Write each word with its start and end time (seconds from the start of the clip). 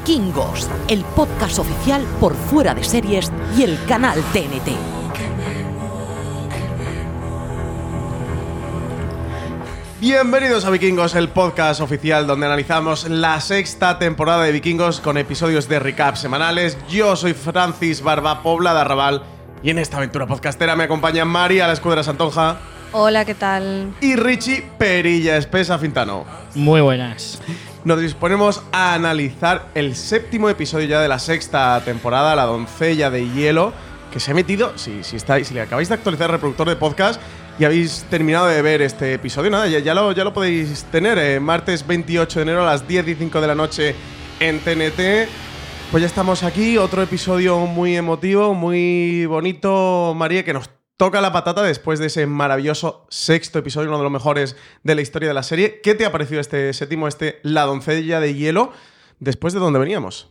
Vikingos, 0.00 0.66
el 0.88 1.04
podcast 1.04 1.58
oficial 1.58 2.02
por 2.20 2.34
fuera 2.34 2.74
de 2.74 2.82
series 2.82 3.30
y 3.56 3.64
el 3.64 3.78
canal 3.84 4.18
TNT. 4.32 4.70
Bienvenidos 10.00 10.64
a 10.64 10.70
Vikingos, 10.70 11.14
el 11.14 11.28
podcast 11.28 11.82
oficial 11.82 12.26
donde 12.26 12.46
analizamos 12.46 13.10
la 13.10 13.42
sexta 13.42 13.98
temporada 13.98 14.44
de 14.44 14.52
Vikingos 14.52 15.00
con 15.00 15.18
episodios 15.18 15.68
de 15.68 15.78
recap 15.78 16.16
semanales. 16.16 16.78
Yo 16.88 17.14
soy 17.14 17.34
Francis 17.34 18.00
Barba 18.00 18.42
Pobla 18.42 18.72
de 18.72 18.80
Arrabal 18.80 19.22
y 19.62 19.68
en 19.68 19.78
esta 19.78 19.98
aventura 19.98 20.26
podcastera 20.26 20.76
me 20.76 20.84
acompañan 20.84 21.28
María, 21.28 21.66
la 21.66 21.74
escudera 21.74 22.02
Santonja. 22.02 22.56
Hola, 22.92 23.26
¿qué 23.26 23.34
tal? 23.34 23.92
Y 24.00 24.16
Richie 24.16 24.64
Perilla 24.78 25.36
Espesa 25.36 25.78
Fintano. 25.78 26.24
Muy 26.54 26.80
buenas. 26.80 27.40
Nos 27.82 27.98
disponemos 27.98 28.62
a 28.72 28.92
analizar 28.92 29.70
el 29.74 29.96
séptimo 29.96 30.50
episodio 30.50 30.86
ya 30.86 31.00
de 31.00 31.08
la 31.08 31.18
sexta 31.18 31.80
temporada, 31.82 32.36
La 32.36 32.44
doncella 32.44 33.08
de 33.10 33.26
hielo, 33.30 33.72
que 34.12 34.20
se 34.20 34.32
ha 34.32 34.34
metido, 34.34 34.76
si, 34.76 35.00
estáis, 35.16 35.48
si 35.48 35.54
le 35.54 35.62
acabáis 35.62 35.88
de 35.88 35.94
actualizar 35.94 36.26
el 36.26 36.32
reproductor 36.32 36.68
de 36.68 36.76
podcast 36.76 37.18
y 37.58 37.64
habéis 37.64 38.04
terminado 38.10 38.48
de 38.48 38.60
ver 38.60 38.82
este 38.82 39.14
episodio, 39.14 39.50
nada, 39.50 39.66
ya, 39.66 39.94
lo, 39.94 40.12
ya 40.12 40.24
lo 40.24 40.34
podéis 40.34 40.84
tener, 40.92 41.16
eh, 41.16 41.40
martes 41.40 41.86
28 41.86 42.40
de 42.40 42.42
enero 42.42 42.62
a 42.62 42.66
las 42.66 42.86
10 42.86 43.08
y 43.08 43.14
5 43.14 43.40
de 43.40 43.46
la 43.46 43.54
noche 43.54 43.94
en 44.40 44.60
TNT. 44.60 45.30
Pues 45.90 46.02
ya 46.02 46.06
estamos 46.06 46.42
aquí, 46.42 46.76
otro 46.76 47.02
episodio 47.02 47.60
muy 47.60 47.96
emotivo, 47.96 48.52
muy 48.52 49.24
bonito, 49.24 50.12
María, 50.14 50.44
que 50.44 50.52
nos 50.52 50.68
toca 51.00 51.22
la 51.22 51.32
patata 51.32 51.62
después 51.62 51.98
de 51.98 52.08
ese 52.08 52.26
maravilloso 52.26 53.06
sexto 53.08 53.58
episodio, 53.58 53.88
uno 53.88 53.96
de 53.96 54.02
los 54.02 54.12
mejores 54.12 54.54
de 54.82 54.94
la 54.94 55.00
historia 55.00 55.28
de 55.28 55.34
la 55.34 55.42
serie. 55.42 55.80
¿Qué 55.80 55.94
te 55.94 56.04
ha 56.04 56.12
parecido 56.12 56.42
este 56.42 56.74
séptimo, 56.74 57.08
este 57.08 57.40
La 57.42 57.62
doncella 57.62 58.20
de 58.20 58.34
hielo, 58.34 58.70
después 59.18 59.54
de 59.54 59.60
donde 59.60 59.78
veníamos? 59.78 60.30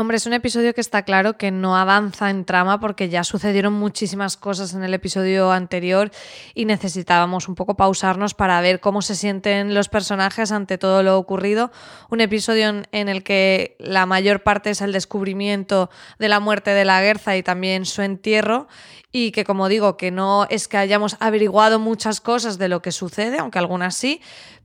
Hombre, 0.00 0.18
es 0.18 0.26
un 0.26 0.32
episodio 0.32 0.74
que 0.74 0.80
está 0.80 1.02
claro 1.02 1.36
que 1.36 1.50
no 1.50 1.76
avanza 1.76 2.30
en 2.30 2.44
trama 2.44 2.78
porque 2.78 3.08
ya 3.08 3.24
sucedieron 3.24 3.72
muchísimas 3.72 4.36
cosas 4.36 4.72
en 4.74 4.84
el 4.84 4.94
episodio 4.94 5.50
anterior 5.50 6.12
y 6.54 6.66
necesitábamos 6.66 7.48
un 7.48 7.56
poco 7.56 7.74
pausarnos 7.76 8.32
para 8.32 8.60
ver 8.60 8.78
cómo 8.78 9.02
se 9.02 9.16
sienten 9.16 9.74
los 9.74 9.88
personajes 9.88 10.52
ante 10.52 10.78
todo 10.78 11.02
lo 11.02 11.18
ocurrido. 11.18 11.72
Un 12.10 12.20
episodio 12.20 12.84
en, 12.92 13.08
el 13.08 13.24
que 13.24 13.74
la 13.80 14.06
mayor 14.06 14.44
parte 14.44 14.70
es 14.70 14.82
el 14.82 14.92
descubrimiento 14.92 15.90
de 16.20 16.28
la 16.28 16.38
muerte 16.38 16.70
de 16.70 16.84
la 16.84 17.02
Guerza 17.02 17.36
y 17.36 17.42
también 17.42 17.84
su 17.84 18.02
entierro 18.02 18.68
y 19.10 19.32
que 19.32 19.42
como 19.42 19.68
digo, 19.68 19.96
que 19.96 20.12
no 20.12 20.46
es 20.48 20.68
que 20.68 20.76
hayamos 20.76 21.16
averiguado 21.18 21.80
muchas 21.80 22.20
cosas 22.20 22.56
de 22.56 22.68
lo 22.68 22.82
que 22.82 22.92
sucede, 22.92 23.38
aunque 23.38 23.58
algunas 23.58 23.96
sí, 23.96 24.20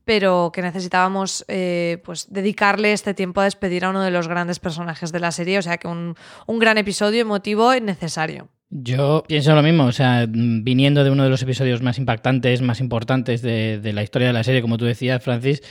pero 0.05 0.51
que 0.53 0.61
necesitábamos 0.61 1.45
eh, 1.47 2.01
pues 2.03 2.31
dedicarle 2.31 2.93
este 2.93 3.13
tiempo 3.13 3.41
a 3.41 3.45
despedir 3.45 3.85
a 3.85 3.89
uno 3.89 4.01
de 4.01 4.11
los 4.11 4.27
grandes 4.27 4.59
personajes 4.59 5.11
de 5.11 5.19
la 5.19 5.31
serie, 5.31 5.57
o 5.57 5.61
sea 5.61 5.77
que 5.77 5.87
un, 5.87 6.15
un 6.47 6.59
gran 6.59 6.77
episodio 6.77 7.21
emotivo 7.21 7.73
y 7.73 7.81
necesario. 7.81 8.49
Yo 8.75 9.23
pienso 9.27 9.53
lo 9.53 9.61
mismo, 9.61 9.85
o 9.85 9.91
sea, 9.91 10.25
viniendo 10.27 11.03
de 11.03 11.11
uno 11.11 11.23
de 11.23 11.29
los 11.29 11.43
episodios 11.43 11.83
más 11.83 11.99
impactantes, 11.99 12.63
más 12.63 12.79
importantes 12.79 13.43
de, 13.43 13.79
la 13.93 14.01
historia 14.01 14.29
de 14.29 14.33
la 14.33 14.43
serie, 14.43 14.63
como 14.63 14.77
tú 14.79 14.85
decías, 14.85 15.23
Francis, 15.23 15.61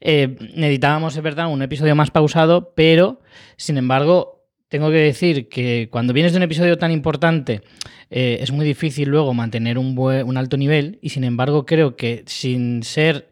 eh, 0.00 0.36
necesitábamos, 0.56 1.16
es 1.16 1.22
verdad, 1.22 1.46
un 1.52 1.62
episodio 1.62 1.94
más 1.94 2.10
pausado, 2.10 2.72
pero, 2.74 3.20
sin 3.56 3.78
embargo, 3.78 4.44
tengo 4.68 4.90
que 4.90 4.96
decir 4.96 5.48
que 5.48 5.88
cuando 5.92 6.12
vienes 6.12 6.32
de 6.32 6.38
un 6.38 6.42
episodio 6.42 6.76
tan 6.78 6.90
importante 6.90 7.62
eh, 8.10 8.38
es 8.40 8.50
muy 8.50 8.66
difícil 8.66 9.08
luego 9.08 9.34
mantener 9.34 9.78
un, 9.78 9.96
un 9.96 10.36
alto 10.36 10.56
nivel 10.56 10.98
y 11.00 11.10
sin 11.10 11.22
embargo 11.22 11.64
creo 11.64 11.94
que 11.94 12.24
sin 12.26 12.82
ser 12.82 13.27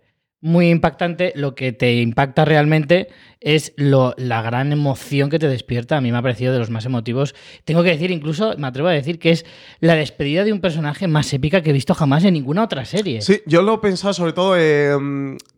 muy 0.47 0.71
impactante, 0.71 1.33
lo 1.35 1.55
que 1.57 1.73
te 1.73 1.95
impacta 2.01 2.45
realmente 2.45 3.09
es 3.41 3.73
lo, 3.77 4.15
la 4.17 4.43
gran 4.43 4.73
emoción 4.73 5.29
que 5.31 5.39
te 5.39 5.47
despierta. 5.49 5.97
A 5.97 6.01
mí 6.01 6.11
me 6.11 6.19
ha 6.19 6.23
parecido 6.23 6.53
de 6.53 6.59
los 6.59 6.71
más 6.71 6.85
emotivos. 6.85 7.35
Tengo 7.65 7.83
que 7.83 7.91
decir, 7.91 8.11
incluso 8.11 8.55
me 8.57 8.67
atrevo 8.67 8.89
a 8.89 8.93
decir 8.93 9.19
que 9.19 9.31
es 9.31 9.45
la 9.81 9.95
despedida 9.95 10.43
de 10.45 10.53
un 10.53 10.61
personaje 10.61 11.07
más 11.07 11.33
épica 11.33 11.63
que 11.63 11.71
he 11.71 11.73
visto 11.73 11.95
jamás 11.95 12.25
en 12.25 12.35
ninguna 12.35 12.65
otra 12.65 12.85
serie. 12.85 13.21
Sí, 13.23 13.43
yo 13.47 13.63
lo 13.63 13.75
he 13.75 13.79
pensado 13.79 14.15
sobre 14.15 14.33
todo, 14.33 14.55
eh, 14.59 14.97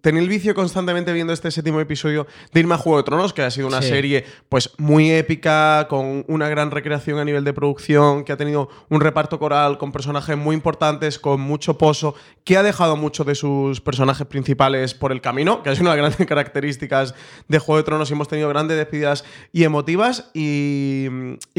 tenía 0.00 0.20
el 0.20 0.28
vicio 0.28 0.54
constantemente 0.54 1.12
viendo 1.12 1.32
este 1.32 1.50
séptimo 1.50 1.80
episodio 1.80 2.26
de 2.52 2.60
irme 2.60 2.74
a 2.74 2.78
Juego 2.78 2.98
de 2.98 3.04
Tronos, 3.04 3.32
que 3.32 3.42
ha 3.42 3.50
sido 3.50 3.68
una 3.68 3.80
Sí. 3.82 3.88
serie 3.88 4.24
pues 4.48 4.70
muy 4.78 5.10
épica, 5.10 5.86
con 5.88 6.24
una 6.28 6.48
gran 6.48 6.70
recreación 6.70 7.18
a 7.18 7.24
nivel 7.24 7.44
de 7.44 7.52
producción, 7.52 8.24
que 8.24 8.32
ha 8.32 8.36
tenido 8.36 8.68
un 8.90 9.00
reparto 9.00 9.38
coral 9.38 9.78
con 9.78 9.92
personajes 9.92 10.36
muy 10.36 10.54
importantes, 10.56 11.18
con 11.18 11.40
mucho 11.40 11.78
pozo, 11.78 12.14
que 12.44 12.56
ha 12.56 12.62
dejado 12.62 12.96
muchos 12.96 13.26
de 13.26 13.34
sus 13.34 13.80
personajes 13.80 14.26
principales 14.26 14.77
por 14.98 15.12
el 15.12 15.20
camino, 15.20 15.62
que 15.62 15.70
sido 15.74 15.82
una 15.82 15.94
de 15.94 16.02
las 16.02 16.10
grandes 16.10 16.26
características 16.28 17.14
de 17.48 17.58
Juego 17.58 17.78
de 17.78 17.82
Tronos 17.84 18.10
y 18.10 18.12
hemos 18.14 18.28
tenido 18.28 18.48
grandes 18.48 18.76
despedidas 18.76 19.24
y 19.52 19.64
emotivas. 19.64 20.30
Y, 20.34 21.06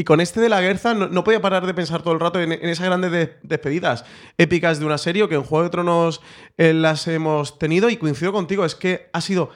con 0.04 0.20
este 0.20 0.40
de 0.40 0.48
la 0.48 0.60
Guerza 0.60 0.94
no, 0.94 1.24
podía 1.24 1.40
parar 1.40 1.66
de 1.66 1.74
pensar 1.74 2.02
todo 2.02 2.14
el 2.14 2.20
rato 2.20 2.40
en, 2.40 2.52
esas 2.52 2.86
grandes 2.86 3.12
de- 3.12 3.36
despedidas 3.42 4.04
épicas 4.38 4.78
de 4.80 4.86
una 4.86 4.98
serie 4.98 5.28
que 5.28 5.34
en 5.34 5.42
Juego 5.42 5.64
de 5.64 5.70
Tronos 5.70 6.20
eh, 6.56 6.72
las 6.72 7.06
hemos 7.06 7.58
tenido 7.58 7.90
y 7.90 7.96
coincido 7.96 8.32
contigo, 8.32 8.64
es 8.64 8.74
que 8.74 9.08
ha 9.12 9.20
sido 9.20 9.50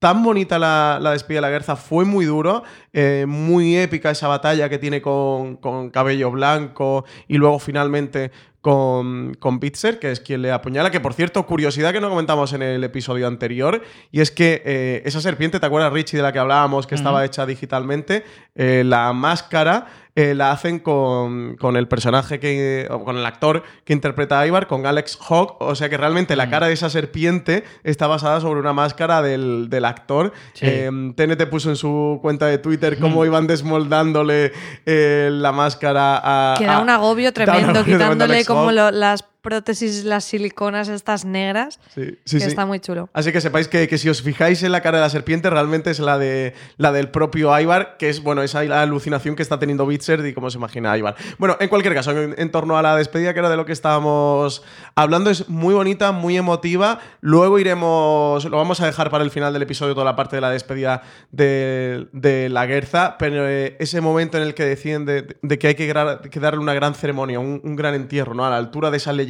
tan 0.00 0.22
bonita 0.22 0.58
la, 0.58 0.98
la 1.00 1.12
despedida 1.12 1.38
de 1.38 1.42
la 1.42 1.50
Guerza, 1.50 1.76
fue 1.76 2.06
muy 2.06 2.24
duro, 2.24 2.62
eh, 2.94 3.26
muy 3.28 3.76
épica 3.76 4.10
esa 4.10 4.28
batalla 4.28 4.70
que 4.70 4.78
tiene 4.78 5.02
con 5.02 5.90
Cabello 5.90 6.30
Blanco 6.30 7.04
y 7.28 7.36
luego 7.36 7.58
finalmente 7.58 8.32
con, 8.60 9.34
con 9.38 9.58
Bitzer, 9.60 9.98
que 9.98 10.10
es 10.10 10.20
quien 10.20 10.42
le 10.42 10.52
apuñala, 10.52 10.90
que 10.90 11.00
por 11.00 11.14
cierto, 11.14 11.46
curiosidad 11.46 11.92
que 11.92 12.00
no 12.00 12.08
comentamos 12.10 12.52
en 12.52 12.62
el 12.62 12.84
episodio 12.84 13.26
anterior, 13.26 13.82
y 14.12 14.20
es 14.20 14.30
que 14.30 14.62
eh, 14.64 15.02
esa 15.06 15.20
serpiente, 15.20 15.60
¿te 15.60 15.66
acuerdas 15.66 15.92
Richie 15.92 16.16
de 16.18 16.22
la 16.22 16.32
que 16.32 16.38
hablábamos, 16.38 16.86
que 16.86 16.94
estaba 16.94 17.24
hecha 17.24 17.46
digitalmente? 17.46 18.24
Eh, 18.54 18.82
la 18.84 19.12
máscara 19.12 19.86
eh, 20.16 20.34
la 20.34 20.50
hacen 20.50 20.80
con, 20.80 21.56
con 21.56 21.76
el 21.76 21.86
personaje 21.86 22.40
que. 22.40 22.88
con 23.04 23.16
el 23.16 23.24
actor 23.24 23.62
que 23.84 23.92
interpreta 23.92 24.40
a 24.40 24.46
Ivar, 24.46 24.66
con 24.66 24.84
Alex 24.84 25.16
Hawk. 25.28 25.56
O 25.60 25.74
sea 25.76 25.88
que 25.88 25.96
realmente 25.96 26.34
la 26.34 26.50
cara 26.50 26.66
de 26.66 26.72
esa 26.72 26.90
serpiente 26.90 27.62
está 27.84 28.08
basada 28.08 28.40
sobre 28.40 28.58
una 28.58 28.72
máscara 28.72 29.22
del, 29.22 29.70
del 29.70 29.84
actor. 29.84 30.32
Sí. 30.54 30.66
Eh, 30.68 31.12
TNT 31.16 31.46
puso 31.48 31.70
en 31.70 31.76
su 31.76 32.18
cuenta 32.20 32.46
de 32.46 32.58
Twitter 32.58 32.98
cómo 32.98 33.24
iban 33.24 33.46
desmoldándole 33.46 34.52
eh, 34.84 35.30
la 35.32 35.52
máscara 35.52 36.20
a. 36.22 36.54
Que 36.58 36.66
da 36.66 36.78
a- 36.78 36.82
un 36.82 36.90
agobio 36.90 37.32
tremendo, 37.32 37.84
quitándole 37.84 38.44
como 38.54 38.72
lo- 38.72 38.90
las 38.90 39.22
prótesis, 39.42 40.04
las 40.04 40.24
siliconas 40.24 40.88
estas 40.88 41.24
negras, 41.24 41.80
Sí, 41.94 42.18
sí, 42.24 42.36
que 42.36 42.42
sí. 42.44 42.48
está 42.48 42.66
muy 42.66 42.80
chulo. 42.80 43.08
Así 43.12 43.32
que 43.32 43.40
sepáis 43.40 43.68
que, 43.68 43.88
que 43.88 43.96
si 43.98 44.08
os 44.08 44.22
fijáis 44.22 44.62
en 44.62 44.72
la 44.72 44.80
cara 44.82 44.98
de 44.98 45.04
la 45.04 45.10
serpiente, 45.10 45.48
realmente 45.50 45.90
es 45.90 45.98
la, 45.98 46.18
de, 46.18 46.54
la 46.76 46.92
del 46.92 47.08
propio 47.10 47.58
Ivar, 47.58 47.96
que 47.98 48.08
es, 48.10 48.22
bueno, 48.22 48.42
esa 48.42 48.60
alucinación 48.60 49.36
que 49.36 49.42
está 49.42 49.58
teniendo 49.58 49.86
Bitzer 49.86 50.24
y 50.26 50.34
cómo 50.34 50.50
se 50.50 50.58
imagina 50.58 50.96
Ivar. 50.98 51.16
Bueno, 51.38 51.56
en 51.58 51.68
cualquier 51.68 51.94
caso, 51.94 52.10
en, 52.12 52.34
en 52.36 52.50
torno 52.50 52.76
a 52.76 52.82
la 52.82 52.96
despedida, 52.96 53.32
que 53.32 53.38
era 53.38 53.48
de 53.48 53.56
lo 53.56 53.64
que 53.64 53.72
estábamos 53.72 54.62
hablando, 54.94 55.30
es 55.30 55.48
muy 55.48 55.72
bonita, 55.72 56.12
muy 56.12 56.36
emotiva. 56.36 56.98
Luego 57.22 57.58
iremos, 57.58 58.44
lo 58.44 58.56
vamos 58.58 58.80
a 58.80 58.86
dejar 58.86 59.10
para 59.10 59.24
el 59.24 59.30
final 59.30 59.54
del 59.54 59.62
episodio, 59.62 59.94
toda 59.94 60.04
la 60.04 60.16
parte 60.16 60.36
de 60.36 60.42
la 60.42 60.50
despedida 60.50 61.02
de, 61.30 62.08
de 62.12 62.48
la 62.50 62.66
Guerza, 62.66 63.16
pero 63.18 63.48
eh, 63.48 63.76
ese 63.80 64.00
momento 64.02 64.36
en 64.36 64.42
el 64.42 64.52
que 64.54 64.64
deciden 64.64 65.06
de, 65.06 65.36
de 65.40 65.58
que 65.58 65.68
hay 65.68 65.74
que 65.74 66.40
darle 66.40 66.60
una 66.60 66.74
gran 66.74 66.94
ceremonia, 66.94 67.40
un, 67.40 67.60
un 67.64 67.74
gran 67.76 67.94
entierro, 67.94 68.34
¿no? 68.34 68.44
A 68.44 68.50
la 68.50 68.56
altura 68.58 68.90
de 68.90 68.98
esa 68.98 69.12
leyenda 69.14 69.29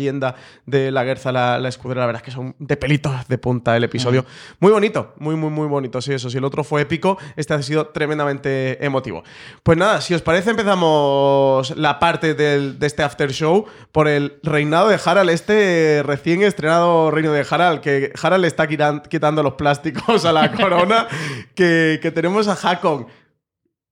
de 0.66 0.90
la 0.90 1.04
Guerza, 1.04 1.32
la, 1.32 1.68
escudera, 1.68 2.00
la 2.00 2.06
verdad 2.06 2.22
es 2.22 2.24
que 2.26 2.30
son 2.30 2.54
de 2.58 2.76
pelitos 2.76 3.28
de 3.28 3.38
punta 3.38 3.76
el 3.76 3.84
episodio. 3.84 4.24
Muy 4.58 4.72
bonito, 4.72 5.14
muy, 5.18 5.36
muy, 5.36 5.50
muy 5.50 5.66
bonito, 5.68 6.00
sí, 6.00 6.12
eso. 6.12 6.30
Si 6.30 6.38
el 6.38 6.44
otro 6.44 6.64
fue 6.64 6.82
épico, 6.82 7.18
este 7.36 7.54
ha 7.54 7.62
sido 7.62 7.88
tremendamente 7.88 8.84
emotivo. 8.84 9.22
Pues 9.62 9.76
nada, 9.78 10.00
si 10.00 10.14
os 10.14 10.22
parece, 10.22 10.50
empezamos 10.50 11.76
la 11.76 11.98
parte 11.98 12.34
de 12.34 12.74
este 12.80 13.02
after 13.02 13.32
show 13.32 13.66
por 13.92 14.08
el 14.08 14.38
reinado 14.42 14.88
de 14.88 14.98
Harald, 15.04 15.30
este 15.30 16.02
recién 16.04 16.42
estrenado 16.42 17.10
reino 17.10 17.32
de 17.32 17.44
Harald, 17.48 17.80
que 17.80 18.12
Harald 18.20 18.44
está 18.44 18.66
quitan- 18.66 19.02
quitando 19.08 19.42
los 19.42 19.54
plásticos 19.54 20.24
a 20.24 20.32
la 20.32 20.52
corona, 20.56 21.06
que, 21.54 21.98
que 22.02 22.10
tenemos 22.10 22.48
a 22.48 22.52
Hakon. 22.70 23.06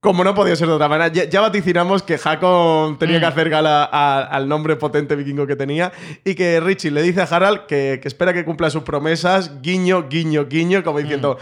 Como 0.01 0.23
no 0.23 0.33
podía 0.33 0.55
ser 0.55 0.69
de 0.69 0.75
otra 0.75 0.87
manera, 0.89 1.13
ya, 1.13 1.25
ya 1.25 1.41
vaticinamos 1.41 2.05
que 2.05 2.21
Hakon 2.23 2.99
tenía 3.01 3.17
Mm. 3.17 3.21
que 3.21 3.27
hacer 3.27 3.51
gala 3.51 3.83
a- 3.91 4.21
al 4.23 4.49
nombre 4.49 4.77
potente 4.77 5.17
vikingo 5.17 5.45
que 5.49 5.57
tenía 5.57 5.91
y 6.25 6.37
que 6.37 6.61
Richie 6.61 6.93
le 6.93 7.03
dice 7.03 7.21
a 7.21 7.25
Harald 7.25 7.67
que, 7.67 7.99
que 8.01 8.07
espera 8.07 8.33
que 8.33 8.45
cumpla 8.45 8.71
sus 8.71 8.85
promesas, 8.85 9.61
guiño, 9.61 10.09
guiño, 10.09 10.47
guiño, 10.47 10.85
como 10.85 11.01
diciendo, 11.01 11.37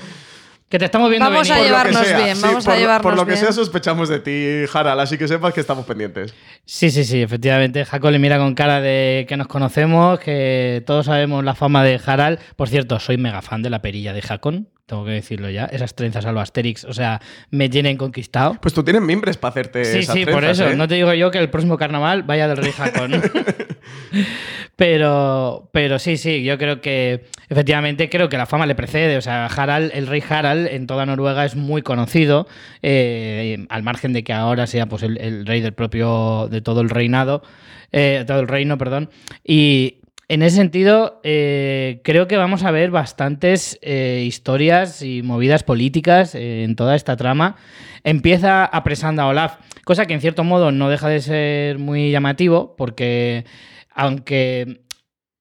Que 0.71 0.79
te 0.81 0.87
estamos 0.87 1.09
viendo 1.11 1.31
Vamos 1.31 1.49
a 1.51 1.55
venir. 1.59 1.71
por 1.71 1.77
lo 1.77 1.85
que 1.85 1.91
llevarnos 2.01 2.25
bien, 2.25 2.37
sí, 2.37 2.43
vamos 2.43 2.67
a 2.67 2.71
por, 2.71 2.79
llevarnos 2.79 3.03
por 3.03 3.15
lo 3.17 3.25
que 3.27 3.33
bien. 3.33 3.45
sea 3.45 3.53
sospechamos 3.53 4.09
de 4.09 4.19
ti, 4.21 4.65
Harald, 4.73 5.01
así 5.01 5.17
que 5.19 5.29
sepas 5.29 5.53
que 5.55 5.61
estamos 5.61 5.85
pendientes. 5.85 6.35
Sí, 6.65 6.91
sí, 6.91 7.05
sí, 7.05 7.23
efectivamente. 7.23 7.85
Jaco 7.85 8.11
le 8.11 8.19
mira 8.19 8.39
con 8.39 8.55
cara 8.57 8.81
de 8.81 9.27
que 9.29 9.37
nos 9.37 9.47
conocemos, 9.49 10.19
que 10.19 10.83
todos 10.87 11.07
sabemos 11.07 11.45
la 11.45 11.55
fama 11.55 11.85
de 11.85 12.01
Harald. 12.05 12.41
Por 12.57 12.69
cierto, 12.71 12.99
soy 12.99 13.17
mega 13.19 13.43
fan 13.43 13.63
de 13.63 13.69
la 13.71 13.81
perilla 13.83 14.13
de 14.15 14.25
Hakon. 14.29 14.69
Tengo 14.87 15.05
que 15.05 15.11
decirlo 15.11 15.51
ya. 15.51 15.65
Esas 15.65 15.95
trenzas 15.95 16.25
a 16.27 16.33
lo 16.33 16.41
Asterix, 16.41 16.85
o 16.85 16.93
sea, 16.93 17.21
me 17.51 17.69
tienen 17.69 17.97
conquistado. 17.97 18.57
Pues 18.61 18.73
tú 18.73 18.85
tienes 18.85 19.03
mimbres 19.03 19.37
para 19.37 19.51
hacerte 19.51 19.85
Sí, 19.85 19.99
esas 19.99 20.15
sí, 20.15 20.25
por 20.25 20.45
eso. 20.45 20.69
¿eh? 20.69 20.77
No 20.77 20.87
te 20.87 20.95
digo 20.95 21.13
yo 21.13 21.31
que 21.33 21.39
el 21.39 21.51
próximo 21.51 21.77
carnaval 21.77 22.23
vaya 22.23 22.47
del 22.47 22.57
Rey 22.57 22.73
Hakon. 22.79 23.21
pero, 24.77 25.69
pero 25.73 25.99
sí, 25.99 26.17
sí, 26.17 26.45
yo 26.45 26.57
creo 26.57 26.81
que 26.81 27.25
efectivamente 27.49 28.09
creo 28.09 28.29
que 28.29 28.39
la 28.39 28.47
fama 28.47 28.65
le 28.65 28.77
precede. 28.77 29.17
O 29.17 29.21
sea, 29.21 29.47
Harald, 29.47 29.91
el 29.93 30.07
rey 30.07 30.23
Harald 30.27 30.69
en 30.69 30.87
toda 30.87 31.05
Noruega 31.05 31.45
es 31.45 31.57
muy 31.57 31.83
conocido, 31.83 32.47
eh, 32.83 33.67
al 33.69 33.83
margen 33.83 34.13
de 34.13 34.23
que 34.23 34.33
ahora 34.33 34.69
sea 34.69 34.87
pues 34.87 35.03
el, 35.03 35.19
el 35.19 35.47
rey 35.47 35.63
del 35.63 35.73
propio, 35.73 36.47
de 36.49 36.61
todo 36.61 36.81
el 36.81 36.91
reinado, 36.91 37.43
eh, 37.91 38.23
todo 38.25 38.39
el 38.39 38.47
reino, 38.47 38.79
perdón. 38.79 39.11
Y 39.45 39.99
en 40.29 40.43
ese 40.43 40.57
sentido, 40.57 41.21
eh, 41.23 42.01
creo 42.03 42.27
que 42.27 42.37
vamos 42.37 42.65
a 42.65 42.73
ver 42.73 42.91
bastantes 42.91 43.79
eh, 43.81 44.25
historias 44.27 45.03
y 45.03 45.23
movidas 45.23 45.63
políticas 45.63 46.35
eh, 46.35 46.65
en 46.65 46.75
toda 46.75 46.97
esta 46.97 47.17
trama. 47.17 47.57
Empieza 48.03 48.65
apresando 48.65 49.23
a 49.23 49.29
Olaf, 49.29 49.59
cosa 49.85 50.07
que 50.07 50.15
en 50.15 50.21
cierto 50.21 50.43
modo 50.43 50.73
no 50.73 50.89
deja 50.89 51.09
de 51.09 51.21
ser 51.21 51.79
muy 51.79 52.11
llamativo, 52.11 52.75
porque 52.77 53.45
aunque 53.95 54.86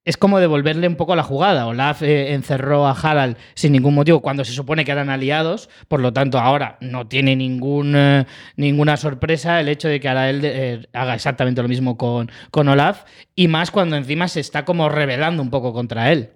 es 0.06 0.18
como 0.18 0.40
devolverle 0.40 0.88
un 0.88 0.96
poco 0.96 1.16
la 1.16 1.24
jugada. 1.24 1.66
Olaf 1.68 2.04
eh, 2.04 2.34
encerró 2.34 2.86
a 2.88 2.92
Harald 2.92 3.38
sin 3.56 3.74
ningún 3.74 3.96
motivo 3.96 4.22
cuando 4.22 4.46
se 4.46 4.54
supone 4.54 4.86
que 4.86 4.92
eran 4.92 5.10
aliados, 5.10 5.70
por 5.88 6.00
lo 6.00 6.14
tanto 6.14 6.40
ahora 6.40 6.78
no 6.80 7.08
tiene 7.08 7.34
eh, 7.34 8.26
ninguna 8.56 8.98
sorpresa 8.98 9.60
el 9.60 9.68
hecho 9.68 9.88
de 9.88 10.00
que 10.00 10.08
ahora 10.08 10.30
él 10.30 10.42
eh, 10.44 10.88
haga 10.94 11.16
exactamente 11.16 11.62
lo 11.62 11.68
mismo 11.68 11.98
con, 11.98 12.32
con 12.52 12.68
Olaf, 12.68 13.04
y 13.36 13.48
más 13.48 13.72
cuando 13.72 13.96
encima 13.98 14.28
se 14.28 14.40
está 14.40 14.64
como 14.64 14.88
rebelando 14.90 15.42
un 15.42 15.50
poco 15.50 15.74
contra 15.74 16.12
él. 16.12 16.30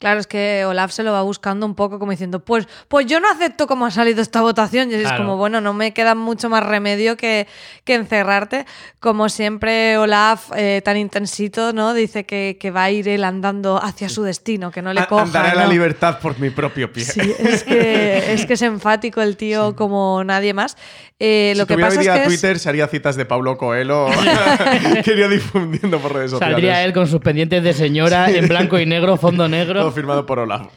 Claro, 0.00 0.20
es 0.20 0.26
que 0.26 0.64
Olaf 0.66 0.90
se 0.92 1.02
lo 1.02 1.12
va 1.12 1.22
buscando 1.22 1.64
un 1.64 1.74
poco 1.74 1.98
como 1.98 2.10
diciendo, 2.10 2.40
pues, 2.40 2.66
pues 2.88 3.06
yo 3.06 3.20
no 3.20 3.30
acepto 3.30 3.66
cómo 3.66 3.86
ha 3.86 3.90
salido 3.90 4.20
esta 4.20 4.42
votación. 4.42 4.90
Y 4.90 4.94
es 4.94 5.02
Claro. 5.02 5.18
como, 5.18 5.36
bueno, 5.36 5.60
no 5.60 5.72
me 5.72 5.92
queda 5.94 6.14
mucho 6.14 6.50
más 6.50 6.62
remedio 6.66 7.16
que, 7.16 7.46
que 7.84 7.94
encerrarte. 7.94 8.66
Como 9.00 9.28
siempre, 9.30 9.96
Olaf, 9.96 10.50
eh, 10.56 10.82
tan 10.84 10.96
intensito, 10.98 11.72
¿no? 11.72 11.94
Dice 11.94 12.24
que, 12.26 12.58
que 12.60 12.70
va 12.70 12.84
a 12.84 12.90
ir 12.90 13.08
él 13.08 13.24
andando 13.24 13.80
hacia 13.82 14.08
su 14.08 14.24
destino, 14.24 14.70
que 14.70 14.82
no 14.82 14.92
le 14.92 15.00
A- 15.00 15.06
coja. 15.06 15.22
Andaré 15.22 15.50
a 15.50 15.54
la 15.54 15.66
libertad 15.68 16.18
por 16.18 16.38
mi 16.38 16.50
propio 16.50 16.92
pie. 16.92 17.04
Sí, 17.04 17.20
es 17.38 17.62
que, 17.64 18.34
es 18.34 18.44
que 18.46 18.54
es 18.54 18.62
enfático 18.62 19.22
el 19.22 19.36
tío 19.36 19.74
como 19.76 20.22
nadie 20.24 20.52
más. 20.54 20.76
Eh, 21.20 21.52
si 21.54 21.58
lo 21.60 21.66
que 21.66 21.78
pasa 21.78 22.00
es 22.02 22.08
que 22.08 22.16
es- 22.22 22.24
Twitter, 22.26 22.58
se 22.58 22.68
haría 22.68 22.88
citas 22.88 23.14
de 23.16 23.24
Pablo 23.24 23.56
Coelho 23.56 24.08
que 25.04 25.12
iría 25.12 25.28
difundiendo 25.28 25.98
por 26.00 26.12
redes 26.12 26.32
sociales. 26.32 26.54
Saldría 26.56 26.84
él 26.84 26.92
con 26.92 27.06
sus 27.06 27.20
pendientes 27.20 27.62
de 27.62 27.72
señora 27.72 28.28
en 28.30 28.48
blanco 28.48 28.78
y 28.78 28.84
negro, 28.86 29.16
fondo 29.16 29.48
Todo 29.84 29.92
firmado 29.94 30.26
por 30.26 30.38
Olaf. 30.38 30.68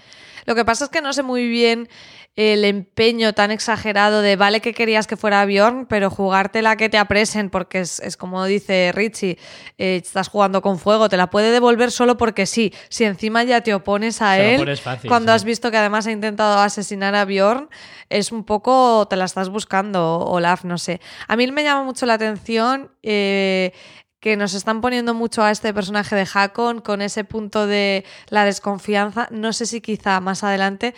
Lo 0.45 0.55
que 0.55 0.63
pasa 0.63 0.85
es 0.85 0.89
que 0.89 1.01
no 1.01 1.11
sé 1.11 1.23
muy 1.23 1.47
bien 1.49 1.89
el 2.37 2.65
empeño 2.65 3.33
tan 3.33 3.49
exagerado 3.49 4.21
de 4.21 4.35
vale 4.35 4.61
que 4.61 4.71
querías 4.71 5.07
que 5.07 5.17
fuera 5.17 5.43
Bjorn, 5.45 5.87
pero 5.87 6.11
jugártela 6.11 6.77
que 6.77 6.87
te 6.87 6.99
apresen, 6.99 7.49
porque 7.49 7.79
es, 7.79 7.99
es 7.99 8.15
como 8.15 8.45
dice 8.45 8.91
Richie, 8.93 9.39
eh, 9.79 9.99
estás 10.01 10.29
jugando 10.29 10.61
con 10.61 10.77
fuego, 10.77 11.09
te 11.09 11.17
la 11.17 11.31
puede 11.31 11.49
devolver 11.51 11.91
solo 11.91 12.15
porque 12.15 12.45
sí. 12.45 12.71
Si 12.89 13.05
encima 13.05 13.43
ya 13.43 13.61
te 13.61 13.73
opones 13.73 14.21
a 14.21 14.35
Se 14.35 14.43
lo 14.43 14.49
él, 14.49 14.57
pones 14.59 14.81
fácil, 14.81 15.09
cuando 15.09 15.31
sí. 15.31 15.35
has 15.35 15.43
visto 15.43 15.71
que 15.71 15.77
además 15.77 16.05
ha 16.05 16.11
intentado 16.11 16.59
asesinar 16.59 17.15
a 17.15 17.25
Bjorn, 17.25 17.69
es 18.09 18.31
un 18.31 18.43
poco, 18.43 19.07
te 19.09 19.15
la 19.15 19.25
estás 19.25 19.49
buscando, 19.49 20.19
Olaf, 20.19 20.63
no 20.63 20.77
sé. 20.77 21.01
A 21.27 21.35
mí 21.35 21.51
me 21.51 21.63
llama 21.63 21.83
mucho 21.83 22.05
la 22.05 22.13
atención. 22.13 22.91
eh, 23.01 23.73
que 24.19 24.35
nos 24.35 24.53
están 24.53 24.81
poniendo 24.81 25.13
mucho 25.13 25.43
a 25.43 25.51
este 25.51 25.73
personaje 25.73 26.15
de 26.15 26.27
Hakon 26.31 26.81
con 26.81 27.01
ese 27.01 27.23
punto 27.23 27.67
de 27.67 28.05
la 28.29 28.45
desconfianza. 28.45 29.27
No 29.31 29.53
sé 29.53 29.65
si 29.65 29.81
quizá 29.81 30.19
más 30.19 30.43
adelante 30.43 30.95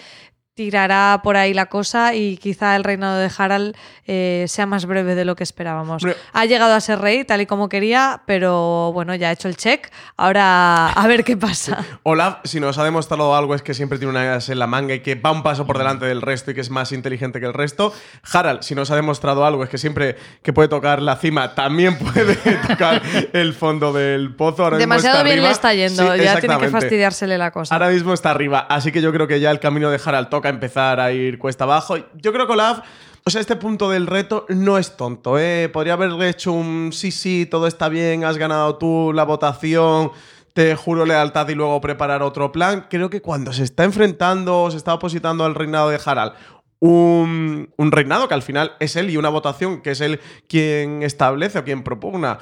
tirará 0.59 1.21
por 1.23 1.37
ahí 1.37 1.53
la 1.53 1.67
cosa 1.67 2.13
y 2.13 2.35
quizá 2.35 2.75
el 2.75 2.83
reinado 2.83 3.17
de 3.17 3.31
Harald 3.37 3.77
eh, 4.07 4.43
sea 4.49 4.65
más 4.65 4.85
breve 4.85 5.15
de 5.15 5.23
lo 5.23 5.37
que 5.37 5.43
esperábamos. 5.43 6.03
Ha 6.33 6.45
llegado 6.45 6.73
a 6.73 6.81
ser 6.81 6.99
rey 6.99 7.23
tal 7.23 7.39
y 7.39 7.45
como 7.45 7.69
quería, 7.69 8.23
pero 8.25 8.91
bueno, 8.91 9.15
ya 9.15 9.29
ha 9.29 9.31
hecho 9.31 9.47
el 9.47 9.55
check. 9.55 9.89
Ahora 10.17 10.89
a 10.89 11.07
ver 11.07 11.23
qué 11.23 11.37
pasa. 11.37 11.85
Olaf, 12.03 12.39
si 12.43 12.59
nos 12.59 12.77
ha 12.77 12.83
demostrado 12.83 13.37
algo, 13.37 13.55
es 13.55 13.61
que 13.61 13.73
siempre 13.73 13.99
tiene 13.99 14.11
una 14.11 14.33
as 14.33 14.49
en 14.49 14.59
la 14.59 14.67
manga 14.67 14.93
y 14.95 14.99
que 14.99 15.15
va 15.15 15.31
un 15.31 15.43
paso 15.43 15.65
por 15.65 15.77
delante 15.77 16.05
del 16.05 16.21
resto 16.21 16.51
y 16.51 16.55
que 16.55 16.59
es 16.59 16.69
más 16.69 16.91
inteligente 16.91 17.39
que 17.39 17.45
el 17.45 17.53
resto. 17.53 17.93
Harald, 18.29 18.63
si 18.63 18.75
nos 18.75 18.91
ha 18.91 18.97
demostrado 18.97 19.45
algo, 19.45 19.63
es 19.63 19.69
que 19.69 19.77
siempre 19.77 20.17
que 20.43 20.51
puede 20.51 20.67
tocar 20.67 21.01
la 21.01 21.15
cima, 21.15 21.55
también 21.55 21.97
puede 21.97 22.35
tocar 22.67 23.01
el 23.31 23.53
fondo 23.53 23.93
del 23.93 24.35
pozo. 24.35 24.65
Ahora 24.65 24.75
mismo 24.75 24.91
Demasiado 24.93 25.19
está 25.19 25.23
bien 25.23 25.37
arriba. 25.37 25.47
le 25.47 25.53
está 25.53 25.73
yendo, 25.73 26.15
Sí, 26.17 26.21
ya 26.21 26.39
tiene 26.41 26.57
que 26.57 26.67
fastidiársele 26.67 27.37
la 27.37 27.51
cosa. 27.51 27.73
Ahora 27.73 27.87
mismo 27.87 28.13
está 28.13 28.31
arriba, 28.31 28.59
así 28.69 28.91
que 28.91 29.01
yo 29.01 29.13
creo 29.13 29.25
que 29.25 29.39
ya 29.39 29.51
el 29.51 29.61
camino 29.61 29.89
de 29.89 30.01
Harald 30.03 30.27
toca 30.27 30.48
empezar 30.49 30.99
a 30.99 31.11
ir 31.11 31.39
cuesta 31.39 31.63
abajo. 31.63 31.97
Yo 32.15 32.33
creo 32.33 32.47
que 32.47 32.53
Olaf, 32.53 32.79
o 33.25 33.29
sea, 33.29 33.41
este 33.41 33.55
punto 33.55 33.89
del 33.89 34.07
reto 34.07 34.45
no 34.49 34.77
es 34.77 34.97
tonto, 34.97 35.37
¿eh? 35.37 35.69
Podría 35.71 35.93
haberle 35.93 36.29
hecho 36.29 36.51
un 36.51 36.91
sí, 36.93 37.11
sí, 37.11 37.45
todo 37.45 37.67
está 37.67 37.89
bien, 37.89 38.23
has 38.23 38.37
ganado 38.37 38.77
tú 38.77 39.11
la 39.13 39.23
votación, 39.23 40.11
te 40.53 40.75
juro 40.75 41.05
lealtad 41.05 41.47
y 41.49 41.55
luego 41.55 41.79
preparar 41.81 42.23
otro 42.23 42.51
plan. 42.51 42.87
Creo 42.89 43.09
que 43.09 43.21
cuando 43.21 43.53
se 43.53 43.63
está 43.63 43.83
enfrentando, 43.83 44.71
se 44.71 44.77
está 44.77 44.93
opositando 44.93 45.45
al 45.45 45.55
reinado 45.55 45.89
de 45.89 45.99
Harald, 46.03 46.33
un, 46.79 47.73
un 47.77 47.91
reinado 47.91 48.27
que 48.27 48.33
al 48.33 48.41
final 48.41 48.71
es 48.79 48.95
él 48.95 49.09
y 49.09 49.17
una 49.17 49.29
votación 49.29 49.81
que 49.81 49.91
es 49.91 50.01
él 50.01 50.19
quien 50.47 51.03
establece 51.03 51.59
o 51.59 51.63
quien 51.63 51.83
propugna. 51.83 52.39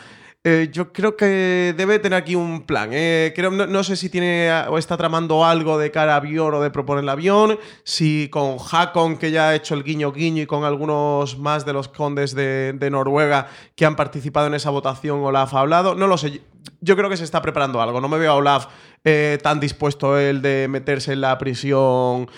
Eh, 0.49 0.69
yo 0.71 0.93
creo 0.93 1.17
que 1.17 1.73
debe 1.75 1.99
tener 1.99 2.17
aquí 2.17 2.33
un 2.33 2.61
plan. 2.61 2.91
eh. 2.93 3.33
Creo, 3.35 3.51
no, 3.51 3.83
sé 3.83 3.97
si 3.97 4.09
tiene 4.09 4.49
o 4.69 4.77
está 4.77 4.95
tramando 4.95 5.43
algo 5.43 5.77
de 5.77 5.91
cara 5.91 6.15
a 6.15 6.21
Bjorn 6.21 6.55
o 6.55 6.61
de 6.61 6.71
proponer 6.71 7.03
el 7.03 7.09
avión. 7.09 7.59
Si 7.83 8.29
con 8.29 8.55
Hakon, 8.71 9.17
que 9.17 9.31
ya 9.31 9.49
ha 9.49 9.55
hecho 9.55 9.75
el 9.75 9.83
guiño 9.83 10.13
guiño, 10.13 10.43
y 10.43 10.45
con 10.45 10.63
algunos 10.63 11.37
más 11.37 11.65
de 11.65 11.73
los 11.73 11.89
condes 11.89 12.33
de, 12.33 12.89
Noruega 12.89 13.49
que 13.75 13.85
han 13.85 13.97
participado 13.97 14.47
en 14.47 14.53
esa 14.53 14.69
votación, 14.69 15.19
Olaf 15.19 15.53
ha 15.53 15.59
hablado. 15.59 15.95
No 15.95 16.07
lo 16.07 16.17
sé. 16.17 16.41
Yo 16.79 16.95
creo 16.95 17.09
que 17.09 17.17
se 17.17 17.25
está 17.25 17.41
preparando 17.41 17.81
algo. 17.81 17.99
No 17.99 18.07
me 18.07 18.17
veo 18.17 18.31
a 18.31 18.35
Olaf 18.35 18.67
eh, 19.03 19.39
tan 19.43 19.59
dispuesto 19.59 20.17
él 20.17 20.41
de 20.41 20.67
meterse 20.69 21.11
en 21.11 21.19
la 21.19 21.37
prisión 21.37 22.29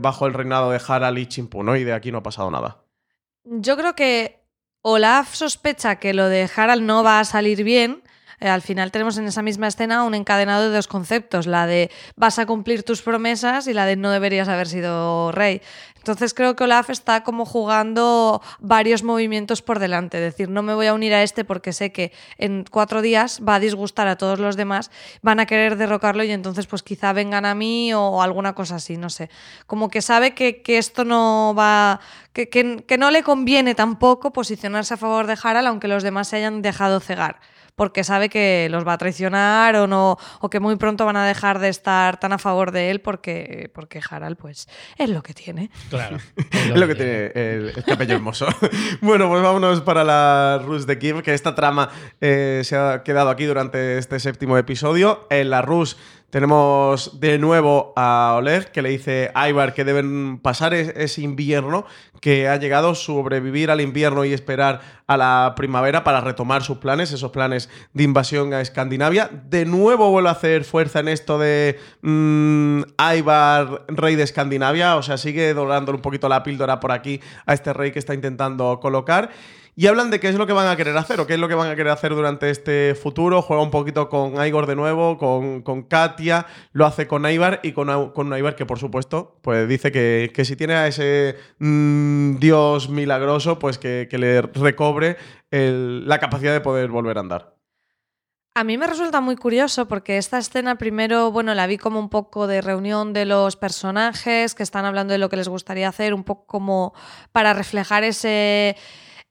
bajo 0.00 0.26
el 0.26 0.34
reinado 0.34 0.72
de 0.72 0.80
Harald 0.84 1.18
y 1.18 1.26
Chimpu, 1.26 1.62
¿no? 1.62 1.76
Y 1.76 1.84
de 1.84 1.92
aquí 1.92 2.10
no 2.10 2.18
ha 2.18 2.22
pasado 2.24 2.50
nada. 2.50 2.82
Yo 3.44 3.76
creo 3.76 3.94
que 3.94 4.43
Olaf 4.86 5.34
sospecha 5.34 5.96
que 5.96 6.12
lo 6.12 6.28
de 6.28 6.46
Harald 6.54 6.82
no 6.82 7.02
va 7.02 7.18
a 7.18 7.24
salir 7.24 7.64
bien. 7.64 8.02
Eh, 8.40 8.48
al 8.48 8.62
final 8.62 8.90
tenemos 8.90 9.16
en 9.18 9.26
esa 9.26 9.42
misma 9.42 9.68
escena 9.68 10.04
un 10.04 10.14
encadenado 10.14 10.68
de 10.68 10.76
dos 10.76 10.88
conceptos, 10.88 11.46
la 11.46 11.66
de 11.66 11.90
vas 12.16 12.38
a 12.38 12.46
cumplir 12.46 12.82
tus 12.82 13.02
promesas 13.02 13.66
y 13.66 13.72
la 13.72 13.86
de 13.86 13.96
no 13.96 14.10
deberías 14.10 14.48
haber 14.48 14.68
sido 14.68 15.32
rey. 15.32 15.60
Entonces 15.96 16.34
creo 16.34 16.54
que 16.54 16.64
Olaf 16.64 16.90
está 16.90 17.24
como 17.24 17.46
jugando 17.46 18.42
varios 18.60 19.02
movimientos 19.02 19.62
por 19.62 19.78
delante, 19.78 20.18
es 20.18 20.32
decir, 20.32 20.50
no 20.50 20.62
me 20.62 20.74
voy 20.74 20.86
a 20.86 20.92
unir 20.92 21.14
a 21.14 21.22
este 21.22 21.46
porque 21.46 21.72
sé 21.72 21.92
que 21.92 22.12
en 22.36 22.66
cuatro 22.70 23.00
días 23.00 23.40
va 23.46 23.54
a 23.54 23.60
disgustar 23.60 24.06
a 24.08 24.16
todos 24.18 24.38
los 24.38 24.56
demás, 24.56 24.90
van 25.22 25.40
a 25.40 25.46
querer 25.46 25.76
derrocarlo 25.78 26.22
y 26.22 26.30
entonces 26.30 26.66
pues 26.66 26.82
quizá 26.82 27.14
vengan 27.14 27.46
a 27.46 27.54
mí 27.54 27.94
o 27.94 28.20
alguna 28.20 28.54
cosa 28.54 28.74
así, 28.76 28.98
no 28.98 29.08
sé. 29.08 29.30
Como 29.66 29.88
que 29.88 30.02
sabe 30.02 30.34
que, 30.34 30.62
esto 30.66 31.04
no 31.06 31.54
va, 31.56 32.00
que, 32.34 32.50
que- 32.50 32.84
que 32.86 32.98
no 32.98 33.10
le 33.10 33.22
conviene 33.22 33.74
tampoco 33.74 34.30
posicionarse 34.30 34.92
a 34.92 34.96
favor 34.98 35.26
de 35.26 35.38
Harald 35.42 35.68
aunque 35.68 35.88
los 35.88 36.02
demás 36.02 36.28
se 36.28 36.36
hayan 36.36 36.60
dejado 36.60 37.00
cegar 37.00 37.40
porque 37.76 38.04
sabe 38.04 38.28
que 38.28 38.68
los 38.70 38.86
va 38.86 38.94
a 38.94 38.98
traicionar 38.98 39.76
o 39.76 39.86
no 39.86 40.16
o 40.40 40.50
que 40.50 40.60
muy 40.60 40.76
pronto 40.76 41.04
van 41.04 41.16
a 41.16 41.26
dejar 41.26 41.58
de 41.58 41.68
estar 41.68 42.18
tan 42.18 42.32
a 42.32 42.38
favor 42.38 42.70
de 42.70 42.90
él 42.90 43.00
porque 43.00 43.70
porque 43.74 44.00
Harald 44.08 44.36
pues 44.36 44.68
es 44.96 45.10
lo 45.10 45.22
que 45.22 45.34
tiene. 45.34 45.70
Claro. 45.90 46.18
Es 46.54 46.80
lo 46.80 46.86
que 46.86 46.94
tiene 46.94 47.26
el, 47.34 47.72
el 47.76 47.84
capello 47.84 48.14
hermoso. 48.14 48.46
bueno, 49.00 49.28
pues 49.28 49.42
vámonos 49.42 49.80
para 49.82 50.02
la 50.02 50.60
Rus 50.64 50.86
de 50.86 50.98
Kiev, 50.98 51.22
que 51.22 51.34
esta 51.34 51.54
trama 51.54 51.90
eh, 52.20 52.62
se 52.64 52.76
ha 52.76 53.02
quedado 53.02 53.28
aquí 53.28 53.44
durante 53.44 53.98
este 53.98 54.18
séptimo 54.18 54.56
episodio. 54.56 55.26
En 55.30 55.50
la 55.50 55.62
Rus 55.62 55.98
tenemos 56.34 57.20
de 57.20 57.38
nuevo 57.38 57.92
a 57.94 58.34
Oleg, 58.36 58.72
que 58.72 58.82
le 58.82 58.88
dice 58.88 59.30
a 59.36 59.48
Ivar 59.48 59.72
que 59.72 59.84
deben 59.84 60.40
pasar 60.42 60.74
es- 60.74 60.92
ese 60.96 61.22
invierno, 61.22 61.86
que 62.20 62.48
ha 62.48 62.56
llegado, 62.56 62.96
sobrevivir 62.96 63.70
al 63.70 63.80
invierno 63.80 64.24
y 64.24 64.32
esperar 64.32 64.80
a 65.06 65.16
la 65.16 65.52
primavera 65.54 66.02
para 66.02 66.20
retomar 66.20 66.64
sus 66.64 66.78
planes, 66.78 67.12
esos 67.12 67.30
planes 67.30 67.70
de 67.92 68.02
invasión 68.02 68.52
a 68.52 68.60
Escandinavia. 68.62 69.30
De 69.48 69.64
nuevo 69.64 70.10
vuelve 70.10 70.28
a 70.28 70.32
hacer 70.32 70.64
fuerza 70.64 70.98
en 70.98 71.06
esto 71.06 71.38
de 71.38 71.78
mm, 72.02 72.80
Ivar, 73.16 73.84
rey 73.86 74.16
de 74.16 74.24
Escandinavia, 74.24 74.96
o 74.96 75.02
sea, 75.04 75.18
sigue 75.18 75.54
dorándole 75.54 75.94
un 75.94 76.02
poquito 76.02 76.28
la 76.28 76.42
píldora 76.42 76.80
por 76.80 76.90
aquí 76.90 77.20
a 77.46 77.54
este 77.54 77.72
rey 77.72 77.92
que 77.92 78.00
está 78.00 78.12
intentando 78.12 78.80
colocar. 78.82 79.30
Y 79.76 79.88
hablan 79.88 80.10
de 80.10 80.20
qué 80.20 80.28
es 80.28 80.36
lo 80.36 80.46
que 80.46 80.52
van 80.52 80.68
a 80.68 80.76
querer 80.76 80.96
hacer 80.96 81.18
o 81.18 81.26
qué 81.26 81.34
es 81.34 81.40
lo 81.40 81.48
que 81.48 81.56
van 81.56 81.68
a 81.68 81.74
querer 81.74 81.92
hacer 81.92 82.14
durante 82.14 82.48
este 82.50 82.94
futuro. 82.94 83.42
Juega 83.42 83.62
un 83.62 83.72
poquito 83.72 84.08
con 84.08 84.44
Igor 84.46 84.66
de 84.66 84.76
nuevo, 84.76 85.18
con, 85.18 85.62
con 85.62 85.82
Katia, 85.82 86.46
lo 86.72 86.86
hace 86.86 87.08
con 87.08 87.28
Ivar 87.28 87.58
y 87.64 87.72
con, 87.72 88.10
con 88.12 88.32
un 88.32 88.38
Ivar 88.38 88.54
que, 88.54 88.66
por 88.66 88.78
supuesto, 88.78 89.38
pues 89.42 89.68
dice 89.68 89.90
que, 89.90 90.30
que 90.32 90.44
si 90.44 90.54
tiene 90.54 90.74
a 90.74 90.86
ese 90.86 91.36
mm, 91.58 92.36
dios 92.36 92.88
milagroso, 92.88 93.58
pues 93.58 93.78
que, 93.78 94.08
le 94.14 94.42
recobre 94.42 95.16
la 95.50 96.18
capacidad 96.18 96.52
de 96.52 96.60
poder 96.60 96.88
volver 96.88 97.16
a 97.16 97.20
andar. 97.20 97.54
A 98.56 98.62
mí 98.62 98.78
me 98.78 98.86
resulta 98.86 99.20
muy 99.20 99.34
curioso 99.34 99.88
porque 99.88 100.16
esta 100.16 100.38
escena 100.38 100.78
primero, 100.78 101.32
bueno, 101.32 101.52
la 101.54 101.66
vi 101.66 101.76
como 101.76 101.98
un 101.98 102.08
poco 102.08 102.46
de 102.46 102.60
reunión 102.60 103.12
de 103.12 103.24
los 103.24 103.56
personajes 103.56 104.54
que 104.54 104.62
están 104.62 104.84
hablando 104.84 105.10
de 105.10 105.18
lo 105.18 105.28
que 105.28 105.36
les 105.36 105.48
gustaría 105.48 105.88
hacer, 105.88 106.14
un 106.14 106.22
poco 106.22 106.46
como 106.46 106.94
para 107.32 107.52
reflejar 107.52 108.04
ese 108.04 108.76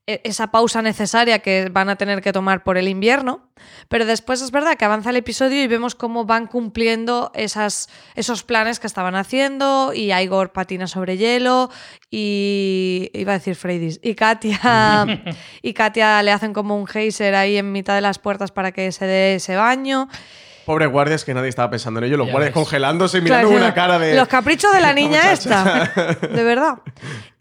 esa 0.06 0.48
pausa 0.50 0.82
necesaria 0.82 1.38
que 1.38 1.70
van 1.70 1.88
a 1.88 1.96
tener 1.96 2.20
que 2.20 2.32
tomar 2.32 2.62
por 2.62 2.76
el 2.76 2.88
invierno, 2.88 3.48
pero 3.88 4.04
después 4.04 4.42
es 4.42 4.50
verdad 4.50 4.76
que 4.76 4.84
avanza 4.84 5.10
el 5.10 5.16
episodio 5.16 5.62
y 5.62 5.66
vemos 5.66 5.94
cómo 5.94 6.26
van 6.26 6.46
cumpliendo 6.46 7.32
esas, 7.34 7.88
esos 8.14 8.42
planes 8.42 8.80
que 8.80 8.86
estaban 8.86 9.14
haciendo 9.14 9.92
y 9.94 10.12
Igor 10.12 10.52
patina 10.52 10.86
sobre 10.88 11.16
hielo 11.16 11.70
y 12.10 13.10
iba 13.14 13.32
a 13.32 13.38
decir 13.38 13.56
Freydis 13.56 13.98
y 14.02 14.14
Katia 14.14 15.06
y 15.62 15.72
Katia 15.72 16.22
le 16.22 16.32
hacen 16.32 16.52
como 16.52 16.76
un 16.76 16.86
geyser 16.86 17.34
ahí 17.34 17.56
en 17.56 17.72
mitad 17.72 17.94
de 17.94 18.02
las 18.02 18.18
puertas 18.18 18.52
para 18.52 18.72
que 18.72 18.92
se 18.92 19.06
dé 19.06 19.36
ese 19.36 19.56
baño. 19.56 20.08
Pobres 20.66 20.90
guardias 20.90 21.24
que 21.24 21.32
nadie 21.32 21.48
estaba 21.48 21.70
pensando 21.70 22.00
en 22.00 22.06
ello, 22.06 22.18
los 22.18 22.30
guardias 22.30 22.52
congelándose 22.52 23.18
y 23.18 23.20
mirando 23.22 23.50
una 23.50 23.72
cara 23.74 23.98
de. 23.98 24.16
Los 24.16 24.28
caprichos 24.28 24.72
de 24.72 24.80
la 24.80 24.92
niña 24.94 25.32
esta. 25.32 25.92
De 26.20 26.42
verdad. 26.42 26.78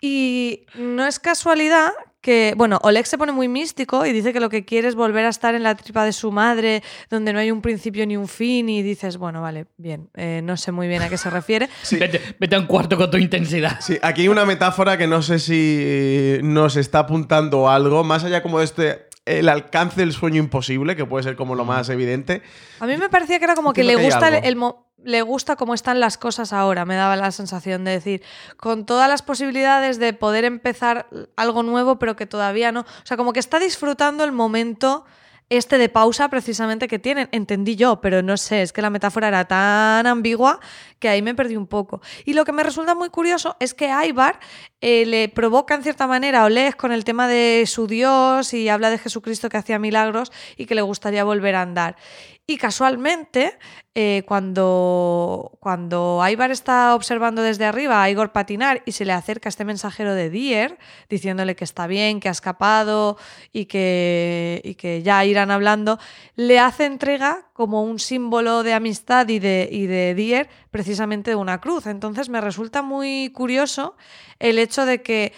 Y 0.01 0.65
no 0.75 1.05
es 1.05 1.19
casualidad 1.19 1.91
que, 2.23 2.53
bueno, 2.55 2.79
Oleg 2.83 3.05
se 3.05 3.17
pone 3.17 3.33
muy 3.33 3.49
místico 3.49 4.05
y 4.05 4.13
dice 4.13 4.31
que 4.31 4.39
lo 4.39 4.49
que 4.49 4.63
quiere 4.63 4.87
es 4.87 4.95
volver 4.95 5.25
a 5.25 5.29
estar 5.29 5.55
en 5.55 5.61
la 5.61 5.75
tripa 5.75 6.05
de 6.05 6.13
su 6.13 6.31
madre, 6.31 6.81
donde 7.09 7.33
no 7.33 7.39
hay 7.39 7.51
un 7.51 7.61
principio 7.61 8.07
ni 8.07 8.15
un 8.15 8.29
fin, 8.29 8.69
y 8.69 8.81
dices, 8.81 9.17
bueno, 9.17 9.41
vale, 9.41 9.65
bien, 9.77 10.09
eh, 10.15 10.39
no 10.41 10.55
sé 10.55 10.71
muy 10.71 10.87
bien 10.87 11.01
a 11.01 11.09
qué 11.09 11.17
se 11.17 11.29
refiere. 11.29 11.69
Vete, 12.39 12.55
a 12.55 12.59
un 12.59 12.65
cuarto 12.65 12.95
con 12.95 13.11
tu 13.11 13.17
intensidad. 13.17 13.81
Sí, 13.81 13.99
aquí 14.01 14.21
hay 14.21 14.29
una 14.29 14.45
metáfora 14.45 14.97
que 14.97 15.05
no 15.05 15.21
sé 15.21 15.37
si 15.37 16.39
nos 16.41 16.77
está 16.77 16.99
apuntando 16.99 17.69
algo, 17.69 18.05
más 18.05 18.23
allá 18.23 18.41
como 18.41 18.59
de 18.59 18.65
este 18.65 19.13
el 19.25 19.47
alcance 19.47 20.01
del 20.01 20.11
sueño 20.11 20.39
imposible, 20.41 20.95
que 20.95 21.05
puede 21.05 21.23
ser 21.23 21.35
como 21.35 21.55
lo 21.55 21.65
más 21.65 21.87
evidente. 21.89 22.41
A 22.79 22.85
mí 22.85 22.97
me 22.97 23.09
parecía 23.09 23.39
que 23.39 23.45
era 23.45 23.55
como 23.55 23.73
que 23.73 23.83
le 23.83 23.95
gusta 23.95 24.27
el, 24.37 24.57
le 25.03 25.21
gusta 25.21 25.55
cómo 25.55 25.73
están 25.73 25.99
las 25.99 26.17
cosas 26.17 26.53
ahora, 26.53 26.85
me 26.85 26.95
daba 26.95 27.15
la 27.15 27.31
sensación 27.31 27.83
de 27.83 27.91
decir, 27.91 28.23
con 28.57 28.85
todas 28.85 29.09
las 29.09 29.21
posibilidades 29.21 29.99
de 29.99 30.13
poder 30.13 30.45
empezar 30.45 31.07
algo 31.35 31.63
nuevo, 31.63 31.99
pero 31.99 32.15
que 32.15 32.25
todavía 32.25 32.71
no. 32.71 32.81
O 32.81 33.05
sea, 33.05 33.17
como 33.17 33.33
que 33.33 33.39
está 33.39 33.59
disfrutando 33.59 34.23
el 34.23 34.31
momento 34.31 35.05
este 35.49 35.77
de 35.77 35.89
pausa 35.89 36.29
precisamente 36.29 36.87
que 36.87 36.99
tienen. 36.99 37.29
Entendí 37.31 37.75
yo, 37.75 38.01
pero 38.01 38.21
no 38.21 38.37
sé, 38.37 38.61
es 38.61 38.73
que 38.73 38.81
la 38.81 38.89
metáfora 38.89 39.27
era 39.27 39.45
tan 39.45 40.07
ambigua 40.07 40.59
que 40.99 41.09
ahí 41.09 41.21
me 41.21 41.35
perdí 41.35 41.55
un 41.55 41.67
poco. 41.67 42.01
Y 42.25 42.33
lo 42.33 42.45
que 42.45 42.51
me 42.51 42.63
resulta 42.63 42.95
muy 42.95 43.09
curioso 43.09 43.55
es 43.59 43.73
que 43.73 43.91
Aibar 43.91 44.39
eh, 44.81 45.05
le 45.05 45.29
provoca 45.29 45.75
en 45.75 45.83
cierta 45.83 46.07
manera 46.07 46.41
a 46.41 46.45
Oleg 46.45 46.75
con 46.75 46.91
el 46.91 47.03
tema 47.03 47.27
de 47.27 47.65
su 47.67 47.87
Dios 47.87 48.53
y 48.53 48.69
habla 48.69 48.89
de 48.89 48.97
Jesucristo 48.97 49.49
que 49.49 49.57
hacía 49.57 49.79
milagros 49.79 50.31
y 50.57 50.65
que 50.65 50.75
le 50.75 50.81
gustaría 50.81 51.23
volver 51.23 51.55
a 51.55 51.61
andar. 51.61 51.97
Y 52.45 52.57
casualmente, 52.57 53.57
eh, 53.95 54.23
cuando, 54.27 55.57
cuando 55.61 56.21
está 56.51 56.93
observando 56.93 57.41
desde 57.41 57.63
arriba 57.63 58.03
a 58.03 58.09
Igor 58.09 58.33
patinar 58.33 58.83
y 58.85 58.91
se 58.91 59.05
le 59.05 59.13
acerca 59.13 59.47
este 59.47 59.63
mensajero 59.63 60.13
de 60.13 60.29
Dier, 60.29 60.77
diciéndole 61.09 61.55
que 61.55 61.63
está 61.63 61.87
bien, 61.87 62.19
que 62.19 62.27
ha 62.27 62.33
escapado 62.33 63.17
y 63.53 63.65
que, 63.65 64.59
y 64.65 64.75
que 64.75 65.03
ya 65.03 65.23
irán 65.23 65.51
hablando, 65.51 65.99
le 66.35 66.59
hace 66.59 66.83
entrega 66.83 67.47
como 67.53 67.81
un 67.81 67.97
símbolo 67.97 68.63
de 68.63 68.73
amistad 68.73 69.29
y 69.29 69.39
de, 69.39 69.69
y 69.71 69.85
de 69.85 70.13
Dier, 70.13 70.49
precisamente 70.69 71.31
de 71.31 71.37
una 71.37 71.61
cruz. 71.61 71.87
Entonces 71.87 72.27
me 72.27 72.41
resulta 72.41 72.81
muy 72.81 73.31
curioso 73.33 73.95
el 74.39 74.59
hecho 74.59 74.85
de 74.85 75.01
que 75.01 75.31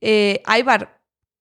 eh, 0.00 0.40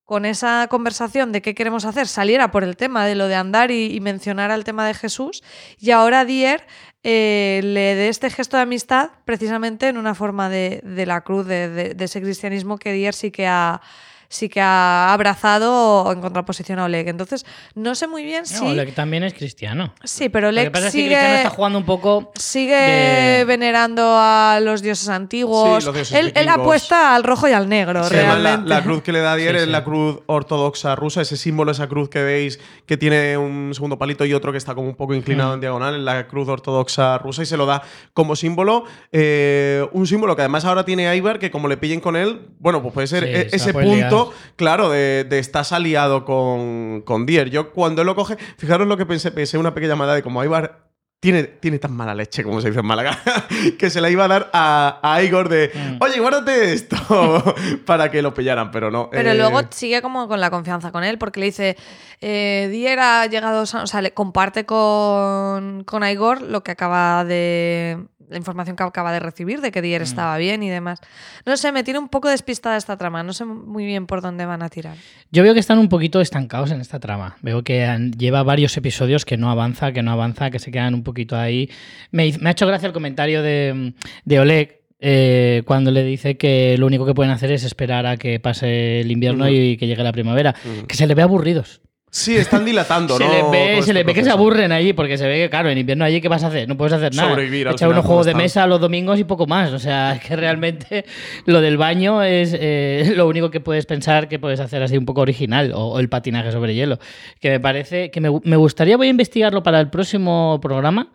con 0.06 0.26
esa 0.26 0.68
conversación 0.70 1.32
de 1.32 1.42
qué 1.42 1.56
queremos 1.56 1.84
hacer 1.84 2.08
saliera 2.08 2.52
por 2.52 2.64
el 2.64 2.78
tema 2.78 3.06
de 3.06 3.16
lo 3.16 3.28
de 3.28 3.36
andar 3.36 3.72
y, 3.72 4.00
mencionar 4.00 4.52
al 4.52 4.64
tema 4.64 4.86
de 4.86 4.94
Jesús 4.94 5.44
y 5.80 5.92
ahora 5.92 6.26
Dier 6.26 6.66
eh, 7.04 7.62
le 7.64 7.96
dé 7.96 8.08
este 8.08 8.30
gesto 8.30 8.58
de 8.58 8.64
amistad 8.64 9.10
precisamente 9.26 9.88
en 9.88 9.98
una 9.98 10.14
forma 10.14 10.50
de, 10.50 10.82
la 11.08 11.22
cruz, 11.22 11.48
de, 11.48 11.96
ese 12.00 12.22
cristianismo 12.22 12.78
que 12.78 12.94
Dier 12.94 13.16
sí 13.16 13.32
que 13.32 13.48
ha 13.48 13.82
sí 14.30 14.50
que 14.50 14.62
ha 14.62 15.14
abrazado 15.14 16.12
en 16.12 16.22
contraposición 16.22 16.80
a 16.80 16.86
Oleg. 16.86 17.08
Entonces, 17.08 17.46
no 17.76 17.96
sé 17.96 18.08
muy 18.08 18.24
bien 18.24 18.46
si. 18.46 18.66
Oleg 18.66 18.94
también 18.94 19.24
es 19.24 19.34
cristiano. 19.34 19.94
Sí, 20.04 20.30
pero 20.30 20.50
Oleg 20.50 20.76
sigue. 20.90 21.38
está 21.38 21.50
jugando 21.50 21.80
un 21.80 21.86
poco. 21.86 22.32
Sigue 22.36 23.44
venerando 23.46 24.04
a 24.18 24.60
los 24.62 24.82
dioses 24.82 25.10
antiguos. 25.10 25.90
él, 26.12 26.50
apuesta 26.50 27.16
al 27.16 27.24
rojo 27.24 27.48
y 27.48 27.52
al 27.52 27.68
negro, 27.68 28.08
realmente. 28.08 28.70
La, 28.70 28.84
cruz 28.84 29.02
que 29.02 29.12
le 29.12 29.20
da 29.20 29.36
Dier 29.36 29.56
es 29.56 29.68
la 29.68 29.84
cruz 29.84 30.20
ortodoxa 30.28 30.96
rusa, 30.96 31.22
ese 31.22 31.38
símbolo, 31.38 31.72
esa 31.72 31.88
cruz 31.88 32.10
que 32.10 32.24
veis 32.24 32.60
que 32.86 32.98
tiene 32.98 33.38
un 33.38 33.72
segundo 33.74 33.98
palito 33.98 34.26
y 34.26 34.34
otro 34.34 34.52
que 34.52 34.58
está 34.58 34.76
como 34.76 34.88
un 34.88 34.96
poco 34.96 35.14
inclinado 35.14 35.52
mm. 35.52 35.54
en 35.56 35.60
diagonal, 35.60 35.96
en 35.96 36.06
la 36.06 36.28
cruz 36.28 36.48
ortodoxa 36.48 37.18
rusa, 37.18 37.44
y 37.44 37.46
se 37.46 37.58
lo 37.58 37.66
da 37.66 37.82
como 38.14 38.36
símbolo. 38.36 38.86
Eh, 39.12 39.86
un 39.92 40.08
símbolo 40.08 40.36
que 40.36 40.44
además 40.44 40.66
ahora 40.66 40.86
tiene 40.86 41.14
Ivar, 41.16 41.40
que 41.40 41.52
como 41.52 41.68
le 41.68 41.78
pillen 41.78 42.00
con 42.00 42.16
él, 42.16 42.48
bueno, 42.60 42.82
pues 42.82 42.94
puede 42.94 43.08
ser 43.08 43.24
e-, 43.24 43.50
ese 43.52 43.74
punto 43.74 44.15
claro, 44.56 44.90
de, 44.90 45.24
de 45.24 45.40
estás 45.40 45.72
aliado 45.72 46.26
con, 46.26 47.02
con 47.06 47.26
Dier. 47.26 47.50
Yo 47.50 47.72
cuando 47.72 48.02
él 48.02 48.08
lo 48.08 48.16
coge, 48.16 48.38
fijaros 48.58 48.88
lo 48.88 48.98
que 48.98 49.06
pensé, 49.06 49.32
pensé 49.32 49.58
una 49.58 49.74
pequeña 49.74 49.94
llamada 49.94 50.16
de 50.16 50.24
como 50.24 50.44
Ibar 50.44 50.86
tiene, 51.26 51.44
tiene, 51.44 51.80
tan 51.80 51.92
mala 51.92 52.14
leche, 52.14 52.44
como 52.44 52.62
se 52.62 52.68
dice 52.68 52.82
en 52.82 52.86
Málaga, 52.86 53.18
que 53.80 53.90
se 53.90 54.00
la 54.00 54.12
iba 54.12 54.26
a 54.26 54.28
dar 54.28 54.50
a, 54.54 55.20
Igor 55.24 55.50
de, 55.50 55.72
mm. 55.74 55.98
oye, 56.00 56.20
guárdate 56.20 56.74
esto, 56.74 56.96
para 57.86 58.12
que 58.12 58.22
lo 58.22 58.34
pillaran, 58.34 58.70
pero 58.70 58.92
no. 58.92 59.10
Pero 59.10 59.32
eh, 59.32 59.36
luego 59.36 59.60
sigue 59.72 60.04
como 60.04 60.28
con 60.28 60.40
la 60.40 60.52
confianza 60.52 60.92
con 60.92 61.04
él, 61.04 61.18
porque 61.18 61.40
le 61.40 61.48
dice, 61.48 61.78
eh, 62.22 62.68
Dier 62.72 63.00
ha 63.00 63.26
llegado, 63.26 63.64
o 63.64 63.66
sea, 63.66 64.02
le 64.04 64.14
comparte 64.14 64.66
con, 64.66 65.84
con 65.86 66.04
Igor 66.08 66.42
lo 66.42 66.64
que 66.64 66.72
acaba 66.72 67.26
de, 67.26 67.98
la 68.30 68.38
información 68.38 68.76
que 68.76 68.84
acaba 68.84 69.12
de 69.12 69.20
recibir 69.20 69.62
de 69.62 69.72
que 69.72 69.82
Dier 69.82 70.02
mm. 70.02 70.04
estaba 70.04 70.38
bien 70.38 70.64
y 70.64 70.70
demás. 70.70 71.00
No 71.46 71.58
sé, 71.58 71.72
me 71.72 71.84
tiene 71.84 72.00
un 72.00 72.10
poco 72.10 72.30
despistada 72.30 72.78
esta 72.78 72.98
trama, 72.98 73.24
no 73.24 73.34
sé 73.34 73.46
muy 73.46 73.86
bien 73.86 74.08
por 74.08 74.22
dónde 74.22 74.46
van 74.46 74.64
a 74.64 74.70
tirar. 74.70 74.96
Yo 75.32 75.44
veo 75.44 75.54
que 75.54 75.60
están 75.60 75.80
un 75.80 75.90
poquito 75.90 76.22
estancados 76.22 76.72
en 76.72 76.82
esta 76.82 77.00
trama. 77.00 77.38
Veo 77.42 77.64
que 77.64 78.12
lleva 78.18 78.44
varios 78.44 78.76
episodios 78.78 79.26
que 79.26 79.38
no 79.38 79.50
avanza, 79.50 79.92
que 79.92 80.02
no 80.02 80.12
avanza, 80.12 80.50
que 80.50 80.60
se 80.60 80.72
quedan 80.72 80.94
un 80.94 81.04
poquito 81.04 81.38
ahí. 81.38 81.70
Me, 82.12 82.34
ha 82.44 82.52
hecho 82.52 82.68
gracia 82.68 82.88
el 82.88 82.94
comentario 82.94 83.42
de, 83.42 83.94
Oleg, 84.40 84.82
eh, 85.00 85.64
cuando 85.66 85.92
le 85.92 86.04
dice 86.04 86.38
que 86.38 86.78
lo 86.78 86.88
único 86.88 87.06
que 87.06 87.14
pueden 87.14 87.32
hacer 87.32 87.52
es 87.52 87.64
esperar 87.64 88.06
a 88.06 88.18
que 88.18 88.40
pase 88.40 89.02
el 89.02 89.12
invierno 89.12 89.50
y 89.50 89.78
que 89.78 89.88
llegue 89.88 90.04
la 90.04 90.14
primavera. 90.14 90.56
Que 90.88 90.96
se 90.96 91.08
le 91.08 91.16
ve 91.16 91.22
aburridos. 91.22 91.82
Sí, 92.16 92.38
están 92.38 92.64
dilatando, 92.64 93.20
¿no? 93.20 93.26
Se 93.26 93.34
les 93.34 93.52
ve, 93.52 93.82
se 93.82 93.92
ve 93.92 94.14
que 94.14 94.24
se 94.24 94.30
aburren 94.30 94.72
allí, 94.72 94.94
porque 94.94 95.18
se 95.18 95.28
ve 95.28 95.36
que, 95.36 95.50
claro, 95.50 95.70
en 95.70 95.78
invierno 95.78 96.06
allí, 96.06 96.22
¿qué 96.22 96.30
vas 96.30 96.46
a 96.46 96.48
hacer? 96.48 96.66
No 96.66 96.78
puedes 96.78 96.94
hacer 96.94 97.14
nada. 97.14 97.32
Sobrevivir. 97.32 97.68
Echar 97.68 97.90
unos 97.90 98.06
juegos 98.06 98.26
de 98.26 98.34
mesa 98.34 98.66
los 98.68 98.80
domingos 98.80 99.20
y 99.20 99.26
poco 99.26 99.48
más. 99.48 99.74
O 99.74 99.80
sea, 99.80 100.14
es 100.14 100.22
que 100.22 100.34
realmente 100.38 101.04
lo 101.46 101.60
del 101.60 101.76
baño 101.76 102.24
es 102.24 102.56
eh, 102.58 103.12
lo 103.18 103.28
único 103.28 103.52
que 103.52 103.60
puedes 103.60 103.86
pensar 103.86 104.30
que 104.30 104.40
puedes 104.40 104.62
hacer 104.62 104.82
así 104.82 104.98
un 104.98 105.06
poco 105.06 105.20
original, 105.20 105.74
o, 105.76 106.00
el 106.00 106.08
patinaje 106.08 106.54
sobre 106.54 106.74
hielo. 106.74 107.00
Que 107.42 107.50
me 107.50 107.60
parece 107.60 108.10
que 108.12 108.22
me, 108.22 108.30
me 108.44 108.56
gustaría, 108.56 108.96
voy 108.96 109.08
a 109.08 109.10
investigarlo 109.10 109.62
para 109.62 109.82
el 109.82 109.90
próximo 109.90 110.60
programa. 110.62 111.12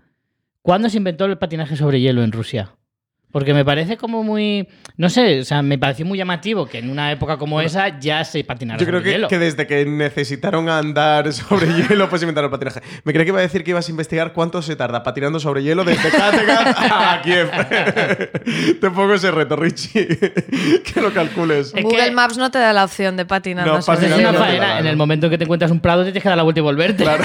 ¿Cuándo 0.60 0.90
se 0.90 0.98
inventó 0.98 1.24
el 1.24 1.38
patinaje 1.38 1.76
sobre 1.76 2.02
hielo 2.02 2.22
en 2.22 2.30
Rusia? 2.30 2.74
Porque 3.32 3.54
me 3.54 3.64
parece 3.64 3.96
como 3.96 4.22
muy. 4.24 4.66
No 4.96 5.08
sé, 5.08 5.40
o 5.40 5.44
sea, 5.44 5.62
me 5.62 5.78
pareció 5.78 6.04
muy 6.04 6.18
llamativo 6.18 6.66
que 6.66 6.78
en 6.78 6.90
una 6.90 7.12
época 7.12 7.36
como 7.36 7.60
esa 7.60 7.98
ya 7.98 8.24
se 8.24 8.42
patinara 8.44 8.78
Yo 8.78 8.86
creo 8.86 9.02
que, 9.02 9.26
que, 9.28 9.38
desde 9.38 9.66
que 9.66 9.84
necesitaron 9.86 10.68
andar 10.68 11.32
sobre 11.32 11.72
hielo, 11.72 12.08
pues 12.08 12.22
inventaron 12.22 12.48
el 12.48 12.58
patinaje. 12.58 12.80
Me 13.04 13.12
creía 13.12 13.24
que 13.24 13.30
iba 13.30 13.38
a 13.38 13.42
decir 13.42 13.62
que 13.62 13.70
ibas 13.70 13.86
a 13.86 13.90
investigar 13.90 14.32
cuánto 14.32 14.62
se 14.62 14.74
tarda 14.74 15.02
patinando 15.02 15.38
sobre 15.38 15.62
hielo 15.62 15.84
desde 15.84 16.10
Kattegat 16.10 16.76
a 16.76 17.20
Kiev. 17.22 17.50
Te 18.80 18.90
pongo 18.90 19.14
ese 19.14 19.30
reto, 19.30 19.56
Richie. 19.56 20.06
que 20.08 21.00
lo 21.00 21.12
calcules. 21.12 21.72
Google 21.72 22.10
Maps 22.10 22.36
no 22.36 22.50
te 22.50 22.58
da 22.58 22.72
la 22.72 22.84
opción 22.84 23.16
de 23.16 23.24
patinar 23.26 23.66
no, 23.66 23.80
sobre 23.80 24.08
hielo. 24.08 24.44
En 24.44 24.86
el 24.86 24.96
momento 24.96 25.26
en 25.26 25.30
que 25.30 25.38
te 25.38 25.44
encuentras 25.44 25.70
un 25.70 25.80
prado, 25.80 26.02
te 26.02 26.06
tienes 26.06 26.22
que 26.22 26.28
dar 26.28 26.36
la 26.36 26.42
vuelta 26.42 26.60
y 26.60 26.62
volverte. 26.62 27.04
Claro. 27.04 27.24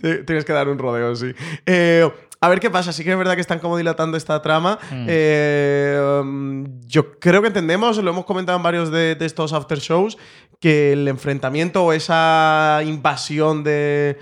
tienes 0.26 0.44
que 0.44 0.52
dar 0.52 0.68
un 0.68 0.78
rodeo, 0.78 1.14
sí. 1.14 1.32
Eh, 1.66 2.08
a 2.46 2.48
ver 2.48 2.60
qué 2.60 2.70
pasa. 2.70 2.92
Sí 2.92 3.04
que 3.04 3.12
es 3.12 3.18
verdad 3.18 3.34
que 3.34 3.40
están 3.40 3.58
como 3.58 3.76
dilatando 3.76 4.16
esta 4.16 4.40
trama. 4.40 4.78
Mm. 4.90 5.06
Eh, 5.08 6.20
um, 6.22 6.80
yo 6.86 7.18
creo 7.18 7.42
que 7.42 7.48
entendemos, 7.48 7.98
lo 7.98 8.10
hemos 8.10 8.24
comentado 8.24 8.56
en 8.56 8.62
varios 8.62 8.90
de, 8.90 9.16
estos 9.20 9.52
after 9.52 9.78
shows, 9.78 10.16
que 10.60 10.92
el 10.92 11.08
enfrentamiento 11.08 11.84
o 11.84 11.92
esa 11.92 12.80
invasión 12.84 13.64
de, 13.64 14.18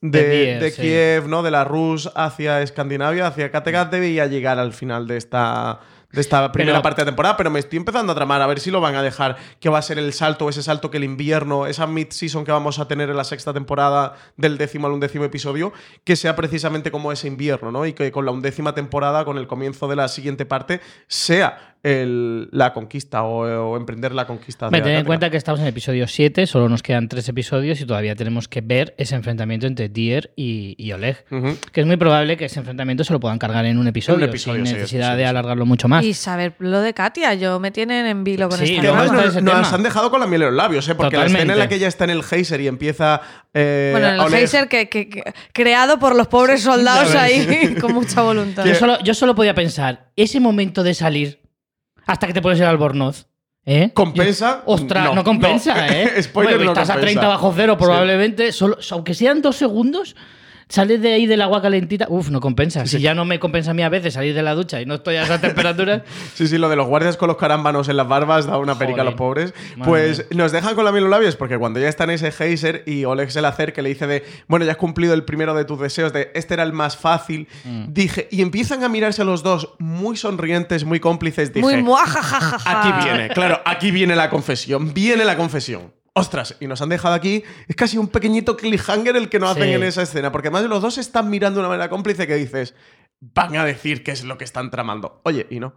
de, 0.00 0.72
Kiev, 0.74 1.28
¿no? 1.28 1.42
De 1.42 1.50
la 1.50 1.64
Rus 1.64 2.10
hacia 2.14 2.62
Escandinavia, 2.62 3.26
hacia 3.26 3.50
Kattegat, 3.50 3.90
debía 3.90 4.26
llegar 4.26 4.58
al 4.58 4.72
final 4.72 5.06
de 5.06 5.16
esta 5.16 5.80
de 6.16 6.22
esta 6.22 6.50
primera 6.50 6.80
parte 6.80 7.02
de 7.02 7.06
temporada, 7.06 7.36
pero 7.36 7.50
me 7.50 7.58
estoy 7.58 7.76
empezando 7.76 8.10
a 8.10 8.14
tramar 8.14 8.40
a 8.40 8.46
ver 8.46 8.58
si 8.58 8.70
lo 8.70 8.80
van 8.80 8.94
a 8.94 9.02
dejar, 9.02 9.36
que 9.60 9.68
va 9.68 9.78
a 9.78 9.82
ser 9.82 9.98
el 9.98 10.14
salto, 10.14 10.48
ese 10.48 10.62
salto 10.62 10.90
que 10.90 10.96
el 10.96 11.04
invierno, 11.04 11.66
esa 11.66 11.86
mid-season 11.86 12.42
que 12.42 12.52
vamos 12.52 12.78
a 12.78 12.88
tener 12.88 13.10
en 13.10 13.16
la 13.18 13.24
sexta 13.24 13.52
temporada 13.52 14.14
del 14.38 14.56
décimo 14.56 14.86
al 14.86 14.94
undécimo 14.94 15.24
episodio, 15.24 15.74
que 16.04 16.16
sea 16.16 16.34
precisamente 16.34 16.90
como 16.90 17.12
ese 17.12 17.28
invierno, 17.28 17.70
¿no? 17.70 17.84
Y 17.84 17.92
que 17.92 18.10
con 18.10 18.24
la 18.24 18.30
undécima 18.30 18.74
temporada, 18.74 19.26
con 19.26 19.36
el 19.36 19.46
comienzo 19.46 19.88
de 19.88 19.96
la 19.96 20.08
siguiente 20.08 20.46
parte, 20.46 20.80
sea 21.06 21.75
el- 21.86 22.48
la 22.50 22.72
conquista 22.72 23.22
o, 23.22 23.70
o 23.70 23.76
emprender 23.76 24.12
la 24.12 24.26
conquista. 24.26 24.68
Ten 24.70 24.86
en 24.88 25.04
cuenta 25.04 25.30
que 25.30 25.36
estamos 25.36 25.60
en 25.60 25.66
el 25.66 25.70
episodio 25.70 26.08
7, 26.08 26.46
solo 26.46 26.68
nos 26.68 26.82
quedan 26.82 27.08
tres 27.08 27.28
episodios 27.28 27.80
y 27.80 27.86
todavía 27.86 28.16
tenemos 28.16 28.48
que 28.48 28.60
ver 28.60 28.94
ese 28.98 29.14
enfrentamiento 29.14 29.66
entre 29.68 29.88
Dier 29.88 30.32
y, 30.34 30.74
y 30.78 30.90
Oleg. 30.92 31.24
Que 31.72 31.80
es 31.80 31.86
muy 31.86 31.96
probable 31.96 32.36
que 32.36 32.46
ese 32.46 32.58
enfrentamiento 32.58 33.04
se 33.04 33.12
lo 33.12 33.20
puedan 33.20 33.38
cargar 33.38 33.64
en 33.66 33.78
un 33.78 33.86
episodio, 33.86 34.24
episodio, 34.26 34.64
sin 34.64 34.66
sí, 34.66 34.72
necesidad 34.74 35.12
sí, 35.12 35.16
de 35.18 35.22
sí. 35.22 35.28
alargarlo 35.28 35.64
mucho 35.64 35.86
más. 35.86 36.04
Y 36.04 36.12
saber 36.14 36.54
lo 36.58 36.80
de 36.80 36.92
Katia, 36.92 37.34
yo 37.34 37.60
me 37.60 37.70
tienen 37.70 38.06
en 38.06 38.24
vilo 38.24 38.48
con 38.48 38.58
Sí, 38.58 38.76
esta 38.76 38.88
está 38.88 39.12
nos, 39.12 39.24
ese 39.26 39.42
nos 39.42 39.54
tema. 39.54 39.70
han 39.74 39.82
dejado 39.84 40.10
con 40.10 40.18
la 40.20 40.26
miel 40.26 40.42
en 40.42 40.48
los 40.48 40.56
labios, 40.56 40.88
¿eh? 40.88 40.94
porque 40.96 41.16
la 41.16 41.26
escena 41.26 41.52
en 41.52 41.58
la 41.58 41.68
que 41.68 41.76
ella 41.76 41.88
está 41.88 42.04
en 42.04 42.10
el 42.10 42.22
geyser 42.24 42.60
y 42.60 42.66
empieza. 42.66 43.20
eh, 43.54 43.90
Bueno, 43.92 44.08
el 44.08 44.20
Oleg- 44.20 44.38
geyser 44.40 44.68
que, 44.68 44.88
que- 44.88 45.08
que- 45.08 45.22
creado 45.52 45.98
por 46.00 46.16
los 46.16 46.26
pobres 46.26 46.62
soldados 46.62 47.14
ahí 47.14 47.74
con 47.80 47.92
mucha 47.94 48.22
voluntad. 48.22 48.64
Yo 48.64 48.74
solo, 48.74 48.98
yo 49.04 49.14
solo 49.14 49.34
podía 49.36 49.54
pensar, 49.54 50.10
ese 50.16 50.40
momento 50.40 50.82
de 50.82 50.94
salir 50.94 51.45
hasta 52.06 52.26
que 52.26 52.32
te 52.32 52.40
pones 52.40 52.58
el 52.60 52.66
albornoz. 52.66 53.26
¿Eh? 53.68 53.90
¿Compensa? 53.92 54.62
Ostras, 54.64 55.06
no, 55.06 55.14
No, 55.16 55.24
compensa, 55.24 55.74
no. 55.74 55.92
¿eh? 55.92 56.14
Spoiler, 56.22 56.60
no 56.60 56.68
estás 56.70 56.88
a 56.88 56.94
compensa. 56.94 57.20
30 57.20 57.28
bajo 57.28 57.52
cero, 57.54 57.76
probablemente. 57.76 58.52
Solo, 58.52 58.78
aunque 58.92 59.12
sean 59.12 59.42
dos 59.42 59.56
segundos, 59.56 60.14
sales 60.68 61.00
de 61.00 61.12
ahí 61.12 61.26
del 61.26 61.42
agua 61.42 61.62
calentita. 61.62 62.06
Uf, 62.08 62.30
no 62.30 62.40
compensa. 62.40 62.86
Si 62.86 63.00
ya 63.00 63.14
no 63.14 63.24
me 63.24 63.38
compensa 63.38 63.70
a 63.70 63.74
mí 63.74 63.82
a 63.82 63.88
veces 63.88 64.14
salir 64.14 64.34
de 64.34 64.42
la 64.42 64.54
ducha 64.54 64.80
y 64.80 64.86
no 64.86 64.94
estoy 64.96 65.16
a 65.16 65.22
esas 65.22 65.40
temperaturas. 65.40 66.02
Sí, 66.34 66.48
sí, 66.48 66.58
lo 66.58 66.68
de 66.68 66.76
los 66.76 66.86
guardias 66.86 67.16
con 67.16 67.28
los 67.28 67.36
carámbanos 67.36 67.88
en 67.88 67.96
las 67.96 68.06
barbas 68.08 68.46
da 68.46 68.58
una 68.58 68.78
perica 68.78 69.00
a 69.02 69.04
los 69.04 69.14
pobres. 69.14 69.54
Madre 69.76 69.88
Pues 69.90 70.26
nos 70.34 70.52
dejan 70.52 70.74
con 70.74 70.84
la 70.84 70.92
miel 70.92 71.04
en 71.04 71.10
los 71.10 71.18
labios 71.18 71.36
porque 71.36 71.56
cuando 71.58 71.80
ya 71.80 71.88
está 71.88 72.04
en 72.04 72.10
ese 72.10 72.30
geyser 72.30 72.82
y 72.86 73.04
Oleg 73.04 73.30
se 73.30 73.40
le 73.40 73.48
acerca 73.48 73.80
le 73.80 73.88
dice 73.88 74.06
de, 74.06 74.24
bueno, 74.48 74.64
ya 74.64 74.72
has 74.72 74.76
cumplido 74.76 75.14
el 75.14 75.24
primero 75.24 75.54
de 75.54 75.64
tus 75.64 75.80
deseos, 75.80 76.12
de 76.12 76.30
este 76.34 76.54
era 76.54 76.62
el 76.62 76.72
más 76.72 76.96
fácil, 76.96 77.48
Mm. 77.64 77.86
dije, 77.92 78.28
y 78.30 78.42
empiezan 78.42 78.82
a 78.84 78.88
mirarse 78.88 79.24
los 79.24 79.42
dos 79.42 79.74
muy 79.78 80.16
sonrientes, 80.16 80.84
muy 80.84 81.00
cómplices, 81.00 81.52
dije, 81.52 81.64
Muy 81.64 81.94
aquí 82.64 82.92
viene, 83.04 83.28
claro, 83.30 83.60
aquí 83.64 83.90
viene 83.90 84.16
la 84.16 84.28
confesión, 84.30 84.92
viene 84.92 85.24
la 85.24 85.36
confesión. 85.36 85.92
Ostras, 86.18 86.56
y 86.60 86.66
nos 86.66 86.80
han 86.80 86.88
dejado 86.88 87.14
aquí, 87.14 87.42
es 87.68 87.76
casi 87.76 87.98
un 87.98 88.08
pequeñito 88.08 88.56
cliffhanger 88.56 89.16
el 89.16 89.28
que 89.28 89.38
nos 89.38 89.50
hacen 89.50 89.64
Sí. 89.64 89.72
en 89.74 89.82
esa 89.82 90.02
escena, 90.02 90.32
porque 90.32 90.48
además 90.48 90.68
los 90.68 90.80
dos 90.80 90.96
están 90.98 91.28
mirando 91.28 91.58
de 91.60 91.66
una 91.66 91.68
manera 91.68 91.90
cómplice 91.90 92.26
que 92.26 92.36
dices, 92.36 92.74
van 93.20 93.54
a 93.56 93.64
decir 93.66 94.02
qué 94.02 94.12
es 94.12 94.24
lo 94.24 94.38
que 94.38 94.44
están 94.44 94.70
tramando. 94.70 95.20
Oye, 95.24 95.46
y 95.50 95.60
no. 95.60 95.74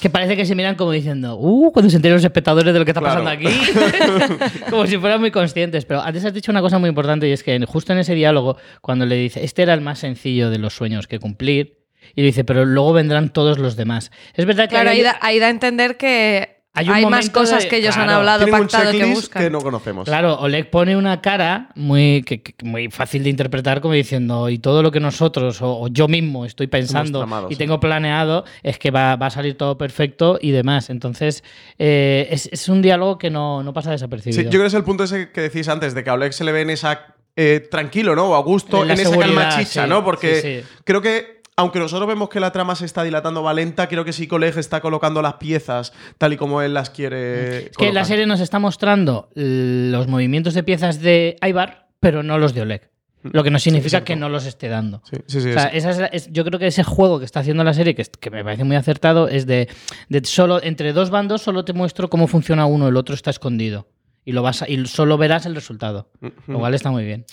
Que 0.00 0.10
parece 0.10 0.36
que 0.36 0.44
se 0.44 0.54
miran 0.54 0.76
como 0.76 0.92
diciendo, 0.92 1.36
uh, 1.38 1.72
cuando 1.72 1.88
se 1.90 1.96
enteren 1.96 2.16
los 2.16 2.24
espectadores 2.24 2.72
de 2.72 2.78
lo 2.78 2.84
que 2.84 2.90
está 2.92 3.00
Claro. 3.00 3.24
pasando 3.24 3.30
aquí. 3.30 4.60
como 4.70 4.86
si 4.86 4.98
fueran 4.98 5.20
muy 5.20 5.30
conscientes. 5.30 5.84
Pero 5.86 6.02
antes 6.02 6.24
has 6.24 6.34
dicho 6.34 6.52
una 6.52 6.60
cosa 6.60 6.78
muy 6.78 6.88
importante 6.88 7.26
y 7.28 7.32
es 7.32 7.42
que 7.42 7.58
justo 7.66 7.92
en 7.92 7.98
ese 7.98 8.14
diálogo, 8.14 8.56
cuando 8.80 9.06
le 9.06 9.16
dice, 9.16 9.42
este 9.44 9.62
era 9.62 9.74
el 9.74 9.80
más 9.80 9.98
sencillo 10.00 10.50
de 10.50 10.58
los 10.58 10.74
sueños 10.74 11.06
que 11.06 11.18
cumplir, 11.18 11.78
y 12.14 12.20
le 12.20 12.26
dice, 12.26 12.44
pero 12.44 12.64
luego 12.66 12.92
vendrán 12.92 13.32
todos 13.32 13.58
los 13.58 13.74
demás. 13.76 14.10
Es 14.34 14.44
verdad 14.44 14.64
que 14.64 14.74
Claro, 14.74 14.90
hay- 14.90 14.98
ahí 14.98 15.02
da, 15.02 15.18
ahí 15.22 15.38
da 15.38 15.46
a 15.46 15.50
entender 15.50 15.96
que 15.96 16.53
Hay 16.76 17.06
más 17.06 17.30
cosas 17.30 17.62
de- 17.62 17.68
que 17.68 17.76
ellos 17.76 17.96
han 17.96 18.10
hablado, 18.10 18.44
Tienen 18.44 18.62
un 18.62 18.66
pactado 18.68 18.90
que 18.90 19.04
buscan. 19.04 19.42
que 19.44 19.48
no 19.50 19.60
conocemos. 19.60 20.06
Claro, 20.06 20.34
Oleg 20.40 20.70
pone 20.70 20.96
una 20.96 21.20
cara 21.20 21.68
muy, 21.76 22.24
que- 22.24 22.42
que- 22.42 22.54
muy 22.64 22.90
fácil 22.90 23.22
de 23.22 23.30
interpretar 23.30 23.80
como 23.80 23.94
diciendo, 23.94 24.48
y 24.48 24.58
todo 24.58 24.82
lo 24.82 24.90
que 24.90 24.98
nosotros 24.98 25.62
o, 25.62 25.82
o 25.82 25.88
yo 25.88 26.08
mismo 26.08 26.44
estoy 26.44 26.66
pensando 26.66 27.20
tramado, 27.20 27.46
y 27.48 27.54
sí. 27.54 27.58
tengo 27.58 27.78
planeado 27.78 28.44
es 28.64 28.78
que 28.80 28.90
va, 28.90 29.14
va 29.14 29.26
a 29.26 29.30
salir 29.30 29.56
todo 29.56 29.78
perfecto 29.78 30.38
y 30.42 30.50
demás. 30.50 30.90
Entonces, 30.90 31.44
eh, 31.78 32.26
es, 32.30 32.48
es 32.52 32.68
un 32.68 32.82
diálogo 32.82 33.18
que 33.18 33.30
no, 33.30 33.62
no 33.62 33.72
pasa 33.72 33.92
desapercibido. 33.92 34.40
Sí, 34.40 34.44
yo 34.46 34.50
creo 34.50 34.62
que 34.62 34.66
es 34.68 34.74
el 34.74 34.84
punto 34.84 35.04
ese 35.04 35.30
que 35.30 35.42
decís 35.42 35.68
antes, 35.68 35.94
de 35.94 36.02
que 36.02 36.10
a 36.10 36.14
Oleg 36.14 36.32
se 36.32 36.42
le 36.44 36.50
ve 36.52 36.62
en 36.62 36.70
esa. 36.70 37.06
eh, 37.36 37.66
tranquilo, 37.70 38.14
¿no? 38.14 38.26
O 38.30 38.34
a 38.36 38.42
gusto, 38.42 38.84
En 38.84 38.90
esa 38.92 39.10
calma 39.16 39.48
chicha, 39.50 39.84
sí, 39.84 39.88
¿no? 39.88 40.04
Porque 40.04 40.40
sí, 40.40 40.60
sí. 40.60 40.78
creo 40.84 41.00
que. 41.02 41.42
Aunque 41.56 41.78
nosotros 41.78 42.08
vemos 42.08 42.28
que 42.28 42.40
la 42.40 42.50
trama 42.50 42.74
se 42.74 42.84
está 42.84 43.04
dilatando 43.04 43.42
va 43.42 43.54
lenta, 43.54 43.86
creo 43.88 44.04
que 44.04 44.12
sí 44.12 44.26
Oleg 44.30 44.58
está 44.58 44.80
colocando 44.80 45.22
las 45.22 45.34
piezas 45.34 45.92
tal 46.18 46.32
y 46.32 46.36
como 46.36 46.60
él 46.62 46.74
las 46.74 46.90
quiere. 46.90 47.66
Es 47.66 47.76
que 47.76 47.92
la 47.92 48.04
serie 48.04 48.26
nos 48.26 48.40
está 48.40 48.58
mostrando 48.58 49.28
los 49.36 50.08
movimientos 50.08 50.54
de 50.54 50.64
piezas 50.64 51.00
de 51.00 51.36
Ibar, 51.46 51.86
pero 52.00 52.24
no 52.24 52.38
los 52.38 52.54
de 52.54 52.62
Oleg. 52.62 52.90
Lo 53.22 53.42
que 53.44 53.50
no 53.50 53.58
significa 53.58 54.04
que 54.04 54.16
no 54.16 54.28
los 54.28 54.44
esté 54.46 54.68
dando. 54.68 55.00
Sí, 55.10 55.16
sí, 55.26 55.40
sí. 55.40 55.50
O 55.50 55.52
sea, 55.54 55.66
es- 55.68 55.76
esa 55.76 55.90
es 55.90 55.98
la- 55.98 56.06
es- 56.08 56.32
yo 56.32 56.44
creo 56.44 56.58
que 56.58 56.66
ese 56.66 56.82
juego 56.82 57.20
que 57.20 57.24
está 57.24 57.40
haciendo 57.40 57.62
la 57.64 57.72
serie, 57.72 57.94
que 57.94 58.30
me 58.30 58.44
parece 58.44 58.64
muy 58.64 58.76
acertado, 58.76 59.28
es 59.28 59.46
de, 59.46 59.68
de 60.10 60.24
solo 60.24 60.60
entre 60.62 60.92
dos 60.92 61.08
bandos 61.08 61.40
solo 61.40 61.64
te 61.64 61.72
muestro 61.72 62.10
cómo 62.10 62.26
funciona 62.26 62.66
uno, 62.66 62.88
el 62.88 62.96
otro 62.96 63.14
está 63.14 63.30
escondido. 63.30 63.86
Y, 64.24 64.32
lo 64.32 64.42
vas 64.42 64.62
a- 64.62 64.68
y 64.68 64.84
solo 64.86 65.18
verás 65.18 65.44
el 65.46 65.54
resultado. 65.54 66.08
Lo 66.46 66.58
cual 66.58 66.74
está 66.74 66.90
muy 66.90 67.04
bien. 67.04 67.26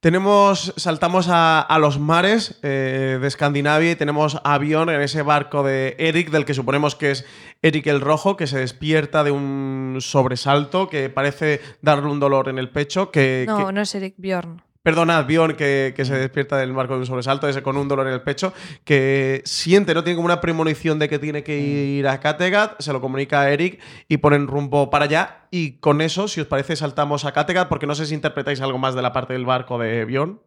Tenemos, 0.00 0.72
saltamos 0.78 1.28
a, 1.28 1.60
a 1.60 1.78
los 1.78 1.98
mares 1.98 2.58
eh, 2.62 3.18
de 3.20 3.28
Escandinavia 3.28 3.90
y 3.90 3.96
tenemos 3.96 4.36
a 4.36 4.54
avión 4.54 4.88
en 4.88 5.02
ese 5.02 5.20
barco 5.20 5.62
de 5.62 5.94
Eric, 5.98 6.30
del 6.30 6.46
que 6.46 6.54
suponemos 6.54 6.94
que 6.96 7.10
es 7.10 7.26
Eric 7.60 7.86
el 7.88 8.00
Rojo, 8.00 8.34
que 8.36 8.46
se 8.46 8.58
despierta 8.58 9.24
de 9.24 9.30
un 9.30 9.98
sobresalto 10.00 10.88
que 10.88 11.10
parece 11.10 11.60
darle 11.82 12.08
un 12.08 12.18
dolor 12.18 12.48
en 12.48 12.58
el 12.58 12.70
pecho. 12.70 13.10
Que, 13.10 13.44
No, 13.46 13.66
que- 13.66 13.72
no 13.74 13.80
es 13.82 13.94
Eric 13.94 14.14
Bjorn. 14.16 14.62
Perdonad, 14.82 15.26
Bjorn, 15.26 15.56
que, 15.56 15.92
que 15.94 16.06
se 16.06 16.14
despierta 16.14 16.56
del 16.56 16.72
barco 16.72 16.94
de 16.94 17.00
un 17.00 17.06
sobresalto, 17.06 17.46
ese 17.46 17.62
con 17.62 17.76
un 17.76 17.86
dolor 17.86 18.06
en 18.06 18.14
el 18.14 18.22
pecho, 18.22 18.54
que 18.84 19.42
siente, 19.44 19.92
¿no? 19.92 20.02
Tiene 20.02 20.16
como 20.16 20.24
una 20.24 20.40
premonición 20.40 20.98
de 20.98 21.10
que 21.10 21.18
tiene 21.18 21.44
que 21.44 21.58
ir 21.58 22.08
a 22.08 22.18
Kattegat, 22.18 22.80
se 22.80 22.94
lo 22.94 23.02
comunica 23.02 23.42
a 23.42 23.50
Eric 23.50 23.78
y 24.08 24.16
ponen 24.16 24.46
rumbo 24.46 24.88
para 24.88 25.04
allá. 25.04 25.48
Y 25.50 25.72
con 25.80 26.00
eso, 26.00 26.28
si 26.28 26.40
os 26.40 26.46
parece, 26.46 26.76
saltamos 26.76 27.26
a 27.26 27.32
Kattegat, 27.32 27.68
porque 27.68 27.86
no 27.86 27.94
sé 27.94 28.06
si 28.06 28.14
interpretáis 28.14 28.62
algo 28.62 28.78
más 28.78 28.94
de 28.94 29.02
la 29.02 29.12
parte 29.12 29.34
del 29.34 29.44
barco 29.44 29.78
de 29.78 30.06
Bjorn. 30.06 30.40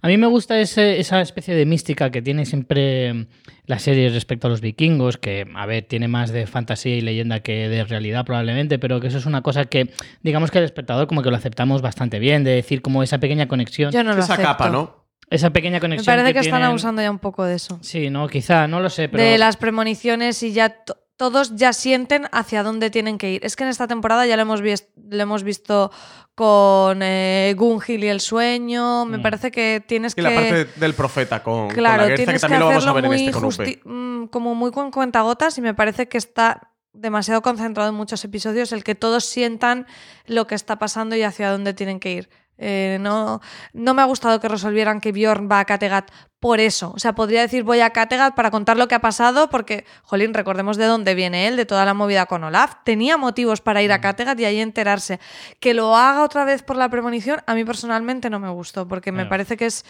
A 0.00 0.08
mí 0.08 0.16
me 0.16 0.26
gusta 0.26 0.58
ese- 0.60 0.98
esa 1.00 1.20
especie 1.20 1.54
de 1.54 1.64
mística 1.66 2.10
que 2.10 2.22
tiene 2.22 2.44
siempre 2.46 3.12
mm, 3.14 3.26
la 3.66 3.78
serie 3.78 4.08
respecto 4.10 4.46
a 4.48 4.50
los 4.50 4.60
vikingos, 4.60 5.16
que, 5.16 5.46
a 5.54 5.66
ver, 5.66 5.84
tiene 5.84 6.08
más 6.08 6.32
de 6.32 6.46
fantasía 6.46 6.96
y 6.96 7.00
leyenda 7.00 7.40
que 7.40 7.68
de 7.68 7.84
realidad 7.84 8.24
probablemente, 8.24 8.78
pero 8.78 9.00
que 9.00 9.06
eso 9.06 9.18
es 9.18 9.26
una 9.26 9.42
cosa 9.42 9.64
que, 9.66 9.90
digamos 10.22 10.50
que 10.50 10.58
el 10.58 10.64
espectador 10.64 11.06
como 11.06 11.22
que 11.22 11.30
lo 11.30 11.36
aceptamos 11.36 11.82
bastante 11.82 12.18
bien, 12.18 12.42
de 12.44 12.50
decir 12.52 12.82
como 12.82 13.02
esa 13.02 13.18
pequeña 13.18 13.46
conexión. 13.48 13.92
Yo 13.92 14.02
no 14.02 14.14
lo 14.14 14.20
Esa 14.20 14.34
acepto. 14.34 14.50
capa, 14.52 14.70
¿no? 14.70 15.02
Esa 15.30 15.50
pequeña 15.50 15.76
Me 15.76 15.80
conexión. 15.80 16.12
parece 16.14 16.34
que, 16.34 16.40
están 16.40 16.58
tienen- 16.58 16.68
abusando 16.68 17.00
ya 17.00 17.10
un 17.10 17.18
poco 17.18 17.44
de 17.44 17.54
eso. 17.54 17.78
Sí, 17.80 18.10
no, 18.10 18.28
quizá, 18.28 18.66
no 18.68 18.80
lo 18.80 18.90
sé, 18.90 19.08
pero... 19.08 19.22
De 19.22 19.38
las 19.38 19.56
premoniciones 19.56 20.42
y 20.42 20.52
ya 20.52 20.68
to- 20.84 20.98
todos 21.22 21.54
ya 21.54 21.72
sienten 21.72 22.26
hacia 22.32 22.64
dónde 22.64 22.90
tienen 22.90 23.16
que 23.16 23.30
ir. 23.30 23.46
Es 23.46 23.54
que 23.54 23.62
en 23.62 23.70
esta 23.70 23.86
temporada 23.86 24.26
ya 24.26 24.34
lo 24.34 24.42
hemos, 24.42 24.60
vis- 24.60 24.88
lo 25.08 25.22
hemos 25.22 25.44
visto 25.44 25.92
con 26.34 26.98
eh, 27.00 27.54
Gungil 27.56 28.02
y 28.02 28.08
el 28.08 28.18
sueño. 28.18 29.04
Me 29.06 29.18
Mm. 29.18 29.22
parece 29.22 29.52
que 29.52 29.80
tienes 29.86 30.14
Y 30.14 30.16
que... 30.16 30.22
la 30.22 30.34
parte 30.34 30.64
del 30.80 30.94
profeta 30.94 31.40
con, 31.44 31.66
con 31.68 31.76
Claro, 31.76 32.02
la 32.08 32.16
Gerza, 32.16 32.32
que 32.32 32.38
también 32.40 32.58
lo 32.60 32.66
vamos 32.66 32.86
a 32.88 32.92
ver 32.92 33.04
en 33.04 33.12
este 33.12 33.30
con 33.30 33.44
mm, 33.84 34.26
como 34.30 34.56
muy 34.56 34.72
con 34.72 34.90
cuentagotas 34.90 35.56
y 35.58 35.60
me 35.60 35.74
parece 35.74 36.08
que 36.08 36.18
está 36.18 36.72
demasiado 36.92 37.40
concentrado 37.40 37.88
en 37.90 37.94
muchos 37.94 38.24
episodios 38.24 38.72
el 38.72 38.82
que 38.82 38.96
todos 38.96 39.24
sientan 39.24 39.86
lo 40.26 40.48
que 40.48 40.56
está 40.56 40.80
pasando 40.80 41.14
y 41.14 41.22
hacia 41.22 41.50
dónde 41.52 41.72
tienen 41.72 42.00
que 42.00 42.12
ir. 42.14 42.30
Eh, 42.62 42.98
no, 43.00 43.40
no 43.72 43.92
me 43.92 44.02
ha 44.02 44.04
gustado 44.04 44.38
que 44.38 44.48
resolvieran 44.48 45.00
que 45.00 45.10
Bjorn 45.10 45.48
va 45.50 45.58
a 45.58 45.64
Kattegat 45.64 46.10
por 46.38 46.60
eso. 46.60 46.92
O 46.94 46.98
sea, 46.98 47.14
podría 47.14 47.40
decir 47.40 47.64
voy 47.64 47.80
a 47.80 47.90
Kattegat 47.90 48.34
para 48.34 48.50
contar 48.50 48.76
lo 48.76 48.86
que 48.86 48.94
ha 48.94 49.00
pasado 49.00 49.50
porque, 49.50 49.84
jolín, 50.02 50.32
recordemos 50.32 50.76
de 50.76 50.86
dónde 50.86 51.14
viene 51.14 51.48
él, 51.48 51.56
de 51.56 51.66
toda 51.66 51.84
la 51.84 51.92
movida 51.92 52.26
con 52.26 52.44
Olaf. 52.44 52.76
Tenía 52.84 53.16
motivos 53.16 53.60
para 53.60 53.82
ir 53.82 53.90
a 53.90 54.00
Kattegat 54.00 54.38
y 54.38 54.44
ahí 54.44 54.60
enterarse. 54.60 55.18
Que 55.58 55.74
lo 55.74 55.96
haga 55.96 56.22
otra 56.22 56.44
vez 56.44 56.62
por 56.62 56.76
la 56.76 56.88
premonición, 56.88 57.40
a 57.46 57.54
mí 57.54 57.64
personalmente 57.64 58.30
no 58.30 58.38
me 58.38 58.50
gustó 58.50 58.86
porque 58.86 59.10
me 59.10 59.26
parece 59.26 59.56
que 59.56 59.66
es 59.66 59.84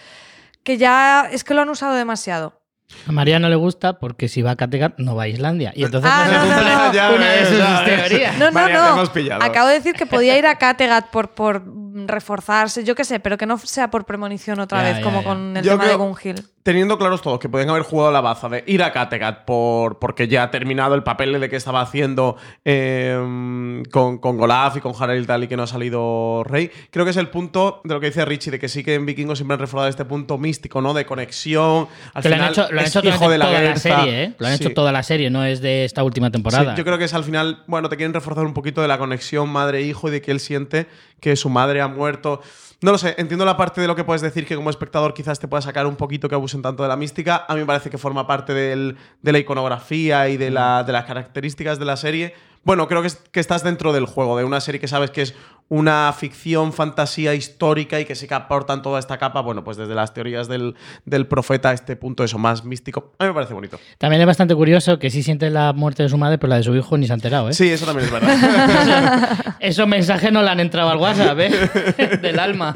que 0.63 0.79
ya 0.79 1.29
es 1.31 1.45
que 1.45 1.55
lo 1.55 1.63
han 1.63 1.69
usado 1.69 1.95
demasiado. 1.95 2.62
A 3.07 3.13
María 3.13 3.39
no 3.39 3.49
le 3.49 3.57
gusta 3.57 3.99
porque 3.99 4.29
si 4.29 4.43
va 4.43 4.53
a 4.53 4.57
Kattegat 4.57 4.99
no 4.99 5.15
va 5.17 5.25
a 5.25 5.29
Islandia. 5.29 5.73
Y 5.75 5.85
entonces 5.85 6.11
Ah, 6.13 6.25
no 6.27 6.31
se 6.33 6.37
no, 6.39 6.45
no, 6.47 6.55
cumple 6.55 6.75
no. 6.75 6.93
Ya 6.93 7.11
una 7.11 7.31
de 7.31 7.47
sus 7.47 7.85
teorías. 7.85 8.39
No, 8.39 8.45
no, 8.47 8.53
María, 8.53 8.77
te 8.77 8.83
no. 8.83 8.89
hemos 8.95 9.11
pillado. 9.11 9.43
Acabo 9.43 9.69
de 9.69 9.75
decir 9.75 9.95
que 9.95 10.07
podía 10.07 10.39
ir 10.39 10.47
a 10.47 10.57
Kattegat 10.57 11.11
por, 11.11 11.31
por 11.31 11.63
reforzarse, 12.07 12.85
yo 12.85 12.95
qué 12.95 13.05
sé, 13.05 13.21
pero 13.21 13.37
que 13.39 13.47
no 13.47 13.59
sea 13.59 13.91
por 13.91 14.05
premonición 14.05 14.61
otra 14.61 14.79
Ya, 14.83 14.89
vez, 14.89 14.97
ya, 14.99 15.03
como 15.05 15.21
ya. 15.23 15.25
con 15.29 15.57
el 15.57 15.63
Yo 15.65 15.73
tema 15.73 15.85
de 15.85 15.91
creo- 15.91 15.99
Gungil. 16.07 16.45
Teniendo 16.63 16.97
claros 16.97 17.23
todos 17.23 17.41
que 17.41 17.49
pueden 17.49 17.69
haber 17.71 17.83
jugado 17.83 18.13
la 18.13 18.21
baza 18.21 18.49
de 18.49 18.63
ir 18.69 18.83
a 18.85 18.93
Kattegat 18.93 19.45
por, 19.45 19.99
porque 19.99 20.29
ya 20.29 20.45
ha 20.45 20.51
terminado 20.53 20.95
el 20.95 21.03
papel 21.03 21.41
de 21.41 21.49
que 21.49 21.57
estaba 21.57 21.81
haciendo 21.81 22.37
eh, 22.65 23.83
con, 23.91 24.19
con 24.19 24.37
Golaf 24.37 24.77
y 24.77 24.81
con 24.81 24.93
Harald 24.99 25.25
y 25.25 25.27
tal 25.27 25.45
y 25.45 25.49
que 25.49 25.57
no 25.57 25.65
ha 25.65 25.67
salido 25.67 26.45
rey, 26.45 26.71
creo 26.91 27.05
que 27.05 27.11
es 27.11 27.17
el 27.17 27.29
punto 27.29 27.81
de 27.85 27.95
lo 27.95 28.01
que 28.01 28.07
dice 28.07 28.25
Richie, 28.25 28.51
de 28.53 28.59
que 28.59 28.69
sí 28.69 28.85
que 28.85 28.95
en 28.95 29.07
Vikingos 29.07 29.39
siempre 29.39 29.55
han 29.55 29.61
reforzado 29.61 29.89
este 29.89 30.05
punto 30.05 30.39
místico, 30.39 30.81
¿no? 30.81 30.95
De 30.95 31.05
conexión. 31.05 31.89
Al 32.15 32.23
Que 32.23 32.29
lo 32.29 32.37
han 32.37 32.51
hecho, 32.51 32.67
lo 32.71 32.79
han 32.81 32.87
es 32.87 32.95
hecho 32.97 33.09
hijo 33.09 33.25
durante 33.25 33.33
de 33.33 33.39
la 33.39 33.45
toda 33.47 33.61
la 33.63 33.77
serie, 33.77 34.23
¿eh? 34.23 34.35
Lo 34.39 34.47
han 34.47 34.57
Sí. 34.59 34.65
hecho 34.65 34.75
toda 34.75 34.93
la 34.93 35.03
serie, 35.03 35.31
no 35.31 35.45
es 35.45 35.61
de 35.61 35.85
esta 35.85 36.05
última 36.05 36.31
temporada. 36.31 36.73
Sí, 36.75 36.79
yo 36.79 36.85
creo 36.85 36.99
que 36.99 37.05
es 37.05 37.15
al 37.15 37.25
final, 37.25 37.65
bueno, 37.67 37.89
te 37.89 37.97
quieren 37.97 38.15
reforzar 38.15 38.45
un 38.45 38.55
poquito 38.55 38.83
de 38.83 38.89
la 38.89 38.99
conexión 38.99 39.49
madre-hijo 39.49 40.09
y 40.09 40.13
de 40.13 40.23
que 40.23 40.31
él 40.31 40.39
siente 40.41 40.87
que 41.21 41.35
su 41.37 41.49
madre 41.51 41.81
ha 41.81 41.89
muerto. 41.89 42.41
No 42.83 42.91
lo 42.91 42.99
sé, 42.99 43.15
entiendo 43.17 43.45
la 43.45 43.57
parte 43.57 43.81
de 43.81 43.87
lo 43.87 43.95
que 43.95 44.03
puedes 44.03 44.23
decir 44.23 44.45
que 44.45 44.57
como 44.57 44.69
espectador 44.69 45.15
quizás 45.15 45.39
te 45.39 45.47
pueda 45.47 45.61
sacar 45.63 45.87
un 45.87 45.95
poquito 45.95 46.29
que 46.29 46.35
abusen 46.35 46.63
tanto 46.63 46.83
de 46.83 46.89
la 46.89 46.97
mística. 46.97 47.45
A 47.49 47.55
mí 47.55 47.61
me 47.61 47.67
parece 47.67 47.91
que 47.91 47.97
forma 47.99 48.27
parte 48.27 48.53
del- 48.55 48.97
de 49.23 49.33
la 49.33 49.39
iconografía 49.39 50.29
y 50.29 50.37
de, 50.37 50.51
la- 50.51 50.83
de 50.83 50.93
las 50.93 51.05
características 51.05 51.79
de 51.79 51.85
la 51.85 51.97
serie. 51.97 52.35
Bueno, 52.65 52.87
creo 52.89 53.01
que, 53.03 53.09
es- 53.09 53.17
que 53.33 53.41
estás 53.41 53.63
dentro 53.65 53.93
del 53.93 54.07
juego, 54.07 54.37
de 54.39 54.45
una 54.45 54.61
serie 54.61 54.81
que 54.81 54.89
sabes 54.89 55.11
que 55.11 55.23
es 55.23 55.35
una 55.69 56.13
ficción, 56.13 56.73
fantasía 56.75 57.35
histórica 57.35 57.99
y 57.99 58.05
que 58.05 58.15
sí 58.15 58.29
que 58.29 58.35
aportan 58.35 58.83
toda 58.83 58.99
esta 58.99 59.17
capa, 59.17 59.41
bueno, 59.41 59.65
pues 59.65 59.79
desde 59.79 59.95
las 59.95 60.13
teorías 60.13 60.47
del, 60.47 60.75
del 61.07 61.27
profeta 61.27 61.71
a 61.71 61.73
este 61.73 61.97
punto 61.97 62.25
eso 62.25 62.37
más 62.39 62.63
místico. 62.65 63.13
A 63.19 63.25
mí 63.25 63.29
me 63.29 63.35
parece 63.35 63.55
bonito. 63.55 63.79
También 63.97 64.21
es 64.21 64.27
bastante 64.27 64.55
curioso 64.55 64.99
que 64.99 65.09
sí 65.09 65.23
siente 65.23 65.49
la 65.49 65.73
muerte 65.73 66.03
de 66.03 66.11
su 66.11 66.19
madre, 66.19 66.37
pero 66.37 66.51
la 66.51 66.57
de 66.57 66.63
su 66.63 66.75
hijo 66.77 66.99
ni 66.99 67.07
se 67.07 67.13
ha 67.13 67.15
enterado, 67.15 67.49
¿eh? 67.49 67.55
Sí, 67.55 67.71
eso 67.71 67.87
también 67.87 68.07
es 68.07 68.13
verdad. 68.13 69.57
Esos 69.61 69.89
mensajes 69.89 70.31
no 70.31 70.43
le 70.43 70.51
han 70.51 70.61
entrado 70.61 70.91
al 70.91 70.99
WhatsApp, 70.99 71.39
¿eh? 71.41 72.19
Del 72.23 72.39
alma. 72.39 72.75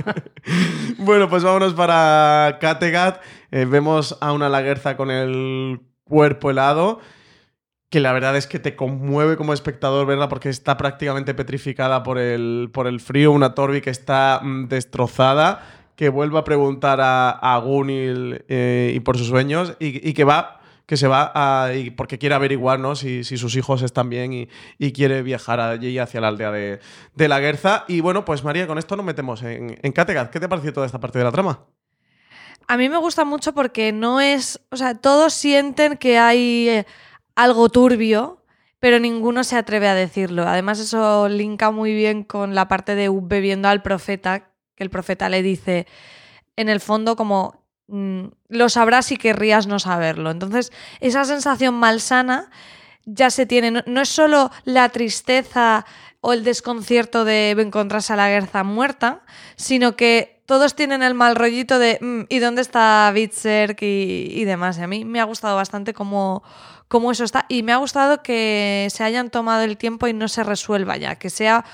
bueno, 0.98 1.28
pues 1.28 1.42
vámonos 1.44 1.74
para 1.74 2.56
Kattegat. 2.60 3.20
Eh, 3.50 3.66
vemos 3.66 4.16
a 4.20 4.32
una 4.32 4.48
laguerza 4.48 4.96
con 4.96 5.10
el 5.10 5.80
cuerpo 6.04 6.50
helado. 6.50 7.00
Que 7.90 8.00
la 8.00 8.12
verdad 8.12 8.36
es 8.36 8.46
que 8.46 8.58
te 8.58 8.74
conmueve 8.74 9.36
como 9.36 9.52
espectador 9.52 10.06
verla 10.06 10.28
porque 10.28 10.48
está 10.48 10.76
prácticamente 10.76 11.34
petrificada 11.34 12.02
por 12.02 12.18
el, 12.18 12.70
por 12.72 12.86
el 12.86 13.00
frío. 13.00 13.32
Una 13.32 13.54
Torbi 13.54 13.80
que 13.80 13.90
está 13.90 14.40
mm, 14.42 14.68
destrozada, 14.68 15.62
que 15.94 16.08
vuelve 16.08 16.38
a 16.38 16.44
preguntar 16.44 17.00
a, 17.00 17.30
a 17.30 17.62
eh, 17.68 18.92
y 18.94 19.00
por 19.00 19.16
sus 19.18 19.28
sueños 19.28 19.74
y, 19.78 20.12
que 20.12 20.24
va 20.24 20.60
que 20.86 20.96
se 20.96 21.08
va 21.08 21.32
a, 21.34 21.70
porque 21.96 22.18
quiere 22.18 22.34
averiguar 22.36 22.78
¿no? 22.78 22.94
si, 22.94 23.24
si 23.24 23.36
sus 23.38 23.56
hijos 23.56 23.82
están 23.82 24.08
bien 24.08 24.32
y, 24.32 24.48
y 24.78 24.92
quiere 24.92 25.22
viajar 25.22 25.58
allí 25.58 25.98
hacia 25.98 26.20
la 26.20 26.28
aldea 26.28 26.52
de, 26.52 26.80
de 27.14 27.28
la 27.28 27.40
Guerza. 27.40 27.84
Y 27.88 28.00
bueno, 28.00 28.24
pues 28.24 28.44
María, 28.44 28.68
con 28.68 28.78
esto 28.78 28.94
nos 28.94 29.04
metemos 29.04 29.42
en, 29.42 29.78
en 29.82 29.92
Kattegat. 29.92 30.30
¿Qué 30.30 30.38
te 30.38 30.48
pareció 30.48 30.72
toda 30.72 30.86
esta 30.86 31.00
parte 31.00 31.18
de 31.18 31.24
la 31.24 31.32
trama? 31.32 31.66
A 32.68 32.76
mí 32.76 32.88
me 32.88 32.98
gusta 32.98 33.24
mucho 33.24 33.54
porque 33.54 33.92
no 33.92 34.20
es. 34.20 34.60
O 34.70 34.76
sea, 34.76 34.94
todos 34.94 35.32
sienten 35.32 35.96
que 35.96 36.18
hay 36.18 36.68
eh, 36.68 36.86
algo 37.36 37.68
turbio, 37.68 38.42
pero 38.80 38.98
ninguno 38.98 39.44
se 39.44 39.56
atreve 39.56 39.88
a 39.88 39.94
decirlo. 39.94 40.42
Además, 40.46 40.78
eso 40.80 41.28
linka 41.28 41.70
muy 41.70 41.94
bien 41.94 42.24
con 42.24 42.54
la 42.54 42.68
parte 42.68 42.94
de 42.94 43.08
Ubbe 43.08 43.40
viendo 43.40 43.68
al 43.68 43.82
profeta, 43.82 44.50
que 44.74 44.84
el 44.84 44.90
profeta 44.90 45.28
le 45.28 45.42
dice, 45.42 45.86
en 46.56 46.68
el 46.68 46.80
fondo, 46.80 47.16
como 47.16 47.62
mm, 47.88 48.24
lo 48.48 48.68
sabrás 48.68 49.12
y 49.12 49.16
querrías 49.16 49.66
no 49.66 49.78
saberlo. 49.78 50.30
Entonces, 50.30 50.72
esa 51.00 51.24
sensación 51.24 51.74
malsana 51.74 52.50
ya 53.04 53.30
se 53.30 53.46
tiene. 53.46 53.82
No, 53.86 54.00
es 54.00 54.08
solo 54.08 54.50
la 54.64 54.88
tristeza 54.88 55.86
o 56.20 56.32
el 56.32 56.42
desconcierto 56.44 57.24
de 57.24 57.50
encontrarse 57.52 58.12
a 58.12 58.16
la 58.16 58.28
Guerza 58.28 58.64
muerta, 58.64 59.22
sino 59.56 59.94
que 59.96 60.42
todos 60.46 60.74
tienen 60.74 61.02
el 61.02 61.14
mal 61.14 61.36
rollito 61.36 61.78
de 61.78 61.98
"Mm, 62.00 62.22
¿y 62.28 62.38
dónde 62.40 62.62
está 62.62 63.10
Bitzerk 63.14 63.80
y, 63.82 64.28
y 64.32 64.44
demás? 64.44 64.78
Y 64.78 64.82
a 64.82 64.86
mí 64.86 65.04
me 65.04 65.20
ha 65.20 65.24
gustado 65.24 65.56
bastante 65.56 65.92
cómo, 65.94 66.42
cómo 66.88 67.12
eso 67.12 67.24
está. 67.24 67.46
Y 67.48 67.62
me 67.62 67.72
ha 67.72 67.76
gustado 67.76 68.22
que 68.22 68.88
se 68.90 69.04
hayan 69.04 69.30
tomado 69.30 69.62
el 69.62 69.76
tiempo 69.76 70.06
y 70.08 70.12
no 70.12 70.28
se 70.28 70.44
resuelva 70.44 70.96
ya, 70.96 71.16
que 71.16 71.30
sea 71.30 71.64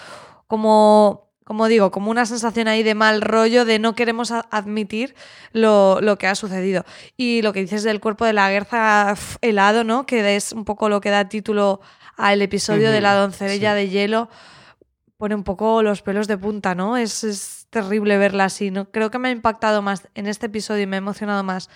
como 0.47 1.33
como 1.45 1.67
digo, 1.67 1.91
como 1.91 2.11
una 2.11 2.25
sensación 2.25 2.69
ahí 2.69 2.83
de 2.83 2.95
mal 2.95 3.21
rollo, 3.21 3.65
de 3.65 3.79
no 3.79 3.95
queremos 3.95 4.31
admitir 4.31 5.15
lo, 5.53 6.01
lo 6.01 6.17
que 6.17 6.27
ha 6.27 6.35
sucedido. 6.35 6.85
Y 7.17 7.43
lo 7.43 7.53
que 7.53 7.61
dices 7.61 7.83
del 7.83 8.01
cuerpo 8.01 8.25
de 8.25 8.33
la 8.33 8.51
guerra 8.51 9.09
pf, 9.11 9.39
helado, 9.43 9.85
¿no? 9.85 10.07
Que 10.07 10.37
es 10.37 10.53
un 10.53 10.65
poco 10.65 10.89
lo 10.89 11.01
que 11.01 11.11
da 11.11 11.29
título 11.29 11.81
al 12.17 12.41
episodio 12.43 12.91
de 12.91 13.01
la 13.01 13.15
doncella 13.15 13.73
sí. 13.73 13.77
de 13.77 13.89
hielo, 13.89 14.29
pone 15.17 15.35
un 15.35 15.45
poco 15.45 15.83
los 15.83 16.03
pelos 16.03 16.29
de 16.29 16.39
punta, 16.39 16.75
¿no? 16.75 16.97
Es, 16.97 17.25
es 17.25 17.67
terrible 17.71 18.19
verla 18.19 18.45
así, 18.45 18.71
¿no? 18.71 18.91
Creo 18.91 19.11
que 19.11 19.19
me 19.19 19.29
ha 19.29 19.33
impactado 19.33 19.83
más 19.83 20.09
en 20.15 20.27
este 20.29 20.47
episodio 20.47 20.85
y 20.85 20.87
me 20.87 20.97
ha 20.97 20.99
emocionado 20.99 21.43
más 21.43 21.69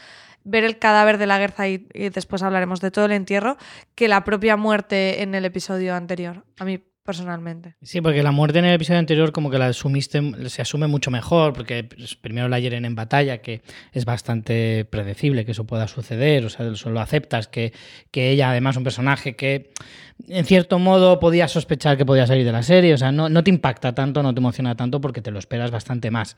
ver 0.47 0.65
el 0.65 0.79
cadáver 0.79 1.19
de 1.19 1.27
la 1.27 1.39
guerra 1.39 1.69
y, 1.69 1.87
y 1.93 2.09
después 2.09 2.43
hablaremos 2.43 2.81
de 2.81 2.91
todo 2.91 3.05
el 3.05 3.13
entierro 3.13 3.57
que 3.95 4.09
la 4.09 4.25
propia 4.25 4.57
muerte 4.57 5.23
en 5.23 5.35
el 5.35 5.45
episodio 5.45 5.95
anterior, 5.95 6.45
a 6.59 6.65
mí 6.65 6.81
personalmente. 7.07 7.77
Sí, 7.81 8.03
porque 8.03 8.23
la 8.23 8.33
muerte 8.33 8.59
en 8.59 8.67
el 8.67 8.75
episodio 8.75 8.99
anterior 8.99 9.33
como 9.33 9.51
que 9.51 9.59
la 9.59 9.69
asumiste, 9.69 10.21
se 10.51 10.61
asume 10.61 10.89
mucho 10.89 11.11
mejor, 11.11 11.55
porque 11.55 11.85
pues, 11.85 12.17
primero 12.17 12.49
la 12.49 12.59
hieren 12.59 12.85
en 12.85 12.95
batalla, 12.95 13.39
que 13.39 13.63
es 13.93 14.05
bastante 14.05 14.85
predecible 14.85 15.47
que 15.47 15.53
eso 15.53 15.65
pueda 15.65 15.89
suceder, 15.89 16.45
o 16.45 16.51
sea, 16.51 16.75
solo 16.75 17.01
aceptas 17.01 17.49
que, 17.49 17.73
que 18.11 18.31
ella 18.31 18.51
además 18.51 18.77
un 18.77 18.85
personaje 18.85 19.37
que 19.37 19.71
en 20.29 20.45
cierto 20.45 20.79
modo 20.79 21.21
podías 21.21 21.53
sospechar 21.53 21.97
que 21.97 22.05
podía 22.05 22.27
salir 22.27 22.45
de 22.45 22.53
la 22.53 22.63
serie, 22.63 22.93
o 22.93 22.99
sea, 22.99 23.13
no, 23.13 23.29
no 23.29 23.45
te 23.45 23.51
impacta 23.51 23.95
tanto, 23.95 24.23
no 24.23 24.35
te 24.35 24.41
emociona 24.41 24.75
tanto 24.75 25.01
porque 25.01 25.23
te 25.23 25.31
lo 25.31 25.39
esperas 25.39 25.71
bastante 25.71 26.11
más. 26.11 26.37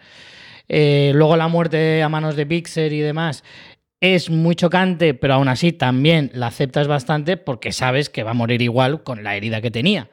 Eh, 0.68 1.12
luego 1.14 1.36
la 1.38 1.48
muerte 1.48 2.02
a 2.02 2.10
manos 2.10 2.36
de 2.36 2.44
Pixar 2.44 2.92
y 2.92 3.00
demás 3.00 3.42
es 4.00 4.30
muy 4.30 4.54
chocante, 4.54 5.14
pero 5.14 5.34
aún 5.34 5.48
así 5.48 5.72
también 5.72 6.30
la 6.34 6.46
aceptas 6.48 6.86
bastante 6.88 7.36
porque 7.36 7.72
sabes 7.72 8.08
que 8.10 8.22
va 8.22 8.30
a 8.30 8.34
morir 8.34 8.62
igual 8.62 9.02
con 9.02 9.24
la 9.24 9.34
herida 9.36 9.60
que 9.60 9.70
tenía. 9.70 10.08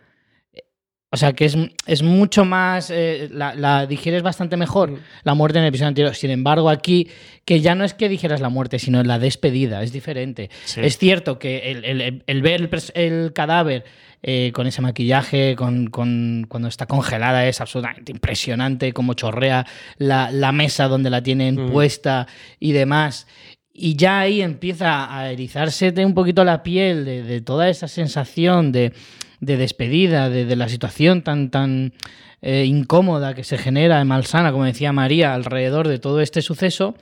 O 1.12 1.18
sea 1.18 1.32
que 1.32 1.46
es, 1.46 1.56
es 1.86 2.02
mucho 2.04 2.44
más. 2.44 2.90
eh, 2.92 3.30
la, 3.32 3.56
la 3.56 3.86
digieres 3.86 4.22
bastante 4.22 4.58
mejor 4.58 4.92
Mm. 4.92 4.98
la 5.24 5.34
muerte 5.34 5.60
en 5.60 5.64
el 5.64 5.70
episodio 5.70 5.88
anterior. 5.90 6.14
Sin 6.16 6.30
embargo, 6.32 6.70
aquí, 6.70 7.08
que 7.46 7.62
ya 7.62 7.74
no 7.74 7.86
es 7.86 7.94
que 7.94 8.10
dijeras 8.10 8.42
la 8.42 8.50
muerte, 8.50 8.80
sino 8.80 9.02
la 9.04 9.18
despedida, 9.18 9.82
es 9.82 9.94
diferente. 9.94 10.50
Sí. 10.66 10.82
Es 10.84 10.98
cierto 10.98 11.40
que 11.40 11.72
el, 11.72 11.86
el- 11.86 12.24
el 12.26 12.42
ver 12.42 12.70
el, 12.96 13.32
cadáver 13.34 13.86
eh, 14.24 14.52
con 14.54 14.66
ese 14.68 14.82
maquillaje, 14.82 15.56
con, 15.56 15.88
con- 15.88 16.48
cuando 16.50 16.68
está 16.68 16.86
congelada, 16.88 17.48
es 17.48 17.62
absolutamente 17.62 18.12
impresionante, 18.12 18.92
como 18.92 19.14
chorrea 19.14 19.66
la, 19.98 20.32
la 20.32 20.52
mesa 20.52 20.88
donde 20.90 21.12
la 21.12 21.22
tienen 21.24 21.68
Mm. 21.68 21.72
puesta 21.72 22.28
y 22.60 22.74
demás. 22.74 23.28
Y 23.78 23.98
ya 23.98 24.22
ahí 24.22 24.42
empieza 24.42 25.14
a 25.14 25.30
erizarse 25.30 25.94
un 26.06 26.14
poquito 26.14 26.46
la 26.46 26.64
piel 26.64 27.04
de, 27.04 27.42
toda 27.42 27.68
esa 27.68 27.90
sensación 27.90 28.72
de, 28.72 28.94
de 29.42 29.58
despedida, 29.58 30.30
de, 30.30 30.56
la 30.56 30.70
situación 30.70 31.24
tan, 31.24 31.50
tan 31.50 31.92
eh, 32.42 32.64
incómoda 32.66 33.34
que 33.34 33.44
se 33.44 33.58
genera, 33.58 34.02
malsana, 34.06 34.54
como 34.54 34.64
decía 34.64 34.94
María, 34.94 35.34
alrededor 35.34 35.90
de 35.90 36.00
todo 36.00 36.22
este 36.22 36.42
suceso. 36.42 36.96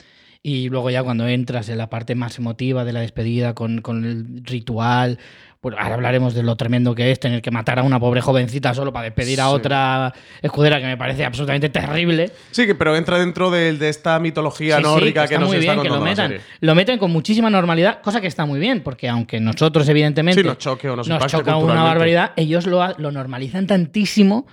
Y 0.46 0.68
luego 0.70 0.90
ya 0.90 1.04
cuando 1.04 1.26
entras 1.28 1.70
en 1.70 1.78
la 1.78 1.90
parte 1.90 2.16
más 2.16 2.38
emotiva 2.38 2.84
de 2.84 2.92
la 2.92 3.00
despedida 3.00 3.54
con, 3.56 3.80
con 3.82 4.04
el 4.04 4.44
ritual, 4.44 5.18
pues 5.62 5.74
ahora 5.80 5.96
hablaremos 5.96 6.34
de 6.34 6.44
lo 6.44 6.58
tremendo 6.58 6.94
que 6.94 7.12
es 7.12 7.20
tener 7.22 7.42
que 7.42 7.50
matar 7.50 7.80
a 7.80 7.84
una 7.84 7.98
pobre 7.98 8.20
jovencita 8.20 8.74
solo 8.74 8.92
para 8.92 9.06
despedir 9.06 9.40
a 9.40 9.46
Sí. 9.48 9.54
otra 9.54 10.14
escudera 10.42 10.82
que 10.82 10.86
me 10.88 10.98
parece 10.98 11.24
absolutamente 11.24 11.70
terrible. 11.70 12.30
Sí, 12.52 12.66
que, 12.66 12.76
pero 12.76 12.98
entra 12.98 13.18
dentro 13.18 13.50
de, 13.52 13.72
de 13.78 13.88
esta 13.88 14.20
mitología 14.20 14.78
Sí, 14.80 14.84
nórdica 14.84 15.22
que 15.22 15.30
que, 15.30 15.34
está 15.36 15.40
nos 15.40 15.48
muy 15.50 15.58
está 15.60 15.72
bien 15.76 15.84
que 15.84 15.90
lo 15.90 16.02
metan. 16.02 16.34
Lo 16.60 16.76
meten 16.76 17.00
con 17.00 17.10
muchísima 17.12 17.50
normalidad, 17.50 18.02
cosa 18.02 18.20
que 18.20 18.28
está 18.28 18.46
muy 18.46 18.60
bien, 18.60 18.82
porque 18.82 19.08
aunque 19.08 19.40
nosotros, 19.40 19.88
evidentemente, 19.88 20.44
nos 20.44 20.58
choque 20.58 20.90
o 20.90 20.98
nos 20.98 21.08
nos 21.08 21.26
choca 21.28 21.56
una 21.56 21.84
barbaridad, 21.84 22.34
ellos 22.36 22.68
lo, 22.68 22.86
lo 22.98 23.12
normalizan 23.14 23.66
tantísimo 23.66 24.46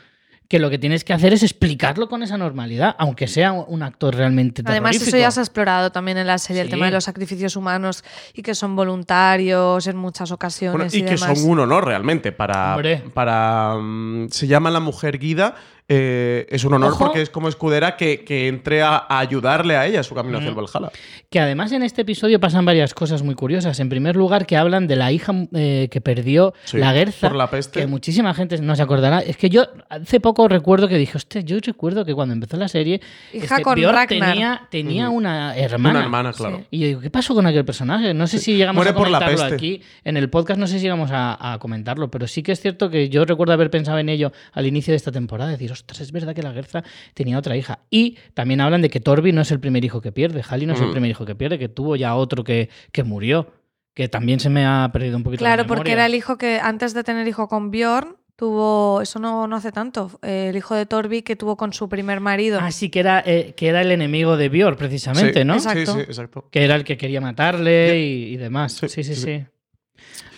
que 0.51 0.59
lo 0.59 0.69
que 0.69 0.79
tienes 0.79 1.05
que 1.05 1.13
hacer 1.13 1.33
es 1.33 1.45
explicarlo 1.45 2.09
con 2.09 2.25
esa 2.25 2.37
normalidad, 2.37 2.97
aunque 2.99 3.29
sea 3.29 3.53
un 3.53 3.85
actor 3.85 4.17
realmente 4.17 4.65
Además, 4.67 4.97
eso 4.97 5.17
ya 5.17 5.31
se 5.31 5.39
ha 5.39 5.45
explorado 5.45 5.93
también 5.93 6.19
en 6.19 6.27
la 6.27 6.39
serie, 6.39 6.61
el 6.61 6.69
tema 6.69 6.87
de 6.87 6.91
los 6.91 7.05
sacrificios 7.05 7.55
humanos 7.55 8.03
y 8.35 8.43
que 8.43 8.57
son 8.57 8.75
voluntarios 8.75 9.87
en 9.87 9.97
muchas 9.97 10.33
ocasiones. 10.33 10.77
Bueno, 10.77 10.91
y 10.93 10.99
y 10.99 11.03
que 11.03 11.15
demás. 11.15 11.39
son 11.39 11.49
un 11.49 11.61
honor 11.61 11.85
realmente 11.85 12.33
para. 12.33 12.75
Hombre. 12.75 13.05
para 13.15 13.77
mm, 13.81 14.31
se 14.31 14.49
llama 14.49 14.73
la 14.73 14.81
mujer 14.81 15.21
guida. 15.21 15.55
Eh, 15.93 16.47
es 16.49 16.63
un 16.65 16.73
honor 16.73 16.93
Ojo. 16.93 17.05
porque 17.07 17.21
es 17.21 17.31
como 17.31 17.49
escudera 17.49 17.97
que, 17.97 18.23
que 18.25 18.47
entre 18.47 18.81
a, 18.81 18.97
a 18.97 19.19
ayudarle 19.19 19.77
a 19.77 19.87
ella 19.87 20.05
su 20.05 20.15
camino 20.15 20.39
hacia 20.39 20.51
el. 20.51 20.55
Valhalla. 20.55 20.93
Que 21.29 21.41
además 21.41 21.73
en 21.73 21.83
este 21.83 22.03
episodio 22.03 22.39
pasan 22.39 22.65
varias 22.65 22.95
cosas 22.95 23.23
muy 23.25 23.35
curiosas. 23.35 23.79
En 23.81 23.89
primer 23.89 24.15
lugar, 24.15 24.47
que 24.47 24.57
hablan 24.57 24.87
de 24.87 24.95
la 24.95 25.11
hija 25.11 25.33
eh, 25.53 25.89
que 25.91 26.01
perdió 26.01 26.55
Sí, 26.65 26.79
la 26.79 26.93
Guerza. 26.93 27.29
por 27.29 27.37
la 27.37 27.51
peste. 27.51 27.81
Que 27.81 27.87
muchísima 27.89 28.33
gente 28.35 28.59
no 28.63 28.77
se 28.77 28.83
acordará. 28.83 29.19
Es 29.19 29.37
que 29.37 29.51
yo 29.51 29.65
hace 29.89 30.21
poco 30.21 30.47
recuerdo 30.47 30.87
que 30.87 30.97
dije, 30.97 31.17
hostia, 31.17 31.41
yo 31.41 31.59
recuerdo 31.61 32.05
que 32.05 32.15
cuando 32.15 32.35
empezó 32.35 32.57
la 32.57 32.69
serie, 32.69 33.01
Hija 33.35 33.57
este, 33.57 33.63
con 33.63 33.75
Björk 33.75 33.95
Ragnar. 33.95 34.31
tenía, 34.33 34.63
tenía 34.71 35.11
una 35.11 35.57
hermana. 35.57 35.91
Una 35.99 36.05
hermana, 36.05 36.33
claro. 36.33 36.59
Sí. 36.59 36.67
Y 36.71 36.79
yo 36.81 36.87
digo, 36.87 37.01
¿qué 37.01 37.11
pasó 37.11 37.35
con 37.35 37.47
aquel 37.47 37.65
personaje? 37.65 38.15
No 38.15 38.29
sé 38.29 38.39
si 38.39 38.57
llegamos 38.57 38.77
Muere 38.77 38.91
a 38.91 38.95
por 38.95 39.11
la 39.11 39.19
comentarlo 39.19 39.51
peste. 39.51 39.55
aquí. 39.57 39.83
En 40.05 40.17
el 40.17 40.31
podcast 40.31 40.61
no 40.61 40.69
sé 40.69 40.75
si 40.79 40.83
llegamos 40.85 41.11
a, 41.11 41.53
a 41.55 41.59
comentarlo, 41.59 42.11
pero 42.13 42.29
sí 42.29 42.43
que 42.45 42.53
es 42.53 42.61
cierto 42.61 42.91
que 42.91 43.09
yo 43.09 43.25
recuerdo 43.25 43.53
haber 43.55 43.71
pensado 43.71 43.99
en 43.99 44.09
ello 44.09 44.31
al 44.53 44.67
inicio 44.67 44.93
de 44.93 44.97
esta 44.97 45.11
temporada. 45.11 45.51
Decir, 45.51 45.73
ostras, 45.81 46.01
es 46.01 46.13
verdad 46.13 46.35
que 46.35 46.43
la 46.43 46.53
Guerza 46.53 46.83
tenía 47.15 47.39
otra 47.39 47.57
hija. 47.57 47.81
Y 47.91 48.17
también 48.35 48.61
hablan 48.61 48.83
de 48.83 48.91
que 48.91 49.01
Torbi 49.01 49.33
no 49.33 49.41
es 49.43 49.51
el 49.51 49.61
primer 49.61 49.85
hijo 49.85 50.01
que 50.01 50.13
pierde. 50.13 50.43
Hali 50.49 50.67
no 50.67 50.75
es 50.75 50.79
el 50.81 50.87
Ujú. 50.87 50.93
primer 50.93 51.11
hijo 51.11 51.25
que 51.27 51.35
pierde, 51.35 51.59
que 51.59 51.69
tuvo 51.69 51.97
ya 51.97 52.15
otro 52.15 52.45
que, 52.45 52.69
que 52.93 53.03
murió. 53.05 53.53
Que 53.95 54.09
también 54.09 54.39
se 54.41 54.49
me 54.51 54.65
ha 54.65 54.89
perdido 54.93 55.17
un 55.17 55.25
poquito 55.25 55.43
la 55.45 55.51
Claro, 55.51 55.67
porque 55.67 55.81
memoria. 55.91 55.93
era 55.95 56.07
el 56.07 56.15
hijo 56.15 56.39
que 56.39 56.61
antes 56.63 56.95
de 56.95 57.03
tener 57.05 57.27
hijo 57.27 57.49
con 57.49 57.71
Bjorn, 57.71 58.17
tuvo, 58.37 59.03
eso 59.03 59.19
no, 59.19 59.47
no 59.47 59.57
hace 59.57 59.71
tanto, 59.73 60.19
eh, 60.23 60.47
el 60.49 60.57
hijo 60.57 60.75
de 60.75 60.87
Torbi 60.87 61.21
que 61.23 61.37
tuvo 61.37 61.57
con 61.59 61.73
su 61.75 61.89
primer 61.91 62.21
marido. 62.21 62.59
Ah, 62.63 62.71
sí, 62.71 62.89
que 62.89 63.01
era, 63.01 63.23
eh, 63.27 63.53
que 63.55 63.69
era 63.69 63.83
el 63.83 63.91
enemigo 63.93 64.37
de 64.39 64.49
Björk, 64.49 64.79
precisamente, 64.79 65.41
Sí, 65.41 65.45
¿no? 65.45 65.55
Exacto. 65.55 65.93
Sí, 65.93 65.99
sí, 65.99 66.05
exacto. 66.07 66.49
que 66.51 66.65
era 66.65 66.77
el 66.77 66.85
que 66.85 66.97
quería 66.97 67.21
matarle 67.21 67.99
y, 68.01 68.33
y 68.33 68.37
demás. 68.39 68.73
Sí 68.73 68.89
Sí, 68.89 69.05
sí, 69.05 69.15
sí, 69.15 69.21
sí, 69.21 69.45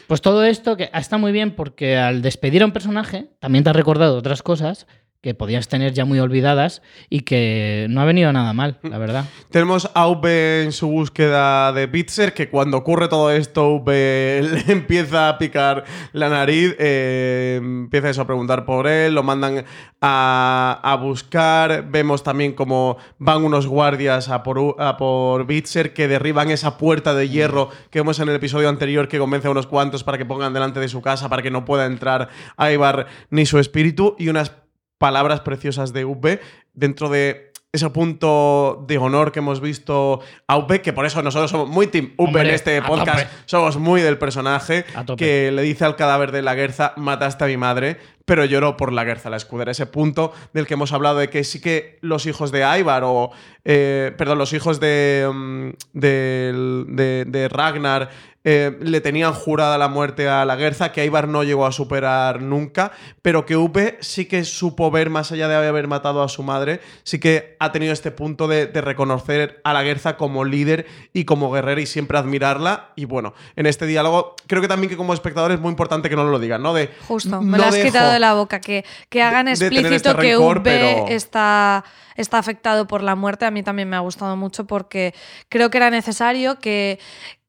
Pues 0.09 0.21
todo 0.21 0.43
esto 0.45 0.77
que 0.77 0.91
está 0.93 1.17
muy 1.17 1.31
bien 1.31 1.53
porque 1.55 1.97
al 1.97 2.23
despedir 2.23 2.63
a 2.63 2.67
un 2.67 2.73
personaje 2.73 3.31
también 3.39 3.63
te 3.65 3.71
ha 3.71 3.73
recordado 3.73 4.17
otras 4.17 4.43
cosas 4.43 4.87
que 5.23 5.35
podías 5.35 5.69
tener 5.69 5.93
ya 5.93 6.05
muy 6.05 6.19
olvidadas 6.19 6.83
y 7.09 7.21
que 7.21 7.87
no 7.89 8.01
ha 8.01 8.05
venido 8.05 8.33
nada 8.33 8.53
mal, 8.53 8.81
la 8.83 8.99
verdad. 8.99 9.25
Tenemos 9.51 9.89
a 9.95 10.09
V 10.09 10.65
en 10.65 10.73
su 10.73 10.89
búsqueda 10.89 11.73
de 11.73 11.87
Bitzer, 11.87 12.35
que 12.35 12.51
cuando 12.51 12.77
ocurre 12.77 13.07
todo 13.07 13.31
esto, 13.31 13.69
V 13.69 14.43
le 14.43 14.65
empieza 14.73 15.29
a 15.29 15.39
picar 15.39 15.85
la 16.13 16.29
nariz, 16.29 16.75
eh, 16.81 17.61
empieza 17.63 18.11
eso 18.11 18.23
a 18.23 18.27
preguntar 18.27 18.65
por 18.65 18.89
él, 18.89 19.15
lo 19.15 19.23
mandan 19.23 19.65
a, 20.01 20.81
a 20.83 20.97
buscar. 20.97 21.89
Vemos 21.89 22.25
también 22.25 22.53
como 22.53 22.97
van 23.19 23.45
unos 23.45 23.69
guardias 23.69 24.29
a 24.29 24.43
por, 24.43 24.75
a 24.81 24.97
por 24.97 25.47
Bitzer 25.47 25.95
que 25.95 26.09
derriban 26.09 26.51
esa 26.51 26.79
puerta 26.79 27.15
de 27.15 27.29
hierro 27.29 27.69
que 27.91 28.01
vemos 28.01 28.19
en 28.19 28.29
el 28.29 28.35
episodio 28.35 28.69
anterior 28.69 29.07
que 29.07 29.21
convence 29.21 29.47
a 29.47 29.53
unos 29.53 29.69
cuantos 29.69 30.03
para 30.03 30.19
que 30.19 30.27
pongan 30.27 30.53
delante 30.53 30.81
de 30.81 30.89
su 30.89 31.01
casa 31.01 31.29
para 31.29 31.43
que 31.43 31.53
no 31.53 31.65
pueda 31.65 31.87
entrar 31.87 32.29
Ivar 32.59 33.07
ni 33.31 33.47
su 33.47 33.59
espíritu 33.59 34.17
y 34.19 34.29
unas 34.29 34.62
palabras 35.03 35.41
preciosas 35.41 35.93
de 35.93 36.05
V 36.05 36.41
dentro 36.75 37.09
de 37.09 37.51
ese 37.73 37.91
punto 37.91 38.85
de 38.87 38.99
honor 38.99 39.33
que 39.33 39.41
hemos 39.41 39.61
visto 39.61 40.21
a 40.47 40.59
V, 40.59 40.81
que 40.81 40.93
por 40.93 41.07
eso 41.07 41.21
nosotros 41.23 41.51
somos 41.51 41.69
muy 41.69 41.89
team 41.89 42.13
Hombre, 42.19 42.43
en 42.43 42.51
este 42.51 42.81
podcast, 42.83 43.27
somos 43.47 43.79
muy 43.79 44.01
del 44.01 44.17
personaje 44.17 44.85
que 45.17 45.51
le 45.51 45.63
dice 45.63 45.85
al 45.85 45.97
cadáver 45.97 46.31
de 46.31 46.43
la 46.43 46.55
Guerza, 46.55 46.93
mataste 46.97 47.43
a 47.43 47.47
mi 47.49 47.57
madre, 47.57 47.97
pero 48.33 48.47
lloró 48.47 48.79
por 48.79 48.95
la 48.95 49.05
Guerza, 49.05 49.29
la 49.29 49.37
escudera. 49.37 49.73
Ese 49.73 49.85
punto 49.85 50.33
del 50.55 50.67
que 50.67 50.73
hemos 50.73 50.95
hablado 50.95 51.19
de 51.19 51.29
que 51.29 51.45
sí 51.45 51.61
que 51.61 51.99
los 52.01 52.25
hijos 52.25 52.51
de 52.51 52.61
Ivar 52.79 53.05
o, 53.05 53.31
eh, 53.63 54.15
perdón, 54.17 54.39
los 54.39 54.55
hijos 54.55 54.81
de, 54.81 55.31
mm, 55.31 55.69
de, 55.93 57.25
de 57.27 57.49
Ragnar 57.51 58.09
eh, 58.45 58.77
le 58.81 59.01
tenían 59.01 59.33
jurada 59.33 59.79
la 59.79 59.87
muerte 59.87 60.29
a 60.29 60.45
la 60.45 60.57
Guerza, 60.57 60.91
que 60.91 61.05
Ivar 61.05 61.29
no 61.29 61.45
llegó 61.45 61.65
a 61.65 61.71
superar 61.71 62.43
nunca, 62.43 62.91
pero 63.23 63.47
que 63.47 63.57
V 63.57 63.99
sí 64.01 64.27
que 64.27 64.45
supo 64.45 64.91
ver, 64.91 65.11
más 65.11 65.31
allá 65.31 65.47
de 65.47 65.55
haber 65.55 65.87
matado 65.87 66.23
a 66.23 66.29
su 66.29 66.43
madre, 66.43 66.81
sí 67.05 67.21
que 67.21 67.57
ha 67.61 67.71
tenido 67.71 67.93
este 67.93 68.11
punto 68.11 68.49
de, 68.49 68.67
de 68.67 68.81
reconocer 68.81 69.61
a 69.63 69.73
la 69.73 69.85
Guerza 69.85 70.17
como 70.17 70.45
líder 70.45 70.87
y 71.13 71.25
como 71.25 71.53
guerrera 71.53 71.81
y 71.81 71.87
siempre 71.87 72.19
admirarla. 72.19 72.91
Y 72.97 73.05
bueno, 73.05 73.33
en 73.55 73.67
este 73.67 73.87
diálogo 73.87 74.35
creo 74.49 74.61
que 74.61 74.69
también 74.69 74.91
que 74.91 74.97
como 74.97 75.15
espectador 75.15 75.53
es 75.53 75.61
muy 75.61 75.71
importante 75.71 76.09
que 76.09 76.17
no 76.17 76.25
lo 76.25 76.41
digan, 76.41 76.63
¿no? 76.63 76.75
De, 76.75 76.91
Justo, 77.07 77.41
me 77.41 77.53
no 77.53 77.59
lo 77.59 77.65
has 77.65 77.75
dejo 77.75 77.87
quitado 77.87 78.11
de 78.11 78.19
la 78.23 78.33
boca. 78.33 78.61
Que, 78.61 78.85
que 79.11 79.23
hagan 79.23 79.47
de 79.47 79.53
explícito 79.53 79.95
este 79.95 80.15
que 80.15 80.33
rencor, 80.33 80.59
V 80.59 80.63
pero- 80.63 81.09
está, 81.09 81.85
está 82.17 82.39
afectado 82.39 82.87
por 82.87 83.03
la 83.03 83.15
muerte. 83.15 83.45
A 83.45 83.51
mí 83.51 83.63
también 83.63 83.91
me 83.91 83.97
ha 83.97 84.01
gustado 84.01 84.35
mucho 84.37 84.67
porque 84.67 85.15
creo 85.51 85.69
que 85.69 85.77
era 85.77 85.91
necesario 85.91 86.59
que, 86.59 86.99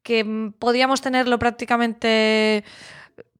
que 0.02 0.52
podíamos 0.58 1.00
tenerlo 1.00 1.38
prácticamente 1.38 2.64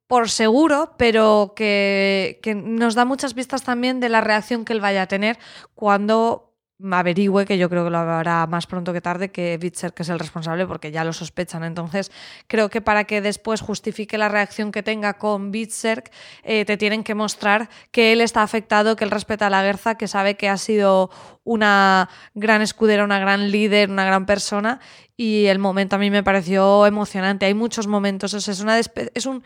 por 0.06 0.30
seguro, 0.30 0.94
pero 0.96 1.54
que, 1.56 2.38
que 2.42 2.54
nos 2.54 2.94
da 2.94 3.04
muchas 3.04 3.34
vistas 3.34 3.62
también 3.62 4.00
de 4.00 4.08
la 4.08 4.20
reacción 4.20 4.64
que 4.64 4.72
él 4.72 4.80
vaya 4.80 5.02
a 5.02 5.06
tener 5.06 5.38
cuando 5.74 6.53
averigüe, 6.90 7.44
que 7.44 7.58
yo 7.58 7.68
creo 7.70 7.84
que 7.84 7.90
lo 7.90 7.98
hará 7.98 8.46
más 8.46 8.66
pronto 8.66 8.92
que 8.92 9.00
tarde, 9.00 9.30
que 9.30 9.56
Bitzer 9.58 9.92
que 9.92 10.02
es 10.02 10.08
el 10.08 10.18
responsable, 10.18 10.66
porque 10.66 10.90
ya 10.90 11.04
lo 11.04 11.12
sospechan. 11.12 11.64
Entonces, 11.64 12.10
creo 12.46 12.68
que 12.68 12.80
para 12.80 13.04
que 13.04 13.20
después 13.20 13.60
justifique 13.60 14.18
la 14.18 14.28
reacción 14.28 14.72
que 14.72 14.82
tenga 14.82 15.14
con 15.14 15.50
Bitzer, 15.50 16.04
eh, 16.42 16.64
te 16.64 16.76
tienen 16.76 17.04
que 17.04 17.14
mostrar 17.14 17.68
que 17.90 18.12
él 18.12 18.20
está 18.20 18.42
afectado, 18.42 18.96
que 18.96 19.04
él 19.04 19.10
respeta 19.10 19.46
a 19.46 19.50
la 19.50 19.62
Guerza, 19.62 19.96
que 19.96 20.08
sabe 20.08 20.36
que 20.36 20.48
ha 20.48 20.56
sido 20.56 21.10
una 21.44 22.08
gran 22.34 22.62
escudera, 22.62 23.04
una 23.04 23.18
gran 23.18 23.50
líder, 23.50 23.90
una 23.90 24.04
gran 24.04 24.26
persona. 24.26 24.80
Y 25.16 25.46
el 25.46 25.58
momento 25.58 25.96
a 25.96 25.98
mí 25.98 26.10
me 26.10 26.22
pareció 26.22 26.86
emocionante. 26.86 27.46
Hay 27.46 27.54
muchos 27.54 27.86
momentos. 27.86 28.34
o 28.34 28.38
es, 28.38 28.60
una 28.60 28.78
es 28.78 29.26
un 29.26 29.44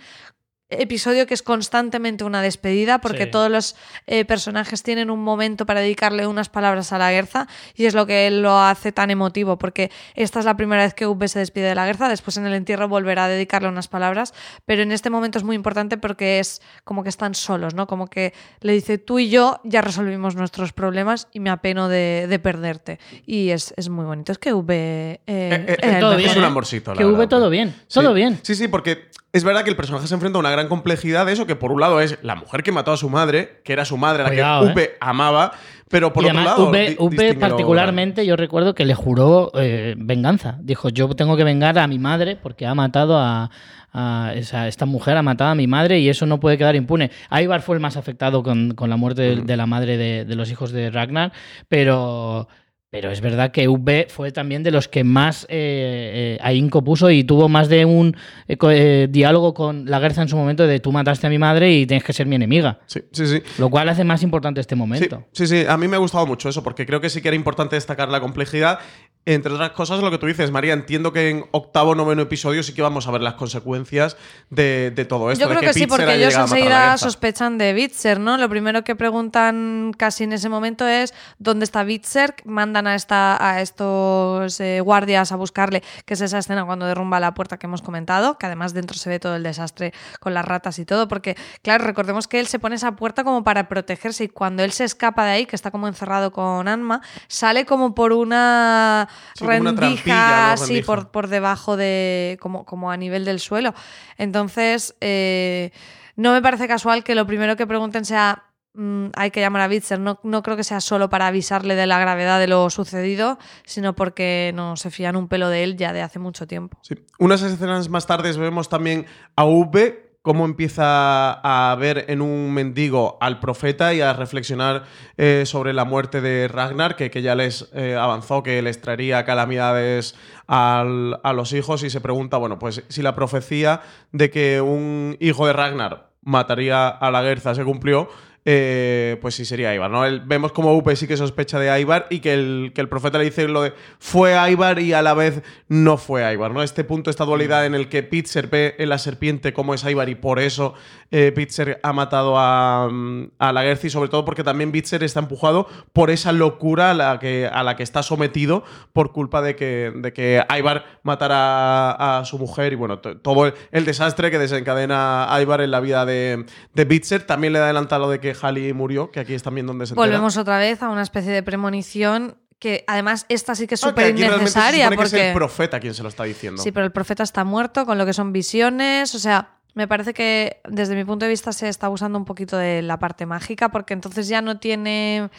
episodio 0.70 1.26
que 1.26 1.35
es 1.35 1.42
constantemente 1.42 2.24
una 2.24 2.42
despedida 2.42 3.00
porque 3.00 3.24
Sí. 3.24 3.31
todos 3.31 3.50
los 3.50 3.76
eh, 4.07 4.24
personajes 4.26 4.83
tienen 4.83 5.11
un 5.11 5.20
momento 5.22 5.64
para 5.66 5.81
dedicarle 5.81 6.26
unas 6.26 6.48
palabras 6.50 6.92
a 6.92 6.98
la 6.98 7.11
Guerza 7.11 7.48
y 7.74 7.87
es 7.87 7.94
lo 7.94 8.07
que 8.07 8.26
él 8.26 8.42
lo 8.42 8.59
hace 8.61 8.92
tan 8.92 9.11
emotivo 9.11 9.57
porque 9.59 9.90
esta 10.14 10.38
es 10.40 10.44
la 10.44 10.57
primera 10.57 10.83
vez 10.83 10.92
que 10.94 11.07
V 11.07 11.26
se 11.28 11.38
despide 11.38 11.68
de 11.68 11.74
la 11.74 11.87
Guerza, 11.87 12.09
después 12.09 12.37
en 12.37 12.46
el 12.46 12.52
entierro 12.54 12.87
volverá 12.88 13.24
a 13.24 13.28
dedicarle 13.28 13.68
unas 13.68 13.88
palabras, 13.88 14.35
pero 14.66 14.83
en 14.83 14.92
este 14.92 15.09
momento 15.11 15.38
es 15.38 15.44
muy 15.44 15.57
importante 15.57 15.96
porque 15.96 16.38
es 16.38 16.61
como 16.85 17.02
que 17.02 17.09
están 17.09 17.35
solos, 17.35 17.74
¿no? 17.74 17.87
Como 17.87 18.07
que 18.09 18.35
le 18.61 18.72
dice 18.74 18.98
tú 18.98 19.18
y 19.18 19.31
yo 19.31 19.61
ya 19.64 19.81
resolvimos 19.81 20.35
nuestros 20.37 20.72
problemas 20.74 21.28
y 21.33 21.40
me 21.40 21.48
apeno 21.50 21.88
de, 21.88 22.26
de 22.28 22.38
perderte 22.38 22.98
y 23.24 23.50
es, 23.50 23.72
es 23.76 23.88
muy 23.88 24.04
bonito. 24.04 24.33
Es 24.33 24.38
que 24.38 24.52
V 24.52 24.74
eh, 24.74 25.20
Eh, 25.26 25.64
eh, 25.68 25.76
el 25.83 26.00
todo 26.00 26.16
bien, 26.16 26.31
es 26.31 26.37
un 26.37 26.42
¿eh? 26.42 26.46
amorcito. 26.46 26.92
la 26.92 26.98
Que 26.98 27.04
V 27.04 27.12
verdad. 27.12 27.28
todo 27.28 27.48
bien, 27.50 27.74
Sí. 27.87 28.00
todo 28.00 28.12
bien. 28.12 28.38
Sí, 28.42 28.54
sí, 28.54 28.68
porque 28.68 29.09
es 29.33 29.44
verdad 29.44 29.62
que 29.62 29.70
el 29.70 29.76
personaje 29.76 30.07
se 30.07 30.14
enfrenta 30.14 30.38
a 30.38 30.40
una 30.40 30.50
gran 30.50 30.57
complejidad 30.66 31.26
de 31.26 31.32
eso, 31.34 31.46
que 31.46 31.54
por 31.54 31.70
un 31.70 31.80
lado 31.80 32.00
es 32.00 32.18
la 32.22 32.34
mujer 32.34 32.64
que 32.64 32.72
mató 32.72 32.90
a 32.90 32.96
su 32.96 33.08
madre, 33.08 33.60
que 33.62 33.72
era 33.72 33.84
su 33.84 33.96
madre, 33.96 34.22
a 34.22 34.24
la 34.24 34.30
Cuidado, 34.30 34.66
que 34.66 34.72
V 34.72 34.90
amaba, 34.98 35.52
pero 35.88 36.12
por 36.12 36.24
y 36.24 36.26
otro 36.26 36.40
además, 36.40 36.58
lado. 36.58 36.72
Distínguelo, 36.72 37.38
particularmente, 37.38 38.26
yo 38.26 38.34
recuerdo 38.34 38.74
que 38.74 38.84
le 38.84 38.94
juró 38.94 39.52
eh, 39.54 39.94
venganza. 39.96 40.58
Dijo, 40.60 40.88
yo 40.88 41.08
tengo 41.10 41.36
que 41.36 41.44
vengar 41.44 41.78
a 41.78 41.86
mi 41.86 42.00
madre 42.00 42.34
porque 42.34 42.66
ha 42.66 42.74
matado 42.74 43.18
a, 43.18 43.50
a 43.92 44.32
esa, 44.34 44.66
esta 44.66 44.86
mujer, 44.86 45.16
ha 45.16 45.22
matado 45.22 45.50
a 45.50 45.54
mi 45.54 45.66
madre 45.66 46.00
y 46.00 46.08
eso 46.08 46.26
no 46.26 46.40
puede 46.40 46.58
quedar 46.58 46.74
impune. 46.74 47.10
Ivar 47.30 47.62
fue 47.62 47.76
el 47.76 47.80
más 47.80 47.96
afectado 47.96 48.42
con, 48.42 48.72
con 48.74 48.90
la 48.90 48.96
muerte 48.96 49.22
de, 49.22 49.36
de 49.42 49.56
la 49.56 49.66
madre 49.66 49.96
de, 49.96 50.24
de 50.24 50.34
los 50.34 50.50
hijos 50.50 50.72
de 50.72 50.90
Ragnar, 50.90 51.32
pero... 51.68 52.48
Pero 52.90 53.11
es 53.11 53.20
verdad 53.20 53.51
que 53.51 53.68
V 53.68 54.07
fue 54.09 54.33
también 54.33 54.62
de 54.62 54.70
los 54.70 54.88
que 54.88 55.05
más 55.05 55.44
eh, 55.44 55.48
eh, 55.51 56.38
ahínco 56.40 56.83
puso 56.83 57.11
y 57.11 57.22
tuvo 57.22 57.48
más 57.51 57.68
de 57.68 57.85
un 57.85 58.16
eh, 58.46 58.57
eh, 58.62 59.09
diálogo 59.11 59.53
con 59.53 59.85
la 59.85 59.98
Guerza 60.01 60.22
en 60.22 60.29
su 60.29 60.37
momento 60.38 60.66
de 60.66 60.81
tú 60.81 60.90
mataste 60.90 61.27
a 61.27 61.31
mi 61.31 61.38
madre 61.38 61.70
y 61.70 61.87
tienes 61.87 62.03
que 62.03 62.14
ser 62.14 62.27
mi 62.27 62.37
enemiga. 62.37 62.79
Sí, 62.87 63.03
sí, 63.12 63.27
sí. 63.27 63.42
Lo 63.59 63.68
cual 63.68 63.90
hace 63.90 64.05
más 64.05 64.22
importante 64.22 64.62
este 64.62 64.74
momento. 64.74 65.27
sí, 65.33 65.46
sí, 65.46 65.66
a 65.68 65.77
mí 65.77 65.87
me 65.87 65.96
ha 65.96 65.98
gustado 65.98 66.27
mucho 66.27 66.48
eso, 66.48 66.62
porque 66.62 66.87
creo 66.87 67.03
que 67.03 67.11
sí 67.11 67.20
que 67.20 67.29
era 67.29 67.37
importante 67.37 67.77
destacar 67.77 68.09
la 68.09 68.20
complejidad. 68.20 68.79
Entre 69.27 69.53
otras 69.53 69.72
cosas, 69.72 70.01
lo 70.01 70.11
que 70.11 70.16
tú 70.16 70.27
dices, 70.27 70.51
María, 70.51 70.72
entiendo 70.72 71.12
que 71.12 71.29
en 71.29 71.44
octavo 71.51 71.94
noveno 71.94 72.22
episodio 72.22 72.62
sí 72.62 72.72
que 72.72 72.81
vamos 72.81 73.07
a 73.09 73.11
ver 73.11 73.20
las 73.20 73.35
consecuencias 73.35 74.16
de, 74.48 74.90
de 74.90 75.05
todo 75.05 75.31
esto. 75.31 75.44
Yo 75.44 75.51
de 75.51 75.57
creo 75.57 75.70
que, 75.70 75.79
sí, 75.79 75.87
porque 75.87 76.14
ellos 76.14 76.35
enseguida 76.35 76.96
sospechan 76.96 77.59
de 77.59 77.74
Bitzer, 77.74 78.20
¿no? 78.20 78.38
Lo 78.38 78.48
primero 78.48 78.85
que 78.85 78.96
preguntan 78.96 79.92
casi 79.98 80.24
en 80.24 80.33
ese 80.33 80.48
momento 80.48 80.88
es 80.88 81.12
dónde 81.38 81.64
está 81.64 81.85
Bitzer, 81.85 82.37
mandan 82.78 82.92
a, 82.92 82.94
esta, 82.94 83.36
a 83.44 83.60
estos 83.60 84.60
eh, 84.60 84.80
guardias 84.80 85.32
a 85.32 85.36
buscarle, 85.36 85.82
que 86.04 86.14
es 86.14 86.20
esa 86.20 86.38
escena 86.38 86.64
cuando 86.64 86.86
derrumba 86.86 87.20
la 87.20 87.34
puerta 87.34 87.58
que 87.58 87.66
hemos 87.66 87.82
comentado, 87.82 88.38
que 88.38 88.46
además 88.46 88.72
dentro 88.72 88.96
se 88.96 89.10
ve 89.10 89.18
todo 89.18 89.36
el 89.36 89.42
desastre 89.42 89.92
con 90.20 90.34
las 90.34 90.44
ratas 90.44 90.78
y 90.78 90.84
todo, 90.84 91.08
porque 91.08 91.36
claro, 91.62 91.84
recordemos 91.84 92.28
que 92.28 92.40
él 92.40 92.46
se 92.46 92.58
pone 92.58 92.76
esa 92.76 92.92
puerta 92.96 93.24
como 93.24 93.42
para 93.42 93.68
protegerse 93.68 94.24
y 94.24 94.28
cuando 94.28 94.62
él 94.62 94.72
se 94.72 94.84
escapa 94.84 95.24
de 95.24 95.30
ahí, 95.32 95.46
que 95.46 95.56
está 95.56 95.70
como 95.70 95.88
encerrado 95.88 96.32
con 96.32 96.68
Anma, 96.68 97.02
sale 97.26 97.64
como 97.64 97.94
por 97.94 98.12
una 98.12 99.08
Sí, 99.34 99.44
rendija, 99.46 100.52
así 100.52 100.82
por, 100.82 101.10
por 101.10 101.28
debajo 101.28 101.76
de, 101.76 102.38
como, 102.40 102.64
como 102.64 102.90
a 102.90 102.96
nivel 102.96 103.24
del 103.24 103.40
suelo. 103.40 103.74
Entonces, 104.16 104.94
eh, 105.00 105.72
no 106.16 106.32
me 106.32 106.42
parece 106.42 106.68
casual 106.68 107.04
que 107.04 107.14
lo 107.14 107.26
primero 107.26 107.56
que 107.56 107.66
pregunten 107.66 108.04
sea, 108.04 108.44
mm, 108.74 109.07
hay 109.14 109.31
que 109.31 109.40
llamar 109.40 109.62
a 109.62 109.68
Bitzer. 109.68 109.98
No, 110.00 110.18
no 110.22 110.42
creo 110.42 110.57
que 110.57 110.64
sea 110.64 110.81
solo 110.81 111.09
para 111.09 111.26
avisarle 111.26 111.74
de 111.74 111.87
la 111.87 111.98
gravedad 111.98 112.38
de 112.38 112.46
lo 112.48 112.68
sucedido, 112.70 113.38
sino 113.64 113.94
porque 113.94 114.52
no 114.54 114.76
se 114.76 114.90
fían 114.90 115.16
un 115.16 115.28
pelo 115.28 115.48
de 115.48 115.64
él 115.64 115.76
ya 115.76 115.92
de 115.92 116.02
hace 116.02 116.18
mucho 116.18 116.46
tiempo. 116.46 116.78
Sí. 116.83 116.94
Unas 117.18 117.42
escenas 117.42 117.88
más 117.88 118.07
tarde 118.07 118.33
vemos 118.33 118.68
también 118.68 119.07
a 119.37 119.44
V 119.44 120.07
cómo 120.20 120.44
empieza 120.44 121.33
a 121.33 121.74
ver 121.76 122.04
en 122.09 122.20
un 122.20 122.52
mendigo 122.52 123.16
al 123.20 123.40
profeta 123.40 123.94
y 123.94 124.02
a 124.02 124.12
reflexionar 124.12 124.85
eh, 125.16 125.44
sobre 125.46 125.72
la 125.72 125.87
muerte 125.87 126.20
de 126.20 126.48
Ragnar, 126.48 126.96
que, 126.96 127.11
que 127.11 127.22
ya 127.22 127.35
les 127.35 127.70
eh, 127.72 127.96
avanzó, 127.96 128.42
que 128.42 128.61
les 128.61 128.78
traería 128.81 129.24
calamidades 129.24 130.16
al- 130.46 131.18
a 131.22 131.33
los 131.33 131.52
hijos 131.54 131.83
y 131.83 131.88
se 131.88 132.00
pregunta, 132.02 132.37
bueno, 132.37 132.59
pues 132.59 132.85
si 132.88 133.00
la 133.00 133.14
profecía 133.14 133.81
de 134.12 134.31
que 134.31 134.61
un 134.61 135.16
hijo 135.20 135.46
de 135.46 135.52
Ragnar 135.54 136.11
mataría 136.20 136.88
a 136.88 137.11
la 137.11 137.22
Guerza 137.22 137.54
se 137.54 137.64
cumplió, 137.64 138.09
eh, 138.44 139.18
pues 139.20 139.35
sí 139.35 139.44
sería 139.44 139.74
Ivar, 139.74 139.90
¿no? 139.90 140.05
El- 140.07 140.20
vemos 140.20 140.53
como 140.53 140.74
Upe 140.77 140.96
sí 140.96 141.07
que 141.07 141.16
sospecha 141.16 141.59
de 141.59 141.81
Ivar 141.81 142.07
y 142.11 142.20
que 142.20 142.33
el, 142.35 142.72
que 142.74 142.81
el 142.81 142.88
profeta 142.88 143.18
le 143.18 143.24
dice 143.24 143.46
lo 143.48 143.62
de 143.62 143.74
fue 143.98 144.35
Ivar 144.51 144.79
y 144.79 144.92
a 144.94 145.03
la 145.03 145.14
vez 145.14 145.42
no 145.68 145.96
fue 145.98 146.33
Ivar, 146.33 146.53
¿no? 146.53 146.62
Este 146.62 146.85
punto, 146.85 147.11
esta 147.11 147.24
dualidad 147.24 147.66
en 147.66 147.74
el 147.74 147.88
que 147.88 148.03
Pitzer 148.03 148.46
ve 148.48 148.74
en 148.79 148.88
la 148.88 148.98
serpiente 148.98 149.53
cómo 149.53 149.74
es 149.74 149.85
Ivar 149.85 150.09
y 150.09 150.14
por 150.14 150.38
eso 150.38 150.74
eh, 151.10 151.78
ha 151.82 151.92
matado 151.92 152.34
a, 152.38 152.88
mm, 152.90 153.30
a 153.38 153.52
la 153.52 153.62
Guerza 153.62 153.86
y 153.86 153.90
sobre 153.90 154.08
todo 154.08 154.24
porque 154.24 154.44
también 154.44 154.72
Pitzer 154.72 155.02
está 155.04 155.20
empujado 155.20 155.66
por 155.92 156.10
esa 156.10 156.32
locura 156.32 156.90
a 156.90 156.94
la 156.94 157.18
que, 157.18 157.48
a 157.50 157.62
la 157.62 157.76
que 157.76 157.82
está 157.82 158.02
sometido 158.02 158.64
por 158.92 159.12
culpa 159.12 159.40
de 159.42 159.56
que, 159.56 159.92
de 159.94 160.12
que 160.12 160.42
Ivar 160.58 160.84
matara 161.02 161.92
a, 161.92 162.18
a 162.18 162.24
su 162.24 162.38
mujer 162.38 162.72
y 162.72 162.76
bueno, 162.76 162.98
to- 162.98 163.16
todo 163.18 163.46
el, 163.46 163.54
el 163.70 163.84
desastre 163.84 164.30
que 164.30 164.38
desencadena 164.38 165.32
a 165.32 165.40
Ivar 165.42 165.60
en 165.60 165.70
la 165.70 165.80
vida 165.80 166.04
de, 166.04 166.44
de. 166.74 166.98
También 167.26 167.52
le 167.52 167.58
da 167.58 167.66
adelanta 167.66 167.98
lo 167.98 168.10
de 168.10 168.20
que 168.20 168.34
Halley 168.40 168.72
murió, 168.72 169.10
que 169.10 169.20
aquí 169.20 169.34
es 169.34 169.42
también 169.42 169.66
donde 169.66 169.86
se 169.86 169.92
entera. 169.94 170.06
Volvemos 170.06 170.36
otra 170.36 170.58
vez 170.58 170.82
a 170.82 170.88
una 170.90 171.02
especie 171.02 171.32
de 171.32 171.42
premonición 171.42 172.36
que 172.58 172.82
además 172.88 173.24
esta 173.28 173.54
sí 173.54 173.66
que 173.68 173.76
es 173.76 173.84
Ah, 173.84 173.88
súper 173.90 174.06
se 174.06 174.10
innecesaria 174.24 174.84
supone 174.86 174.96
que 174.96 175.02
es 175.04 175.10
porque... 175.12 175.28
el 175.28 175.34
profeta 175.34 175.78
quien 175.80 175.94
se 175.94 176.02
lo 176.02 176.08
está 176.08 176.24
diciendo. 176.24 176.60
Sí, 176.62 176.72
pero 176.72 176.84
el 176.86 176.92
profeta 176.92 177.22
está 177.22 177.44
muerto 177.44 177.86
con 177.86 177.98
lo 177.98 178.04
que 178.06 178.12
son 178.12 178.32
visiones, 178.32 179.14
o 179.14 179.18
sea, 179.20 179.57
me 179.78 179.86
parece 179.86 180.12
que 180.12 180.60
desde 180.68 180.96
mi 180.96 181.04
punto 181.04 181.24
de 181.24 181.30
vista 181.30 181.52
se 181.52 181.68
está 181.68 181.88
usando 181.88 182.18
un 182.18 182.24
poquito 182.24 182.56
de 182.56 182.82
la 182.82 182.98
parte 182.98 183.26
mágica 183.26 183.68
porque 183.68 183.94
entonces 183.94 184.26
ya 184.26 184.42
no 184.42 184.58
tiene, 184.58 185.30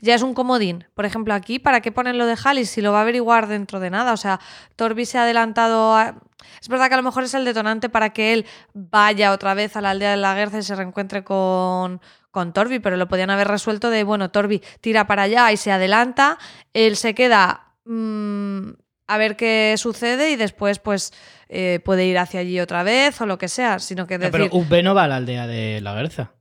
ya 0.00 0.14
es 0.14 0.22
un 0.22 0.32
comodín. 0.32 0.86
Por 0.94 1.04
ejemplo, 1.04 1.34
aquí, 1.34 1.58
¿para 1.58 1.82
qué 1.82 1.92
ponen 1.92 2.16
lo 2.16 2.24
de 2.24 2.34
Halis 2.42 2.70
si 2.70 2.80
lo 2.80 2.90
va 2.90 3.00
a 3.00 3.02
averiguar 3.02 3.48
dentro 3.48 3.80
de 3.80 3.90
nada? 3.90 4.14
O 4.14 4.16
sea, 4.16 4.40
Torbi 4.76 5.04
se 5.04 5.18
ha 5.18 5.24
adelantado 5.24 5.94
a... 5.94 6.14
Es 6.58 6.70
verdad 6.70 6.88
que 6.88 6.94
a 6.94 6.96
lo 6.96 7.02
mejor 7.02 7.24
es 7.24 7.34
el 7.34 7.44
detonante 7.44 7.90
para 7.90 8.14
que 8.14 8.32
él 8.32 8.46
vaya 8.72 9.30
otra 9.30 9.52
vez 9.52 9.76
a 9.76 9.82
la 9.82 9.90
aldea 9.90 10.12
de 10.12 10.16
la 10.16 10.34
Guerza 10.34 10.56
y 10.56 10.62
se 10.62 10.74
reencuentre 10.74 11.22
con, 11.22 12.00
con 12.30 12.54
Torbi, 12.54 12.78
pero 12.78 12.96
lo 12.96 13.08
podían 13.08 13.28
haber 13.28 13.48
resuelto 13.48 13.90
de, 13.90 14.04
bueno, 14.04 14.30
Torbi 14.30 14.62
tira 14.80 15.06
para 15.06 15.24
allá 15.24 15.52
y 15.52 15.58
se 15.58 15.70
adelanta, 15.70 16.38
él 16.72 16.96
se 16.96 17.14
queda 17.14 17.74
mm, 17.84 18.70
a 19.06 19.18
ver 19.18 19.36
qué 19.36 19.74
sucede 19.76 20.30
y 20.30 20.36
después 20.36 20.78
pues 20.78 21.12
eh, 21.52 21.80
puede 21.84 22.06
ir 22.06 22.18
hacia 22.18 22.40
allí 22.40 22.58
otra 22.60 22.82
vez 22.82 23.20
o 23.20 23.26
lo 23.26 23.36
que 23.38 23.48
sea, 23.48 23.78
sino 23.78 24.06
que 24.06 24.18
No, 24.18 24.24
decir... 24.30 24.48
pero 24.50 24.56
UB 24.56 24.82
no 24.82 24.94
va 24.94 25.04
a 25.04 25.08
la 25.08 25.16
aldea 25.16 25.46
de 25.46 25.80
la 25.82 25.92
Berza. 25.94 26.32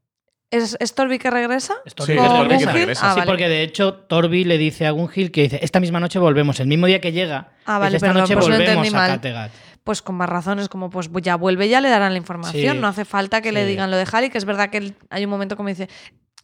¿Es, 0.49 0.75
es 0.79 0.95
Torbi 0.95 1.17
que 1.17 1.29
regresa? 1.29 1.75
Es 1.85 1.93
Sí, 2.05 2.11
es 2.13 2.17
Torbi 2.17 2.57
que 2.57 2.65
regresa. 2.65 3.09
Ah, 3.09 3.13
sí, 3.13 3.19
vale. 3.19 3.31
porque 3.31 3.47
de 3.47 3.63
hecho 3.63 3.93
Torbi 3.93 4.43
le 4.43 4.57
dice 4.57 4.85
a 4.85 4.91
Gunhild 4.91 5.31
que 5.31 5.43
dice, 5.43 5.59
esta 5.61 5.79
misma 5.79 5.99
noche 5.99 6.19
volvemos. 6.19 6.59
El 6.59 6.67
mismo 6.67 6.87
día 6.87 6.99
que 6.99 7.11
llega, 7.13 7.51
Ah, 7.65 7.77
vale, 7.79 7.95
esta 7.97 8.07
perdón, 8.07 8.23
noche 8.23 8.33
pues 8.35 8.47
volvemos 8.47 8.93
a. 8.93 9.07
Kattegat. 9.07 9.51
Pues 9.83 10.01
con 10.01 10.15
más 10.15 10.29
razones, 10.29 10.67
como 10.69 10.89
pues 10.89 11.09
ya 11.21 11.35
vuelve, 11.37 11.67
ya 11.69 11.81
le 11.81 11.89
darán 11.89 12.11
la 12.11 12.17
información. 12.17 12.75
Sí. 12.75 12.81
No 12.81 12.87
hace 12.87 13.05
falta 13.05 13.41
que 13.41 13.51
le 13.51 13.65
digan 13.65 13.89
lo 13.91 13.97
de 13.97 14.05
Harry, 14.11 14.29
que 14.29 14.37
es 14.37 14.45
verdad 14.45 14.69
que 14.69 14.77
él- 14.77 14.95
hay 15.09 15.23
un 15.23 15.29
momento 15.31 15.55
como 15.57 15.69
dice, 15.69 15.87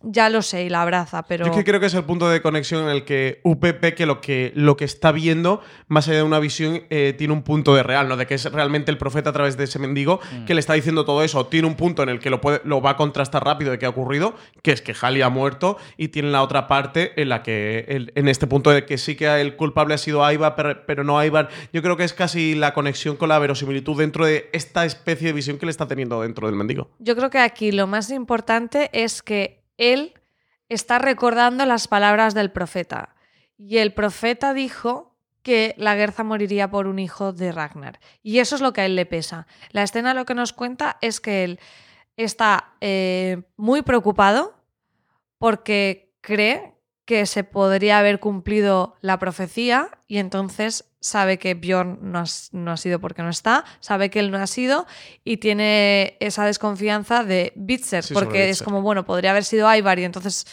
ya 0.02 0.30
lo 0.30 0.42
sé 0.42 0.64
y 0.64 0.70
la 0.70 0.82
abraza, 0.84 1.24
pero... 1.24 1.46
Yo 1.46 1.52
es 1.52 1.58
que 1.58 1.64
creo 1.64 1.80
que 1.80 1.88
es 1.88 1.94
el 1.94 2.04
punto 2.04 2.30
de 2.30 2.42
conexión 2.42 2.84
en 2.84 2.90
el 2.90 3.04
que 3.04 3.42
UPP, 3.44 3.94
que 3.96 4.06
lo 4.06 4.22
que, 4.22 4.52
lo 4.56 4.78
que 4.78 4.86
está 4.86 5.12
viendo, 5.12 5.62
más 5.88 6.08
allá 6.08 6.18
de 6.18 6.24
una 6.24 6.40
visión, 6.40 6.84
eh, 6.90 7.14
tiene 7.18 7.34
un 7.34 7.42
punto 7.44 7.74
de 7.76 7.84
real, 7.84 8.08
¿no? 8.08 8.16
De 8.18 8.28
que 8.28 8.36
es 8.36 8.52
realmente 8.52 8.92
el 8.92 8.98
profeta 8.98 9.32
a 9.32 9.34
través 9.34 9.58
de 9.58 9.64
ese 9.64 9.80
mendigo 9.80 10.20
Mm. 10.32 10.46
que 10.46 10.54
le 10.54 10.60
está 10.60 10.74
diciendo 10.74 11.04
todo 11.06 11.24
eso. 11.24 11.46
Tiene 11.48 11.68
un 11.68 11.76
punto 11.76 12.04
en 12.04 12.10
el 12.10 12.20
que 12.20 12.30
lo, 12.30 12.42
puede, 12.42 12.62
lo 12.64 12.82
va 12.82 12.92
a 12.92 12.98
contrastar 12.98 13.44
rápido 13.44 13.72
de 13.72 13.80
qué 13.80 13.86
ha 13.86 13.90
ocurrido, 13.90 14.36
que 14.62 14.72
es 14.72 14.82
que 14.82 14.94
Halley 15.00 15.22
ha 15.22 15.30
muerto, 15.30 15.78
y 15.98 16.10
tiene 16.10 16.30
la 16.32 16.42
otra 16.44 16.68
parte 16.68 17.20
en 17.22 17.30
la 17.30 17.42
que, 17.44 17.86
el- 17.88 18.12
en 18.16 18.28
este 18.28 18.46
punto 18.48 18.70
de 18.70 18.86
que 18.86 18.98
sí 18.98 19.16
que 19.16 19.28
el 19.42 19.56
culpable 19.56 19.94
ha 19.94 19.98
sido 19.98 20.30
Ivar, 20.32 20.56
pero, 20.56 20.86
pero 20.86 21.04
no 21.04 21.24
Ivar. 21.24 21.50
Yo 21.74 21.82
creo 21.82 21.98
que 21.98 22.04
es 22.04 22.14
casi 22.14 22.56
la 22.56 22.74
conexión 22.74 23.16
con 23.16 23.30
la 23.30 23.40
verosimilitud 23.40 23.98
dentro 23.98 24.26
de 24.26 24.50
esta 24.54 24.86
especie 24.86 25.28
de 25.28 25.34
visión 25.34 25.58
que 25.58 25.66
le 25.66 25.72
está 25.72 25.88
teniendo 25.88 26.22
dentro 26.22 26.48
del 26.48 26.56
mendigo. 26.56 26.90
Yo 27.00 27.16
creo 27.16 27.30
que 27.30 27.40
aquí 27.40 27.72
lo 27.72 27.88
más 27.88 28.10
importante 28.12 28.90
es 28.94 29.22
que 29.22 29.57
él 29.78 30.13
está 30.70 31.00
recordando 31.00 31.66
las 31.66 31.88
palabras 31.88 32.34
del 32.34 32.52
profeta. 32.52 33.16
Y 33.58 33.78
el 33.78 33.94
profeta 33.94 34.54
dijo 34.54 35.16
que 35.42 35.74
la 35.78 35.96
Guerza 35.96 36.24
moriría 36.24 36.70
por 36.70 36.88
un 36.88 37.00
hijo 37.00 37.32
de 37.32 37.52
Ragnar. 37.52 38.00
Y 38.22 38.40
eso 38.40 38.56
es 38.56 38.62
lo 38.62 38.74
que 38.74 38.82
a 38.82 38.86
él 38.86 38.96
le 38.96 39.06
pesa. 39.06 39.48
La 39.72 39.84
escena 39.84 40.13
lo 40.13 40.26
que 40.26 40.36
nos 40.36 40.54
cuenta 40.54 40.98
es 41.02 41.22
que 41.22 41.44
él 41.44 41.60
está 42.18 42.74
eh, 42.82 43.44
muy 43.56 43.82
preocupado 43.82 44.56
porque 45.38 46.13
cree 46.22 46.77
que 47.08 47.26
se 47.26 47.43
podría 47.46 47.98
haber 48.00 48.20
cumplido 48.20 48.96
la 49.02 49.17
profecía 49.17 49.89
y 50.08 50.17
entonces 50.17 50.84
sabe 51.00 51.39
que 51.39 51.54
Bjorn 51.54 52.00
no, 52.02 52.20
has- 52.20 52.50
no 52.52 52.70
ha 52.72 52.76
sido 52.78 53.00
porque 53.00 53.24
no 53.24 53.30
está, 53.30 53.63
sabe 53.80 54.10
que 54.10 54.20
él 54.20 54.30
no 54.30 54.38
ha 54.38 54.46
sido 54.46 54.86
y 55.24 55.38
tiene 55.38 56.17
esa 56.20 56.46
desconfianza 56.46 57.24
de 57.24 57.54
Bitzer, 57.56 58.04
Sí, 58.04 58.13
porque 58.13 58.50
es 58.50 58.62
como, 58.62 58.82
bueno, 58.82 59.06
podría 59.06 59.32
haber 59.32 59.46
sido 59.46 59.74
Ivar 59.74 59.98
y 60.00 60.04
entonces 60.04 60.46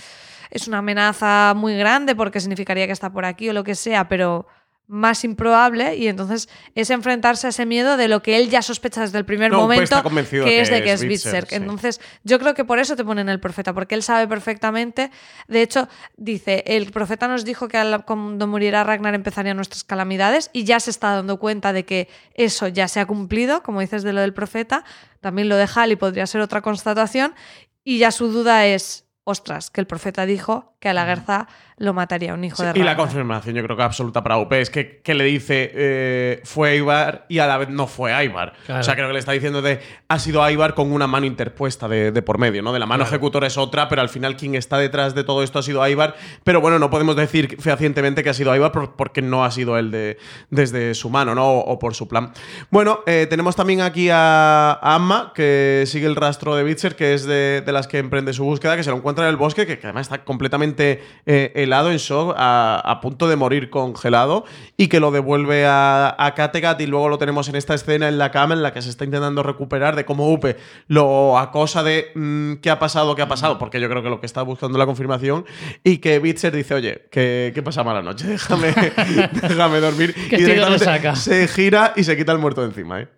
es 0.51 0.69
una 0.69 0.79
amenaza 0.79 1.55
muy 1.57 1.77
grande 1.77 2.15
porque 2.15 2.39
significaría 2.39 2.87
que 2.87 2.93
está 2.93 3.13
por 3.13 3.25
aquí 3.25 3.49
o 3.49 3.53
lo 3.53 3.65
que 3.65 3.75
sea, 3.75 4.09
pero 4.09 4.47
más 4.87 5.25
improbable 5.25 5.97
y 5.97 6.09
entonces 6.09 6.49
es 6.75 6.91
enfrentarse 6.91 7.47
a 7.47 7.51
ese 7.51 7.65
miedo 7.65 7.97
de 7.97 8.09
lo 8.09 8.23
que 8.23 8.37
él 8.37 8.51
ya 8.51 8.61
sospecha 8.61 9.01
desde 9.01 9.17
el 9.19 9.25
primer 9.25 9.51
No, 9.51 9.67
pues 9.67 9.91
momento 9.91 10.03
que 10.03 10.45
que 10.45 10.61
es 10.61 10.71
de 10.71 10.83
que 10.83 10.93
es 10.93 11.03
Bitzer, 11.03 11.47
sí. 11.49 11.55
Entonces 11.55 12.01
yo 12.23 12.39
creo 12.39 12.55
que 12.55 12.65
por 12.65 12.79
eso 12.79 12.95
te 12.95 13.05
ponen 13.05 13.29
el 13.29 13.41
profeta, 13.41 13.73
porque 13.73 13.95
él 13.95 14.03
sabe 14.03 14.29
perfectamente, 14.29 15.11
de 15.49 15.63
hecho 15.63 15.89
dice, 16.17 16.65
el 16.67 16.91
profeta 16.93 17.29
nos 17.29 17.45
dijo 17.45 17.69
que 17.69 17.79
cuando 18.05 18.47
muriera 18.47 18.85
Ragnar 18.85 19.15
empezarían 19.15 19.57
nuestras 19.57 19.85
calamidades 19.85 20.51
y 20.53 20.65
ya 20.65 20.79
se 20.81 20.91
está 20.91 21.15
dando 21.15 21.39
cuenta 21.39 21.73
de 21.73 21.85
que 21.85 22.09
eso 22.35 22.69
ya 22.69 22.87
se 22.89 23.01
ha 23.01 23.07
cumplido, 23.07 23.63
como 23.63 23.81
dices 23.81 24.03
de 24.03 24.13
lo 24.13 24.21
del 24.21 24.35
profeta, 24.35 24.85
también 25.21 25.49
lo 25.49 25.57
de 25.57 25.67
Halley 25.75 25.97
podría 25.97 26.27
ser 26.27 26.43
otra 26.43 26.61
constatación. 26.61 27.35
Y 27.83 27.99
ya 27.99 28.11
su 28.13 28.29
duda 28.29 28.67
es, 28.67 29.07
ostras, 29.25 29.71
que 29.71 29.81
el 29.81 29.87
profeta 29.87 30.27
dijo 30.27 30.74
que 30.85 30.91
a 30.91 30.93
la 30.93 31.07
Gerza 31.07 31.49
lo 31.79 31.93
mataría 31.95 32.35
un 32.35 32.45
hijo 32.45 32.59
Sí, 32.59 32.63
de 32.63 32.79
y 32.79 32.83
la 32.85 32.95
confirmación, 32.95 33.55
yo 33.57 33.63
creo 33.65 33.77
que 33.77 33.83
absoluta 33.83 34.23
para 34.23 34.37
UP 34.37 34.53
es 34.53 34.69
que, 34.71 35.01
que 35.03 35.15
le 35.15 35.25
dice 35.25 35.73
eh, 35.75 36.41
fue 36.45 36.77
Ibar 36.77 37.25
y 37.29 37.39
a 37.41 37.47
la 37.49 37.57
vez 37.57 37.71
no 37.71 37.87
fue 37.89 38.13
Ibar. 38.25 38.53
Claro. 38.67 38.81
O 38.81 38.85
sea, 38.85 38.95
creo 38.95 39.07
que 39.09 39.15
le 39.15 39.19
está 39.19 39.33
diciendo 39.33 39.61
de 39.63 39.81
ha 40.07 40.19
sido 40.21 40.49
Ibar 40.49 40.75
con 40.75 40.93
una 40.93 41.07
mano 41.09 41.25
interpuesta 41.27 41.89
de, 41.89 42.13
de 42.13 42.23
por 42.23 42.37
medio, 42.39 42.63
¿no? 42.63 42.73
De 42.73 42.79
la 42.79 42.87
mano 42.87 43.03
ejecutora 43.05 43.47
es 43.49 43.57
otra, 43.59 43.89
pero 43.89 44.03
al 44.03 44.09
final 44.11 44.37
quien 44.37 44.55
está 44.55 44.77
detrás 44.79 45.15
de 45.17 45.25
todo 45.25 45.43
esto 45.43 45.59
ha 45.59 45.63
sido 45.63 45.89
Ibar. 45.89 46.15
Pero 46.45 46.61
bueno, 46.61 46.79
no 46.79 46.91
podemos 46.91 47.17
decir 47.17 47.57
fehacientemente 47.61 48.23
que 48.23 48.31
ha 48.31 48.35
sido 48.35 48.55
Ibar 48.55 48.71
por- 48.71 48.95
porque 48.95 49.23
no 49.23 49.45
ha 49.45 49.51
sido 49.51 49.77
él 49.79 49.91
de, 49.91 50.19
desde 50.51 50.95
su 50.95 51.09
mano, 51.11 51.35
¿no? 51.35 51.45
O, 51.49 51.73
o 51.73 51.79
por 51.81 51.95
su 51.97 52.07
plan. 52.07 52.33
Bueno, 52.71 53.01
eh, 53.07 53.27
tenemos 53.29 53.57
también 53.57 53.81
aquí 53.81 54.11
a, 54.13 54.73
a 54.81 54.95
Amma, 54.95 55.33
que 55.35 55.85
sigue 55.87 56.07
el 56.07 56.15
rastro 56.15 56.55
de 56.55 56.63
Bitzer, 56.63 56.95
que 56.95 57.15
es 57.15 57.25
de, 57.25 57.63
de 57.65 57.73
las 57.73 57.89
que 57.89 57.99
emprende 57.99 58.33
su 58.33 58.45
búsqueda, 58.45 58.77
que 58.77 58.85
se 58.85 58.91
lo 58.91 58.97
encuentra 58.99 59.25
en 59.25 59.31
el 59.31 59.37
bosque, 59.37 59.67
que, 59.67 59.79
que 59.81 59.87
además 59.89 60.07
está 60.07 60.23
completamente 60.25 60.74
eh, 60.79 61.53
helado, 61.55 61.91
en 61.91 61.99
shock, 61.99 62.35
a, 62.37 62.81
a 62.85 63.01
punto 63.01 63.29
de 63.29 63.37
morir 63.37 63.71
congelado, 63.71 64.45
y 64.77 64.89
que 64.89 65.01
lo 65.01 65.11
devuelve 65.11 65.67
a, 65.67 66.15
a 66.19 66.35
Kattegat, 66.35 66.81
y 66.81 66.87
luego 66.87 67.09
lo 67.09 67.19
tenemos 67.19 67.49
en 67.49 67.57
esta 67.57 67.75
escena 67.75 68.09
en 68.09 68.19
la 68.19 68.31
cama 68.31 68.55
en 68.55 68.63
la 68.63 68.73
que 68.73 68.83
se 68.83 68.91
está 68.91 69.05
intentando 69.05 69.43
recuperar 69.43 69.97
de 69.97 70.05
cómo 70.05 70.33
Upe 70.33 70.57
lo 70.89 71.39
acosa 71.39 71.83
de 71.83 72.11
mm, 72.15 72.55
qué 72.55 72.71
ha 72.71 72.79
pasado, 72.79 73.15
qué 73.15 73.23
ha 73.23 73.29
pasado, 73.29 73.59
porque 73.59 73.81
yo 73.81 73.89
creo 73.89 74.03
que 74.03 74.11
lo 74.11 74.21
que 74.21 74.27
está 74.27 74.43
buscando 74.43 74.79
la 74.79 74.87
confirmación, 74.87 75.45
y 75.83 75.99
que 75.99 76.19
Bitzer 76.19 76.55
dice, 76.55 76.75
oye, 76.75 77.07
¿qué, 77.11 77.53
qué 77.55 77.63
pasa 77.63 77.85
mala 77.85 78.03
noche? 78.03 78.27
Déjame, 78.35 78.69
déjame 79.33 79.81
dormir. 79.81 80.15
Que 80.29 80.37
y 80.37 80.45
directamente 80.45 81.17
se 81.17 81.49
gira 81.49 81.93
y 81.97 82.05
se 82.05 82.17
quita 82.17 82.33
el 82.33 82.39
muerto 82.39 82.63
de 82.63 82.69
encima, 82.69 83.01
¿eh? 83.01 83.09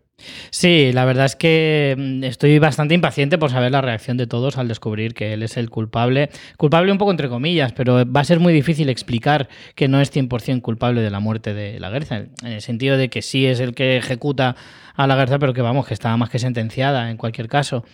Sí, 0.50 0.92
la 0.92 1.04
verdad 1.04 1.26
es 1.26 1.36
que 1.36 1.94
mm, 1.96 2.24
estoy 2.24 2.58
bastante 2.58 2.94
impaciente 2.94 3.38
por 3.38 3.50
saber 3.50 3.72
la 3.72 3.82
reacción 3.82 4.16
de 4.16 4.26
todos 4.26 4.56
al 4.56 4.68
descubrir 4.68 5.14
que 5.14 5.32
él 5.32 5.42
es 5.42 5.56
el 5.56 5.68
culpable. 5.68 6.30
Culpable 6.56 6.90
un 6.90 6.98
poco 6.98 7.10
entre 7.10 7.28
comillas, 7.28 7.72
pero 7.72 8.10
va 8.10 8.20
a 8.20 8.24
ser 8.24 8.40
muy 8.40 8.52
difícil 8.52 8.88
explicar 8.88 9.48
que 9.74 9.88
no 9.88 10.00
es 10.00 10.10
100% 10.14 10.62
culpable 10.62 11.02
de 11.02 11.10
la 11.10 11.20
muerte 11.20 11.52
de 11.52 11.78
la 11.80 11.90
Guerza, 11.90 12.16
en 12.16 12.52
el 12.52 12.62
sentido 12.62 12.96
de 12.96 13.10
que 13.10 13.22
sí 13.22 13.46
es 13.46 13.60
el 13.60 13.74
que 13.74 13.96
ejecuta 13.98 14.56
a 14.94 15.06
la 15.06 15.16
Guerza, 15.16 15.38
pero 15.38 15.52
que 15.52 15.62
vamos, 15.62 15.86
que 15.86 15.94
estaba 15.94 16.16
más 16.16 16.30
que 16.30 16.38
sentenciada 16.38 17.10
en 17.10 17.18
cualquier 17.18 17.48
caso. 17.48 17.84